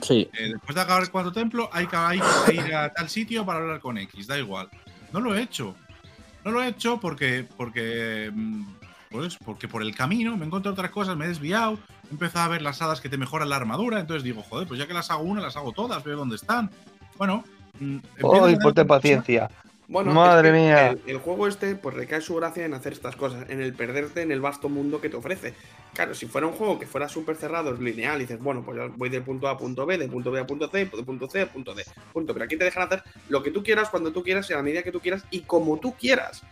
Sí. 0.00 0.30
Eh, 0.32 0.52
después 0.52 0.74
de 0.74 0.80
acabar 0.80 1.02
el 1.02 1.10
cuarto 1.10 1.30
templo, 1.30 1.68
hay 1.72 1.86
que, 1.86 2.54
ir 2.54 2.74
a 2.74 2.90
tal 2.90 3.10
sitio 3.10 3.44
para 3.44 3.58
hablar 3.58 3.80
con 3.80 3.98
X, 3.98 4.26
da 4.26 4.38
igual. 4.38 4.70
No 5.12 5.20
lo 5.20 5.36
he 5.36 5.42
hecho. 5.42 5.76
No 6.42 6.52
lo 6.52 6.62
he 6.62 6.68
hecho 6.68 6.98
porque, 6.98 7.46
porque, 7.56 8.30
mm, 8.32 8.64
pues, 9.10 9.36
porque 9.36 9.68
por 9.68 9.82
el 9.82 9.94
camino 9.94 10.38
me 10.38 10.46
encontrado 10.46 10.72
otras 10.72 10.90
cosas, 10.90 11.18
me 11.18 11.26
he 11.26 11.28
desviado, 11.28 11.78
he 12.08 12.12
empezado 12.12 12.46
a 12.46 12.48
ver 12.48 12.62
las 12.62 12.80
hadas 12.80 13.02
que 13.02 13.10
te 13.10 13.18
mejoran 13.18 13.50
la 13.50 13.56
armadura, 13.56 14.00
entonces 14.00 14.22
digo, 14.22 14.42
joder, 14.42 14.66
pues 14.66 14.80
ya 14.80 14.86
que 14.86 14.94
las 14.94 15.10
hago 15.10 15.24
una, 15.24 15.42
las 15.42 15.56
hago 15.56 15.72
todas, 15.72 16.02
veo 16.02 16.16
dónde 16.16 16.36
están. 16.36 16.70
Bueno, 17.18 17.44
mm, 17.78 17.98
Oh, 18.22 18.48
ponte 18.62 18.86
paciencia. 18.86 19.50
Bueno, 19.88 20.12
Madre 20.12 20.50
mía. 20.50 20.96
El, 21.06 21.18
juego 21.18 21.46
este, 21.46 21.76
pues 21.76 21.94
recae 21.94 22.20
su 22.20 22.34
gracia 22.34 22.64
en 22.64 22.74
hacer 22.74 22.92
estas 22.92 23.14
cosas, 23.14 23.48
en 23.48 23.60
el 23.60 23.72
perderte 23.72 24.22
en 24.22 24.32
el 24.32 24.40
vasto 24.40 24.68
mundo 24.68 25.00
que 25.00 25.08
te 25.08 25.16
ofrece. 25.16 25.54
Claro, 25.94 26.14
si 26.14 26.26
fuera 26.26 26.46
un 26.46 26.54
juego 26.54 26.78
que 26.78 26.86
fuera 26.86 27.08
súper 27.08 27.36
cerrado, 27.36 27.72
lineal, 27.72 28.18
y 28.18 28.24
dices, 28.24 28.40
bueno, 28.40 28.62
pues 28.64 28.78
voy 28.96 29.08
del 29.08 29.22
punto 29.22 29.46
A 29.46 29.52
a 29.52 29.56
punto 29.56 29.86
B, 29.86 29.96
del 29.96 30.10
punto 30.10 30.30
B 30.30 30.40
a 30.40 30.46
punto 30.46 30.68
C, 30.68 30.78
de 30.78 30.86
punto 31.04 31.28
C 31.28 31.40
a 31.42 31.46
punto 31.46 31.74
D. 31.74 31.84
Punto. 32.12 32.32
Pero 32.32 32.44
aquí 32.44 32.56
te 32.56 32.64
dejan 32.64 32.82
hacer 32.82 33.02
lo 33.28 33.42
que 33.42 33.50
tú 33.50 33.62
quieras, 33.62 33.88
cuando 33.88 34.12
tú 34.12 34.22
quieras, 34.22 34.50
y 34.50 34.52
a 34.54 34.56
la 34.56 34.62
medida 34.62 34.82
que 34.82 34.92
tú 34.92 35.00
quieras, 35.00 35.24
y 35.30 35.40
como 35.40 35.78
tú 35.78 35.94
quieras. 35.94 36.42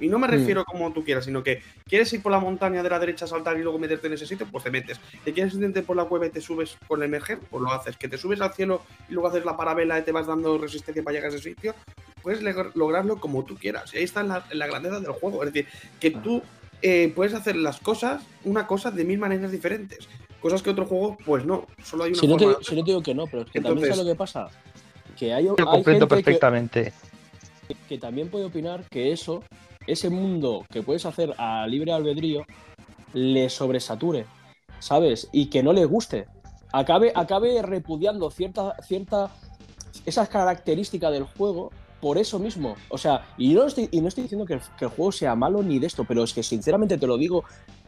Y 0.00 0.08
no 0.08 0.18
me 0.18 0.26
mm. 0.26 0.30
refiero 0.30 0.64
como 0.64 0.92
tú 0.92 1.04
quieras, 1.04 1.24
sino 1.24 1.42
que 1.42 1.62
quieres 1.86 2.12
ir 2.12 2.22
por 2.22 2.32
la 2.32 2.38
montaña 2.38 2.82
de 2.82 2.90
la 2.90 2.98
derecha, 2.98 3.26
saltar 3.26 3.58
y 3.58 3.62
luego 3.62 3.78
meterte 3.78 4.06
en 4.06 4.14
ese 4.14 4.26
sitio, 4.26 4.46
pues 4.50 4.64
te 4.64 4.70
metes. 4.70 5.00
Te 5.24 5.32
quieres 5.32 5.54
intentar 5.54 5.84
por 5.84 5.96
la 5.96 6.04
cueva 6.04 6.26
y 6.26 6.30
te 6.30 6.40
subes 6.40 6.76
con 6.86 7.00
el 7.00 7.06
emerger, 7.06 7.38
pues 7.50 7.62
lo 7.62 7.72
haces. 7.72 7.96
Que 7.96 8.08
te 8.08 8.18
subes 8.18 8.40
al 8.40 8.52
cielo 8.52 8.82
y 9.08 9.12
luego 9.12 9.28
haces 9.28 9.44
la 9.44 9.56
parabela 9.56 9.98
y 9.98 10.02
te 10.02 10.12
vas 10.12 10.26
dando 10.26 10.58
resistencia 10.58 11.02
para 11.02 11.14
llegar 11.14 11.30
a 11.30 11.34
ese 11.34 11.50
sitio, 11.50 11.74
puedes 12.22 12.42
lograrlo 12.74 13.18
como 13.18 13.44
tú 13.44 13.56
quieras. 13.56 13.92
Y 13.94 13.98
ahí 13.98 14.04
está 14.04 14.22
la, 14.22 14.66
grandeza 14.66 15.00
del 15.00 15.12
juego. 15.12 15.44
Es 15.44 15.52
decir, 15.52 15.68
que 16.00 16.10
tú 16.10 16.42
eh, 16.80 17.12
puedes 17.14 17.34
hacer 17.34 17.56
las 17.56 17.80
cosas, 17.80 18.22
una 18.44 18.66
cosa 18.66 18.90
de 18.90 19.04
mil 19.04 19.18
maneras 19.18 19.50
diferentes. 19.50 20.08
Cosas 20.40 20.62
que 20.62 20.70
otro 20.70 20.86
juego, 20.86 21.16
pues 21.24 21.44
no, 21.44 21.66
solo 21.84 22.04
hay 22.04 22.10
una 22.10 22.20
si 22.20 22.26
No 22.26 22.36
te, 22.36 22.46
si 22.62 22.74
no 22.74 22.82
te 22.82 22.90
digo 22.90 23.02
que 23.02 23.14
no, 23.14 23.26
pero 23.26 23.42
es 23.42 23.50
que 23.50 23.60
también 23.60 23.88
sabes 23.88 24.04
lo 24.04 24.12
que 24.12 24.16
pasa. 24.16 24.48
Que 25.16 25.32
hay, 25.32 25.46
hay 25.46 25.84
gente 25.84 26.06
perfectamente. 26.06 26.92
que 27.88 27.98
también 27.98 28.28
puede 28.28 28.46
opinar 28.46 28.84
que 28.90 29.12
eso 29.12 29.44
ese 29.86 30.10
mundo 30.10 30.64
que 30.70 30.82
puedes 30.82 31.06
hacer 31.06 31.34
a 31.38 31.66
libre 31.66 31.92
albedrío 31.92 32.44
le 33.12 33.48
sobresature, 33.48 34.26
¿sabes? 34.78 35.28
Y 35.32 35.46
que 35.46 35.62
no 35.62 35.72
le 35.72 35.84
guste. 35.84 36.26
Acabe, 36.72 37.12
acabe 37.14 37.60
repudiando 37.62 38.30
cierta, 38.30 38.74
cierta, 38.82 39.30
esas 40.06 40.28
características 40.28 41.12
del 41.12 41.24
juego 41.24 41.70
por 42.00 42.18
eso 42.18 42.38
mismo. 42.38 42.74
O 42.88 42.98
sea, 42.98 43.26
y 43.38 43.54
no 43.54 43.64
estoy, 43.64 43.88
y 43.92 44.00
no 44.00 44.08
estoy 44.08 44.24
diciendo 44.24 44.44
que 44.44 44.54
el, 44.54 44.90
juego 44.90 45.12
sea 45.12 45.36
malo 45.36 45.62
ni 45.62 45.78
de 45.78 45.86
esto, 45.86 46.04
pero 46.04 46.24
es 46.24 46.32
que 46.32 46.42
sinceramente 46.42 46.98
te 46.98 47.06
lo 47.06 47.16
digo 47.16 47.44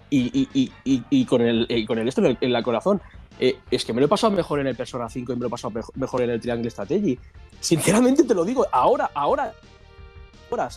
y, 0.09 1.25
con, 1.25 1.41
el, 1.41 1.85
con 1.87 1.99
el 1.99 2.09
esto 2.09 2.25
en, 2.25 2.39
el, 2.41 2.63
corazón. 2.63 3.03
Eh, 3.41 3.59
es 3.69 3.85
que 3.85 3.93
me 3.93 4.01
lo 4.01 4.07
he 4.07 4.09
pasado 4.09 4.33
mejor 4.33 4.61
en 4.61 4.69
el 4.69 4.77
Persona 4.77 5.09
5 5.09 5.33
y 5.33 5.35
me 5.35 5.41
lo 5.41 5.47
he 5.49 5.51
pasado 5.51 5.73
mejor 5.97 6.23
en 6.23 6.31
el 6.31 6.41
Triangle 6.41 6.71
Strategy. 6.71 7.19
Sinceramente 7.59 8.23
te 8.23 8.35
lo 8.35 8.45
digo, 8.45 8.65
ahora, 8.71 9.11
ahora 9.13 9.53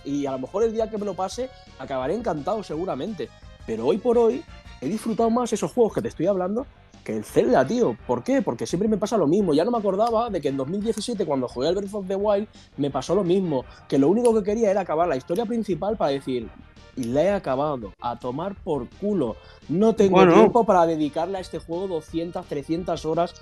y 0.06 0.26
a 0.26 0.32
lo 0.32 0.40
mejor 0.40 0.64
el 0.64 0.74
día 0.74 0.90
que 0.90 0.98
me 0.98 1.06
lo 1.06 1.14
pase 1.14 1.50
acabaré 1.80 2.16
encantado 2.16 2.64
seguramente. 2.64 3.30
Pero 3.66 3.86
hoy 3.86 3.98
por 3.98 4.18
hoy 4.18 4.44
he 4.82 4.88
disfrutado 4.88 5.30
más 5.30 5.52
esos 5.54 5.72
juegos 5.72 5.94
que 5.94 6.02
te 6.02 6.08
estoy 6.08 6.28
hablando 6.28 6.66
que 7.08 7.16
el 7.16 7.24
Zelda, 7.24 7.66
tío. 7.66 7.96
¿Por 8.06 8.22
qué? 8.22 8.42
Porque 8.42 8.68
siempre 8.68 8.90
me 8.90 8.98
pasa 8.98 9.18
lo 9.18 9.28
mismo. 9.28 9.54
Ya 9.54 9.64
no 9.64 9.72
me 9.72 9.78
acordaba 9.78 10.30
de 10.30 10.42
que 10.42 10.50
en 10.50 10.58
2017, 10.58 11.26
cuando 11.26 11.48
jugué 11.48 11.70
al 11.70 11.76
Breath 11.76 11.94
of 11.94 12.06
the 12.06 12.18
Wild, 12.18 12.50
me 12.76 12.92
pasó 12.92 13.16
lo 13.16 13.24
mismo. 13.24 13.64
Que 13.88 13.98
lo 13.98 14.10
único 14.10 14.34
que 14.34 14.44
quería 14.44 14.72
era 14.72 14.82
acabar 14.82 15.08
la 15.08 15.16
historia 15.16 15.46
principal 15.46 15.96
para 15.96 16.12
decir, 16.12 16.50
y 16.98 17.06
la 17.06 17.24
he 17.24 17.32
acabado, 17.32 17.94
a 18.02 18.20
tomar 18.20 18.56
por 18.62 18.90
culo. 18.90 19.38
No 19.70 19.96
tengo 19.96 20.28
tiempo 20.28 20.66
para 20.66 20.86
dedicarle 20.86 21.38
a 21.38 21.42
este 21.42 21.60
juego 21.60 21.88
200, 21.88 22.46
300 22.46 23.06
horas, 23.06 23.36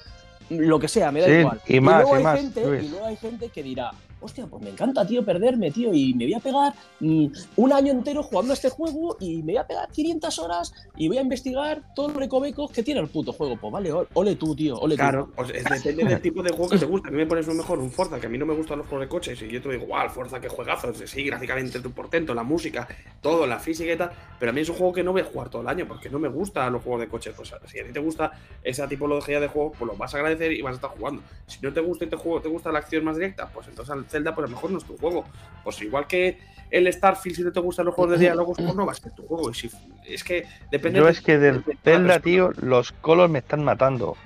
lo 0.50 0.78
que 0.78 0.88
sea, 0.88 1.12
me 1.12 1.22
da 1.22 1.30
igual. 1.30 1.60
Y, 1.66 1.80
más, 1.80 2.04
luego, 2.04 2.28
hay 2.28 2.38
gente, 2.38 2.62
y 2.84 2.90
luego 2.90 3.06
hay 3.06 3.16
gente 3.16 3.50
que 3.50 3.64
dirá, 3.64 3.92
hostia, 4.20 4.48
pues 4.48 4.64
me 4.64 4.70
encanta, 4.70 5.06
tío, 5.06 5.24
perderme, 5.24 5.72
tío, 5.72 5.94
y 5.94 6.14
me 6.14 6.26
voy 6.26 6.34
a 6.34 6.40
pegar 6.40 6.74
mm, 7.00 7.28
un 7.58 7.74
año 7.74 7.92
entero 7.92 8.24
jugando 8.24 8.54
a 8.54 8.56
este 8.56 8.70
juego 8.70 9.18
y 9.20 9.38
me 9.44 9.54
voy 9.54 9.58
a 9.58 9.68
pegar 9.68 9.90
500 9.90 10.40
horas 10.40 10.74
y 10.98 11.08
voy 11.08 11.18
a 11.18 11.22
investigar 11.22 11.84
todos 11.96 12.12
los 12.12 12.20
recovecos 12.20 12.72
que 12.72 12.84
tiene 12.84 13.02
el 13.02 13.08
puto 13.08 13.34
juego. 13.34 13.58
Pues 13.58 13.72
vale, 13.72 13.92
ole 14.14 14.36
tú, 14.36 14.56
tío, 14.56 14.78
ole 14.78 14.96
claro, 14.96 15.26
tú. 15.26 15.32
Claro, 15.34 15.50
pues 15.54 15.84
depende 15.84 16.14
del 16.14 16.22
tipo 16.22 16.42
de 16.42 16.52
juego 16.52 16.70
que 16.70 16.78
te 16.80 16.86
gusta. 16.86 17.10
A 17.10 17.12
mí 17.12 17.18
me 17.18 17.26
pones 17.26 17.48
un 17.48 17.58
mejor 17.58 17.80
un 17.80 17.92
Forza, 17.92 18.20
que 18.20 18.28
a 18.28 18.30
mí 18.30 18.38
no 18.38 18.46
me 18.46 18.54
gustan 18.54 18.80
los 18.80 18.88
juegos 18.88 19.06
de 19.06 19.10
coches, 19.10 19.42
y 19.42 19.48
yo 19.48 19.62
te 19.62 19.70
digo, 19.70 19.86
wow, 19.88 20.10
Forza, 20.10 20.40
qué 20.40 20.50
juegazos, 20.50 20.98
sí, 21.06 21.24
gráficamente 21.24 21.80
tu 21.80 21.92
portento, 21.92 22.34
la 22.34 22.44
música, 22.44 22.88
todo, 23.22 23.46
la 23.46 23.60
física 23.60 23.94
y 23.94 23.98
tal, 23.98 24.12
pero 24.40 24.52
a 24.52 24.54
mí 24.54 24.62
es 24.62 24.70
un 24.70 24.76
juego 24.76 24.94
que 24.94 25.04
no 25.04 25.12
voy 25.12 25.22
a 25.22 25.26
jugar 25.26 25.50
todo 25.50 25.62
el 25.62 25.68
año, 25.68 25.88
porque 25.88 26.10
no 26.10 26.20
me 26.20 26.28
gustan 26.28 26.74
los 26.74 26.82
juegos 26.82 27.02
de 27.02 27.08
coches. 27.08 27.34
Pues 27.36 27.54
si 27.68 27.80
a 27.80 27.86
ti 27.86 27.92
te 27.92 28.00
gusta 28.00 28.32
esa 28.64 28.88
tipología 28.88 29.40
de 29.40 29.48
juego, 29.48 29.72
pues 29.72 29.92
lo 29.92 29.98
vas 29.98 30.14
a 30.14 30.18
agradecer 30.18 30.52
y 30.52 30.62
vas 30.62 30.74
a 30.74 30.76
estar 30.76 30.90
jugando. 30.92 31.22
Si 31.48 31.60
no 31.62 31.72
te 31.72 31.82
gusta 31.82 32.06
y 32.06 32.08
te, 32.08 32.16
juego, 32.16 32.42
te 32.42 32.50
gusta 32.50 32.72
la 32.72 32.80
acción 32.80 33.04
más 33.04 33.16
directa, 33.16 33.50
pues 33.54 33.68
entonces 33.68 33.94
al 33.94 34.05
Zelda, 34.06 34.34
pues 34.34 34.46
a 34.46 34.50
lo 34.50 34.56
mejor 34.56 34.72
no 34.72 34.78
es 34.78 34.84
tu 34.84 34.98
juego. 34.98 35.26
Pues 35.64 35.82
igual 35.82 36.08
que 36.08 36.38
el 36.72 36.92
Starfield, 36.92 37.36
si 37.36 37.44
no 37.44 37.52
te 37.52 37.60
gustan 37.60 37.86
los 37.86 37.96
juegos 37.96 38.14
de 38.14 38.26
diálogos, 38.26 38.58
pues 38.58 38.76
no 38.76 38.86
va 38.86 38.92
a 38.92 38.96
ser 38.96 39.12
tu 39.14 39.26
juego. 39.26 39.52
es 39.52 40.24
que 40.24 40.46
depende. 40.72 41.00
Yo 41.00 41.08
es 41.08 41.22
que 41.22 41.38
del 41.38 41.64
Zelda, 41.84 42.20
tío, 42.20 42.52
los 42.62 42.92
colos 42.92 43.30
me 43.30 43.40
están 43.40 43.64
matando. 43.64 44.18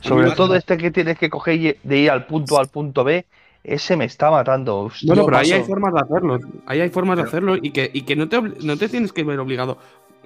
Sobre 0.00 0.32
todo 0.32 0.54
este 0.54 0.76
que 0.76 0.90
tienes 0.90 1.18
que 1.18 1.30
coger 1.30 1.78
de 1.82 1.98
ir 1.98 2.10
al 2.10 2.26
punto 2.26 2.58
A 2.58 2.60
al 2.60 2.68
punto 2.68 3.04
B, 3.04 3.24
ese 3.62 3.96
me 3.96 4.04
está 4.04 4.30
matando. 4.30 4.90
No, 5.02 5.14
no, 5.14 5.24
pero 5.24 5.38
ahí 5.38 5.52
hay 5.52 5.62
formas 5.62 5.94
de 5.94 6.00
hacerlo. 6.00 6.38
Ahí 6.66 6.80
hay 6.80 6.90
formas 6.90 7.16
de 7.16 7.22
hacerlo 7.22 7.56
y 7.56 7.70
que, 7.70 7.90
y 7.92 8.02
que 8.02 8.14
no, 8.14 8.28
te, 8.28 8.40
no 8.40 8.76
te 8.76 8.88
tienes 8.88 9.12
que 9.12 9.24
ver 9.24 9.40
obligado 9.40 9.78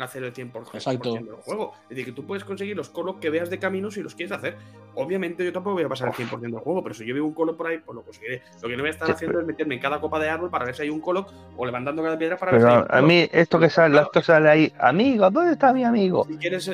hacer 0.02 0.24
el 0.24 0.32
100%, 0.32 0.74
Exacto. 0.74 1.14
del 1.14 1.26
juego. 1.42 1.72
Es 1.84 1.88
decir, 1.90 2.04
que 2.06 2.12
tú 2.12 2.24
puedes 2.24 2.44
conseguir 2.44 2.76
los 2.76 2.88
colos 2.88 3.16
que 3.20 3.30
veas 3.30 3.50
de 3.50 3.58
camino 3.58 3.90
si 3.90 4.02
los 4.02 4.14
quieres 4.14 4.32
hacer. 4.32 4.56
Obviamente 4.94 5.44
yo 5.44 5.52
tampoco 5.52 5.74
voy 5.74 5.84
a 5.84 5.88
pasar 5.88 6.08
el 6.08 6.14
100% 6.14 6.40
del 6.40 6.52
juego, 6.60 6.82
pero 6.82 6.94
si 6.94 7.06
yo 7.06 7.14
veo 7.14 7.24
un 7.24 7.34
colo 7.34 7.56
por 7.56 7.66
ahí, 7.66 7.78
pues 7.78 7.94
lo 7.94 8.02
conseguiré. 8.02 8.42
Lo 8.62 8.68
que 8.68 8.76
no 8.76 8.82
voy 8.82 8.88
a 8.88 8.92
estar 8.92 9.10
haciendo 9.10 9.40
es 9.40 9.46
meterme 9.46 9.74
en 9.76 9.80
cada 9.80 10.00
copa 10.00 10.18
de 10.18 10.28
árbol 10.28 10.50
para 10.50 10.64
ver 10.64 10.74
si 10.74 10.82
hay 10.82 10.90
un 10.90 11.00
colo 11.00 11.26
o 11.56 11.66
levantando 11.66 12.02
cada 12.02 12.18
piedra 12.18 12.36
para 12.36 12.52
ver 12.52 12.60
si 12.60 12.66
hay 12.66 12.76
un 12.78 12.86
A 12.88 13.02
mí 13.02 13.28
esto 13.32 13.58
que 13.58 13.70
sale, 13.70 14.00
esto 14.00 14.22
sale 14.22 14.48
ahí, 14.48 14.72
amigo, 14.78 15.30
¿dónde 15.30 15.52
está 15.52 15.72
mi 15.72 15.84
amigo? 15.84 16.26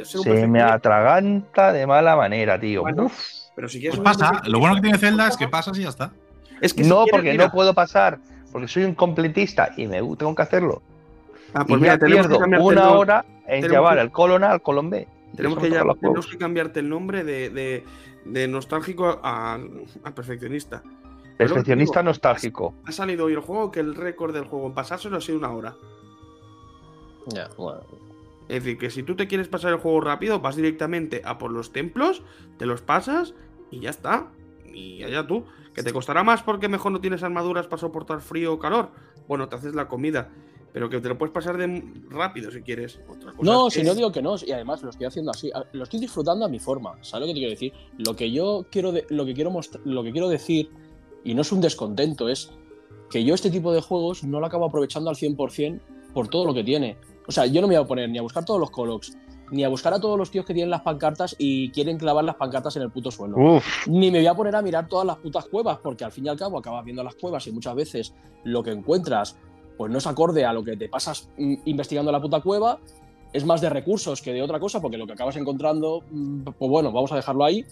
Se 0.05 0.47
me 0.47 0.63
atraganta 0.63 1.73
de 1.73 1.87
mala 1.87 2.17
manera, 2.17 2.59
tío. 2.59 2.85
Pero 3.55 3.69
si 3.69 3.81
quieres 3.81 3.99
pues 4.01 4.17
pasa, 4.19 4.43
lo 4.47 4.59
bueno 4.59 4.75
que 4.77 4.83
tiene 4.83 4.99
Zelda 4.99 5.29
es 5.29 5.37
que 5.37 5.49
pasas 5.49 5.79
y 5.79 5.83
ya 5.83 5.89
está. 5.89 6.13
Es 6.61 6.75
que 6.75 6.83
no, 6.83 7.05
porque 7.11 7.35
no 7.35 7.51
puedo 7.51 7.75
pasar, 7.75 8.19
porque 8.51 8.69
soy 8.69 8.85
un 8.85 8.95
completista 8.95 9.73
y 9.77 9.87
me 9.87 9.99
tengo 9.99 10.35
que 10.35 10.43
hacerlo. 10.43 10.83
Ah, 11.55 11.65
pues 11.65 11.79
y 11.79 11.83
mira, 11.83 11.99
pierdo 11.99 12.39
una 12.39 12.91
hora 12.91 13.25
en 13.47 13.69
llevar 13.69 13.99
el 13.99 14.11
colon 14.11 14.43
A 14.43 14.51
al 14.51 14.63
colon 14.63 14.91
B. 14.91 15.07
Tenemos 15.37 15.59
que, 15.59 15.69
tenemos 15.69 16.27
que, 16.27 16.39
cambiarte 16.39 16.81
el 16.81 16.89
nombre 16.89 17.25
de, 17.25 17.83
de, 18.25 18.49
nostálgico 18.49 19.21
a, 19.23 19.59
perfeccionista. 20.15 20.83
Perfeccionista 21.37 22.03
nostálgico. 22.03 22.75
Ha 22.85 22.93
salido 22.93 23.25
hoy 23.25 23.33
el 23.33 23.41
juego 23.41 23.71
que 23.71 23.81
el 23.81 23.95
récord 23.95 24.33
del 24.33 24.45
juego 24.45 24.67
en 24.67 24.75
pasárselo 24.75 25.17
ha 25.17 25.21
sido 25.21 25.39
una 25.39 25.51
hora. 25.51 25.75
Ya, 27.27 27.49
bueno. 27.57 27.81
Es 28.49 28.63
decir, 28.63 28.79
que 28.79 28.91
si 28.91 29.03
tú 29.03 29.17
te 29.17 29.27
quieres 29.27 29.49
pasar 29.49 29.73
el 29.73 29.79
juego 29.79 30.01
rápido, 30.01 30.39
vas 30.39 30.55
directamente 30.55 31.23
a 31.25 31.39
por 31.39 31.51
los 31.51 31.73
templos, 31.73 32.23
te 32.59 32.67
los 32.67 32.83
pasas 32.83 33.35
y 33.71 33.81
ya 33.81 33.91
está. 33.91 34.29
Y 34.73 35.03
allá 35.03 35.27
tú. 35.27 35.45
Que 35.75 35.83
te 35.83 35.93
costará 35.93 36.23
más 36.23 36.43
porque 36.43 36.69
mejor 36.69 36.93
no 36.93 37.01
tienes 37.01 37.25
armaduras 37.25 37.67
para 37.67 37.81
soportar 37.81 38.21
frío 38.21 38.53
o 38.53 38.59
calor. 38.61 38.91
Bueno, 39.27 39.49
te 39.49 39.57
haces 39.57 39.75
la 39.75 39.89
comida 39.89 40.31
pero 40.75 40.91
que 40.91 41.01
te 41.01 41.09
lo 41.09 41.17
puedes 41.17 41.33
pasar 41.33 41.57
de 41.57 41.85
rápido 42.11 42.51
si 42.51 42.61
quieres. 42.61 42.99
no, 43.41 43.71
si 43.71 43.85
no 43.85 43.95
digo 43.95 44.11
que 44.11 44.21
no, 44.21 44.35
y 44.45 44.51
además 44.51 44.83
lo 44.83 44.91
estoy 44.91 45.07
haciendo 45.07 45.31
así, 45.31 45.49
lo 45.71 45.85
estoy 45.85 46.01
disfrutando 46.01 46.45
a 46.45 46.49
mi 46.49 46.59
forma, 46.59 46.99
¿sabes 47.01 47.21
lo 47.21 47.27
que 47.29 47.35
te 47.35 47.39
quiero 47.39 47.51
decir? 47.51 47.73
Lo 47.97 48.17
que 48.17 48.33
yo 48.33 48.67
quiero, 48.73 48.93
lo 49.09 49.25
que 49.25 49.35
quiero 49.35 49.53
lo 49.85 50.03
que 50.03 50.11
quiero 50.11 50.29
decir, 50.29 50.71
y 51.23 51.33
no 51.33 51.43
es 51.43 51.53
un 51.53 51.61
descontento, 51.61 52.29
es 52.29 52.51
que 53.09 53.23
yo 53.23 53.37
este 53.37 53.53
tipo 53.53 53.73
de 53.73 53.83
juegos 53.83 54.25
no 54.25 54.41
lo 54.41 54.47
acabo 54.47 54.65
aprovechando 54.65 55.11
al 55.11 55.17
100% 55.17 55.81
por 56.13 56.27
todo 56.27 56.45
lo 56.45 56.53
que 56.53 56.65
tiene. 56.65 56.97
O 57.29 57.31
sea, 57.31 57.47
yo 57.47 57.61
no 57.61 57.69
me 57.69 57.77
voy 57.77 57.85
a 57.85 57.87
poner 57.87 58.11
ni 58.11 58.19
a 58.19 58.23
buscar 58.23 58.45
todos 58.45 58.59
los 58.59 58.73
colocs, 58.73 59.17
ni 59.53 59.63
a 59.63 59.69
buscar 59.69 59.95
a 59.95 60.01
todos 60.01 60.19
los 60.19 60.33
tíos 60.33 60.45
que 60.45 60.55
tienen 60.55 60.71
las 60.71 60.83
pancartas 60.83 61.37
y 61.39 61.71
quieren 61.71 61.99
clavar 61.99 62.25
las 62.25 62.35
pancartas 62.35 62.75
en 62.75 62.83
el 62.83 62.91
puto 62.91 63.13
suelo. 63.13 63.61
Ni 63.87 64.11
me 64.11 64.19
voy 64.19 64.27
a 64.27 64.35
poner 64.35 64.57
a 64.57 64.61
mirar 64.61 64.89
todas 64.89 65.07
las 65.07 65.19
putas 65.19 65.47
cuevas, 65.47 65.79
porque 65.81 66.03
al 66.03 66.11
fin 66.11 66.27
y 66.27 66.31
al 66.31 66.37
cabo 66.37 66.59
acabas 66.59 66.85
viendo 66.85 67.05
las 67.05 67.15
cuevas 67.15 67.47
y 67.47 67.53
muchas 67.53 67.77
veces 67.77 68.13
lo 68.43 68.65
que 68.65 68.73
encuentras 68.73 69.37
pues 69.77 69.91
no 69.91 69.99
es 69.99 70.07
acorde 70.07 70.45
a 70.45 70.53
lo 70.53 70.65
que 70.65 70.77
te 70.77 70.89
pasas 70.89 71.29
mm, 71.37 71.55
investigando 71.65 72.13
la 72.13 72.21
puta 72.21 72.41
cueva, 72.41 72.79
es 73.33 73.45
más 73.45 73.61
de 73.61 73.69
recursos 73.69 74.23
que 74.23 74.33
de 74.33 74.43
otra 74.43 74.61
cosa, 74.61 74.81
porque 74.81 74.97
lo 74.97 75.07
que 75.07 75.13
acabas 75.13 75.37
encontrando, 75.37 76.03
mm, 76.11 76.43
pues 76.43 76.71
bueno, 76.71 76.93
vamos 76.93 77.13
a 77.13 77.17
dejarlo 77.17 77.45
ahí. 77.45 77.65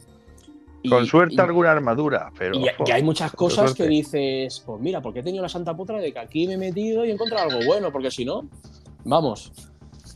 Con 0.88 1.06
suerte 1.06 1.40
alguna 1.40 1.70
armadura, 1.70 2.32
pero. 2.36 2.58
Y, 2.58 2.66
que 2.84 2.92
hay 2.92 3.04
muchas 3.04 3.30
cosas 3.32 3.72
que 3.72 3.86
dices, 3.86 4.60
pues 4.66 4.80
mira, 4.80 5.00
porque 5.00 5.20
he 5.20 5.22
tenido 5.22 5.42
la 5.42 5.48
santa 5.48 5.76
potra 5.76 5.98
de 5.98 6.12
que 6.12 6.18
aquí 6.18 6.48
me 6.48 6.54
he 6.54 6.58
metido 6.58 7.04
y 7.04 7.10
he 7.10 7.12
encontrado 7.12 7.50
algo 7.50 7.64
bueno, 7.64 7.92
porque 7.92 8.10
si 8.10 8.24
no, 8.24 8.48
vamos. 9.04 9.52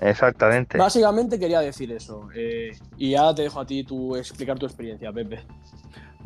Exactamente. 0.01 0.77
Básicamente 0.77 1.39
quería 1.39 1.61
decir 1.61 1.93
eso. 1.93 2.29
Eh, 2.35 2.73
y 2.97 3.11
ya 3.11 3.35
te 3.35 3.43
dejo 3.43 3.61
a 3.61 3.67
ti 3.67 3.85
tu, 3.85 4.17
explicar 4.17 4.59
tu 4.59 4.67
experiencia, 4.67 5.13
Pepe. 5.13 5.41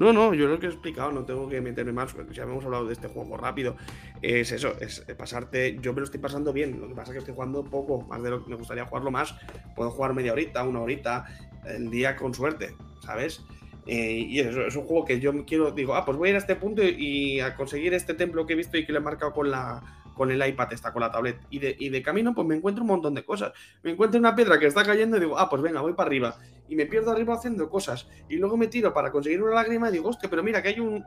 No, 0.00 0.14
no, 0.14 0.32
yo 0.32 0.46
lo 0.46 0.58
que 0.58 0.64
he 0.64 0.70
explicado, 0.70 1.12
no 1.12 1.26
tengo 1.26 1.46
que 1.46 1.60
meterme 1.60 1.92
más, 1.92 2.16
ya 2.32 2.44
hemos 2.44 2.64
hablado 2.64 2.86
de 2.86 2.94
este 2.94 3.06
juego 3.06 3.36
rápido. 3.36 3.76
Es 4.22 4.50
eso, 4.50 4.72
es 4.80 5.04
pasarte. 5.18 5.76
Yo 5.82 5.92
me 5.92 6.00
lo 6.00 6.06
estoy 6.06 6.20
pasando 6.20 6.54
bien, 6.54 6.80
lo 6.80 6.88
que 6.88 6.94
pasa 6.94 7.10
es 7.10 7.12
que 7.12 7.18
estoy 7.18 7.34
jugando 7.34 7.62
poco, 7.62 8.00
más 8.08 8.22
de 8.22 8.30
lo 8.30 8.42
que 8.42 8.48
me 8.48 8.56
gustaría 8.56 8.86
jugarlo 8.86 9.10
más. 9.10 9.34
Puedo 9.76 9.90
jugar 9.90 10.14
media 10.14 10.32
horita, 10.32 10.64
una 10.64 10.80
horita, 10.80 11.26
el 11.66 11.90
día 11.90 12.16
con 12.16 12.32
suerte, 12.32 12.74
¿sabes? 13.04 13.44
Eh, 13.86 14.24
y 14.26 14.40
eso, 14.40 14.62
es 14.62 14.74
un 14.74 14.86
juego 14.86 15.04
que 15.04 15.20
yo 15.20 15.34
quiero, 15.44 15.70
digo, 15.70 15.94
ah, 15.94 16.06
pues 16.06 16.16
voy 16.16 16.28
a 16.28 16.30
ir 16.30 16.36
a 16.36 16.38
este 16.38 16.56
punto 16.56 16.82
y 16.82 17.40
a 17.40 17.54
conseguir 17.54 17.92
este 17.92 18.14
templo 18.14 18.46
que 18.46 18.54
he 18.54 18.56
visto 18.56 18.78
y 18.78 18.86
que 18.86 18.92
le 18.92 19.00
he 19.00 19.02
marcado 19.02 19.34
con 19.34 19.50
la, 19.50 19.82
con 20.20 20.30
el 20.30 20.46
iPad, 20.46 20.70
está 20.74 20.92
con 20.92 21.00
la 21.00 21.10
tablet. 21.10 21.40
Y 21.48 21.60
de, 21.60 21.74
y 21.78 21.88
de 21.88 22.02
camino, 22.02 22.34
pues 22.34 22.46
me 22.46 22.54
encuentro 22.54 22.82
un 22.82 22.88
montón 22.88 23.14
de 23.14 23.24
cosas. 23.24 23.54
Me 23.82 23.92
encuentro 23.92 24.20
una 24.20 24.36
piedra 24.36 24.58
que 24.58 24.66
está 24.66 24.84
cayendo 24.84 25.16
y 25.16 25.20
digo, 25.20 25.38
ah, 25.38 25.48
pues 25.48 25.62
venga, 25.62 25.80
voy 25.80 25.94
para 25.94 26.08
arriba. 26.08 26.36
Y 26.68 26.76
me 26.76 26.84
pierdo 26.84 27.10
arriba 27.10 27.32
haciendo 27.32 27.70
cosas. 27.70 28.06
Y 28.28 28.36
luego 28.36 28.58
me 28.58 28.66
tiro 28.66 28.92
para 28.92 29.10
conseguir 29.10 29.42
una 29.42 29.54
lágrima 29.54 29.88
y 29.88 29.92
digo, 29.92 30.10
hostia, 30.10 30.28
pero 30.28 30.42
mira, 30.42 30.60
que 30.60 30.68
hay 30.68 30.78
un, 30.78 31.02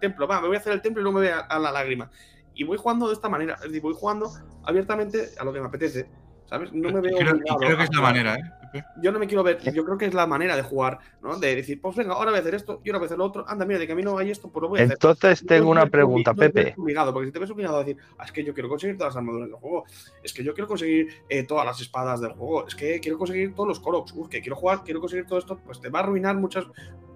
templo. 0.00 0.28
Va, 0.28 0.40
me 0.40 0.46
voy 0.46 0.54
a 0.54 0.60
hacer 0.60 0.74
el 0.74 0.80
templo 0.80 1.00
y 1.00 1.02
luego 1.02 1.18
me 1.18 1.26
voy 1.26 1.40
a, 1.48 1.58
la 1.58 1.72
lágrima. 1.72 2.08
Y 2.54 2.62
voy 2.62 2.78
jugando 2.78 3.08
de 3.08 3.14
esta 3.14 3.28
manera. 3.28 3.54
Es 3.54 3.62
decir, 3.62 3.82
voy 3.82 3.94
jugando 3.94 4.30
abiertamente 4.62 5.30
a 5.40 5.42
lo 5.42 5.52
que 5.52 5.58
me 5.58 5.66
apetece. 5.66 6.08
¿Sabes? 6.44 6.72
No 6.72 6.92
me 6.92 7.00
veo. 7.00 7.16
creo 7.58 7.76
que 7.76 7.82
es 7.82 7.92
la 7.92 8.00
manera, 8.00 8.36
¿eh? 8.36 8.61
Yo 9.00 9.12
no 9.12 9.18
me 9.18 9.26
quiero 9.26 9.42
ver, 9.42 9.60
yo 9.72 9.84
creo 9.84 9.98
que 9.98 10.06
es 10.06 10.14
la 10.14 10.26
manera 10.26 10.56
de 10.56 10.62
jugar, 10.62 10.98
¿no? 11.22 11.38
De 11.38 11.54
decir, 11.54 11.80
pues 11.80 11.96
venga, 11.96 12.14
ahora 12.14 12.30
voy 12.30 12.38
a 12.38 12.40
hacer 12.40 12.54
esto 12.54 12.80
y 12.84 12.88
ahora 12.88 12.98
voy 12.98 13.04
a 13.04 13.08
hacer 13.08 13.18
lo 13.18 13.24
otro. 13.24 13.44
Anda, 13.48 13.64
mira, 13.64 13.78
de 13.78 13.86
camino 13.86 14.16
hay 14.18 14.30
esto, 14.30 14.50
pues 14.50 14.62
lo 14.62 14.68
voy 14.68 14.80
a 14.80 14.84
hacer. 14.84 14.94
Entonces 14.94 15.44
tengo 15.46 15.70
una 15.70 15.86
pregunta, 15.86 16.34
Pepe. 16.34 16.74
Obligado, 16.76 17.12
porque 17.12 17.26
si 17.26 17.32
te 17.32 17.38
ves 17.38 17.50
obligado 17.50 17.76
a 17.76 17.84
decir, 17.84 17.96
ah, 18.18 18.24
es 18.24 18.32
que 18.32 18.44
yo 18.44 18.54
quiero 18.54 18.68
conseguir 18.68 18.96
todas 18.96 19.14
las 19.14 19.18
armaduras 19.18 19.48
del 19.48 19.58
juego, 19.58 19.84
es 20.22 20.32
que 20.32 20.44
yo 20.44 20.54
quiero 20.54 20.68
conseguir 20.68 21.08
eh, 21.28 21.44
todas 21.44 21.64
las 21.66 21.80
espadas 21.80 22.20
del 22.20 22.32
juego, 22.32 22.66
es 22.66 22.74
que 22.74 23.00
quiero 23.00 23.18
conseguir 23.18 23.54
todos 23.54 23.68
los 23.68 23.80
Koroks, 23.80 24.14
que 24.30 24.40
quiero 24.40 24.56
jugar, 24.56 24.82
quiero 24.84 25.00
conseguir 25.00 25.26
todo 25.26 25.38
esto, 25.38 25.58
pues 25.58 25.80
te 25.80 25.88
va 25.88 26.00
a 26.00 26.02
arruinar 26.02 26.36
muchas, 26.36 26.66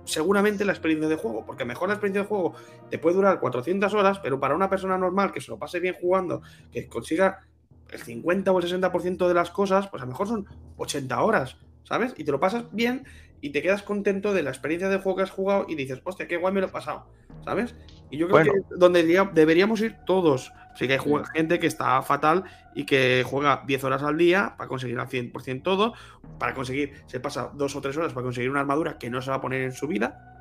seguramente 0.05 0.65
la 0.65 0.73
experiencia 0.73 1.09
de 1.09 1.17
juego, 1.17 1.45
porque 1.45 1.65
mejor 1.65 1.89
la 1.89 1.95
experiencia 1.95 2.23
de 2.23 2.29
juego 2.29 2.55
te 2.91 2.99
puede 2.99 3.17
durar 3.17 3.41
400 3.41 3.93
horas, 3.95 4.19
pero 4.21 4.41
para 4.41 4.55
una 4.55 4.71
persona 4.71 4.97
normal 4.97 5.33
que 5.33 5.41
se 5.41 5.51
lo 5.51 5.59
pase 5.59 5.81
bien 5.81 5.95
jugando, 6.01 6.43
que 6.71 6.89
consiga 6.89 7.47
el 7.91 8.01
50 8.01 8.53
o 8.53 8.59
el 8.59 8.65
60% 8.65 9.29
de 9.29 9.35
las 9.35 9.51
cosas, 9.51 9.89
pues 9.89 10.03
a 10.03 10.07
lo 10.07 10.13
mejor 10.13 10.29
son 10.29 10.47
80 10.77 11.21
horas. 11.23 11.57
¿sabes? 11.87 12.15
Y 12.17 12.25
te 12.25 12.33
lo 12.33 12.41
pasas 12.41 12.65
bien 12.73 13.05
y 13.41 13.51
te 13.51 13.63
quedas 13.63 13.83
contento 13.83 14.35
de 14.35 14.43
la 14.43 14.51
experiencia 14.51 14.89
de 14.89 14.99
juego 14.99 15.17
que 15.17 15.23
has 15.23 15.31
jugado 15.31 15.67
y 15.69 15.75
dices, 15.75 16.01
hostia, 16.05 16.27
qué 16.27 16.37
guay 16.37 16.53
me 16.53 16.61
lo 16.61 16.67
he 16.67 16.71
pasado, 16.71 17.07
¿sabes? 17.45 17.75
Y 18.11 18.19
yo 18.19 18.29
creo 18.29 18.45
que 18.45 18.77
donde 18.77 19.03
deberíamos 19.33 19.81
ir 19.81 19.97
todos. 20.05 20.53
Sí 20.75 20.87
que 20.87 20.95
hay 20.95 21.01
gente 21.35 21.59
que 21.59 21.67
está 21.67 22.03
fatal 22.03 22.45
y 22.75 22.85
que 22.85 23.25
juega 23.25 23.63
10 23.67 23.85
horas 23.85 24.03
al 24.03 24.19
día 24.19 24.55
para 24.59 24.69
conseguir 24.69 24.99
al 24.99 25.09
100% 25.09 25.63
todo, 25.63 25.95
para 26.39 26.55
conseguir, 26.55 26.93
se 27.07 27.19
pasa 27.19 27.51
dos 27.55 27.75
o 27.77 27.81
tres 27.81 27.97
horas 27.97 28.13
para 28.13 28.25
conseguir 28.25 28.51
una 28.51 28.61
armadura 28.61 28.99
que 28.99 29.09
no 29.09 29.23
se 29.23 29.31
va 29.31 29.37
a 29.37 29.41
poner 29.41 29.63
en 29.63 29.73
su 29.73 29.87
vida, 29.87 30.36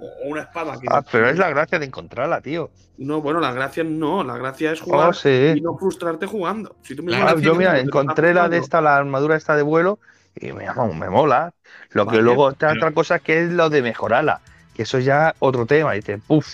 o 0.00 0.28
una 0.28 0.42
espada 0.42 0.78
que... 0.78 0.86
Ah, 0.90 1.02
pero 1.10 1.28
es 1.28 1.38
la 1.38 1.48
gracia 1.50 1.78
de 1.78 1.86
encontrarla, 1.86 2.40
tío. 2.40 2.70
No, 2.98 3.20
bueno, 3.20 3.38
la 3.40 3.52
gracia 3.52 3.84
no, 3.84 4.24
la 4.24 4.36
gracia 4.36 4.72
es 4.72 4.80
jugar 4.80 5.14
oh, 5.14 5.28
y 5.28 5.60
no 5.60 5.76
frustrarte 5.78 6.26
jugando. 6.26 6.74
Si 6.82 6.96
tú 6.96 7.04
yo 7.40 7.54
mira, 7.54 7.78
encontré 7.78 8.34
la 8.34 8.48
de 8.48 8.58
esta, 8.58 8.80
la 8.80 8.96
armadura 8.96 9.36
esta 9.36 9.56
de 9.56 9.62
vuelo 9.62 10.00
y 10.34 10.52
me, 10.52 10.66
me 10.94 11.08
mola. 11.08 11.52
Lo 11.90 12.06
que 12.06 12.20
luego 12.20 12.50
está 12.50 12.72
otra 12.72 12.90
cosa 12.92 13.20
que 13.20 13.44
es 13.44 13.50
lo 13.50 13.70
de 13.70 13.82
mejorarla, 13.82 14.40
que 14.74 14.82
eso 14.82 14.98
ya 14.98 15.34
otro 15.38 15.64
tema. 15.64 15.94
Y 15.94 16.00
dice, 16.00 16.18
puff. 16.18 16.46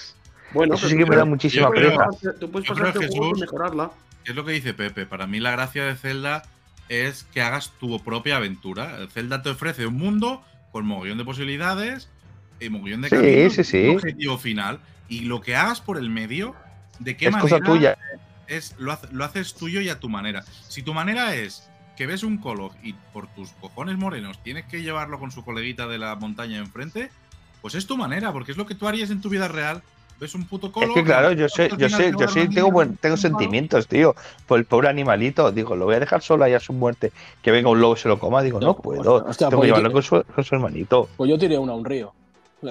Bueno, 0.53 0.75
eso 0.75 0.87
sí 0.87 0.97
que 0.97 1.07
me 1.07 1.17
da 1.17 1.25
muchísima 1.25 1.71
pereza. 1.71 2.07
Tú 2.39 2.51
puedes 2.51 2.69
pasarte 2.69 3.09
y 3.11 3.41
mejorarla. 3.41 3.91
Es 4.25 4.35
lo 4.35 4.45
que 4.45 4.53
dice 4.53 4.75
Pepe. 4.75 5.07
Para 5.07 5.27
mí 5.27 5.41
la 5.41 5.53
gracia 5.53 5.85
de 5.85 5.95
Zelda 5.97 6.43
es 6.89 7.25
que 7.33 7.41
hagas 7.41 7.73
tu 7.81 8.03
propia 8.03 8.37
aventura. 8.37 8.99
Zelda 9.11 9.43
te 9.43 9.51
ofrece 9.51 9.87
un 9.87 9.97
mundo 9.97 10.43
con 10.73 10.87
mogollón 10.87 11.19
de 11.19 11.25
posibilidades 11.25 12.09
y 12.67 12.71
mogollón 12.71 13.03
de 13.03 13.11
caminos, 13.11 13.55
sí, 13.55 13.65
sí. 13.65 13.89
objetivo 13.89 14.39
final. 14.39 14.81
Y 15.09 15.21
lo 15.21 15.41
que 15.41 15.57
hagas 15.57 15.81
por 15.81 15.99
el 15.99 16.11
medio, 16.11 16.55
¿de 16.99 17.17
qué 17.17 17.27
es 17.27 17.33
manera? 17.33 17.59
Cosa 17.59 17.65
tuya. 17.65 17.99
Es, 18.47 18.75
lo, 18.79 18.97
lo 19.13 19.25
haces 19.25 19.55
tuyo 19.55 19.81
y 19.81 19.89
a 19.89 20.01
tu 20.01 20.09
manera. 20.09 20.45
Si 20.69 20.83
tu 20.83 20.95
manera 20.95 21.35
es 21.35 21.69
que 21.97 22.07
ves 22.07 22.23
un 22.23 22.39
colo 22.39 22.71
y 22.83 22.95
por 23.13 23.27
tus 23.29 23.51
cojones 23.53 23.97
morenos 23.97 24.43
tienes 24.43 24.65
que 24.67 24.83
llevarlo 24.83 25.19
con 25.19 25.31
su 25.31 25.45
coleguita 25.45 25.87
de 25.87 25.99
la 25.99 26.15
montaña 26.17 26.59
enfrente, 26.59 27.11
pues 27.63 27.75
es 27.75 27.87
tu 27.87 27.97
manera, 27.97 28.33
porque 28.33 28.53
es 28.53 28.59
lo 28.59 28.67
que 28.67 28.75
tú 28.75 28.87
harías 28.87 29.11
en 29.11 29.21
tu 29.21 29.29
vida 29.29 29.49
real. 29.49 29.83
Ves 30.21 30.35
un 30.35 30.47
puto 30.47 30.71
colo. 30.71 30.89
Es 30.89 30.95
que 30.95 31.03
claro, 31.03 31.33
yo 31.33 31.49
sé, 31.49 31.71
yo 31.77 31.89
sé, 31.89 32.13
yo 32.17 32.29
sé, 32.29 32.47
tengo, 32.49 32.71
buen, 32.71 32.97
tengo 32.99 33.17
sentimientos, 33.17 33.89
tío. 33.89 34.15
Por 34.47 34.61
el 34.61 34.65
pobre 34.65 34.89
animalito, 34.89 35.51
digo, 35.51 35.75
lo 35.75 35.87
voy 35.87 35.97
a 35.97 36.01
dejar 36.01 36.23
solo 36.23 36.45
ahí 36.45 36.55
a 36.55 36.61
su 36.61 36.73
muerte. 36.73 37.11
Que 37.43 37.51
venga 37.51 37.69
un 37.69 37.81
lobo 37.81 37.95
y 37.95 37.97
se 37.97 38.09
lo 38.09 38.19
coma, 38.21 38.43
digo, 38.43 38.61
no, 38.61 38.77
puedo. 38.77 39.25
tengo 39.25 39.51
que 39.51 39.57
pues 39.57 39.67
llevarlo 39.67 39.91
con 39.91 40.03
su, 40.03 40.23
con 40.23 40.45
su 40.45 40.55
hermanito. 40.55 41.09
Pues 41.17 41.29
yo 41.29 41.37
tiré 41.37 41.59
una 41.59 41.73
a 41.73 41.77
un 41.77 41.85
río. 41.85 42.13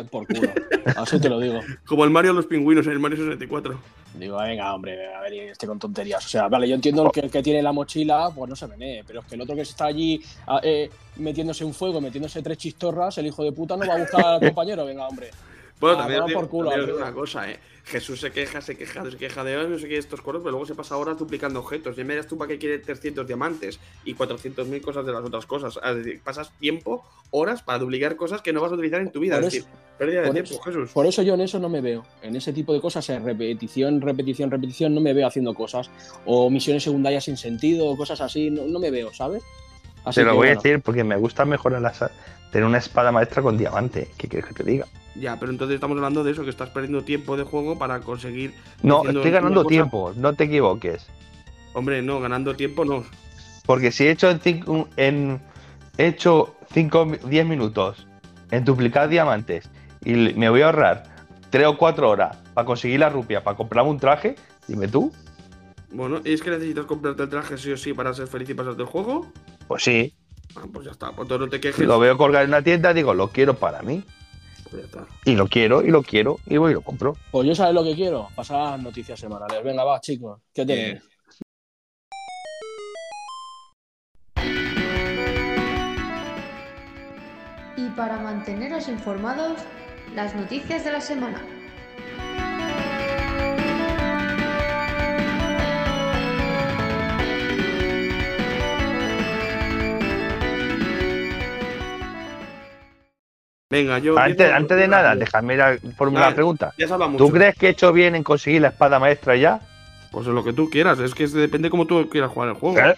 Por 0.11 0.27
culo. 0.27 0.49
Así 0.97 1.19
te 1.19 1.29
lo 1.29 1.39
digo. 1.39 1.59
Como 1.85 2.03
el 2.03 2.09
Mario 2.09 2.31
de 2.31 2.35
los 2.37 2.45
pingüinos 2.45 2.85
en 2.87 2.93
el 2.93 2.99
Mario 2.99 3.17
64. 3.17 3.79
Digo, 4.15 4.37
venga, 4.37 4.73
hombre, 4.75 5.13
a 5.13 5.21
ver, 5.21 5.33
este 5.33 5.65
con 5.65 5.79
tonterías. 5.79 6.23
O 6.23 6.29
sea, 6.29 6.47
vale, 6.47 6.67
yo 6.69 6.75
entiendo 6.75 7.09
que 7.11 7.21
el 7.21 7.31
que 7.31 7.41
tiene 7.41 7.63
la 7.63 7.71
mochila, 7.71 8.29
pues 8.35 8.47
no 8.49 8.55
se 8.55 8.67
menee, 8.67 9.03
pero 9.05 9.21
es 9.21 9.25
que 9.25 9.35
el 9.35 9.41
otro 9.41 9.55
que 9.55 9.61
está 9.61 9.85
allí 9.85 10.21
eh, 10.61 10.89
metiéndose 11.17 11.65
un 11.65 11.73
fuego, 11.73 11.99
metiéndose 11.99 12.41
tres 12.43 12.57
chistorras, 12.59 13.17
el 13.17 13.27
hijo 13.27 13.43
de 13.43 13.51
puta 13.51 13.75
no 13.75 13.87
va 13.87 13.95
a 13.95 13.97
buscar 13.97 14.25
al 14.25 14.39
compañero, 14.47 14.85
venga, 14.85 15.07
hombre. 15.07 15.31
Bueno, 15.79 15.97
Ah, 15.97 16.07
también, 16.07 16.33
por 16.33 16.47
culo, 16.47 16.69
también 16.69 16.87
digo 16.91 16.99
una 16.99 17.11
cosa, 17.11 17.49
eh. 17.49 17.59
Jesús 17.85 18.21
se 18.21 18.31
queja, 18.31 18.61
se 18.61 18.77
queja, 18.77 19.03
se 19.09 19.17
queja 19.17 19.43
de 19.43 19.67
no 19.67 19.77
sé 19.77 19.87
qué 19.89 19.97
estos 19.97 20.21
coros, 20.21 20.41
pero 20.41 20.51
luego 20.51 20.65
se 20.65 20.73
pasa 20.73 20.95
horas 20.95 21.17
duplicando 21.17 21.59
objetos. 21.59 21.95
Ya 21.97 22.03
me 22.05 22.13
dirás 22.13 22.27
tú 22.27 22.37
para 22.37 22.47
qué 22.47 22.57
quiere 22.57 22.79
300 22.79 23.27
diamantes 23.27 23.77
y 24.05 24.15
400.000 24.15 24.81
cosas 24.81 25.05
de 25.05 25.11
las 25.11 25.21
otras 25.23 25.45
cosas. 25.45 25.77
Es 25.83 25.95
decir, 25.97 26.21
pasas 26.23 26.51
tiempo, 26.59 27.03
horas 27.31 27.61
para 27.61 27.79
duplicar 27.79 28.15
cosas 28.15 28.41
que 28.41 28.53
no 28.53 28.61
vas 28.61 28.71
a 28.71 28.75
utilizar 28.75 29.01
en 29.01 29.11
tu 29.11 29.19
vida. 29.19 29.35
Por 29.35 29.43
es 29.45 29.53
eso- 29.55 29.65
decir, 29.65 29.79
pérdida 29.97 30.21
de 30.21 30.31
tiempo, 30.31 30.51
eso- 30.51 30.61
Jesús. 30.61 30.91
Por 30.91 31.05
eso 31.05 31.21
yo 31.23 31.33
en 31.33 31.41
eso 31.41 31.59
no 31.59 31.67
me 31.67 31.81
veo. 31.81 32.05
En 32.21 32.35
ese 32.37 32.53
tipo 32.53 32.73
de 32.73 32.79
cosas, 32.79 33.07
en 33.09 33.25
repetición, 33.25 33.99
repetición, 33.99 34.49
repetición, 34.49 34.95
no 34.95 35.01
me 35.01 35.13
veo 35.13 35.27
haciendo 35.27 35.53
cosas. 35.53 35.91
O 36.25 36.49
misiones 36.49 36.83
secundarias 36.83 37.25
sin 37.25 37.35
sentido, 37.35 37.87
o 37.87 37.97
cosas 37.97 38.21
así, 38.21 38.49
no, 38.49 38.63
no 38.65 38.79
me 38.79 38.91
veo, 38.91 39.13
¿sabes? 39.13 39.43
Así 40.05 40.21
Te 40.21 40.25
lo 40.25 40.31
que, 40.31 40.37
voy 40.37 40.47
a 40.47 40.55
decir 40.55 40.81
porque 40.81 41.03
me 41.03 41.17
gusta 41.17 41.43
mejorar 41.43 41.81
la 41.81 41.93
tener 42.51 42.65
una 42.65 42.77
espada 42.77 43.11
maestra 43.11 43.41
con 43.41 43.57
diamante. 43.57 44.09
¿Qué 44.17 44.27
quieres 44.29 44.47
que 44.47 44.53
te 44.53 44.63
diga? 44.63 44.87
Ya, 45.15 45.39
pero 45.39 45.51
entonces 45.51 45.75
estamos 45.75 45.95
hablando 45.97 46.23
de 46.23 46.31
eso, 46.31 46.43
que 46.43 46.49
estás 46.49 46.69
perdiendo 46.69 47.03
tiempo 47.03 47.37
de 47.37 47.43
juego 47.43 47.77
para 47.77 47.99
conseguir. 47.99 48.53
No, 48.81 49.03
estoy 49.07 49.29
ganando 49.31 49.61
cosa- 49.63 49.69
tiempo, 49.69 50.11
no 50.15 50.33
te 50.33 50.45
equivoques. 50.45 51.05
Hombre, 51.73 52.01
no, 52.01 52.19
ganando 52.19 52.55
tiempo 52.55 52.83
no. 52.85 53.03
Porque 53.65 53.91
si 53.91 54.05
he 54.05 54.11
hecho 54.11 54.29
en, 54.29 54.39
cinco, 54.39 54.87
en 54.97 55.41
he 55.97 56.07
hecho 56.07 56.55
5 56.73 57.05
10 57.25 57.45
minutos 57.45 58.07
en 58.51 58.65
duplicar 58.65 59.07
diamantes 59.09 59.69
y 60.03 60.13
me 60.13 60.49
voy 60.49 60.61
a 60.61 60.65
ahorrar 60.67 61.03
3 61.51 61.67
o 61.67 61.77
4 61.77 62.09
horas 62.09 62.35
para 62.53 62.65
conseguir 62.65 62.99
la 62.99 63.09
rupia, 63.09 63.43
para 63.43 63.55
comprarme 63.55 63.91
un 63.91 63.99
traje, 63.99 64.35
dime 64.67 64.87
tú. 64.87 65.11
Bueno, 65.91 66.19
¿y 66.25 66.33
es 66.33 66.41
que 66.41 66.49
necesitas 66.49 66.85
comprarte 66.85 67.23
el 67.23 67.29
traje 67.29 67.57
sí 67.57 67.71
o 67.71 67.77
sí 67.77 67.93
para 67.93 68.13
ser 68.13 68.27
feliz 68.27 68.49
y 68.49 68.53
pasarte 68.55 68.81
el 68.81 68.87
juego? 68.87 69.31
Pues 69.67 69.83
sí, 69.83 70.13
Ah, 70.55 70.65
pues 70.71 70.85
ya 70.85 70.91
está, 70.91 71.11
pues 71.11 71.27
no 71.29 71.47
te 71.47 71.59
quejes. 71.59 71.87
lo 71.87 71.97
veo 71.99 72.15
colgar 72.17 72.43
en 72.43 72.51
la 72.51 72.61
tienda, 72.61 72.93
digo, 72.93 73.13
lo 73.13 73.29
quiero 73.29 73.55
para 73.55 73.81
mí. 73.81 74.03
Y 75.25 75.35
lo 75.35 75.47
quiero, 75.47 75.83
y 75.83 75.89
lo 75.89 76.03
quiero, 76.03 76.39
y 76.45 76.57
voy 76.57 76.71
y 76.71 76.73
lo 76.75 76.81
compro. 76.81 77.15
Pues 77.31 77.47
yo 77.47 77.55
sabes 77.55 77.73
lo 77.73 77.83
que 77.83 77.95
quiero, 77.95 78.29
pasar 78.35 78.81
noticias 78.81 79.19
semanales. 79.19 79.63
Venga, 79.63 79.83
va, 79.83 79.99
chicos. 79.99 80.41
¿Qué 80.53 80.65
tenéis? 80.65 81.01
Y 87.77 87.89
para 87.95 88.19
manteneros 88.19 88.87
informados, 88.87 89.59
las 90.15 90.35
noticias 90.35 90.83
de 90.83 90.91
la 90.91 91.01
semana. 91.01 91.62
Venga, 103.73 103.97
yo. 103.97 104.15
Antes, 104.19 104.77
de 104.77 104.87
nada, 104.87 105.15
déjame 105.15 105.55
ir 105.55 105.61
a 105.63 105.77
formular 105.97 106.25
Ah, 106.25 106.29
la 106.29 106.35
pregunta. 106.35 106.73
Ya 106.77 106.87
se 106.87 106.93
habla 106.93 107.07
mucho. 107.07 107.25
¿Tú 107.25 107.31
crees 107.31 107.55
que 107.55 107.65
he 107.67 107.69
hecho 107.71 107.91
bien 107.91 108.13
en 108.15 108.23
conseguir 108.23 108.61
la 108.61 108.67
espada 108.67 108.99
maestra 108.99 109.35
ya? 109.35 109.61
Pues 110.11 110.27
lo 110.27 110.43
que 110.43 110.53
tú 110.53 110.69
quieras, 110.69 110.99
es 110.99 111.15
que 111.15 111.25
depende 111.27 111.71
cómo 111.71 111.87
tú 111.87 112.07
quieras 112.07 112.29
jugar 112.31 112.49
el 112.49 112.55
juego. 112.55 112.77
¿Eh? 112.77 112.95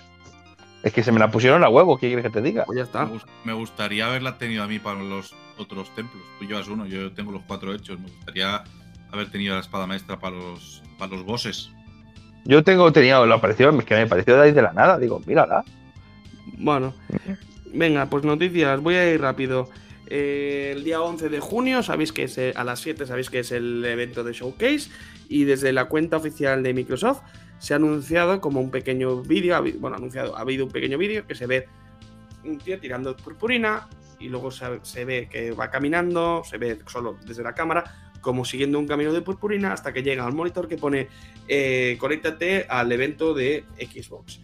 Es 0.84 0.91
que 0.91 1.02
se 1.02 1.14
me 1.14 1.19
la 1.19 1.31
pusieron 1.31 1.64
a 1.64 1.69
huevo, 1.69 1.97
¿qué 1.97 2.07
quieres 2.07 2.23
que 2.26 2.30
te 2.30 2.41
diga? 2.41 2.65
Pues 2.65 2.77
ya 2.77 2.84
está. 2.84 3.06
Me, 3.06 3.14
gus- 3.14 3.26
me 3.45 3.53
gustaría 3.53 4.06
haberla 4.06 4.38
tenido 4.38 4.64
a 4.64 4.68
mí 4.68 4.80
para 4.80 5.02
los 5.02 5.34
otros 5.57 5.95
templos. 5.95 6.22
Tú 6.39 6.45
llevas 6.45 6.68
uno, 6.68 6.85
yo 6.85 7.11
tengo 7.14 7.31
los 7.31 7.41
cuatro 7.47 7.73
hechos. 7.73 7.97
Me 7.97 8.10
gustaría 8.10 8.61
haber 9.14 9.31
tenido 9.31 9.56
la 9.56 9.61
espada 9.61 9.88
maestra 9.88 10.19
para 10.19 10.35
los, 10.35 10.84
para 10.99 11.14
los 11.14 11.23
bosses. 11.23 11.72
Yo 12.43 12.64
tengo 12.65 12.91
tenido 12.91 13.26
la 13.26 13.35
aparición, 13.35 13.80
es 13.80 13.85
que 13.85 13.95
me 13.95 14.07
pareció 14.07 14.35
de 14.35 14.43
ahí 14.43 14.52
de 14.52 14.61
la 14.61 14.73
nada. 14.73 14.99
Digo, 14.99 15.22
mírala. 15.26 15.64
Bueno, 16.57 16.93
venga, 17.73 18.06
pues 18.07 18.26
noticias, 18.26 18.80
voy 18.81 18.95
a 18.95 19.10
ir 19.11 19.22
rápido. 19.22 19.69
Eh, 20.07 20.73
el 20.76 20.84
día 20.84 21.02
11 21.02 21.30
de 21.30 21.40
junio, 21.40 21.84
sabéis 21.84 22.11
que 22.11 22.23
es 22.23 22.38
eh, 22.38 22.53
a 22.56 22.64
las 22.64 22.80
7, 22.80 23.06
sabéis 23.06 23.30
que 23.30 23.40
es 23.40 23.52
el 23.52 23.84
evento 23.86 24.23
de 24.23 24.34
Showcase. 24.34 24.90
Y 25.27 25.44
desde 25.44 25.73
la 25.73 25.86
cuenta 25.86 26.18
oficial 26.18 26.64
de 26.64 26.73
Microsoft 26.73 27.22
se 27.60 27.73
ha 27.73 27.77
anunciado 27.77 28.41
como 28.41 28.61
un 28.61 28.72
pequeño 28.72 29.22
vídeo. 29.22 29.64
Bueno, 29.80 29.98
anunciado, 29.98 30.38
ha 30.38 30.41
habido 30.41 30.65
un 30.65 30.72
pequeño 30.72 30.98
vídeo 30.98 31.26
que 31.26 31.36
se 31.36 31.48
ve 31.48 31.68
un 32.44 32.57
tío 32.60 32.80
tirando 32.80 33.15
purpurina 33.15 33.88
y 34.19 34.30
luego 34.30 34.52
se, 34.52 34.65
se 34.84 35.03
ve 35.03 35.27
que 35.30 35.52
va 35.52 35.69
caminando, 35.69 36.44
se 36.44 36.57
ve 36.57 36.80
solo 36.88 37.18
desde 37.26 37.44
la 37.44 37.53
cámara, 37.53 37.84
como 38.22 38.44
siguiendo 38.44 38.80
un 38.80 38.88
camino 38.88 39.14
de 39.14 39.22
purpurina 39.22 39.72
hasta 39.72 39.94
que 39.94 40.02
llega 40.02 40.26
al 40.26 40.34
monitor 40.34 40.68
que 40.68 40.77
pone 40.77 41.07
eh, 41.48 41.95
conéctate 41.99 42.65
al 42.68 42.91
evento 42.91 43.34
de 43.34 43.65
Xbox. 43.77 44.41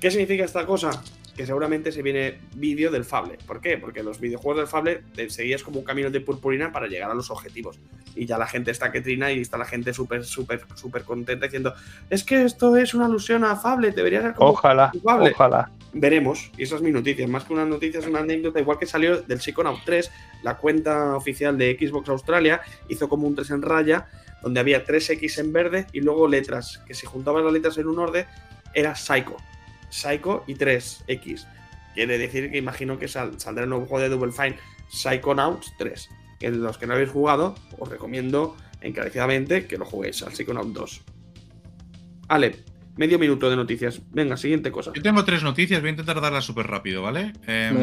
¿Qué 0.00 0.10
significa 0.10 0.44
esta 0.44 0.64
cosa? 0.64 0.90
Que 1.38 1.46
seguramente 1.46 1.92
se 1.92 2.02
viene 2.02 2.40
vídeo 2.56 2.90
del 2.90 3.04
Fable. 3.04 3.38
¿Por 3.46 3.60
qué? 3.60 3.78
Porque 3.78 4.02
los 4.02 4.18
videojuegos 4.18 4.56
del 4.56 4.66
Fable 4.66 5.04
te 5.14 5.30
seguías 5.30 5.62
como 5.62 5.78
un 5.78 5.84
camino 5.84 6.10
de 6.10 6.20
purpurina 6.20 6.72
para 6.72 6.88
llegar 6.88 7.12
a 7.12 7.14
los 7.14 7.30
objetivos. 7.30 7.78
Y 8.16 8.26
ya 8.26 8.36
la 8.36 8.48
gente 8.48 8.72
está 8.72 8.90
que 8.90 9.02
trina 9.02 9.30
y 9.30 9.42
está 9.42 9.56
la 9.56 9.64
gente 9.64 9.94
súper, 9.94 10.24
súper, 10.24 10.62
súper 10.74 11.04
contenta 11.04 11.46
diciendo 11.46 11.74
es 12.10 12.24
que 12.24 12.42
esto 12.42 12.76
es 12.76 12.92
una 12.92 13.06
alusión 13.06 13.44
a 13.44 13.54
Fable, 13.54 13.92
debería 13.92 14.20
ser 14.20 14.34
como 14.34 14.50
Ojalá, 14.50 14.90
Fable". 15.04 15.30
ojalá. 15.30 15.70
Veremos, 15.92 16.50
y 16.58 16.64
esa 16.64 16.74
es 16.74 16.82
mi 16.82 16.90
noticia. 16.90 17.28
Más 17.28 17.44
que 17.44 17.52
una 17.52 17.64
noticia, 17.64 18.00
es 18.00 18.06
una 18.08 18.18
anécdota. 18.18 18.58
Igual 18.58 18.80
que 18.80 18.86
salió 18.86 19.22
del 19.22 19.40
Psychonaut 19.40 19.78
3, 19.84 20.10
la 20.42 20.56
cuenta 20.56 21.14
oficial 21.14 21.56
de 21.56 21.78
Xbox 21.80 22.08
Australia 22.08 22.62
hizo 22.88 23.08
como 23.08 23.28
un 23.28 23.36
3 23.36 23.50
en 23.50 23.62
raya, 23.62 24.08
donde 24.42 24.58
había 24.58 24.84
3X 24.84 25.38
en 25.38 25.52
verde 25.52 25.86
y 25.92 26.00
luego 26.00 26.26
letras, 26.26 26.82
que 26.84 26.94
si 26.94 27.06
juntabas 27.06 27.44
las 27.44 27.52
letras 27.52 27.78
en 27.78 27.86
un 27.86 28.00
orden, 28.00 28.26
era 28.74 28.96
Psycho. 28.96 29.36
Psycho 29.90 30.44
y 30.46 30.54
3X. 30.54 31.46
Quiere 31.94 32.18
decir 32.18 32.50
que 32.50 32.58
imagino 32.58 32.98
que 32.98 33.08
sal- 33.08 33.40
saldrá 33.40 33.64
el 33.64 33.70
nuevo 33.70 33.86
juego 33.86 34.02
de 34.02 34.08
Double 34.08 34.32
Fine, 34.32 34.56
Psychonauts 34.90 35.72
3. 35.78 36.08
Que 36.38 36.50
los 36.50 36.78
que 36.78 36.86
no 36.86 36.94
habéis 36.94 37.10
jugado, 37.10 37.54
os 37.78 37.88
recomiendo 37.88 38.56
encarecidamente 38.80 39.66
que 39.66 39.76
lo 39.78 39.84
juguéis 39.84 40.22
al 40.22 40.32
Psychonaut 40.32 40.68
2. 40.72 41.02
Ale, 42.28 42.56
medio 42.96 43.18
minuto 43.18 43.48
de 43.50 43.56
noticias. 43.56 44.00
Venga, 44.10 44.36
siguiente 44.36 44.70
cosa. 44.70 44.92
Yo 44.94 45.02
tengo 45.02 45.24
tres 45.24 45.42
noticias, 45.42 45.80
voy 45.80 45.88
a 45.88 45.90
intentar 45.92 46.20
darlas 46.20 46.44
súper 46.44 46.66
rápido, 46.66 47.02
¿vale? 47.02 47.32
Em, 47.46 47.78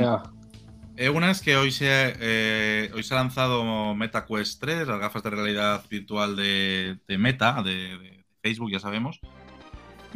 eh, 0.97 1.09
una 1.09 1.31
es 1.31 1.41
que 1.41 1.57
hoy 1.57 1.71
se, 1.71 1.87
eh, 1.89 2.91
hoy 2.93 3.03
se 3.03 3.13
ha 3.13 3.17
lanzado 3.17 3.93
MetaQuest 3.95 4.61
3, 4.61 4.87
las 4.87 4.99
gafas 4.99 5.23
de 5.23 5.29
realidad 5.31 5.83
virtual 5.89 6.35
de, 6.35 6.97
de 7.07 7.17
Meta, 7.17 7.61
de, 7.63 7.73
de 7.97 8.25
Facebook, 8.41 8.71
ya 8.71 8.79
sabemos. 8.79 9.19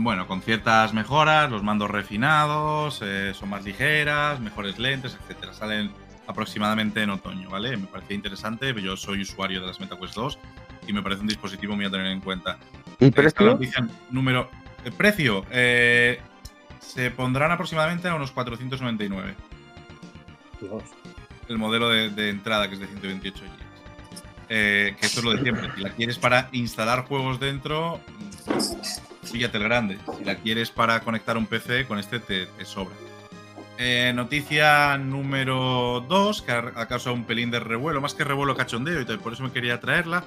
Bueno, 0.01 0.27
con 0.27 0.41
ciertas 0.41 0.93
mejoras, 0.93 1.51
los 1.51 1.61
mandos 1.61 1.91
refinados, 1.91 3.01
eh, 3.03 3.33
son 3.33 3.49
más 3.49 3.65
ligeras, 3.65 4.39
mejores 4.39 4.79
lentes, 4.79 5.17
etcétera. 5.21 5.53
Salen 5.53 5.91
aproximadamente 6.25 7.03
en 7.03 7.09
otoño, 7.09 7.49
¿vale? 7.49 7.75
Me 7.75 7.85
parecía 7.87 8.15
interesante, 8.15 8.73
yo 8.81 8.95
soy 8.95 9.23
usuario 9.23 9.59
de 9.59 9.67
las 9.67 9.81
MetaQuest 9.81 10.15
2 10.15 10.39
y 10.87 10.93
me 10.93 11.01
parece 11.01 11.19
un 11.21 11.27
dispositivo 11.27 11.75
muy 11.75 11.83
a 11.83 11.89
tener 11.91 12.07
en 12.07 12.21
cuenta. 12.21 12.57
¿Y 12.97 13.07
Esta 13.07 13.21
precio? 13.21 13.45
noticia 13.47 13.87
número. 14.09 14.49
El 14.85 14.93
precio. 14.93 15.45
eh, 15.51 16.21
se 16.79 17.11
pondrán 17.11 17.51
aproximadamente 17.51 18.07
a 18.07 18.15
unos 18.15 18.31
499. 18.31 19.35
Dios. 20.61 20.83
El 21.49 21.57
modelo 21.57 21.89
de, 21.89 22.09
de 22.09 22.29
entrada, 22.29 22.69
que 22.69 22.75
es 22.75 22.79
de 22.79 22.87
128 22.87 23.43
GB. 23.43 23.49
Eh, 24.47 24.95
que 24.97 25.05
esto 25.05 25.19
es 25.19 25.25
lo 25.25 25.31
de 25.33 25.41
siempre. 25.43 25.69
Si 25.75 25.81
la 25.81 25.89
quieres 25.89 26.17
para 26.17 26.47
instalar 26.53 27.03
juegos 27.05 27.39
dentro, 27.39 27.99
píllate 29.29 29.57
el 29.57 29.63
grande. 29.63 29.97
Si 30.17 30.23
la 30.23 30.35
quieres 30.35 30.71
para 30.71 30.99
conectar 31.01 31.37
un 31.37 31.45
PC, 31.45 31.85
con 31.85 31.99
este 31.99 32.19
te, 32.19 32.45
te 32.45 32.65
sobra. 32.65 32.95
Eh, 33.77 34.11
noticia 34.13 34.97
número 34.97 36.05
2, 36.07 36.41
que 36.41 36.51
ha, 36.51 36.71
ha 36.75 36.85
causado 36.87 37.15
un 37.15 37.23
pelín 37.23 37.49
de 37.49 37.59
revuelo, 37.61 38.01
más 38.01 38.13
que 38.13 38.23
revuelo 38.25 38.55
cachondeo, 38.55 39.01
y 39.01 39.05
por 39.17 39.33
eso 39.33 39.43
me 39.43 39.51
quería 39.51 39.79
traerla. 39.79 40.23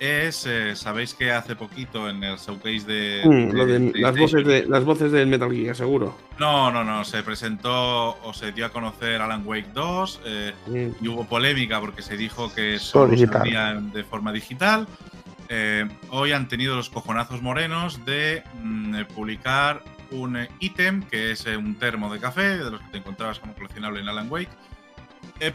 Es, 0.00 0.46
eh, 0.46 0.76
sabéis 0.76 1.12
que 1.14 1.32
hace 1.32 1.56
poquito 1.56 2.08
en 2.08 2.22
el 2.22 2.36
showcase 2.38 2.84
de. 2.86 3.22
Mm, 3.24 3.50
lo 3.56 3.66
de 3.66 3.78
de 3.80 3.98
las 4.00 4.16
voces 4.16 4.46
de 4.46 4.64
las 4.66 4.84
voces 4.84 5.10
del 5.10 5.26
Metal 5.26 5.50
Gear, 5.52 5.74
seguro. 5.74 6.16
No, 6.38 6.70
no, 6.70 6.84
no. 6.84 7.04
Se 7.04 7.24
presentó 7.24 8.16
o 8.22 8.32
se 8.32 8.52
dio 8.52 8.66
a 8.66 8.68
conocer 8.70 9.20
Alan 9.20 9.42
Wake 9.44 9.70
2 9.74 10.20
eh, 10.24 10.52
Mm. 10.68 11.04
y 11.04 11.08
hubo 11.08 11.24
polémica 11.24 11.80
porque 11.80 12.02
se 12.02 12.16
dijo 12.16 12.52
que 12.54 12.78
Solo 12.78 13.16
salía 13.16 13.74
de 13.74 14.04
forma 14.04 14.32
digital. 14.32 14.86
Eh, 15.48 15.88
hoy 16.10 16.32
han 16.32 16.46
tenido 16.48 16.76
los 16.76 16.90
cojonazos 16.90 17.40
morenos 17.40 18.04
de 18.04 18.42
mm, 18.62 18.94
eh, 18.94 19.04
publicar 19.06 19.82
un 20.10 20.36
eh, 20.36 20.48
ítem 20.60 21.02
que 21.02 21.32
es 21.32 21.46
eh, 21.46 21.56
un 21.56 21.74
termo 21.76 22.12
de 22.12 22.20
café, 22.20 22.58
de 22.58 22.70
los 22.70 22.80
que 22.80 22.88
te 22.90 22.98
encontrabas 22.98 23.38
como 23.38 23.54
coleccionable 23.54 24.00
en 24.00 24.08
Alan 24.08 24.30
Wake, 24.30 24.50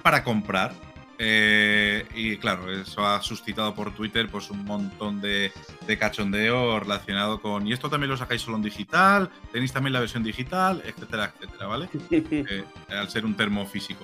para 0.02 0.24
comprar. 0.24 0.74
Y 1.20 2.36
claro, 2.38 2.70
eso 2.70 3.06
ha 3.06 3.22
suscitado 3.22 3.74
por 3.74 3.96
Twitter 3.96 4.28
pues 4.30 4.50
un 4.50 4.66
montón 4.66 5.22
de, 5.22 5.54
de 5.88 5.98
cachondeo 5.98 6.82
relacionado 6.82 7.40
con. 7.40 7.66
Y 7.66 7.72
esto 7.72 7.90
también 7.90 8.10
lo 8.10 8.18
sacáis 8.18 8.42
solo 8.42 8.58
en 8.58 8.64
digital, 8.64 9.30
tenéis 9.54 9.72
también 9.72 9.94
la 9.94 10.02
versión 10.02 10.22
digital, 10.22 10.82
etcétera, 10.86 11.34
etcétera, 11.40 11.68
¿vale? 11.68 11.90
Al 12.90 13.10
ser 13.10 13.26
un 13.26 13.36
termo 13.36 13.66
físico. 13.66 14.04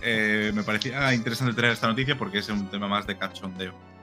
Me 0.00 0.62
parecía 0.64 1.14
interesante 1.14 1.54
traer 1.54 1.74
esta 1.74 1.86
noticia 1.86 2.18
porque 2.18 2.38
es 2.38 2.48
un 2.48 2.68
tema 2.68 2.88
más 2.88 3.06
de 3.06 3.16
cachondeo. 3.16 3.95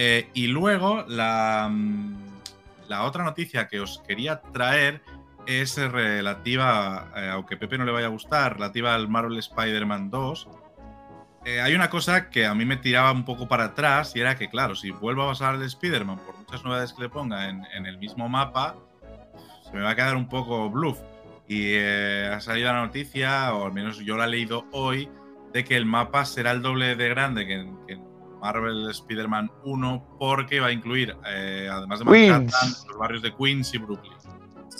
Eh, 0.00 0.30
y 0.32 0.46
luego, 0.46 1.04
la, 1.08 1.68
mm, 1.68 2.14
la 2.86 3.02
otra 3.02 3.24
noticia 3.24 3.66
que 3.66 3.80
os 3.80 4.00
quería 4.06 4.40
traer 4.40 5.02
es 5.44 5.76
relativa, 5.76 7.10
eh, 7.16 7.30
aunque 7.32 7.56
Pepe 7.56 7.78
no 7.78 7.84
le 7.84 7.90
vaya 7.90 8.06
a 8.06 8.10
gustar, 8.10 8.54
relativa 8.54 8.94
al 8.94 9.08
Marvel 9.08 9.36
Spider-Man 9.38 10.08
2. 10.08 10.48
eh, 11.44 11.60
hay 11.60 11.74
una 11.74 11.90
cosa 11.90 12.30
que 12.30 12.46
a 12.46 12.54
mí 12.54 12.64
me 12.64 12.76
tiraba 12.76 13.10
un 13.10 13.24
poco 13.24 13.48
para 13.48 13.64
atrás 13.64 14.14
y 14.14 14.20
era 14.20 14.36
que, 14.36 14.48
claro, 14.48 14.76
si 14.76 14.92
vuelvo 14.92 15.22
a 15.22 15.26
basar 15.26 15.56
el 15.56 15.62
Spider-Man, 15.62 16.18
por 16.18 16.36
muchas 16.38 16.62
novedades 16.62 16.92
que 16.92 17.02
le 17.02 17.08
ponga 17.08 17.48
en, 17.48 17.64
el 17.84 17.98
mismo 17.98 18.28
mapa, 18.28 18.76
se 19.64 19.72
me 19.72 19.82
va 19.82 19.90
a 19.90 19.96
quedar 19.96 20.14
un 20.14 20.28
poco 20.28 20.70
bluff. 20.70 21.00
Y 21.48 21.76
ha 21.76 22.40
salido 22.40 22.72
la 22.72 22.84
noticia, 22.84 23.52
o 23.52 23.66
al 23.66 23.72
menos 23.72 23.98
yo 23.98 24.16
la 24.16 24.26
he 24.26 24.28
leído 24.28 24.64
hoy, 24.70 25.08
de 25.52 25.64
que 25.64 25.76
el 25.76 25.86
mapa 25.86 26.24
será 26.24 26.52
el 26.52 26.62
doble 26.62 26.94
de 26.94 27.08
grande 27.08 27.46
que 27.46 27.66
que 27.86 27.94
en 27.94 28.07
Marvel 28.40 28.88
Spider-Man 28.90 29.50
1 29.64 30.16
porque 30.18 30.60
va 30.60 30.68
a 30.68 30.72
incluir, 30.72 31.16
eh, 31.26 31.68
además 31.70 31.98
de 32.00 32.04
Manhattan, 32.04 32.46
los 32.88 32.98
barrios 32.98 33.22
de 33.22 33.34
Queens 33.34 33.74
y 33.74 33.78
Brooklyn. 33.78 34.12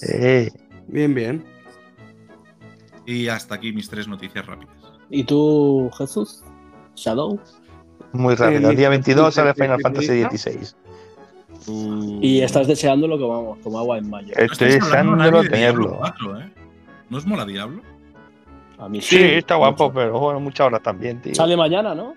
Eh. 0.08 0.50
Bien, 0.88 1.14
bien. 1.14 1.44
Y 3.06 3.28
hasta 3.28 3.54
aquí 3.54 3.72
mis 3.72 3.88
tres 3.88 4.08
noticias 4.08 4.44
rápidas. 4.46 4.74
¿Y 5.10 5.24
tú, 5.24 5.90
Jesús? 5.96 6.44
Shadow. 6.94 7.40
Muy 8.12 8.34
rápido. 8.34 8.70
El 8.70 8.76
día 8.76 8.88
22 8.88 9.34
sale 9.34 9.54
Final 9.54 9.80
Fantasy 9.80 10.24
XVI. 10.24 10.74
Uh. 11.66 12.18
Y 12.22 12.40
estás 12.40 12.66
deseando 12.66 13.06
lo 13.06 13.18
que 13.18 13.24
vamos, 13.24 13.58
como 13.62 13.78
agua 13.78 13.98
en 13.98 14.08
mayo. 14.08 14.34
Estoy 14.36 14.72
deseándolo 14.72 15.42
tenerlo. 15.42 15.96
4, 15.98 16.40
¿eh? 16.40 16.52
¿No 17.10 17.18
es 17.18 17.26
mola 17.26 17.44
Diablo? 17.44 17.82
A 18.78 18.88
mí 18.88 19.00
sí, 19.00 19.16
sí 19.16 19.24
está 19.24 19.56
guapo, 19.56 19.92
pero 19.92 20.18
bueno, 20.18 20.40
muchas 20.40 20.66
horas 20.66 20.82
también, 20.82 21.20
tío. 21.20 21.34
Sale 21.34 21.56
mañana, 21.56 21.94
¿no? 21.94 22.14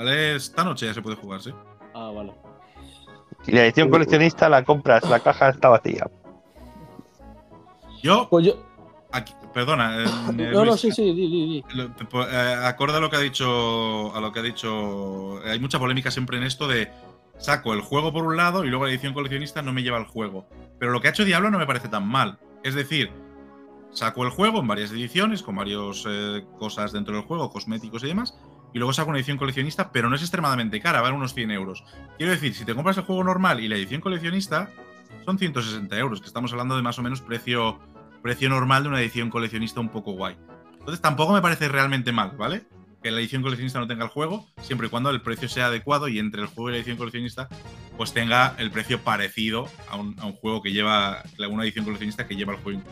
Esta 0.00 0.64
noche, 0.64 0.86
ya 0.86 0.94
se 0.94 1.02
puede 1.02 1.16
jugar, 1.16 1.42
sí. 1.42 1.52
Ah, 1.94 2.10
vale. 2.14 2.32
Y 3.46 3.52
la 3.52 3.64
edición 3.64 3.90
coleccionista 3.90 4.48
la 4.48 4.64
compras, 4.64 5.08
la 5.08 5.20
caja 5.20 5.50
está 5.50 5.68
vacía. 5.68 6.08
Yo. 8.02 8.28
Pues 8.30 8.46
yo. 8.46 8.54
Aquí, 9.12 9.34
perdona. 9.52 10.02
Eh, 10.02 10.06
no, 10.52 10.64
no, 10.64 10.76
sí, 10.76 10.90
sí, 10.92 11.12
di, 11.12 11.28
di, 11.28 11.46
di. 11.46 11.64
Eh, 12.14 12.56
acorde 12.64 12.96
a 12.96 13.00
lo 13.00 13.10
que 13.10 13.16
ha 13.16 13.20
dicho. 13.20 14.14
A 14.14 14.20
lo 14.20 14.32
que 14.32 14.40
ha 14.40 14.42
dicho. 14.42 15.40
Hay 15.44 15.58
mucha 15.58 15.78
polémica 15.78 16.10
siempre 16.10 16.38
en 16.38 16.44
esto 16.44 16.66
de. 16.66 16.90
Saco 17.38 17.72
el 17.72 17.80
juego 17.80 18.12
por 18.12 18.26
un 18.26 18.36
lado 18.36 18.64
y 18.64 18.68
luego 18.68 18.84
la 18.84 18.90
edición 18.90 19.14
coleccionista 19.14 19.62
no 19.62 19.72
me 19.72 19.82
lleva 19.82 19.96
el 19.96 20.04
juego. 20.04 20.46
Pero 20.78 20.92
lo 20.92 21.00
que 21.00 21.08
ha 21.08 21.10
hecho 21.10 21.24
Diablo 21.24 21.50
no 21.50 21.58
me 21.58 21.66
parece 21.66 21.88
tan 21.88 22.06
mal. 22.06 22.38
Es 22.62 22.74
decir, 22.74 23.10
saco 23.92 24.24
el 24.24 24.30
juego 24.30 24.60
en 24.60 24.66
varias 24.66 24.90
ediciones, 24.90 25.42
con 25.42 25.56
varias 25.56 26.04
eh, 26.06 26.44
cosas 26.58 26.92
dentro 26.92 27.14
del 27.14 27.24
juego, 27.24 27.50
cosméticos 27.50 28.04
y 28.04 28.08
demás, 28.08 28.38
y 28.72 28.78
luego 28.78 28.92
saco 28.92 29.10
una 29.10 29.18
edición 29.18 29.38
coleccionista, 29.38 29.90
pero 29.92 30.08
no 30.08 30.16
es 30.16 30.22
extremadamente 30.22 30.80
cara, 30.80 31.00
vale 31.00 31.14
unos 31.14 31.34
100 31.34 31.50
euros. 31.50 31.84
Quiero 32.16 32.32
decir, 32.32 32.54
si 32.54 32.64
te 32.64 32.74
compras 32.74 32.96
el 32.96 33.04
juego 33.04 33.24
normal 33.24 33.60
y 33.60 33.68
la 33.68 33.76
edición 33.76 34.00
coleccionista, 34.00 34.70
son 35.24 35.38
160 35.38 35.98
euros, 35.98 36.20
que 36.20 36.26
estamos 36.26 36.52
hablando 36.52 36.76
de 36.76 36.82
más 36.82 36.98
o 36.98 37.02
menos 37.02 37.20
precio, 37.20 37.78
precio 38.22 38.48
normal 38.48 38.84
de 38.84 38.88
una 38.90 39.00
edición 39.00 39.30
coleccionista 39.30 39.80
un 39.80 39.88
poco 39.88 40.12
guay. 40.12 40.36
Entonces 40.78 41.00
tampoco 41.00 41.32
me 41.32 41.42
parece 41.42 41.68
realmente 41.68 42.12
mal, 42.12 42.32
¿vale? 42.36 42.62
Que 43.02 43.10
la 43.10 43.20
edición 43.20 43.42
coleccionista 43.42 43.78
no 43.78 43.86
tenga 43.86 44.04
el 44.04 44.10
juego, 44.10 44.46
siempre 44.60 44.86
y 44.86 44.90
cuando 44.90 45.10
el 45.10 45.20
precio 45.20 45.48
sea 45.48 45.66
adecuado 45.66 46.08
y 46.08 46.18
entre 46.18 46.42
el 46.42 46.48
juego 46.48 46.70
y 46.70 46.72
la 46.72 46.78
edición 46.78 46.96
coleccionista, 46.96 47.48
pues 47.96 48.12
tenga 48.12 48.54
el 48.58 48.70
precio 48.70 49.00
parecido 49.00 49.68
a 49.90 49.96
un, 49.96 50.18
a 50.20 50.26
un 50.26 50.32
juego 50.32 50.62
que 50.62 50.72
lleva, 50.72 51.22
una 51.50 51.64
edición 51.64 51.84
coleccionista 51.84 52.26
que 52.26 52.36
lleva 52.36 52.54
el 52.54 52.60
juego. 52.60 52.82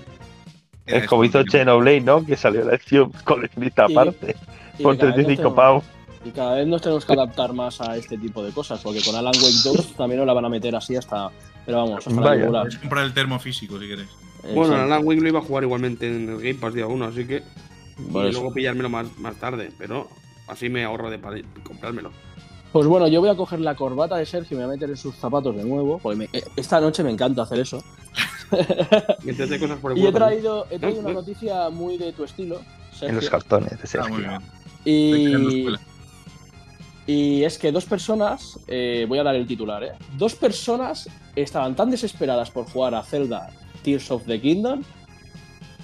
Es 0.87 1.07
como 1.07 1.25
hizo 1.25 1.43
Xenoblade, 1.45 2.01
¿no? 2.01 2.25
Que 2.25 2.37
salió 2.37 2.65
la 2.65 2.75
edición 2.75 3.13
coleccionista 3.25 3.85
aparte, 3.85 4.37
por 4.83 4.97
35 4.97 5.55
pavos. 5.55 5.85
Y 6.25 6.31
cada 6.31 6.57
vez 6.57 6.67
nos 6.67 6.83
tenemos 6.83 7.05
que 7.05 7.13
adaptar 7.13 7.53
más 7.53 7.81
a 7.81 7.97
este 7.97 8.19
tipo 8.19 8.43
de 8.43 8.51
cosas, 8.53 8.81
porque 8.83 9.01
con 9.03 9.15
Alan 9.15 9.33
Wake 9.37 9.63
2 9.65 9.95
también 9.97 10.19
nos 10.19 10.27
la 10.27 10.33
van 10.33 10.45
a 10.45 10.49
meter 10.49 10.75
así 10.75 10.97
hasta. 10.97 11.31
Pero 11.65 11.79
vamos, 11.79 12.07
hasta 12.07 12.21
Vaya. 12.21 12.51
la. 12.51 12.61
Puedes 12.63 12.79
comprar 12.79 13.05
el 13.05 13.15
termo 13.15 13.39
físico 13.39 13.79
si 13.79 13.87
quieres. 13.87 14.09
Bueno. 14.55 14.75
Alan 14.75 15.05
Wake 15.07 15.21
lo 15.21 15.29
iba 15.29 15.39
a 15.39 15.43
jugar 15.43 15.65
igualmente 15.65 16.07
en 16.09 16.29
el 16.29 16.37
Game 16.39 16.55
Pass 16.55 16.75
día 16.75 16.87
1, 16.87 17.05
así 17.05 17.25
que. 17.27 17.43
Por 18.13 18.25
y 18.27 18.29
eso. 18.29 18.39
luego 18.41 18.55
pillármelo 18.55 18.89
más, 18.89 19.07
más 19.19 19.37
tarde, 19.37 19.71
pero 19.79 20.09
así 20.49 20.69
me 20.69 20.85
ahorro 20.85 21.11
de 21.11 21.19
comprármelo. 21.65 22.11
Pues 22.73 22.87
bueno, 22.87 23.09
yo 23.09 23.21
voy 23.21 23.31
a 23.31 23.35
coger 23.37 23.61
la 23.61 23.75
corbata 23.75 24.17
de 24.17 24.27
Sergio 24.27 24.57
y 24.57 24.61
me 24.61 24.67
voy 24.67 24.75
a 24.75 24.77
meter 24.77 24.91
en 24.91 24.97
sus 24.97 25.15
zapatos 25.17 25.57
de 25.57 25.65
nuevo, 25.65 25.99
porque 25.99 26.17
me- 26.19 26.29
eh, 26.33 26.45
esta 26.57 26.81
noche 26.81 27.03
me 27.03 27.11
encanta 27.11 27.43
hacer 27.43 27.61
eso. 27.61 27.83
Métete 29.25 29.59
cosas 29.59 29.79
por 29.79 29.93
el 29.93 29.99
Y 30.03 30.07
he 30.07 30.13
traído, 30.13 30.67
he 30.71 30.79
traído 30.79 31.01
una 31.01 31.13
noticia 31.15 31.71
muy 31.71 31.97
de 31.99 32.13
tu 32.13 32.25
estilo, 32.25 32.61
En 33.01 33.15
los 33.17 33.29
cartones 33.31 33.71
de 33.71 33.79
Ah, 33.83 33.87
Sergio. 33.87 34.15
muy 34.15 34.23
bien. 34.23 34.41
Y, 37.07 37.43
es 37.45 37.59
que 37.59 37.73
dos 37.73 37.85
personas, 37.87 38.59
eh, 38.67 39.07
voy 39.09 39.19
a 39.19 39.23
dar 39.23 39.35
el 39.35 39.47
titular, 39.47 39.83
¿eh? 39.83 39.93
Dos 40.17 40.35
personas 40.35 41.09
estaban 41.37 41.75
tan 41.75 41.91
desesperadas 41.91 42.51
por 42.51 42.67
jugar 42.71 42.95
a 42.95 43.03
Zelda 43.03 43.51
Tears 43.83 44.11
of 44.11 44.25
the 44.27 44.41
Kingdom 44.41 44.83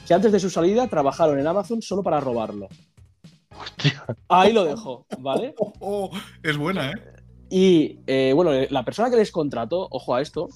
que 0.06 0.12
antes 0.12 0.32
de 0.32 0.40
su 0.40 0.50
salida 0.50 0.86
trabajaron 0.88 1.38
en 1.38 1.46
Amazon 1.46 1.80
solo 1.80 2.02
para 2.02 2.20
robarlo. 2.20 2.68
Ahí 4.28 4.52
lo 4.52 4.64
dejo, 4.64 5.06
¿vale? 5.18 5.54
Oh, 5.58 5.72
oh, 5.80 6.10
es 6.42 6.56
buena, 6.58 6.90
¿eh? 6.90 6.94
Y 7.50 8.00
eh, 8.06 8.32
bueno, 8.34 8.50
la 8.68 8.84
persona 8.84 9.08
que 9.10 9.16
les 9.16 9.30
contrató, 9.30 9.86
ojo 9.90 10.14
a 10.14 10.20
esto, 10.20 10.48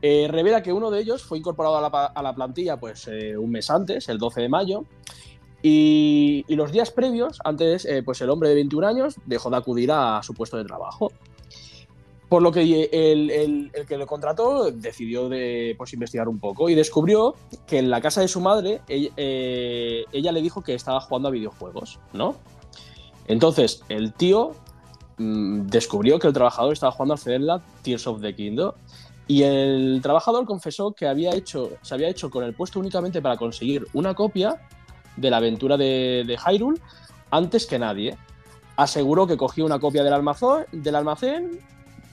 eh, 0.00 0.26
revela 0.28 0.62
que 0.64 0.72
uno 0.72 0.90
de 0.90 1.00
ellos 1.00 1.22
fue 1.22 1.38
incorporado 1.38 1.76
a 1.76 1.80
la, 1.80 1.90
pa- 1.90 2.06
a 2.06 2.22
la 2.22 2.34
plantilla 2.34 2.76
pues 2.80 3.06
eh, 3.08 3.36
un 3.36 3.50
mes 3.50 3.70
antes, 3.70 4.08
el 4.08 4.18
12 4.18 4.40
de 4.40 4.48
mayo, 4.48 4.84
y, 5.62 6.44
los 6.48 6.72
días 6.72 6.90
previos, 6.90 7.38
antes, 7.44 7.84
eh, 7.84 8.02
pues 8.02 8.20
el 8.20 8.30
hombre 8.30 8.48
de 8.48 8.56
21 8.56 8.86
años 8.86 9.16
dejó 9.26 9.48
de 9.50 9.56
acudir 9.56 9.90
a 9.92 10.20
su 10.22 10.34
puesto 10.34 10.56
de 10.56 10.64
trabajo. 10.64 11.12
Por 12.28 12.42
lo 12.42 12.50
que 12.50 12.62
el, 12.92 13.30
el- 13.30 13.70
el 13.74 13.86
que 13.86 13.98
lo 13.98 14.06
contrató 14.06 14.70
decidió 14.70 15.28
de, 15.28 15.74
pues, 15.76 15.92
investigar 15.92 16.28
un 16.28 16.38
poco 16.38 16.68
y 16.70 16.74
descubrió 16.74 17.34
que 17.66 17.78
en 17.78 17.90
la 17.90 18.00
casa 18.00 18.22
de 18.22 18.28
su 18.28 18.40
madre 18.40 18.80
ella, 18.88 19.10
eh, 19.16 20.04
le 20.12 20.40
dijo 20.42 20.62
que 20.62 20.74
estaba 20.74 21.00
jugando 21.00 21.28
a 21.28 21.30
videojuegos, 21.30 22.00
¿no? 22.14 22.36
Entonces, 23.28 23.84
el 23.88 24.14
tío 24.14 24.52
mm, 25.18 25.66
descubrió 25.66 26.18
que 26.18 26.26
el 26.26 26.32
trabajador 26.32 26.72
estaba 26.72 26.90
jugando 26.92 27.14
al 27.14 27.20
Zelda 27.20 27.62
Tears 27.82 28.06
of 28.06 28.20
the 28.22 28.34
Kingdom 28.34 28.72
y 29.28 29.42
el 29.42 30.00
trabajador 30.02 30.44
confesó 30.46 30.92
que 30.92 31.06
había 31.06 31.34
hecho, 31.34 31.70
se 31.82 31.94
había 31.94 32.08
hecho 32.08 32.30
con 32.30 32.44
el 32.44 32.54
puesto 32.54 32.80
únicamente 32.80 33.20
para 33.22 33.36
conseguir 33.36 33.86
una 33.92 34.14
copia 34.14 34.60
de 35.16 35.30
la 35.30 35.38
aventura 35.38 35.76
de, 35.76 36.24
de 36.26 36.36
Hyrule 36.36 36.80
antes 37.30 37.66
que 37.66 37.78
nadie. 37.78 38.16
Aseguró 38.76 39.26
que 39.26 39.36
cogió 39.36 39.64
una 39.64 39.78
copia 39.78 40.02
del 40.02 40.12
almacén, 40.12 40.66
del 40.72 40.96
almacén 40.96 41.60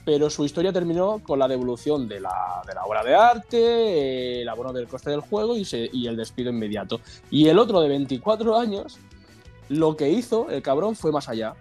pero 0.04 0.30
su 0.30 0.44
historia 0.44 0.72
terminó 0.72 1.20
con 1.22 1.38
la 1.38 1.46
devolución 1.46 2.08
de 2.08 2.20
la, 2.20 2.62
de 2.66 2.74
la 2.74 2.84
obra 2.84 3.04
de 3.04 3.14
arte, 3.14 4.42
el 4.42 4.48
abono 4.48 4.72
del 4.72 4.88
coste 4.88 5.10
del 5.10 5.20
juego 5.20 5.54
y 5.56 6.06
el 6.06 6.16
despido 6.16 6.50
inmediato. 6.50 7.00
Y 7.30 7.48
el 7.48 7.58
otro 7.58 7.80
de 7.80 7.88
24 7.88 8.58
años, 8.58 8.98
lo 9.68 9.96
que 9.96 10.10
hizo 10.10 10.48
el 10.50 10.62
cabrón 10.62 10.96
fue 10.96 11.12
más 11.12 11.28
allá. 11.28 11.54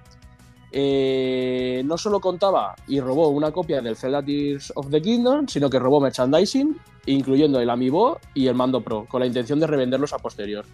Eh, 0.71 1.81
no 1.85 1.97
solo 1.97 2.19
contaba 2.19 2.75
y 2.87 2.99
robó 2.99 3.29
una 3.29 3.51
copia 3.51 3.81
del 3.81 3.95
Zelda 3.95 4.23
Tears 4.23 4.71
of 4.75 4.89
the 4.89 5.01
Kingdom, 5.01 5.47
sino 5.47 5.69
que 5.69 5.79
robó 5.79 5.99
merchandising, 5.99 6.75
incluyendo 7.07 7.59
el 7.59 7.69
Amiibo 7.69 8.19
y 8.33 8.47
el 8.47 8.55
Mando 8.55 8.81
Pro, 8.81 9.05
con 9.09 9.19
la 9.19 9.25
intención 9.25 9.59
de 9.59 9.67
revenderlos 9.67 10.13
a 10.13 10.19
posterior. 10.19 10.65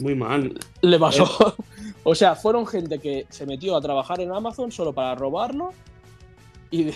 Muy 0.00 0.14
mal. 0.14 0.54
Le 0.82 0.98
pasó. 0.98 1.54
o 2.04 2.14
sea, 2.14 2.34
fueron 2.34 2.66
gente 2.66 2.98
que 2.98 3.26
se 3.28 3.46
metió 3.46 3.76
a 3.76 3.80
trabajar 3.80 4.20
en 4.20 4.32
Amazon 4.32 4.72
solo 4.72 4.92
para 4.92 5.14
robarlo 5.14 5.72
y, 6.70 6.84
de- 6.84 6.94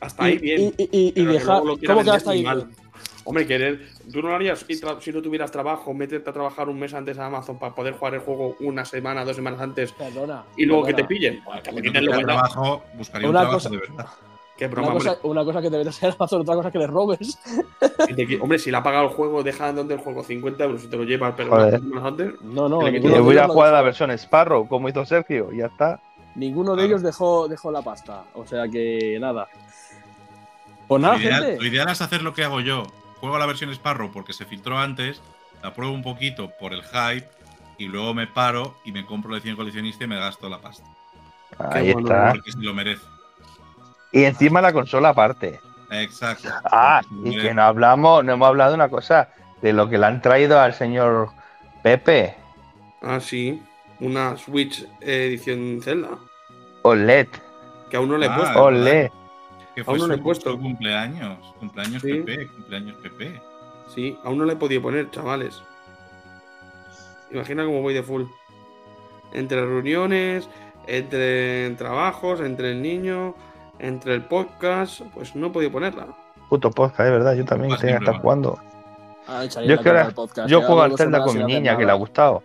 Hasta 0.00 0.24
ahí 0.24 0.38
bien. 0.38 0.74
y- 0.78 0.82
y- 0.84 1.06
y 1.08 1.12
pero 1.12 1.26
que 1.26 1.32
dejar. 1.32 1.64
lo 1.64 1.78
¿Cómo 1.86 2.04
que 2.04 2.10
hasta 2.10 2.30
ahí? 2.30 2.42
mal. 2.42 2.68
Hombre, 3.26 3.46
querer. 3.46 3.88
Tú 4.12 4.20
no 4.20 4.28
lo 4.28 4.34
harías 4.34 4.66
si 5.00 5.10
no 5.12 5.22
tuvieras 5.22 5.50
trabajo, 5.50 5.94
meterte 5.94 6.28
a 6.28 6.32
trabajar 6.34 6.68
un 6.68 6.78
mes 6.78 6.92
antes 6.92 7.18
a 7.18 7.24
Amazon 7.26 7.58
para 7.58 7.74
poder 7.74 7.94
jugar 7.94 8.12
el 8.14 8.20
juego 8.20 8.54
una 8.60 8.84
semana, 8.84 9.24
dos 9.24 9.34
semanas 9.34 9.62
antes 9.62 9.92
Perdona. 9.92 10.44
y 10.58 10.66
luego 10.66 10.84
que 10.84 10.92
te 10.92 11.04
pillen. 11.04 11.40
Si 11.42 11.62
También 11.62 12.04
no 12.04 12.18
trabajo, 12.20 12.82
buscaría 12.98 13.26
un 13.28 13.34
Una 13.34 13.40
trabajo 13.40 13.56
cosa- 13.58 13.70
de 13.70 13.76
verdad. 13.78 14.06
Qué 14.56 14.68
broma, 14.68 14.88
Una 14.88 14.94
cosa, 14.98 15.10
hombre. 15.12 15.28
una 15.30 15.44
cosa 15.44 15.62
que 15.62 15.70
debería 15.70 15.92
ser 15.92 16.14
Amazon, 16.18 16.42
otra 16.42 16.54
cosa 16.54 16.70
que 16.70 16.78
le 16.78 16.86
robes. 16.86 17.38
Si 18.06 18.14
te 18.14 18.40
hombre, 18.40 18.58
si 18.58 18.70
le 18.70 18.76
ha 18.76 18.82
pagado 18.82 19.04
el 19.04 19.10
juego, 19.10 19.42
deja 19.42 19.72
donde 19.72 19.94
el 19.94 20.00
juego 20.00 20.22
50 20.22 20.64
euros 20.64 20.84
y 20.84 20.88
te 20.88 20.96
lo 20.96 21.02
unas 21.02 21.70
semanas 21.70 22.04
antes. 22.04 22.40
No, 22.42 22.68
no, 22.68 22.82
le 22.82 23.20
voy 23.20 23.38
a 23.38 23.48
jugar 23.48 23.70
a 23.70 23.76
la 23.78 23.82
versión 23.82 24.10
Sparrow, 24.12 24.68
como 24.68 24.88
hizo 24.88 25.04
Sergio, 25.04 25.52
y 25.52 25.58
ya 25.58 25.66
está. 25.66 26.00
Ninguno 26.36 26.72
de 26.72 26.76
Claro. 26.82 26.88
ellos 26.88 27.02
dejó, 27.02 27.48
dejó 27.48 27.70
la 27.70 27.82
pasta. 27.82 28.24
O 28.34 28.44
sea 28.46 28.68
que 28.68 29.18
nada. 29.20 29.48
Pues 30.88 31.00
nada, 31.00 31.14
Lo 31.16 31.20
ideal, 31.22 31.44
gente. 31.44 31.60
lo 31.60 31.66
ideal 31.68 31.88
es 31.88 32.00
hacer 32.02 32.22
lo 32.22 32.34
que 32.34 32.44
hago 32.44 32.60
yo. 32.60 32.84
Juego 33.20 33.36
a 33.36 33.38
la 33.38 33.46
versión 33.46 33.70
Sparrow 33.70 34.10
porque 34.12 34.32
se 34.32 34.44
filtró 34.44 34.78
antes, 34.78 35.20
la 35.62 35.72
pruebo 35.72 35.94
un 35.94 36.02
poquito 36.02 36.50
por 36.60 36.72
el 36.74 36.82
hype 36.82 37.26
y 37.78 37.86
luego 37.86 38.12
me 38.14 38.26
paro 38.26 38.74
y 38.84 38.92
me 38.92 39.06
compro 39.06 39.30
la 39.30 39.38
edición 39.38 39.56
coleccionista 39.56 40.04
y 40.04 40.08
me 40.08 40.18
gasto 40.18 40.48
la 40.48 40.60
pasta. 40.60 40.84
Ahí 41.58 41.92
bueno, 41.92 42.08
está. 42.08 42.32
Porque 42.32 42.52
se 42.52 42.58
lo 42.58 42.74
merece. 42.74 43.02
Y 44.14 44.24
encima 44.24 44.62
la 44.62 44.72
consola 44.72 45.10
aparte. 45.10 45.60
Exacto. 45.90 46.48
Ah, 46.64 47.02
y 47.24 47.36
que 47.38 47.52
no 47.52 47.62
hablamos, 47.62 48.24
no 48.24 48.32
hemos 48.32 48.48
hablado 48.48 48.70
de 48.70 48.76
una 48.76 48.88
cosa, 48.88 49.28
de 49.60 49.72
lo 49.72 49.88
que 49.88 49.98
le 49.98 50.06
han 50.06 50.22
traído 50.22 50.58
al 50.60 50.72
señor 50.74 51.30
Pepe, 51.82 52.36
Ah, 53.02 53.20
sí. 53.20 53.62
Una 54.00 54.36
Switch 54.38 54.86
edición 55.00 55.80
Zelda. 55.82 56.08
OLED, 56.82 57.28
Que 57.90 57.96
aún 57.98 58.08
no 58.08 58.16
le 58.16 58.26
he 58.26 58.28
Ah, 58.30 58.36
puesto. 58.36 58.62
OLED. 58.64 59.10
Que 59.74 59.84
fue 59.84 59.92
Aún 59.94 60.00
no 60.02 60.06
le 60.08 60.14
he 60.14 60.16
su- 60.18 60.22
puesto. 60.22 60.58
cumpleaños. 60.58 61.38
Cumpleaños 61.60 62.00
Sí. 62.02 62.12
PP, 62.14 62.46
cumpleaños 62.48 62.96
PP. 63.02 63.40
Sí, 63.94 64.18
aún 64.24 64.38
no 64.38 64.44
le 64.46 64.54
he 64.54 64.56
podido 64.56 64.80
poner, 64.82 65.10
chavales. 65.10 65.60
Imagina 67.30 67.64
cómo 67.64 67.82
voy 67.82 67.94
de 67.94 68.02
full. 68.02 68.22
Entre 69.32 69.60
reuniones, 69.60 70.48
entre 70.86 71.70
trabajos, 71.70 72.40
entre 72.40 72.70
el 72.72 72.80
niño, 72.82 73.34
entre 73.86 74.14
el 74.14 74.22
podcast, 74.22 75.00
pues 75.14 75.34
no 75.36 75.48
he 75.48 75.50
podido 75.50 75.72
ponerla. 75.72 76.06
Puto 76.48 76.70
podcast, 76.70 77.00
es 77.00 77.10
verdad, 77.10 77.34
yo 77.34 77.44
también 77.44 77.68
Pues 77.70 77.80
tenía 77.80 77.94
que 77.98 78.04
siempre 78.04 78.10
estar 78.16 78.22
jugando. 78.22 78.58
Ah, 79.26 79.44
Yo, 79.44 79.74
es 79.74 79.80
que 79.80 79.88
ahora- 79.88 80.10
podcast, 80.10 80.48
yo 80.48 80.60
juego 80.62 80.82
al 80.82 80.96
Zelda 80.96 81.22
con 81.22 81.36
mi 81.38 81.44
niña, 81.44 81.76
que 81.76 81.84
le 81.86 81.90
ha 81.90 81.94
gustado. 81.94 82.42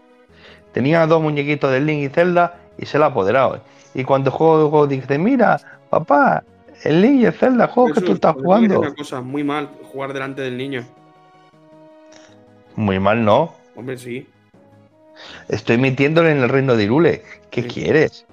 Tenía 0.72 1.06
dos 1.08 1.22
muñequitos 1.22 1.72
de 1.72 1.82
Link 1.82 2.04
y 2.04 2.10
Zelda 2.10 2.58
y 2.78 2.86
se 2.86 2.98
la 3.00 3.06
ha 3.06 3.10
apoderado. 3.10 3.62
Y 3.94 4.04
cuando 4.04 4.32
juego, 4.32 4.88
dice, 4.88 5.18
mira, 5.18 5.60
papá, 5.90 6.44
el 6.84 7.02
Link 7.02 7.22
y 7.22 7.26
el 7.26 7.34
Zelda, 7.34 7.68
juego 7.68 7.94
que 7.94 8.02
tú 8.02 8.14
estás 8.14 8.34
pues 8.34 8.46
jugando. 8.46 8.80
Una 8.80 8.94
cosa 8.96 9.20
muy 9.22 9.44
mal, 9.44 9.70
jugar 9.92 10.14
delante 10.14 10.42
del 10.42 10.58
niño. 10.58 10.86
Muy 12.76 13.00
mal, 13.00 13.26
¿no? 13.26 13.54
Hombre, 13.76 13.98
sí. 13.98 14.28
Estoy 15.50 15.78
metiéndole 15.78 16.32
en 16.32 16.38
el 16.44 16.50
reino 16.50 16.76
de 16.78 16.84
Irule. 16.86 17.24
¿Qué 17.52 17.64
Sí. 17.64 17.68
quieres? 17.68 18.26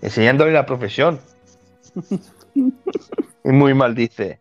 Enseñándole 0.00 0.52
la 0.52 0.64
profesión. 0.64 1.20
Y 2.54 3.48
muy 3.50 3.74
mal 3.74 3.94
dice. 3.94 4.38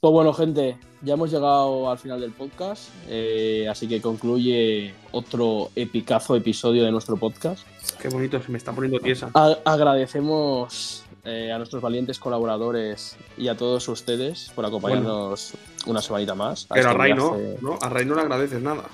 Pues 0.00 0.12
bueno, 0.12 0.32
gente, 0.32 0.76
ya 1.02 1.14
hemos 1.14 1.30
llegado 1.30 1.90
al 1.90 1.98
final 1.98 2.20
del 2.20 2.32
podcast, 2.32 2.90
eh, 3.08 3.66
así 3.68 3.88
que 3.88 4.00
concluye 4.00 4.94
otro 5.12 5.70
epicazo 5.74 6.36
episodio 6.36 6.84
de 6.84 6.92
nuestro 6.92 7.16
podcast. 7.16 7.66
Qué 8.00 8.08
bonito, 8.08 8.40
se 8.42 8.52
me 8.52 8.58
está 8.58 8.72
poniendo 8.72 9.00
tiesa. 9.00 9.30
A- 9.34 9.56
agradecemos 9.64 11.02
eh, 11.24 11.50
a 11.50 11.58
nuestros 11.58 11.82
valientes 11.82 12.18
colaboradores 12.18 13.16
y 13.38 13.48
a 13.48 13.56
todos 13.56 13.88
ustedes 13.88 14.52
por 14.54 14.64
acompañarnos 14.66 15.54
una 15.86 16.02
semanita 16.02 16.34
más. 16.34 16.66
Pero 16.66 16.90
a 16.90 16.92
Ray 16.92 17.14
no. 17.14 17.36
¿no? 17.62 17.78
A 17.80 17.88
Ray 17.88 18.04
no 18.04 18.14
le 18.14 18.20
agradeces 18.20 18.60
nada. 18.62 18.84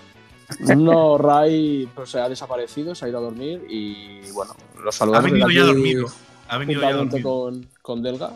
No, 0.77 1.19
Ray 1.19 1.89
pues, 1.95 2.11
se 2.11 2.21
ha 2.21 2.29
desaparecido, 2.29 2.95
se 2.95 3.05
ha 3.05 3.09
ido 3.09 3.19
a 3.19 3.23
dormir 3.23 3.65
y 3.69 4.31
bueno, 4.33 4.55
los 4.83 4.95
Ha 4.95 4.99
saludamos. 4.99 5.31
venido 5.31 5.49
desde 5.49 5.61
ya 5.61 5.67
dormido. 5.67 6.07
Ha 6.53 6.59
venido 6.59 6.83
ya 6.83 7.23
con, 7.23 7.67
con 7.81 8.03
Delga. 8.03 8.33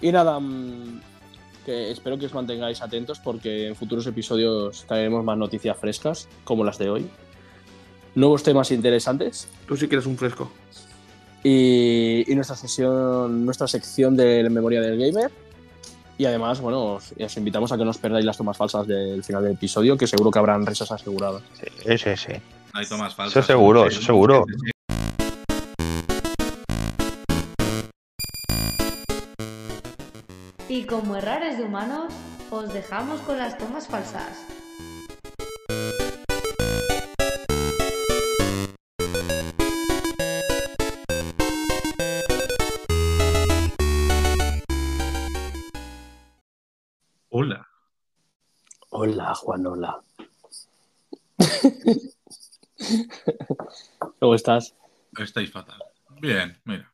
Y 0.00 0.12
nada, 0.12 0.38
mm, 0.38 1.00
que 1.66 1.90
espero 1.90 2.16
que 2.16 2.26
os 2.26 2.32
mantengáis 2.34 2.80
atentos 2.80 3.18
porque 3.18 3.66
en 3.66 3.74
futuros 3.74 4.06
episodios 4.06 4.84
traeremos 4.86 5.24
más 5.24 5.36
noticias 5.36 5.76
frescas, 5.76 6.28
como 6.44 6.62
las 6.62 6.78
de 6.78 6.90
hoy. 6.90 7.08
Nuevos 8.14 8.42
temas 8.42 8.70
interesantes 8.70 9.48
Tú 9.66 9.76
sí 9.76 9.88
que 9.88 9.96
eres 9.96 10.06
un 10.06 10.16
fresco. 10.16 10.50
y, 11.42 12.24
y 12.30 12.34
nuestra 12.36 12.54
sesión, 12.56 13.44
nuestra 13.44 13.66
sección 13.66 14.16
de 14.16 14.48
memoria 14.48 14.80
del 14.80 14.96
gamer. 14.98 15.30
Y 16.18 16.24
además, 16.24 16.60
bueno, 16.60 16.94
os, 16.94 17.12
os 17.20 17.36
invitamos 17.36 17.72
a 17.72 17.76
que 17.76 17.84
no 17.84 17.90
os 17.90 17.98
perdáis 17.98 18.24
las 18.24 18.36
tomas 18.36 18.56
falsas 18.56 18.86
del 18.86 19.24
final 19.24 19.42
del 19.42 19.52
episodio, 19.54 19.96
que 19.96 20.06
seguro 20.06 20.30
que 20.30 20.38
habrán 20.38 20.64
risas 20.66 20.90
aseguradas. 20.92 21.42
Sí, 21.84 21.98
sí, 21.98 22.16
sí. 22.16 22.32
Hay 22.74 22.86
tomas 22.86 23.14
falsas. 23.14 23.36
Eso 23.36 23.46
seguro, 23.46 23.86
eso 23.86 24.02
seguro. 24.02 24.44
Y 30.78 30.86
como 30.86 31.16
errores 31.16 31.58
de 31.58 31.64
humanos, 31.64 32.14
os 32.52 32.72
dejamos 32.72 33.20
con 33.22 33.36
las 33.36 33.58
tomas 33.58 33.88
falsas. 33.88 34.46
Hola. 47.30 47.66
Hola, 48.90 49.34
Juan, 49.34 49.66
hola. 49.66 50.00
¿Cómo 54.20 54.36
estás? 54.36 54.76
Estáis 55.18 55.50
fatal. 55.50 55.82
Bien, 56.20 56.56
mira. 56.64 56.88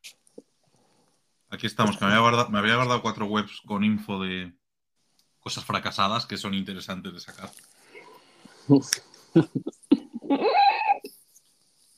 Aquí 1.55 1.67
estamos, 1.69 1.97
que 1.97 2.05
me 2.05 2.11
había, 2.11 2.21
guardado, 2.23 2.51
me 2.51 2.59
había 2.59 2.75
guardado 2.77 3.01
cuatro 3.01 3.27
webs 3.27 3.61
con 3.65 3.85
info 3.85 4.21
de 4.21 4.53
cosas 5.39 5.65
fracasadas 5.65 6.27
que 6.27 6.37
son 6.37 6.53
interesantes 6.55 7.13
de 7.13 7.21
sacar. 7.21 7.51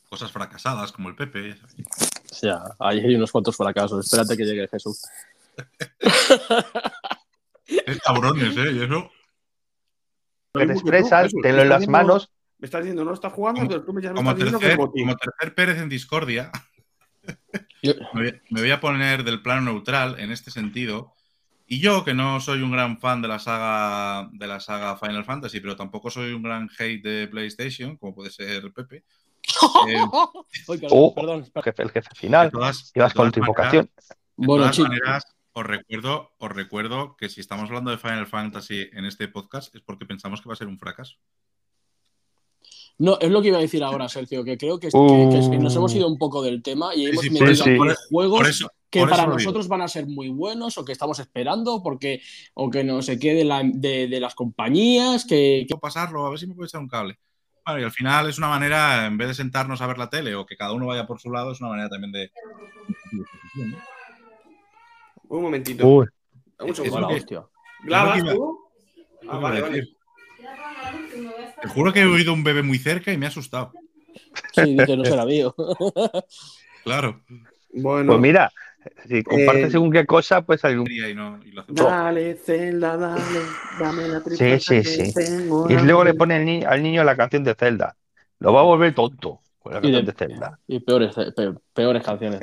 Cosas 0.09 0.31
fracasadas 0.31 0.93
como 0.93 1.09
el 1.09 1.17
Pepe. 1.17 1.49
ya 1.51 1.57
sabéis. 1.57 1.87
O 2.31 2.35
sea, 2.35 2.63
ahí 2.79 3.01
hay 3.01 3.15
unos 3.17 3.33
cuantos 3.33 3.57
fracasos. 3.57 4.05
Espérate 4.05 4.37
que 4.37 4.45
llegue 4.45 4.69
Jesús. 4.69 5.03
Es 7.69 7.99
cabrones, 8.01 8.57
¿eh? 8.57 8.73
Y 8.73 8.83
eso. 8.85 9.11
Que 10.55 10.67
te 10.67 10.73
expresas, 10.73 11.33
tenlo 11.43 11.63
en 11.63 11.69
las 11.69 11.89
manos. 11.89 12.31
Me 12.59 12.67
estás 12.67 12.83
diciendo, 12.83 13.05
no 13.05 13.13
estás 13.13 13.33
jugando, 13.33 13.61
Como- 13.61 13.69
pero 13.69 13.85
tú 13.85 13.93
me 13.93 14.01
me 14.01 14.15
Como 14.15 14.35
tercer, 14.37 14.77
como 14.77 15.17
tercer 15.17 15.55
Pérez 15.55 15.79
en 15.79 15.89
discordia, 15.89 16.53
me 17.83 18.61
voy, 18.61 18.71
a 18.71 18.81
poner 18.81 19.25
del 19.25 19.43
plano 19.43 19.63
neutral 19.73 20.19
en 20.19 20.31
este 20.31 20.51
sentido. 20.51 21.13
Y 21.67 21.81
yo, 21.81 22.05
que 22.05 22.15
no 22.15 22.41
soy 22.41 22.63
un 22.63 22.71
gran 22.71 22.99
fan 22.99 23.21
de 23.23 23.29
la 23.29 23.39
saga 23.39 24.29
de 24.33 24.47
la 24.47 24.61
saga 24.61 24.97
Final 24.97 25.25
Fantasy, 25.25 25.61
pero 25.61 25.75
tampoco 25.77 26.11
soy 26.11 26.33
un 26.33 26.43
gran 26.43 26.69
hate 26.79 27.03
de 27.03 27.29
PlayStation, 27.29 27.97
como 27.97 28.15
puede 28.15 28.31
ser 28.31 28.73
Pepe. 28.73 29.05
eh, 29.89 29.95
perdón, 30.67 30.89
Oh, 30.91 31.15
perdón, 31.15 31.51
jefe, 31.63 31.83
el 31.83 31.91
jefe 31.91 32.09
final. 32.15 32.51
todas- 32.51 32.93
de 32.93 33.11
con 33.15 33.33
tu 33.33 33.41
invocación. 33.41 33.91
de 33.97 34.47
Bueno, 34.47 34.65
todas 34.65 34.79
maneras, 34.79 35.25
os 35.53 35.65
recuerdo, 35.67 36.33
os 36.39 36.53
recuerdo 36.53 37.17
que 37.17 37.29
si 37.29 37.41
estamos 37.41 37.69
hablando 37.69 37.91
de 37.91 37.99
Final 37.99 38.27
Fantasy 38.27 38.89
en 38.93 39.05
este 39.05 39.27
podcast 39.29 39.75
es 39.75 39.81
porque 39.83 40.07
pensamos 40.07 40.41
que 40.41 40.49
va 40.49 40.53
a 40.53 40.57
ser 40.57 40.69
un 40.69 40.79
fracaso. 40.79 41.17
No, 42.99 43.19
es 43.21 43.31
lo 43.31 43.43
que 43.43 43.49
iba 43.49 43.59
a 43.59 43.61
decir 43.61 43.85
ahora, 43.85 44.09
Sergio, 44.09 44.43
que 44.43 44.57
creo 44.57 44.79
que, 44.81 44.89
Uh. 44.93 45.31
que- 45.31 45.51
que 45.51 45.59
nos 45.59 45.77
hemos 45.77 45.95
ido 45.95 46.09
un 46.09 46.17
poco 46.17 46.43
del 46.43 46.63
tema 46.63 46.95
y 46.95 47.07
hemos 47.07 47.23
sí, 47.23 47.31
metido 47.31 47.65
por- 47.77 47.95
juegos 48.09 48.39
Por 48.41 48.49
eso, 48.49 48.71
que 48.89 49.01
por 49.01 49.11
para 49.11 49.27
nosotros 49.27 49.69
van 49.69 49.83
a 49.83 49.89
ser 49.89 50.07
muy 50.07 50.31
buenos 50.31 50.79
o 50.79 50.85
que 50.85 50.93
estamos 50.93 51.19
esperando 51.19 51.83
porque 51.83 52.23
o 52.55 52.71
que 52.71 52.85
no 52.85 53.03
se 53.03 53.19
quede 53.19 53.45
la- 53.45 53.63
de, 53.65 54.09
de 54.09 54.21
las 54.21 54.35
compañías 54.35 55.27
que, 55.27 55.67
pasarlo, 55.81 56.25
a 56.25 56.31
ver 56.31 56.39
si 56.39 56.47
me 56.47 56.55
puede 56.55 56.69
echar 56.69 56.81
un 56.81 56.89
cable. 56.89 57.19
Bueno, 57.67 57.81
y 57.81 57.85
al 57.85 57.91
final 57.93 58.29
es 58.31 58.39
una 58.39 58.49
manera, 58.49 59.07
en 59.07 59.19
vez 59.19 59.29
de 59.29 59.35
sentarnos 59.35 59.81
a 59.83 59.87
ver 59.89 59.99
la 59.99 60.09
tele 60.09 60.35
o 60.35 60.47
que 60.47 60.57
cada 60.57 60.73
uno 60.73 60.87
vaya 60.87 61.07
por 61.07 61.21
su 61.21 61.31
lado, 61.31 61.53
es 61.53 61.61
una 61.61 61.71
manera 61.71 61.89
también 61.91 62.13
de. 62.13 62.31
Un 65.29 65.43
momentito. 65.43 65.87
Uy, 65.87 66.07
Un 66.61 66.69
Eso 66.71 66.83
segundo. 66.85 67.07
Hola, 67.09 67.09
que- 67.09 67.21
hostia. 67.21 67.45
¿Grabas 67.85 68.19
es 68.19 68.25
que 68.25 68.31
tú? 68.35 68.59
Ah, 69.29 69.39
vale, 69.39 69.61
vale. 69.61 69.96
Te 71.61 71.69
juro 71.69 71.93
que 71.93 72.01
he 72.01 72.07
oído 72.07 72.33
un 72.33 72.45
bebé 72.45 72.63
muy 72.63 72.79
cerca 72.79 73.13
y 73.13 73.19
me 73.19 73.27
ha 73.27 73.29
asustado. 73.29 73.75
Sí, 74.53 74.75
dice, 74.75 74.97
no 74.97 75.05
será 75.05 75.25
mío. 75.25 75.55
Claro. 76.85 77.21
Bueno, 77.73 78.13
pues 78.13 78.21
mira, 78.21 78.53
si 79.09 79.23
compartes 79.25 79.69
Eh, 79.69 79.71
según 79.73 79.91
qué 79.91 80.07
cosa, 80.07 80.43
pues 80.43 80.65
hay 80.65 80.77
un. 80.77 80.89
Y, 80.91 81.15
no, 81.15 81.41
y 81.45 81.51
lo 81.51 81.65
dale, 81.69 82.37
Zelda, 82.37 82.97
dale, 82.97 83.41
dame 83.77 84.09
la 84.09 84.21
Sí, 84.21 84.25
tristeza 84.25 84.59
sí, 84.59 84.83
que 84.83 85.13
sí. 85.13 85.13
tengo 85.15 85.69
Y 85.69 85.75
luego 85.77 86.05
le 86.05 86.15
pone 86.15 86.37
al, 86.37 86.45
ni- 86.45 86.65
al 86.65 86.83
niño 86.83 87.03
la 87.05 87.17
canción 87.17 87.43
de 87.43 87.55
Zelda. 87.55 87.97
Lo 88.39 88.53
va 88.53 88.61
a 88.61 88.65
volver 88.65 88.95
tonto 88.95 89.41
con 89.59 89.75
la 89.75 89.81
Y 89.81 89.83
canción 89.83 90.05
de- 90.07 90.13
de 90.13 90.19
Zelda. 90.19 90.59
Y 90.69 90.81
peores, 90.81 91.15
pe- 91.35 91.55
peores 91.75 92.03
canciones. 92.05 92.41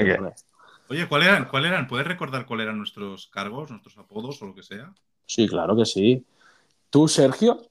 Oye, 0.90 1.07
¿cuál 1.07 1.23
eran, 1.23 1.45
¿cuál 1.45 1.65
eran? 1.65 1.88
¿Puedes 1.88 2.06
recordar 2.06 2.45
cuáles 2.45 2.65
eran 2.65 2.77
nuestros 2.77 3.27
cargos, 3.27 3.69
nuestros 3.72 3.98
apodos 3.98 4.41
o 4.41 4.48
lo 4.48 4.56
que 4.56 4.64
sea? 4.64 4.94
Sí, 5.26 5.48
claro 5.48 5.76
que 5.76 5.85
sí. 5.85 6.26
Tú, 6.90 7.07
Sergio, 7.07 7.61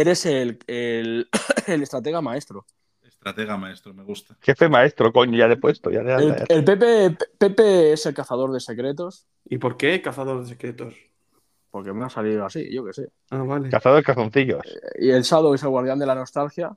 eres 0.00 0.26
el, 0.26 0.58
el, 0.66 1.28
el 1.66 1.82
estratega 1.82 2.20
maestro. 2.20 2.64
Estratega 3.02 3.56
maestro, 3.56 3.94
me 3.94 4.04
gusta. 4.04 4.36
Jefe 4.40 4.68
maestro, 4.68 5.12
coño, 5.12 5.36
ya 5.36 5.48
le 5.48 5.54
he 5.54 5.58
puesto. 5.58 5.90
Ya 5.90 6.02
le 6.02 6.14
El, 6.14 6.36
ya- 6.36 6.44
el 6.48 6.64
Pepe, 6.64 7.16
Pepe 7.38 7.92
es 7.92 8.06
el 8.06 8.14
cazador 8.14 8.52
de 8.52 8.60
secretos, 8.60 9.26
¿Y 9.48 9.58
por 9.58 9.76
qué 9.76 10.00
cazador 10.02 10.42
de 10.42 10.48
secretos? 10.48 10.94
porque 11.70 11.92
me 11.92 12.06
ha 12.06 12.08
salido 12.08 12.46
así, 12.46 12.72
yo 12.74 12.86
qué 12.86 12.92
sé. 12.94 13.08
Ah, 13.30 13.42
vale. 13.42 13.68
Cazador 13.68 13.98
de 13.98 14.02
calzoncillos. 14.04 14.62
Y 14.98 15.10
el 15.10 15.22
Shadow 15.22 15.52
es 15.52 15.62
el 15.62 15.68
guardián 15.68 15.98
de 15.98 16.06
la 16.06 16.14
nostalgia. 16.14 16.74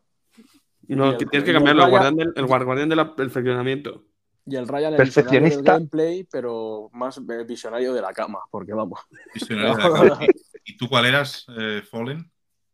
No, 0.90 1.18
que 1.18 1.26
tienes 1.26 1.46
que 1.46 1.54
cambiarlo, 1.54 1.84
el 1.86 1.88
Raya- 1.88 1.90
guardián 2.12 2.16
del, 2.18 2.34
el 2.36 2.46
guardián 2.46 2.90
del 2.90 3.12
perfeccionamiento. 3.16 4.04
Y 4.46 4.56
el 4.58 4.68
Ryan 4.68 4.96
el 4.96 5.04
visionario 5.06 5.42
del 5.50 5.62
gameplay, 5.64 6.24
pero 6.30 6.90
más 6.92 7.18
eh, 7.20 7.44
visionario 7.48 7.94
de 7.94 8.02
la 8.02 8.12
cama, 8.12 8.40
porque 8.52 8.74
vamos, 8.74 9.00
Visionario 9.34 9.76
de 9.76 9.84
la 9.84 9.90
cama. 10.16 10.20
¿Y 10.66 10.76
tú 10.76 10.90
cuál 10.90 11.06
eras, 11.06 11.46
eh, 11.58 11.82
Fallen? 11.90 12.30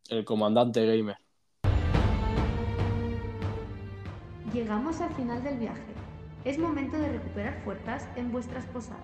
El 0.09 0.25
comandante 0.25 0.85
gamer. 0.85 1.17
Llegamos 4.53 5.01
al 5.01 5.13
final 5.15 5.43
del 5.43 5.57
viaje. 5.57 5.81
Es 6.45 6.57
momento 6.57 6.97
de 6.97 7.11
recuperar 7.11 7.61
fuerzas 7.63 8.07
en 8.15 8.31
vuestras 8.31 8.65
posadas. 8.67 9.03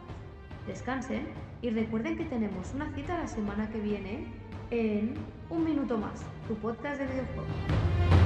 Descansen 0.68 1.28
y 1.62 1.72
recuerden 1.72 2.18
que 2.18 2.26
tenemos 2.26 2.72
una 2.74 2.94
cita 2.94 3.18
la 3.18 3.28
semana 3.28 3.70
que 3.70 3.80
viene 3.80 4.28
en 4.70 5.16
Un 5.50 5.66
Minuto 5.66 5.98
Más, 5.98 6.22
tu 6.48 6.56
podcast 6.56 7.00
de 7.02 7.08
videojuegos. 7.08 8.21